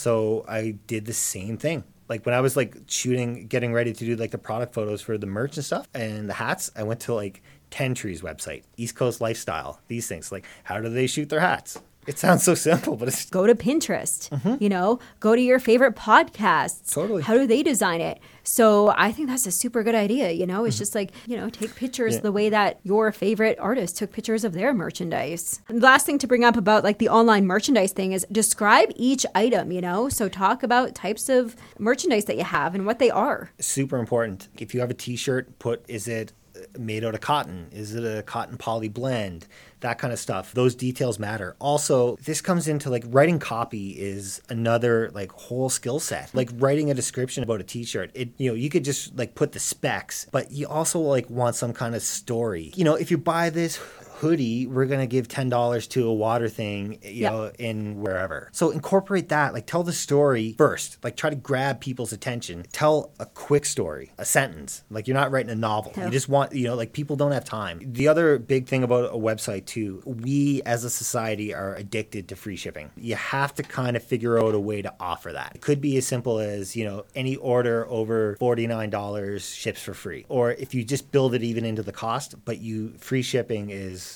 so 0.00 0.44
i 0.48 0.74
did 0.86 1.04
the 1.04 1.12
same 1.12 1.56
thing. 1.56 1.84
Like 2.08 2.26
when 2.26 2.34
i 2.34 2.40
was 2.40 2.56
like 2.56 2.76
shooting 2.86 3.46
getting 3.46 3.72
ready 3.72 3.92
to 3.92 4.04
do 4.04 4.16
like 4.16 4.32
the 4.32 4.38
product 4.38 4.74
photos 4.74 5.00
for 5.00 5.16
the 5.16 5.26
merch 5.26 5.56
and 5.56 5.64
stuff 5.64 5.88
and 5.94 6.28
the 6.28 6.34
hats 6.34 6.70
i 6.74 6.82
went 6.82 7.00
to 7.00 7.14
like 7.14 7.42
10 7.70 7.94
trees 7.94 8.20
website 8.20 8.64
east 8.76 8.96
coast 8.96 9.20
lifestyle 9.20 9.80
these 9.86 10.08
things. 10.08 10.32
Like 10.32 10.44
how 10.64 10.80
do 10.80 10.88
they 10.88 11.06
shoot 11.06 11.28
their 11.28 11.40
hats 11.40 11.80
it 12.10 12.18
sounds 12.18 12.42
so 12.42 12.54
simple 12.54 12.96
but 12.96 13.08
it's 13.08 13.24
Go 13.30 13.46
to 13.46 13.54
Pinterest, 13.54 14.20
you 14.60 14.68
know, 14.68 14.98
go 15.20 15.34
to 15.36 15.40
your 15.40 15.58
favorite 15.60 15.94
podcasts. 15.96 16.82
Mm-hmm. 16.82 17.00
Totally. 17.00 17.22
How 17.22 17.34
do 17.34 17.46
they 17.46 17.62
design 17.62 18.00
it? 18.00 18.18
So 18.42 18.92
I 18.96 19.12
think 19.12 19.28
that's 19.28 19.46
a 19.46 19.50
super 19.52 19.82
good 19.84 19.94
idea. 19.94 20.32
You 20.32 20.46
know, 20.46 20.64
it's 20.64 20.76
just 20.78 20.94
like, 20.94 21.10
you 21.26 21.36
know, 21.36 21.48
take 21.50 21.74
pictures 21.76 22.14
Mm-hmm. 22.14 22.14
Yeah. 22.16 22.20
the 22.22 22.32
way 22.32 22.48
that 22.48 22.80
your 22.82 23.12
favorite 23.12 23.58
artist 23.60 23.96
took 23.98 24.10
pictures 24.12 24.42
of 24.44 24.52
their 24.54 24.72
merchandise. 24.74 25.60
And 25.68 25.80
the 25.80 25.84
last 25.86 26.06
thing 26.06 26.18
to 26.18 26.26
bring 26.26 26.44
up 26.44 26.56
about 26.56 26.82
like 26.82 26.98
the 26.98 27.08
online 27.08 27.46
merchandise 27.46 27.92
thing 27.92 28.12
is 28.12 28.26
describe 28.32 28.90
each 28.96 29.24
item, 29.34 29.70
you 29.70 29.80
know? 29.80 30.08
So 30.08 30.28
talk 30.28 30.62
about 30.62 30.94
types 30.94 31.28
of 31.28 31.54
merchandise 31.78 32.24
that 32.24 32.36
you 32.36 32.44
have 32.44 32.74
and 32.74 32.86
what 32.86 32.98
they 32.98 33.10
are. 33.10 33.50
super 33.60 33.98
important. 33.98 34.48
If 34.58 34.74
you 34.74 34.80
have 34.80 34.90
a 34.90 34.94
t-shirt, 34.94 35.58
put 35.58 35.84
is 35.88 36.08
it 36.08 36.32
made 36.78 37.04
out 37.04 37.14
of 37.14 37.20
cotton? 37.20 37.68
Is 37.72 37.94
it 37.94 38.04
a 38.04 38.22
cotton 38.22 38.56
poly 38.56 38.88
blend? 38.88 39.46
That 39.80 39.98
kind 39.98 40.12
of 40.12 40.18
stuff. 40.18 40.52
Those 40.52 40.74
details 40.74 41.18
matter. 41.18 41.56
Also, 41.58 42.16
this 42.16 42.40
comes 42.40 42.68
into 42.68 42.90
like 42.90 43.04
writing 43.06 43.38
copy 43.38 43.90
is 43.90 44.42
another 44.48 45.10
like 45.14 45.32
whole 45.32 45.70
skill 45.70 45.98
set. 45.98 46.34
Like 46.34 46.50
writing 46.54 46.90
a 46.90 46.94
description 46.94 47.42
about 47.42 47.60
a 47.60 47.64
t-shirt. 47.64 48.10
It 48.14 48.30
you 48.36 48.50
know, 48.50 48.54
you 48.54 48.68
could 48.68 48.84
just 48.84 49.16
like 49.16 49.34
put 49.34 49.52
the 49.52 49.58
specs, 49.58 50.26
but 50.30 50.52
you 50.52 50.68
also 50.68 51.00
like 51.00 51.30
want 51.30 51.56
some 51.56 51.72
kind 51.72 51.94
of 51.94 52.02
story. 52.02 52.72
You 52.76 52.84
know, 52.84 52.94
if 52.94 53.10
you 53.10 53.18
buy 53.18 53.50
this 53.50 53.80
hoodie, 54.20 54.66
we're 54.66 54.86
gonna 54.86 55.06
give 55.06 55.28
ten 55.28 55.48
dollars 55.48 55.86
to 55.88 56.06
a 56.08 56.12
water 56.14 56.48
thing, 56.48 56.98
you 57.02 57.22
Yeah. 57.22 57.30
know, 57.30 57.52
in 57.58 58.00
wherever. 58.00 58.48
So 58.52 58.70
incorporate 58.70 59.28
that. 59.30 59.54
Like 59.54 59.66
tell 59.66 59.82
the 59.82 59.92
story 59.92 60.54
first. 60.58 60.98
Like 61.02 61.16
try 61.16 61.30
to 61.30 61.36
grab 61.36 61.80
people's 61.80 62.12
attention. 62.12 62.64
Tell 62.72 63.12
a 63.18 63.26
quick 63.26 63.64
story, 63.64 64.12
a 64.18 64.24
sentence. 64.24 64.82
Like 64.90 65.08
you're 65.08 65.16
not 65.16 65.30
writing 65.30 65.50
a 65.50 65.54
novel. 65.54 65.92
You 65.96 66.10
just 66.10 66.28
want, 66.28 66.52
you 66.54 66.64
know, 66.64 66.74
like 66.74 66.92
people 66.92 67.16
don't 67.16 67.32
have 67.32 67.44
time. 67.44 67.80
The 67.82 68.08
other 68.08 68.38
big 68.38 68.66
thing 68.66 68.82
about 68.82 69.06
a 69.14 69.18
website 69.18 69.66
too, 69.66 70.02
we 70.04 70.60
as 70.66 70.84
a 70.84 70.90
society 70.90 71.54
are 71.54 71.74
addicted 71.74 72.28
to 72.28 72.36
free 72.36 72.56
shipping. 72.56 72.90
You 72.96 73.14
have 73.16 73.54
to 73.54 73.62
kind 73.62 73.96
of 73.96 74.02
figure 74.02 74.38
out 74.38 74.54
a 74.54 74.60
way 74.60 74.82
to 74.82 74.92
offer 75.00 75.32
that. 75.32 75.52
It 75.54 75.60
could 75.62 75.80
be 75.80 75.96
as 75.96 76.06
simple 76.06 76.38
as, 76.38 76.76
you 76.76 76.84
know, 76.84 77.04
any 77.14 77.36
order 77.36 77.86
over 77.88 78.36
$49 78.40 79.38
ships 79.54 79.80
for 79.82 79.94
free. 79.94 80.24
Or 80.28 80.52
if 80.52 80.74
you 80.74 80.84
just 80.84 81.10
build 81.10 81.34
it 81.34 81.42
even 81.42 81.64
into 81.64 81.82
the 81.82 81.92
cost, 81.92 82.34
but 82.44 82.58
you 82.58 82.92
free 82.98 83.22
shipping 83.22 83.70
is 83.70 84.09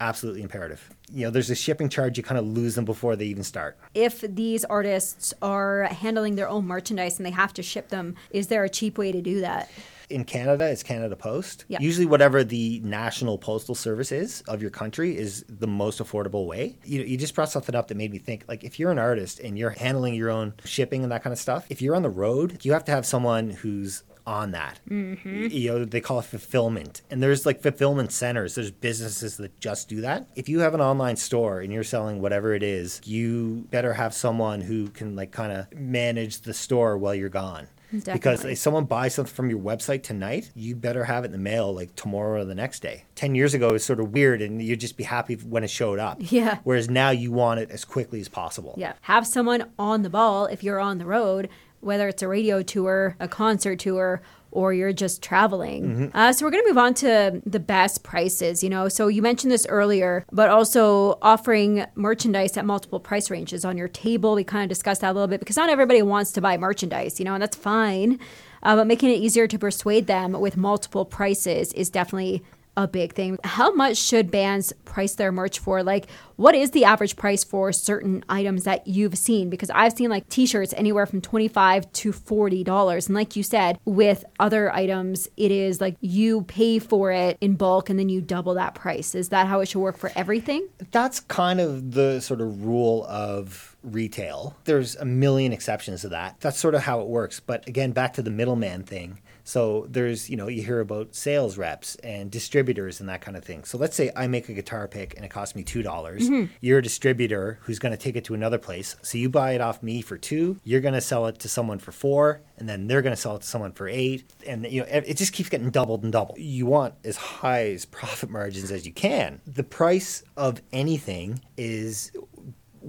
absolutely 0.00 0.42
imperative. 0.42 0.88
You 1.12 1.24
know, 1.24 1.30
there's 1.30 1.50
a 1.50 1.54
shipping 1.54 1.88
charge, 1.88 2.16
you 2.16 2.24
kind 2.24 2.38
of 2.38 2.46
lose 2.46 2.74
them 2.74 2.84
before 2.84 3.16
they 3.16 3.26
even 3.26 3.44
start. 3.44 3.78
If 3.94 4.20
these 4.22 4.64
artists 4.64 5.34
are 5.42 5.84
handling 5.84 6.36
their 6.36 6.48
own 6.48 6.66
merchandise 6.66 7.18
and 7.18 7.26
they 7.26 7.30
have 7.30 7.52
to 7.54 7.62
ship 7.62 7.88
them, 7.88 8.16
is 8.30 8.48
there 8.48 8.64
a 8.64 8.68
cheap 8.68 8.98
way 8.98 9.12
to 9.12 9.20
do 9.20 9.40
that? 9.40 9.70
in 10.10 10.24
Canada, 10.24 10.68
it's 10.68 10.82
Canada 10.82 11.16
Post. 11.16 11.64
Yeah. 11.68 11.78
Usually, 11.80 12.06
whatever 12.06 12.44
the 12.44 12.80
national 12.84 13.38
postal 13.38 13.74
service 13.74 14.12
is 14.12 14.42
of 14.42 14.60
your 14.60 14.70
country 14.70 15.16
is 15.16 15.44
the 15.48 15.66
most 15.66 16.00
affordable 16.00 16.46
way. 16.46 16.76
You, 16.84 17.02
you 17.02 17.16
just 17.16 17.34
brought 17.34 17.50
something 17.50 17.74
up 17.74 17.88
that 17.88 17.96
made 17.96 18.10
me 18.10 18.18
think 18.18 18.44
like, 18.48 18.64
if 18.64 18.78
you're 18.78 18.90
an 18.90 18.98
artist 18.98 19.40
and 19.40 19.58
you're 19.58 19.70
handling 19.70 20.14
your 20.14 20.30
own 20.30 20.54
shipping 20.64 21.02
and 21.02 21.12
that 21.12 21.22
kind 21.22 21.32
of 21.32 21.38
stuff, 21.38 21.66
if 21.70 21.80
you're 21.80 21.94
on 21.94 22.02
the 22.02 22.10
road, 22.10 22.64
you 22.64 22.72
have 22.72 22.84
to 22.86 22.92
have 22.92 23.06
someone 23.06 23.50
who's 23.50 24.02
on 24.30 24.52
that. 24.52 24.78
Mm-hmm. 24.88 25.46
You 25.50 25.70
know, 25.70 25.84
they 25.84 26.00
call 26.00 26.20
it 26.20 26.24
fulfillment. 26.24 27.02
And 27.10 27.20
there's 27.22 27.44
like 27.44 27.60
fulfillment 27.60 28.12
centers, 28.12 28.54
there's 28.54 28.70
businesses 28.70 29.36
that 29.38 29.58
just 29.60 29.88
do 29.88 30.00
that. 30.02 30.28
If 30.36 30.48
you 30.48 30.60
have 30.60 30.72
an 30.72 30.80
online 30.80 31.16
store 31.16 31.60
and 31.60 31.72
you're 31.72 31.82
selling 31.82 32.22
whatever 32.22 32.54
it 32.54 32.62
is, 32.62 33.00
you 33.04 33.66
better 33.70 33.94
have 33.94 34.14
someone 34.14 34.60
who 34.60 34.88
can 34.88 35.16
like 35.16 35.32
kind 35.32 35.52
of 35.52 35.72
manage 35.74 36.42
the 36.42 36.54
store 36.54 36.96
while 36.96 37.14
you're 37.14 37.28
gone. 37.28 37.66
Because 37.92 38.44
if 38.44 38.58
someone 38.58 38.84
buys 38.84 39.14
something 39.14 39.34
from 39.34 39.50
your 39.50 39.58
website 39.58 40.04
tonight, 40.04 40.52
you 40.54 40.76
better 40.76 41.04
have 41.04 41.24
it 41.24 41.26
in 41.26 41.32
the 41.32 41.38
mail 41.38 41.74
like 41.74 41.96
tomorrow 41.96 42.42
or 42.42 42.44
the 42.44 42.54
next 42.54 42.82
day. 42.82 43.04
10 43.16 43.34
years 43.34 43.52
ago, 43.52 43.70
it 43.70 43.72
was 43.72 43.84
sort 43.84 43.98
of 43.98 44.12
weird 44.12 44.40
and 44.42 44.62
you'd 44.62 44.78
just 44.78 44.96
be 44.96 45.02
happy 45.02 45.34
when 45.34 45.64
it 45.64 45.70
showed 45.70 45.98
up. 45.98 46.18
Yeah. 46.20 46.58
Whereas 46.62 46.88
now 46.88 47.10
you 47.10 47.32
want 47.32 47.58
it 47.58 47.68
as 47.72 47.84
quickly 47.84 48.20
as 48.20 48.28
possible. 48.28 48.74
Yeah. 48.76 48.92
Have 49.02 49.26
someone 49.26 49.72
on 49.76 50.02
the 50.02 50.10
ball 50.10 50.46
if 50.46 50.62
you're 50.62 50.78
on 50.78 50.98
the 50.98 51.04
road, 51.04 51.48
whether 51.80 52.08
it's 52.08 52.22
a 52.22 52.28
radio 52.28 52.62
tour, 52.62 53.16
a 53.20 53.28
concert 53.28 53.78
tour, 53.78 54.22
or 54.52 54.72
you're 54.72 54.92
just 54.92 55.22
traveling. 55.22 56.10
Uh, 56.12 56.32
so 56.32 56.44
we're 56.44 56.50
going 56.50 56.64
to 56.64 56.68
move 56.68 56.78
on 56.78 56.92
to 56.94 57.40
the 57.46 57.60
best 57.60 58.02
prices, 58.02 58.64
you 58.64 58.68
know. 58.68 58.88
So 58.88 59.06
you 59.06 59.22
mentioned 59.22 59.52
this 59.52 59.66
earlier, 59.68 60.24
but 60.32 60.48
also 60.48 61.18
offering 61.22 61.86
merchandise 61.94 62.56
at 62.56 62.64
multiple 62.64 62.98
price 62.98 63.30
ranges 63.30 63.64
on 63.64 63.76
your 63.78 63.88
table. 63.88 64.34
We 64.34 64.42
kind 64.44 64.64
of 64.64 64.68
discussed 64.68 65.02
that 65.02 65.12
a 65.12 65.14
little 65.14 65.28
bit 65.28 65.38
because 65.40 65.56
not 65.56 65.70
everybody 65.70 66.02
wants 66.02 66.32
to 66.32 66.40
buy 66.40 66.56
merchandise, 66.56 67.20
you 67.20 67.24
know, 67.24 67.34
and 67.34 67.42
that's 67.42 67.56
fine. 67.56 68.18
Uh, 68.62 68.76
but 68.76 68.86
making 68.86 69.10
it 69.10 69.14
easier 69.14 69.46
to 69.46 69.58
persuade 69.58 70.06
them 70.06 70.32
with 70.32 70.56
multiple 70.56 71.04
prices 71.04 71.72
is 71.74 71.88
definitely 71.88 72.42
a 72.76 72.88
big 72.88 73.14
thing. 73.14 73.38
How 73.44 73.72
much 73.72 73.96
should 73.96 74.30
bands 74.30 74.72
price 74.84 75.14
their 75.14 75.32
merch 75.32 75.58
for? 75.58 75.82
Like, 75.82 76.06
what 76.36 76.54
is 76.54 76.70
the 76.70 76.84
average 76.84 77.16
price 77.16 77.44
for 77.44 77.72
certain 77.72 78.24
items 78.28 78.64
that 78.64 78.86
you've 78.86 79.18
seen? 79.18 79.50
Because 79.50 79.70
I've 79.70 79.92
seen 79.92 80.08
like 80.08 80.28
t-shirts 80.28 80.72
anywhere 80.76 81.06
from 81.06 81.20
25 81.20 81.92
to 81.92 82.12
$40. 82.12 83.06
And 83.06 83.14
like 83.14 83.36
you 83.36 83.42
said, 83.42 83.78
with 83.84 84.24
other 84.38 84.72
items, 84.72 85.28
it 85.36 85.50
is 85.50 85.80
like 85.80 85.96
you 86.00 86.42
pay 86.42 86.78
for 86.78 87.12
it 87.12 87.36
in 87.40 87.56
bulk 87.56 87.90
and 87.90 87.98
then 87.98 88.08
you 88.08 88.20
double 88.20 88.54
that 88.54 88.74
price. 88.74 89.14
Is 89.14 89.28
that 89.28 89.46
how 89.46 89.60
it 89.60 89.66
should 89.66 89.80
work 89.80 89.98
for 89.98 90.10
everything? 90.16 90.66
That's 90.90 91.20
kind 91.20 91.60
of 91.60 91.92
the 91.92 92.20
sort 92.20 92.40
of 92.40 92.64
rule 92.64 93.04
of 93.08 93.76
retail. 93.82 94.56
There's 94.64 94.96
a 94.96 95.04
million 95.04 95.52
exceptions 95.52 96.02
to 96.02 96.08
that. 96.10 96.36
That's 96.40 96.58
sort 96.58 96.74
of 96.74 96.82
how 96.82 97.00
it 97.00 97.08
works. 97.08 97.40
But 97.40 97.66
again, 97.68 97.92
back 97.92 98.14
to 98.14 98.22
the 98.22 98.30
middleman 98.30 98.84
thing. 98.84 99.18
So 99.50 99.84
there's, 99.90 100.30
you 100.30 100.36
know, 100.36 100.46
you 100.46 100.62
hear 100.62 100.78
about 100.78 101.16
sales 101.16 101.58
reps 101.58 101.96
and 102.04 102.30
distributors 102.30 103.00
and 103.00 103.08
that 103.08 103.20
kind 103.20 103.36
of 103.36 103.42
thing. 103.44 103.64
So 103.64 103.78
let's 103.78 103.96
say 103.96 104.12
I 104.14 104.28
make 104.28 104.48
a 104.48 104.52
guitar 104.52 104.86
pick 104.86 105.16
and 105.16 105.24
it 105.24 105.28
costs 105.28 105.56
me 105.56 105.64
$2. 105.64 105.82
dollars 105.82 106.30
mm-hmm. 106.30 106.52
You're 106.60 106.78
a 106.78 106.82
distributor 106.82 107.58
who's 107.62 107.80
going 107.80 107.90
to 107.90 107.98
take 107.98 108.14
it 108.14 108.24
to 108.26 108.34
another 108.34 108.58
place. 108.58 108.94
So 109.02 109.18
you 109.18 109.28
buy 109.28 109.54
it 109.54 109.60
off 109.60 109.82
me 109.82 110.02
for 110.02 110.16
2, 110.16 110.60
you're 110.62 110.80
going 110.80 110.94
to 110.94 111.00
sell 111.00 111.26
it 111.26 111.40
to 111.40 111.48
someone 111.48 111.80
for 111.80 111.90
4, 111.90 112.40
and 112.58 112.68
then 112.68 112.86
they're 112.86 113.02
going 113.02 113.14
to 113.14 113.20
sell 113.20 113.34
it 113.34 113.42
to 113.42 113.48
someone 113.48 113.72
for 113.72 113.88
8, 113.88 114.22
and 114.46 114.70
you 114.70 114.82
know, 114.82 114.86
it 114.88 115.16
just 115.16 115.32
keeps 115.32 115.48
getting 115.48 115.70
doubled 115.70 116.04
and 116.04 116.12
doubled. 116.12 116.38
You 116.38 116.66
want 116.66 116.94
as 117.02 117.16
high 117.16 117.70
as 117.70 117.86
profit 117.86 118.30
margins 118.30 118.70
as 118.70 118.86
you 118.86 118.92
can. 118.92 119.40
The 119.46 119.64
price 119.64 120.22
of 120.36 120.62
anything 120.72 121.40
is 121.56 122.12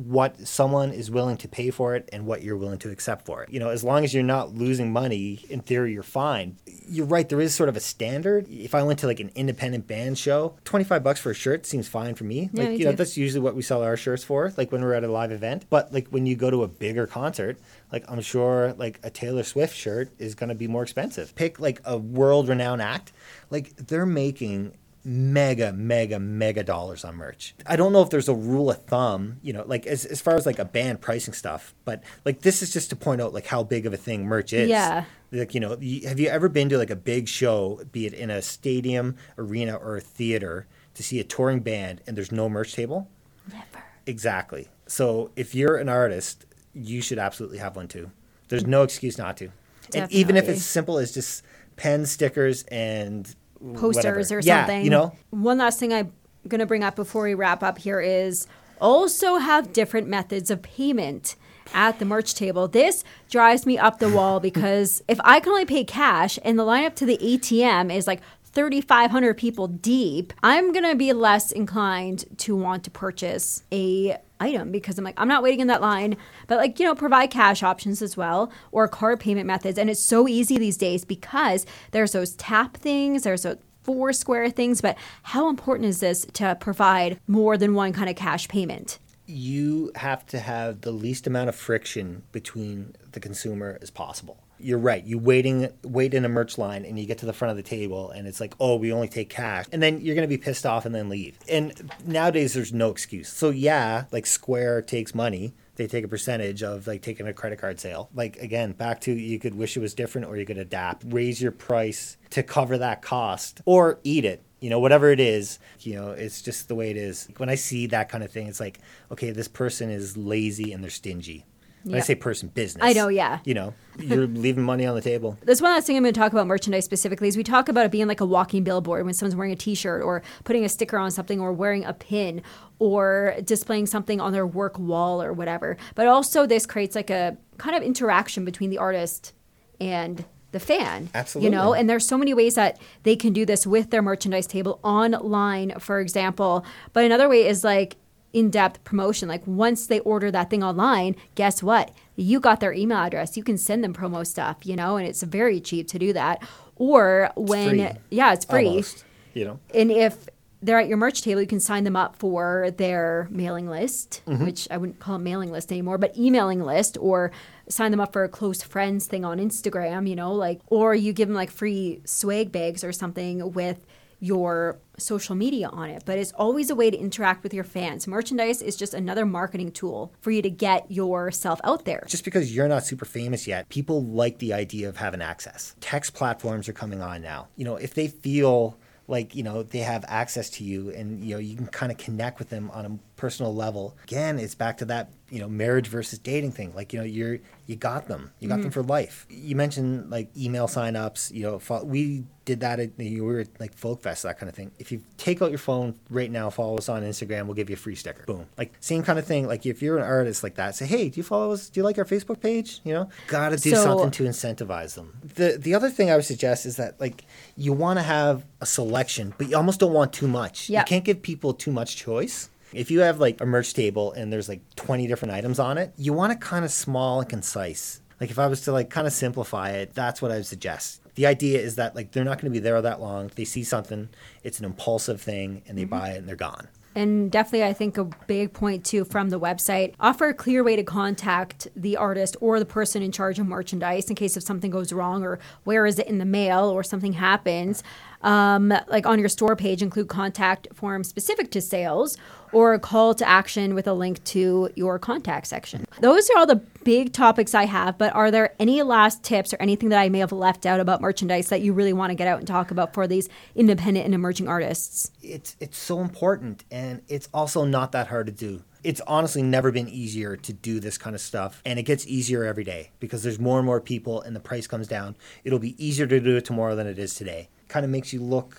what 0.05 0.47
someone 0.47 0.91
is 0.91 1.11
willing 1.11 1.37
to 1.37 1.47
pay 1.47 1.69
for 1.69 1.95
it 1.95 2.09
and 2.11 2.25
what 2.25 2.41
you're 2.41 2.57
willing 2.57 2.79
to 2.79 2.89
accept 2.89 3.25
for 3.25 3.43
it. 3.43 3.49
You 3.49 3.59
know, 3.59 3.69
as 3.69 3.83
long 3.83 4.03
as 4.03 4.13
you're 4.13 4.23
not 4.23 4.53
losing 4.53 4.91
money, 4.91 5.45
in 5.49 5.61
theory, 5.61 5.93
you're 5.93 6.03
fine. 6.03 6.57
You're 6.87 7.05
right, 7.05 7.27
there 7.27 7.41
is 7.41 7.53
sort 7.53 7.69
of 7.69 7.75
a 7.75 7.79
standard. 7.79 8.47
If 8.49 8.73
I 8.73 8.83
went 8.83 8.99
to 8.99 9.07
like 9.07 9.19
an 9.19 9.31
independent 9.35 9.87
band 9.87 10.17
show, 10.17 10.55
25 10.65 11.03
bucks 11.03 11.19
for 11.19 11.31
a 11.31 11.35
shirt 11.35 11.65
seems 11.65 11.87
fine 11.87 12.15
for 12.15 12.23
me. 12.23 12.49
Yeah, 12.53 12.63
like, 12.63 12.69
me 12.71 12.77
you 12.77 12.85
know, 12.85 12.91
too. 12.91 12.97
that's 12.97 13.17
usually 13.17 13.41
what 13.41 13.55
we 13.55 13.61
sell 13.61 13.83
our 13.83 13.97
shirts 13.97 14.23
for, 14.23 14.53
like 14.57 14.71
when 14.71 14.81
we're 14.81 14.93
at 14.93 15.03
a 15.03 15.11
live 15.11 15.31
event. 15.31 15.65
But 15.69 15.93
like 15.93 16.07
when 16.09 16.25
you 16.25 16.35
go 16.35 16.49
to 16.49 16.63
a 16.63 16.67
bigger 16.67 17.07
concert, 17.07 17.59
like 17.91 18.03
I'm 18.09 18.21
sure 18.21 18.73
like 18.73 18.99
a 19.03 19.09
Taylor 19.09 19.43
Swift 19.43 19.75
shirt 19.75 20.11
is 20.17 20.35
going 20.35 20.49
to 20.49 20.55
be 20.55 20.67
more 20.67 20.83
expensive. 20.83 21.35
Pick 21.35 21.59
like 21.59 21.81
a 21.85 21.97
world 21.97 22.47
renowned 22.47 22.81
act, 22.81 23.11
like 23.49 23.75
they're 23.75 24.05
making 24.05 24.73
mega, 25.03 25.73
mega, 25.73 26.19
mega 26.19 26.63
dollars 26.63 27.03
on 27.03 27.15
merch. 27.15 27.55
I 27.65 27.75
don't 27.75 27.91
know 27.91 28.01
if 28.01 28.09
there's 28.09 28.29
a 28.29 28.35
rule 28.35 28.69
of 28.69 28.83
thumb, 28.85 29.37
you 29.41 29.51
know, 29.53 29.63
like 29.65 29.87
as, 29.87 30.05
as 30.05 30.21
far 30.21 30.35
as 30.35 30.45
like 30.45 30.59
a 30.59 30.65
band 30.65 31.01
pricing 31.01 31.33
stuff, 31.33 31.73
but 31.85 32.03
like 32.25 32.41
this 32.41 32.61
is 32.61 32.71
just 32.71 32.89
to 32.91 32.95
point 32.95 33.21
out 33.21 33.33
like 33.33 33.47
how 33.47 33.63
big 33.63 33.85
of 33.85 33.93
a 33.93 33.97
thing 33.97 34.25
merch 34.25 34.53
is. 34.53 34.69
Yeah. 34.69 35.05
Like, 35.31 35.53
you 35.53 35.59
know, 35.59 35.69
have 35.71 36.19
you 36.19 36.27
ever 36.27 36.49
been 36.49 36.69
to 36.69 36.77
like 36.77 36.89
a 36.89 36.95
big 36.95 37.27
show, 37.27 37.81
be 37.91 38.05
it 38.05 38.13
in 38.13 38.29
a 38.29 38.41
stadium, 38.41 39.15
arena, 39.37 39.75
or 39.75 39.97
a 39.97 40.01
theater, 40.01 40.67
to 40.93 41.03
see 41.03 41.19
a 41.19 41.23
touring 41.23 41.61
band 41.61 42.01
and 42.05 42.15
there's 42.15 42.31
no 42.31 42.49
merch 42.49 42.73
table? 42.73 43.09
Never. 43.49 43.83
Exactly. 44.05 44.67
So 44.87 45.31
if 45.35 45.55
you're 45.55 45.77
an 45.77 45.89
artist, 45.89 46.45
you 46.73 47.01
should 47.01 47.17
absolutely 47.17 47.57
have 47.57 47.75
one 47.75 47.87
too. 47.87 48.11
There's 48.49 48.67
no 48.67 48.83
excuse 48.83 49.17
not 49.17 49.37
to. 49.37 49.51
Definitely. 49.89 50.01
And 50.01 50.11
even 50.11 50.37
if 50.37 50.47
it's 50.47 50.63
simple 50.63 50.97
as 50.97 51.13
just 51.13 51.43
pens, 51.75 52.11
stickers, 52.11 52.63
and 52.63 53.33
posters 53.74 54.32
whatever. 54.32 54.38
or 54.38 54.41
yeah, 54.41 54.66
something. 54.66 54.84
You 54.84 54.89
know, 54.89 55.16
One 55.30 55.57
last 55.57 55.80
thing 55.80 55.93
I'm 55.93 56.12
going 56.47 56.59
to 56.59 56.66
bring 56.66 56.83
up 56.83 56.96
before 56.96 57.24
we 57.24 57.33
wrap 57.33 57.63
up 57.63 57.78
here 57.78 58.00
is 58.00 58.47
also 58.79 59.38
have 59.38 59.74
different 59.74 60.08
methods 60.08 60.50
of 60.50 60.62
payment 60.62 61.36
at 61.74 62.00
the 62.00 62.05
merch 62.05 62.36
table. 62.36 62.67
This 62.67 63.04
drives 63.29 63.66
me 63.66 63.78
up 63.78 64.00
the 64.00 64.09
wall 64.09 64.39
because 64.50 65.04
if 65.08 65.20
I 65.24 65.39
can 65.39 65.51
only 65.51 65.66
pay 65.66 65.83
cash 65.83 66.39
and 66.43 66.58
the 66.58 66.63
lineup 66.63 66.96
to 66.96 67.05
the 67.05 67.17
ATM 67.17 67.93
is 67.93 68.08
like 68.08 68.21
3,500 68.54 69.38
people 69.38 69.67
deep, 69.67 70.33
I'm 70.43 70.74
going 70.74 70.89
to 70.89 70.96
be 70.96 71.13
less 71.13 71.51
inclined 71.51 72.25
to 72.39 72.55
want 72.55 72.83
to 72.83 72.92
purchase 72.92 73.63
a 73.71 74.17
item 74.42 74.72
because 74.72 74.97
I'm 74.97 75.05
like, 75.05 75.20
I'm 75.20 75.28
not 75.28 75.43
waiting 75.43 75.62
in 75.62 75.68
that 75.68 75.82
line. 75.82 76.18
But 76.47 76.58
like, 76.58 76.80
you 76.80 76.86
know, 76.86 76.96
provide 76.96 77.32
cash 77.32 77.63
options 77.63 78.01
as 78.01 78.18
well 78.18 78.51
or 78.72 78.88
card 78.88 79.20
payment 79.20 79.47
methods. 79.47 79.78
And 79.78 79.89
it's 79.89 80.04
so 80.04 80.28
easy 80.28 80.58
these 80.58 80.78
days 80.78 81.05
because 81.05 81.66
there's 81.92 82.12
those 82.12 82.36
tap 82.36 82.78
things, 82.78 83.24
there's 83.24 83.43
those 83.43 83.58
four 83.84 84.13
square 84.13 84.50
things. 84.50 84.82
But 84.82 84.97
how 85.24 85.50
important 85.50 85.88
is 85.88 86.00
this 86.00 86.26
to 86.34 86.58
provide 86.59 87.20
more 87.28 87.58
than 87.58 87.74
one 87.74 87.93
kind 87.93 88.09
of 88.09 88.16
cash 88.16 88.47
payment? 88.47 89.00
you 89.32 89.92
have 89.96 90.26
to 90.26 90.39
have 90.39 90.82
the 90.82 90.92
least 90.92 91.26
amount 91.26 91.47
of 91.47 91.55
friction 91.55 92.24
between 92.32 92.93
the 93.13 93.20
consumer 93.20 93.78
as 93.82 93.89
possible. 93.89 94.38
You're 94.63 94.79
right. 94.79 95.04
You 95.04 95.17
waiting 95.17 95.70
wait 95.83 96.13
in 96.13 96.25
a 96.25 96.29
merch 96.29 96.58
line 96.58 96.86
and 96.86 97.00
you 97.00 97.05
get 97.05 97.20
to 97.20 97.25
the 97.25 97.33
front 97.33 97.51
of 97.51 97.58
the 97.58 97.63
table 97.63 98.12
and 98.12 98.28
it's 98.28 98.39
like, 98.39 98.54
"Oh, 98.59 98.75
we 98.75 98.92
only 98.92 99.08
take 99.08 99.29
cash." 99.29 99.66
And 99.71 99.82
then 99.82 100.01
you're 100.01 100.16
to 100.16 100.28
be 100.28 100.38
pissed 100.38 100.66
off 100.66 100.86
and 100.86 100.93
then 100.93 101.09
leave. 101.09 101.38
And 101.50 101.92
nowadays 102.05 102.54
there's 102.54 102.74
no 102.74 102.89
excuse. 102.89 103.29
So 103.29 103.50
yeah, 103.50 104.05
like 104.12 104.25
Square 104.25 104.83
takes 104.83 105.16
money. 105.16 105.54
They 105.75 105.88
take 105.88 106.04
a 106.04 106.08
percentage 106.08 106.62
of 106.63 106.86
like 106.86 107.01
taking 107.01 107.28
a 107.28 107.33
credit 107.33 107.59
card 107.59 107.79
sale. 107.79 108.09
Like 108.13 108.38
again, 108.38 108.74
back 108.74 109.01
to 109.01 109.12
you 109.12 109.39
could 109.39 109.55
wish 109.55 109.75
it 109.75 109.79
was 109.79 109.93
different 109.93 110.28
or 110.28 110.38
you 110.38 110.46
could 110.46 110.58
adapt. 110.58 111.04
Raise 111.08 111.42
your 111.42 111.51
price 111.51 112.17
to 112.32 112.43
cover 112.43 112.78
that 112.78 113.01
cost 113.01 113.62
or 113.66 114.00
eat 114.04 114.25
it 114.25 114.43
you 114.62 114.70
know 114.70 114.79
whatever 114.79 115.09
it 115.09 115.20
is 115.20 115.59
you 115.79 115.96
know 115.96 116.12
it's 116.12 116.42
just 116.42 116.67
the 116.70 116.75
way 116.75 116.89
it 116.92 116.96
is 116.96 117.28
when 117.38 117.50
i 117.50 117.55
see 117.55 117.88
that 117.88 118.08
kind 118.08 118.24
of 118.24 118.32
thing 118.32 118.47
it's 118.47 118.59
like 118.59 118.79
okay 119.12 119.32
this 119.32 119.47
person 119.47 119.89
is 119.89 120.16
lazy 120.16 120.71
and 120.71 120.82
they're 120.83 120.92
stingy 120.92 121.46
when 121.83 121.95
i 121.95 121.99
say 121.99 122.16
person 122.16 122.49
business 122.49 122.83
I 122.83 122.93
know, 122.93 123.08
yeah. 123.08 123.39
you 123.43 123.53
know 123.53 123.74
you're 123.99 124.28
leaving 124.28 124.63
money 124.63 124.86
on 124.86 124.95
the 124.95 125.01
table 125.01 125.37
That's 125.43 125.62
one 125.62 125.71
last 125.71 125.87
thing 125.87 125.97
I'm 125.97 126.03
going 126.03 126.13
to 126.13 126.20
talk 126.20 126.32
about 126.32 126.47
merchandise 126.47 126.86
specifically 126.86 127.28
is 127.28 127.37
we 127.37 127.43
talk 127.43 127.70
about 127.70 127.86
it 127.86 127.91
being 127.91 128.08
like 128.08 128.21
a 128.21 128.25
walking 128.25 128.63
billboard 128.63 129.05
when 129.05 129.13
someone's 129.13 129.36
wearing 129.36 129.51
a 129.51 129.55
t-shirt 129.55 130.01
or 130.01 130.21
putting 130.43 130.63
a 130.63 130.70
sticker 130.70 130.97
on 130.97 131.12
something 131.12 131.39
or 131.39 131.51
wearing 131.51 131.83
a 131.86 131.93
pin 131.93 132.41
or 132.79 133.36
displaying 133.43 133.86
something 133.86 134.20
on 134.20 134.33
their 134.33 134.47
work 134.47 134.79
wall 134.79 135.21
or 135.21 135.33
whatever. 135.33 135.78
But 135.93 136.08
also 136.08 136.47
this 136.47 136.66
creates 136.66 136.95
like 136.95 137.09
a 137.09 137.37
kind 137.58 137.75
of 137.75 137.83
interaction 137.83 138.45
between 138.45 138.70
the 138.70 138.79
artist 138.79 139.33
and 139.79 140.25
the 140.51 140.59
fan. 140.59 141.09
Absolutely. 141.13 141.45
You 141.45 141.55
know, 141.55 141.74
and 141.74 141.89
there's 141.89 142.05
so 142.05 142.17
many 142.17 142.33
ways 142.33 142.55
that 142.55 142.79
they 143.03 143.16
can 143.16 143.33
do 143.33 143.45
this 143.45 143.66
with 143.66 143.89
their 143.89 144.01
merchandise 144.01 144.47
table 144.47 144.79
online, 144.83 145.79
for 145.79 145.99
example. 145.99 146.66
But 146.93 147.05
another 147.05 147.29
way 147.29 147.47
is 147.47 147.63
like 147.63 147.97
in-depth 148.33 148.83
promotion. 148.83 149.28
Like 149.28 149.45
once 149.45 149.87
they 149.87 149.99
order 150.01 150.32
that 150.32 150.49
thing 150.49 150.63
online, 150.63 151.16
guess 151.36 151.62
what? 151.62 151.91
You 152.16 152.39
got 152.39 152.59
their 152.59 152.74
email 152.74 152.97
address. 152.99 153.36
You 153.37 153.43
can 153.43 153.58
send 153.58 153.83
them 153.83 153.93
promo 153.93 154.25
stuff, 154.25 154.58
you 154.63 154.75
know, 154.75 154.97
and 154.97 155.08
it's 155.08 155.24
very 155.24 155.59
cheap 155.59 155.87
to 155.89 155.99
do 155.99 156.13
that. 156.13 156.41
Or 156.75 157.32
when 157.36 157.70
free. 157.70 157.87
yeah, 158.09 158.33
it's 158.33 158.45
free. 158.45 158.67
almost 158.67 159.05
you 159.33 159.45
know 159.45 159.59
And 159.74 159.91
if 159.91 160.28
they're 160.63 160.79
at 160.79 160.87
your 160.87 160.97
merch 160.97 161.21
table, 161.24 161.41
you 161.41 161.47
can 161.47 161.59
sign 161.59 161.83
them 161.86 161.95
up 161.95 162.16
for 162.16 162.70
their 162.78 163.28
mailing 163.32 163.67
list, 163.67 164.21
Mm-hmm. 164.28 164.45
which 164.45 164.67
I 164.70 164.78
wouldn't 164.78 164.99
call 164.99 165.16
it 165.16 165.20
mailing 165.20 165.51
list 165.51 165.71
anymore, 165.71 165.97
but 165.97 166.16
emailing 166.17 166.62
list, 166.63 166.97
or 166.99 167.32
sign 167.67 167.89
them 167.91 167.99
up 167.99 168.13
for 168.13 168.24
a 168.24 168.29
close 168.29 168.62
friends 168.62 169.08
thing 169.08 169.25
on 169.25 169.39
Instagram, 169.39 170.08
you 170.08 170.16
know, 170.16 170.33
like, 170.33 170.59
or 170.67 170.93
you 170.93 171.13
give 171.13 171.28
them 171.29 171.36
like 171.36 171.49
free 171.49 172.01
swag 172.05 172.51
bags 172.51 172.83
or 172.83 172.91
something 172.91 173.53
with 173.53 173.86
your 174.21 174.79
social 174.97 175.35
media 175.35 175.67
on 175.67 175.89
it. 175.89 176.03
But 176.05 176.17
it's 176.17 176.31
always 176.33 176.69
a 176.69 176.75
way 176.75 176.89
to 176.89 176.97
interact 176.97 177.43
with 177.43 177.53
your 177.53 177.63
fans. 177.65 178.07
Merchandise 178.07 178.61
is 178.61 178.77
just 178.77 178.93
another 178.93 179.25
marketing 179.25 179.71
tool 179.71 180.13
for 180.21 180.31
you 180.31 180.41
to 180.43 180.49
get 180.49 180.89
yourself 180.89 181.59
out 181.63 181.83
there. 181.85 182.05
just 182.07 182.23
because 182.23 182.55
you're 182.55 182.69
not 182.69 182.85
super 182.85 183.05
famous 183.05 183.47
yet, 183.47 183.67
people 183.67 184.05
like 184.05 184.37
the 184.37 184.53
idea 184.53 184.87
of 184.87 184.95
having 184.95 185.21
access. 185.21 185.75
Text 185.81 186.13
platforms 186.13 186.69
are 186.69 186.73
coming 186.73 187.01
on 187.01 187.21
now. 187.21 187.47
You 187.55 187.65
know, 187.65 187.75
if 187.75 187.95
they 187.95 188.07
feel 188.07 188.77
like, 189.07 189.35
you 189.35 189.43
know, 189.43 189.63
they 189.63 189.79
have 189.79 190.05
access 190.07 190.49
to 190.51 190.63
you 190.63 190.91
and, 190.91 191.23
you 191.23 191.33
know, 191.33 191.39
you 191.39 191.57
can 191.57 191.67
kind 191.67 191.91
of 191.91 191.97
connect 191.97 192.39
with 192.39 192.49
them 192.49 192.69
on 192.71 192.85
a 192.85 192.99
personal 193.21 193.53
level. 193.53 193.95
Again, 194.03 194.39
it's 194.39 194.55
back 194.55 194.79
to 194.79 194.85
that, 194.85 195.11
you 195.29 195.39
know, 195.39 195.47
marriage 195.47 195.87
versus 195.87 196.17
dating 196.17 196.53
thing. 196.53 196.73
Like, 196.73 196.91
you 196.91 196.99
know, 196.99 197.05
you're, 197.05 197.37
you 197.67 197.75
got 197.75 198.07
them. 198.07 198.31
You 198.39 198.49
got 198.49 198.55
them 198.55 198.65
mm-hmm. 198.65 198.71
for 198.71 198.81
life. 198.81 199.27
You 199.29 199.55
mentioned 199.55 200.09
like 200.09 200.35
email 200.35 200.67
signups, 200.67 201.31
you 201.31 201.43
know, 201.43 201.59
fo- 201.59 201.83
we 201.83 202.23
did 202.45 202.61
that 202.61 202.79
at, 202.79 202.99
you 202.99 203.19
know, 203.19 203.23
we 203.25 203.33
were 203.33 203.39
at 203.41 203.59
like 203.59 203.75
Folk 203.75 204.01
Fest, 204.01 204.23
that 204.23 204.39
kind 204.39 204.49
of 204.49 204.55
thing. 204.55 204.71
If 204.79 204.91
you 204.91 205.03
take 205.17 205.39
out 205.43 205.51
your 205.51 205.59
phone 205.59 205.93
right 206.09 206.31
now, 206.31 206.49
follow 206.49 206.77
us 206.77 206.89
on 206.89 207.03
Instagram, 207.03 207.45
we'll 207.45 207.53
give 207.53 207.69
you 207.69 207.75
a 207.75 207.77
free 207.77 207.93
sticker. 207.93 208.23
Boom. 208.25 208.47
Like 208.57 208.73
same 208.79 209.03
kind 209.03 209.19
of 209.19 209.25
thing. 209.25 209.47
Like 209.47 209.67
if 209.67 209.83
you're 209.83 209.99
an 209.99 210.03
artist 210.03 210.41
like 210.41 210.55
that, 210.55 210.73
say, 210.73 210.87
hey, 210.87 211.09
do 211.09 211.19
you 211.19 211.23
follow 211.23 211.51
us? 211.51 211.69
Do 211.69 211.79
you 211.79 211.83
like 211.83 211.99
our 211.99 212.05
Facebook 212.05 212.41
page? 212.41 212.81
You 212.83 212.93
know, 212.95 213.09
gotta 213.27 213.57
do 213.57 213.69
So- 213.69 213.83
something 213.83 214.09
to 214.11 214.23
incentivize 214.23 214.95
them. 214.95 215.13
The 215.35 215.59
the 215.59 215.75
other 215.75 215.91
thing 215.91 216.09
I 216.09 216.15
would 216.15 216.25
suggest 216.25 216.65
is 216.65 216.77
that 216.77 216.99
like 216.99 217.23
you 217.55 217.71
want 217.71 217.99
to 217.99 218.03
have 218.03 218.43
a 218.59 218.65
selection, 218.65 219.35
but 219.37 219.47
you 219.47 219.55
almost 219.55 219.79
don't 219.79 219.93
want 219.93 220.11
too 220.11 220.27
much. 220.27 220.67
Yeah. 220.67 220.79
You 220.79 220.85
can't 220.85 221.05
give 221.05 221.21
people 221.21 221.53
too 221.53 221.71
much 221.71 221.95
choice. 221.95 222.49
If 222.73 222.91
you 222.91 223.01
have 223.01 223.19
like 223.19 223.41
a 223.41 223.45
merch 223.45 223.73
table 223.73 224.13
and 224.13 224.31
there's 224.31 224.49
like 224.49 224.61
20 224.75 225.07
different 225.07 225.33
items 225.33 225.59
on 225.59 225.77
it, 225.77 225.93
you 225.97 226.13
want 226.13 226.33
it 226.33 226.39
kind 226.39 226.65
of 226.65 226.71
small 226.71 227.19
and 227.19 227.29
concise. 227.29 228.01
Like 228.19 228.29
if 228.29 228.39
I 228.39 228.47
was 228.47 228.61
to 228.61 228.71
like 228.71 228.89
kind 228.89 229.07
of 229.07 229.13
simplify 229.13 229.71
it, 229.71 229.93
that's 229.93 230.21
what 230.21 230.31
I 230.31 230.35
would 230.35 230.45
suggest. 230.45 231.01
The 231.15 231.25
idea 231.25 231.59
is 231.59 231.75
that 231.75 231.95
like 231.95 232.11
they're 232.11 232.23
not 232.23 232.39
going 232.39 232.51
to 232.51 232.59
be 232.59 232.63
there 232.63 232.81
that 232.81 233.01
long. 233.01 233.31
They 233.35 233.45
see 233.45 233.63
something, 233.63 234.09
it's 234.43 234.59
an 234.59 234.65
impulsive 234.65 235.19
thing, 235.19 235.63
and 235.67 235.77
they 235.77 235.83
mm-hmm. 235.83 235.89
buy 235.89 236.09
it 236.11 236.17
and 236.17 236.27
they're 236.27 236.35
gone. 236.35 236.67
And 236.93 237.31
definitely, 237.31 237.63
I 237.63 237.73
think 237.73 237.97
a 237.97 238.03
big 238.27 238.51
point 238.51 238.85
too 238.85 239.05
from 239.05 239.29
the 239.29 239.39
website 239.39 239.93
offer 239.99 240.27
a 240.27 240.33
clear 240.33 240.63
way 240.63 240.75
to 240.75 240.83
contact 240.83 241.67
the 241.75 241.95
artist 241.95 242.35
or 242.41 242.59
the 242.59 242.65
person 242.65 243.01
in 243.01 243.13
charge 243.13 243.39
of 243.39 243.47
merchandise 243.47 244.09
in 244.09 244.15
case 244.15 244.35
if 244.35 244.43
something 244.43 244.71
goes 244.71 244.91
wrong 244.91 245.23
or 245.23 245.39
where 245.63 245.85
is 245.85 245.99
it 245.99 246.07
in 246.07 246.17
the 246.17 246.25
mail 246.25 246.65
or 246.69 246.83
something 246.83 247.13
happens. 247.13 247.81
Um, 248.23 248.73
like 248.87 249.05
on 249.05 249.19
your 249.19 249.29
store 249.29 249.55
page, 249.55 249.81
include 249.81 250.07
contact 250.07 250.67
form 250.73 251.03
specific 251.03 251.51
to 251.51 251.61
sales 251.61 252.17
or 252.51 252.73
a 252.73 252.79
call 252.79 253.13
to 253.15 253.27
action 253.27 253.73
with 253.73 253.87
a 253.87 253.93
link 253.93 254.23
to 254.25 254.69
your 254.75 254.99
contact 254.99 255.47
section. 255.47 255.85
Those 256.01 256.29
are 256.29 256.37
all 256.37 256.45
the 256.45 256.61
big 256.83 257.13
topics 257.13 257.55
I 257.55 257.65
have, 257.65 257.97
but 257.97 258.13
are 258.13 258.29
there 258.29 258.53
any 258.59 258.81
last 258.81 259.23
tips 259.23 259.53
or 259.53 259.57
anything 259.61 259.89
that 259.89 259.99
I 259.99 260.09
may 260.09 260.19
have 260.19 260.33
left 260.33 260.65
out 260.65 260.79
about 260.79 261.01
merchandise 261.01 261.47
that 261.49 261.61
you 261.61 261.71
really 261.73 261.93
want 261.93 262.11
to 262.11 262.15
get 262.15 262.27
out 262.27 262.39
and 262.39 262.47
talk 262.47 262.71
about 262.71 262.93
for 262.93 263.07
these 263.07 263.29
independent 263.55 264.05
and 264.05 264.13
emerging 264.13 264.47
artists? 264.47 265.11
it's 265.23 265.55
it's 265.59 265.77
so 265.77 265.99
important 265.99 266.63
and 266.71 267.01
it's 267.07 267.29
also 267.33 267.65
not 267.65 267.91
that 267.91 268.07
hard 268.07 268.27
to 268.27 268.31
do. 268.31 268.63
It's 268.83 269.01
honestly 269.01 269.43
never 269.43 269.71
been 269.71 269.87
easier 269.87 270.35
to 270.35 270.53
do 270.53 270.79
this 270.79 270.97
kind 270.97 271.15
of 271.15 271.21
stuff 271.21 271.61
and 271.65 271.77
it 271.77 271.83
gets 271.83 272.07
easier 272.07 272.43
every 272.43 272.63
day 272.63 272.91
because 272.99 273.23
there's 273.23 273.39
more 273.39 273.59
and 273.59 273.65
more 273.65 273.79
people 273.79 274.21
and 274.21 274.35
the 274.35 274.39
price 274.39 274.67
comes 274.67 274.87
down. 274.87 275.15
It'll 275.43 275.59
be 275.59 275.75
easier 275.83 276.07
to 276.07 276.19
do 276.19 276.37
it 276.37 276.45
tomorrow 276.45 276.75
than 276.75 276.87
it 276.87 276.97
is 276.97 277.13
today. 277.15 277.49
Kind 277.73 277.85
of 277.85 277.89
makes 277.97 278.11
you 278.13 278.21
look 278.35 278.49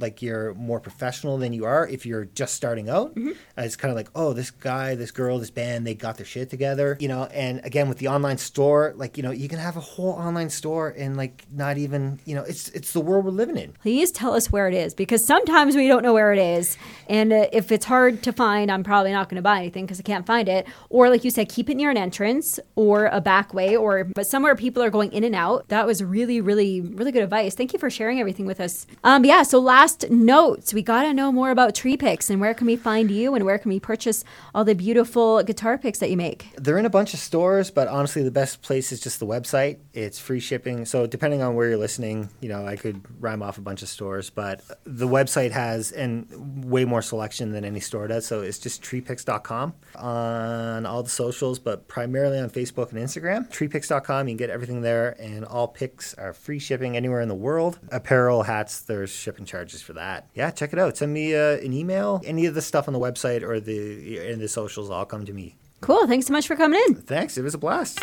like 0.00 0.22
you're 0.22 0.54
more 0.54 0.80
professional 0.80 1.36
than 1.42 1.52
you 1.52 1.64
are 1.66 1.86
if 1.96 2.06
you're 2.06 2.24
just 2.40 2.54
starting 2.54 2.88
out. 2.88 3.12
Uh, 3.16 3.32
It's 3.58 3.76
kind 3.76 3.90
of 3.92 3.96
like, 3.96 4.08
oh, 4.14 4.32
this 4.32 4.50
guy, 4.50 4.94
this 4.94 5.10
girl, 5.10 5.38
this 5.38 5.50
band, 5.50 5.86
they 5.86 5.94
got 5.94 6.16
their 6.16 6.24
shit 6.34 6.48
together, 6.48 6.96
you 6.98 7.08
know. 7.08 7.24
And 7.44 7.60
again, 7.64 7.88
with 7.90 7.98
the 7.98 8.08
online 8.08 8.38
store, 8.38 8.94
like 8.96 9.16
you 9.18 9.22
know, 9.22 9.30
you 9.42 9.48
can 9.48 9.58
have 9.58 9.76
a 9.76 9.80
whole 9.92 10.12
online 10.26 10.50
store 10.50 10.88
and 11.02 11.16
like 11.22 11.44
not 11.52 11.76
even, 11.84 12.18
you 12.24 12.34
know, 12.34 12.44
it's 12.52 12.64
it's 12.70 12.92
the 12.92 13.00
world 13.08 13.24
we're 13.26 13.30
living 13.42 13.58
in. 13.64 13.72
please 13.82 14.10
tell 14.10 14.32
us 14.34 14.50
where 14.50 14.66
it 14.68 14.74
is 14.74 14.94
because 14.94 15.22
sometimes 15.24 15.76
we 15.76 15.86
don't 15.88 16.02
know 16.02 16.14
where 16.14 16.32
it 16.32 16.38
is 16.38 16.78
and 17.08 17.32
uh, 17.32 17.46
if 17.52 17.70
it's 17.74 17.84
hard 17.94 18.22
to 18.22 18.32
find 18.32 18.70
i'm 18.70 18.84
probably 18.84 19.12
not 19.12 19.28
going 19.28 19.36
to 19.36 19.42
buy 19.42 19.58
anything 19.58 19.84
because 19.84 20.00
i 20.00 20.02
can't 20.12 20.26
find 20.26 20.48
it 20.48 20.66
or 20.88 21.10
like 21.10 21.24
you 21.24 21.30
said 21.30 21.48
keep 21.48 21.68
it 21.68 21.74
near 21.76 21.90
an 21.90 21.96
entrance 21.96 22.58
or 22.76 23.06
a 23.06 23.20
back 23.20 23.52
way 23.52 23.76
or 23.76 24.04
but 24.04 24.26
somewhere 24.26 24.54
people 24.56 24.82
are 24.82 24.90
going 24.98 25.10
in 25.12 25.24
and 25.24 25.34
out 25.34 25.68
that 25.68 25.84
was 25.86 26.02
really 26.02 26.40
really 26.40 26.80
really 26.80 27.12
good 27.12 27.22
advice 27.22 27.54
thank 27.54 27.72
you 27.72 27.78
for 27.78 27.90
sharing 27.90 28.18
everything 28.20 28.46
with 28.46 28.60
us. 28.62 28.86
Um, 29.04 29.24
yeah. 29.24 29.42
So 29.42 29.58
last 29.58 30.08
notes, 30.10 30.72
we 30.72 30.80
got 30.82 31.02
to 31.02 31.12
know 31.12 31.30
more 31.30 31.50
about 31.50 31.74
Tree 31.74 31.96
Picks 31.96 32.30
and 32.30 32.40
where 32.40 32.54
can 32.54 32.66
we 32.66 32.76
find 32.76 33.10
you 33.10 33.34
and 33.34 33.44
where 33.44 33.58
can 33.58 33.70
we 33.70 33.78
purchase 33.78 34.24
all 34.54 34.64
the 34.64 34.74
beautiful 34.74 35.42
guitar 35.42 35.76
picks 35.76 35.98
that 35.98 36.10
you 36.10 36.16
make. 36.16 36.48
They're 36.56 36.78
in 36.78 36.86
a 36.86 36.90
bunch 36.90 37.14
of 37.14 37.20
stores, 37.20 37.70
but 37.70 37.88
honestly, 37.88 38.22
the 38.22 38.30
best 38.30 38.62
place 38.62 38.92
is 38.92 39.00
just 39.00 39.20
the 39.20 39.26
website. 39.26 39.78
It's 39.92 40.18
free 40.18 40.40
shipping. 40.40 40.84
So 40.84 41.06
depending 41.06 41.42
on 41.42 41.54
where 41.54 41.68
you're 41.68 41.78
listening, 41.78 42.30
you 42.40 42.48
know, 42.48 42.66
I 42.66 42.76
could 42.76 43.02
rhyme 43.20 43.42
off 43.42 43.58
a 43.58 43.60
bunch 43.60 43.82
of 43.82 43.88
stores, 43.88 44.30
but 44.30 44.62
the 44.84 45.08
website 45.08 45.50
has 45.50 45.92
and 45.92 46.64
way 46.64 46.84
more 46.84 47.02
selection 47.02 47.52
than 47.52 47.64
any 47.64 47.80
store 47.80 48.06
does. 48.06 48.26
So 48.26 48.40
it's 48.40 48.58
just 48.58 48.82
treepicks.com 48.82 49.74
on 49.96 50.86
all 50.86 51.02
the 51.02 51.10
socials, 51.10 51.58
but 51.58 51.88
primarily 51.88 52.38
on 52.38 52.50
Facebook 52.50 52.92
and 52.92 52.98
Instagram. 52.98 53.50
Treepicks.com, 53.50 54.28
you 54.28 54.32
can 54.32 54.36
get 54.36 54.50
everything 54.50 54.82
there, 54.82 55.16
and 55.20 55.44
all 55.44 55.68
picks 55.68 56.14
are 56.14 56.32
free 56.32 56.58
shipping 56.58 56.96
anywhere 56.96 57.20
in 57.20 57.28
the 57.28 57.34
world. 57.34 57.78
Apparel, 57.90 58.42
hats, 58.52 58.80
there's 58.82 59.10
shipping 59.10 59.44
charges 59.44 59.82
for 59.82 59.94
that. 59.94 60.28
Yeah, 60.34 60.50
check 60.50 60.72
it 60.72 60.78
out. 60.78 60.96
Send 60.96 61.12
me 61.12 61.34
uh, 61.34 61.56
an 61.58 61.72
email. 61.72 62.20
Any 62.24 62.46
of 62.46 62.54
the 62.54 62.62
stuff 62.62 62.86
on 62.88 62.94
the 62.94 63.00
website 63.00 63.42
or 63.42 63.60
the 63.60 64.30
in 64.30 64.38
the 64.38 64.48
socials 64.48 64.90
all 64.90 65.04
come 65.04 65.24
to 65.24 65.32
me. 65.32 65.56
Cool. 65.80 66.06
Thanks 66.06 66.26
so 66.26 66.32
much 66.32 66.46
for 66.46 66.56
coming 66.56 66.80
in. 66.88 66.94
Thanks. 66.94 67.36
It 67.36 67.42
was 67.42 67.54
a 67.54 67.58
blast. 67.58 67.98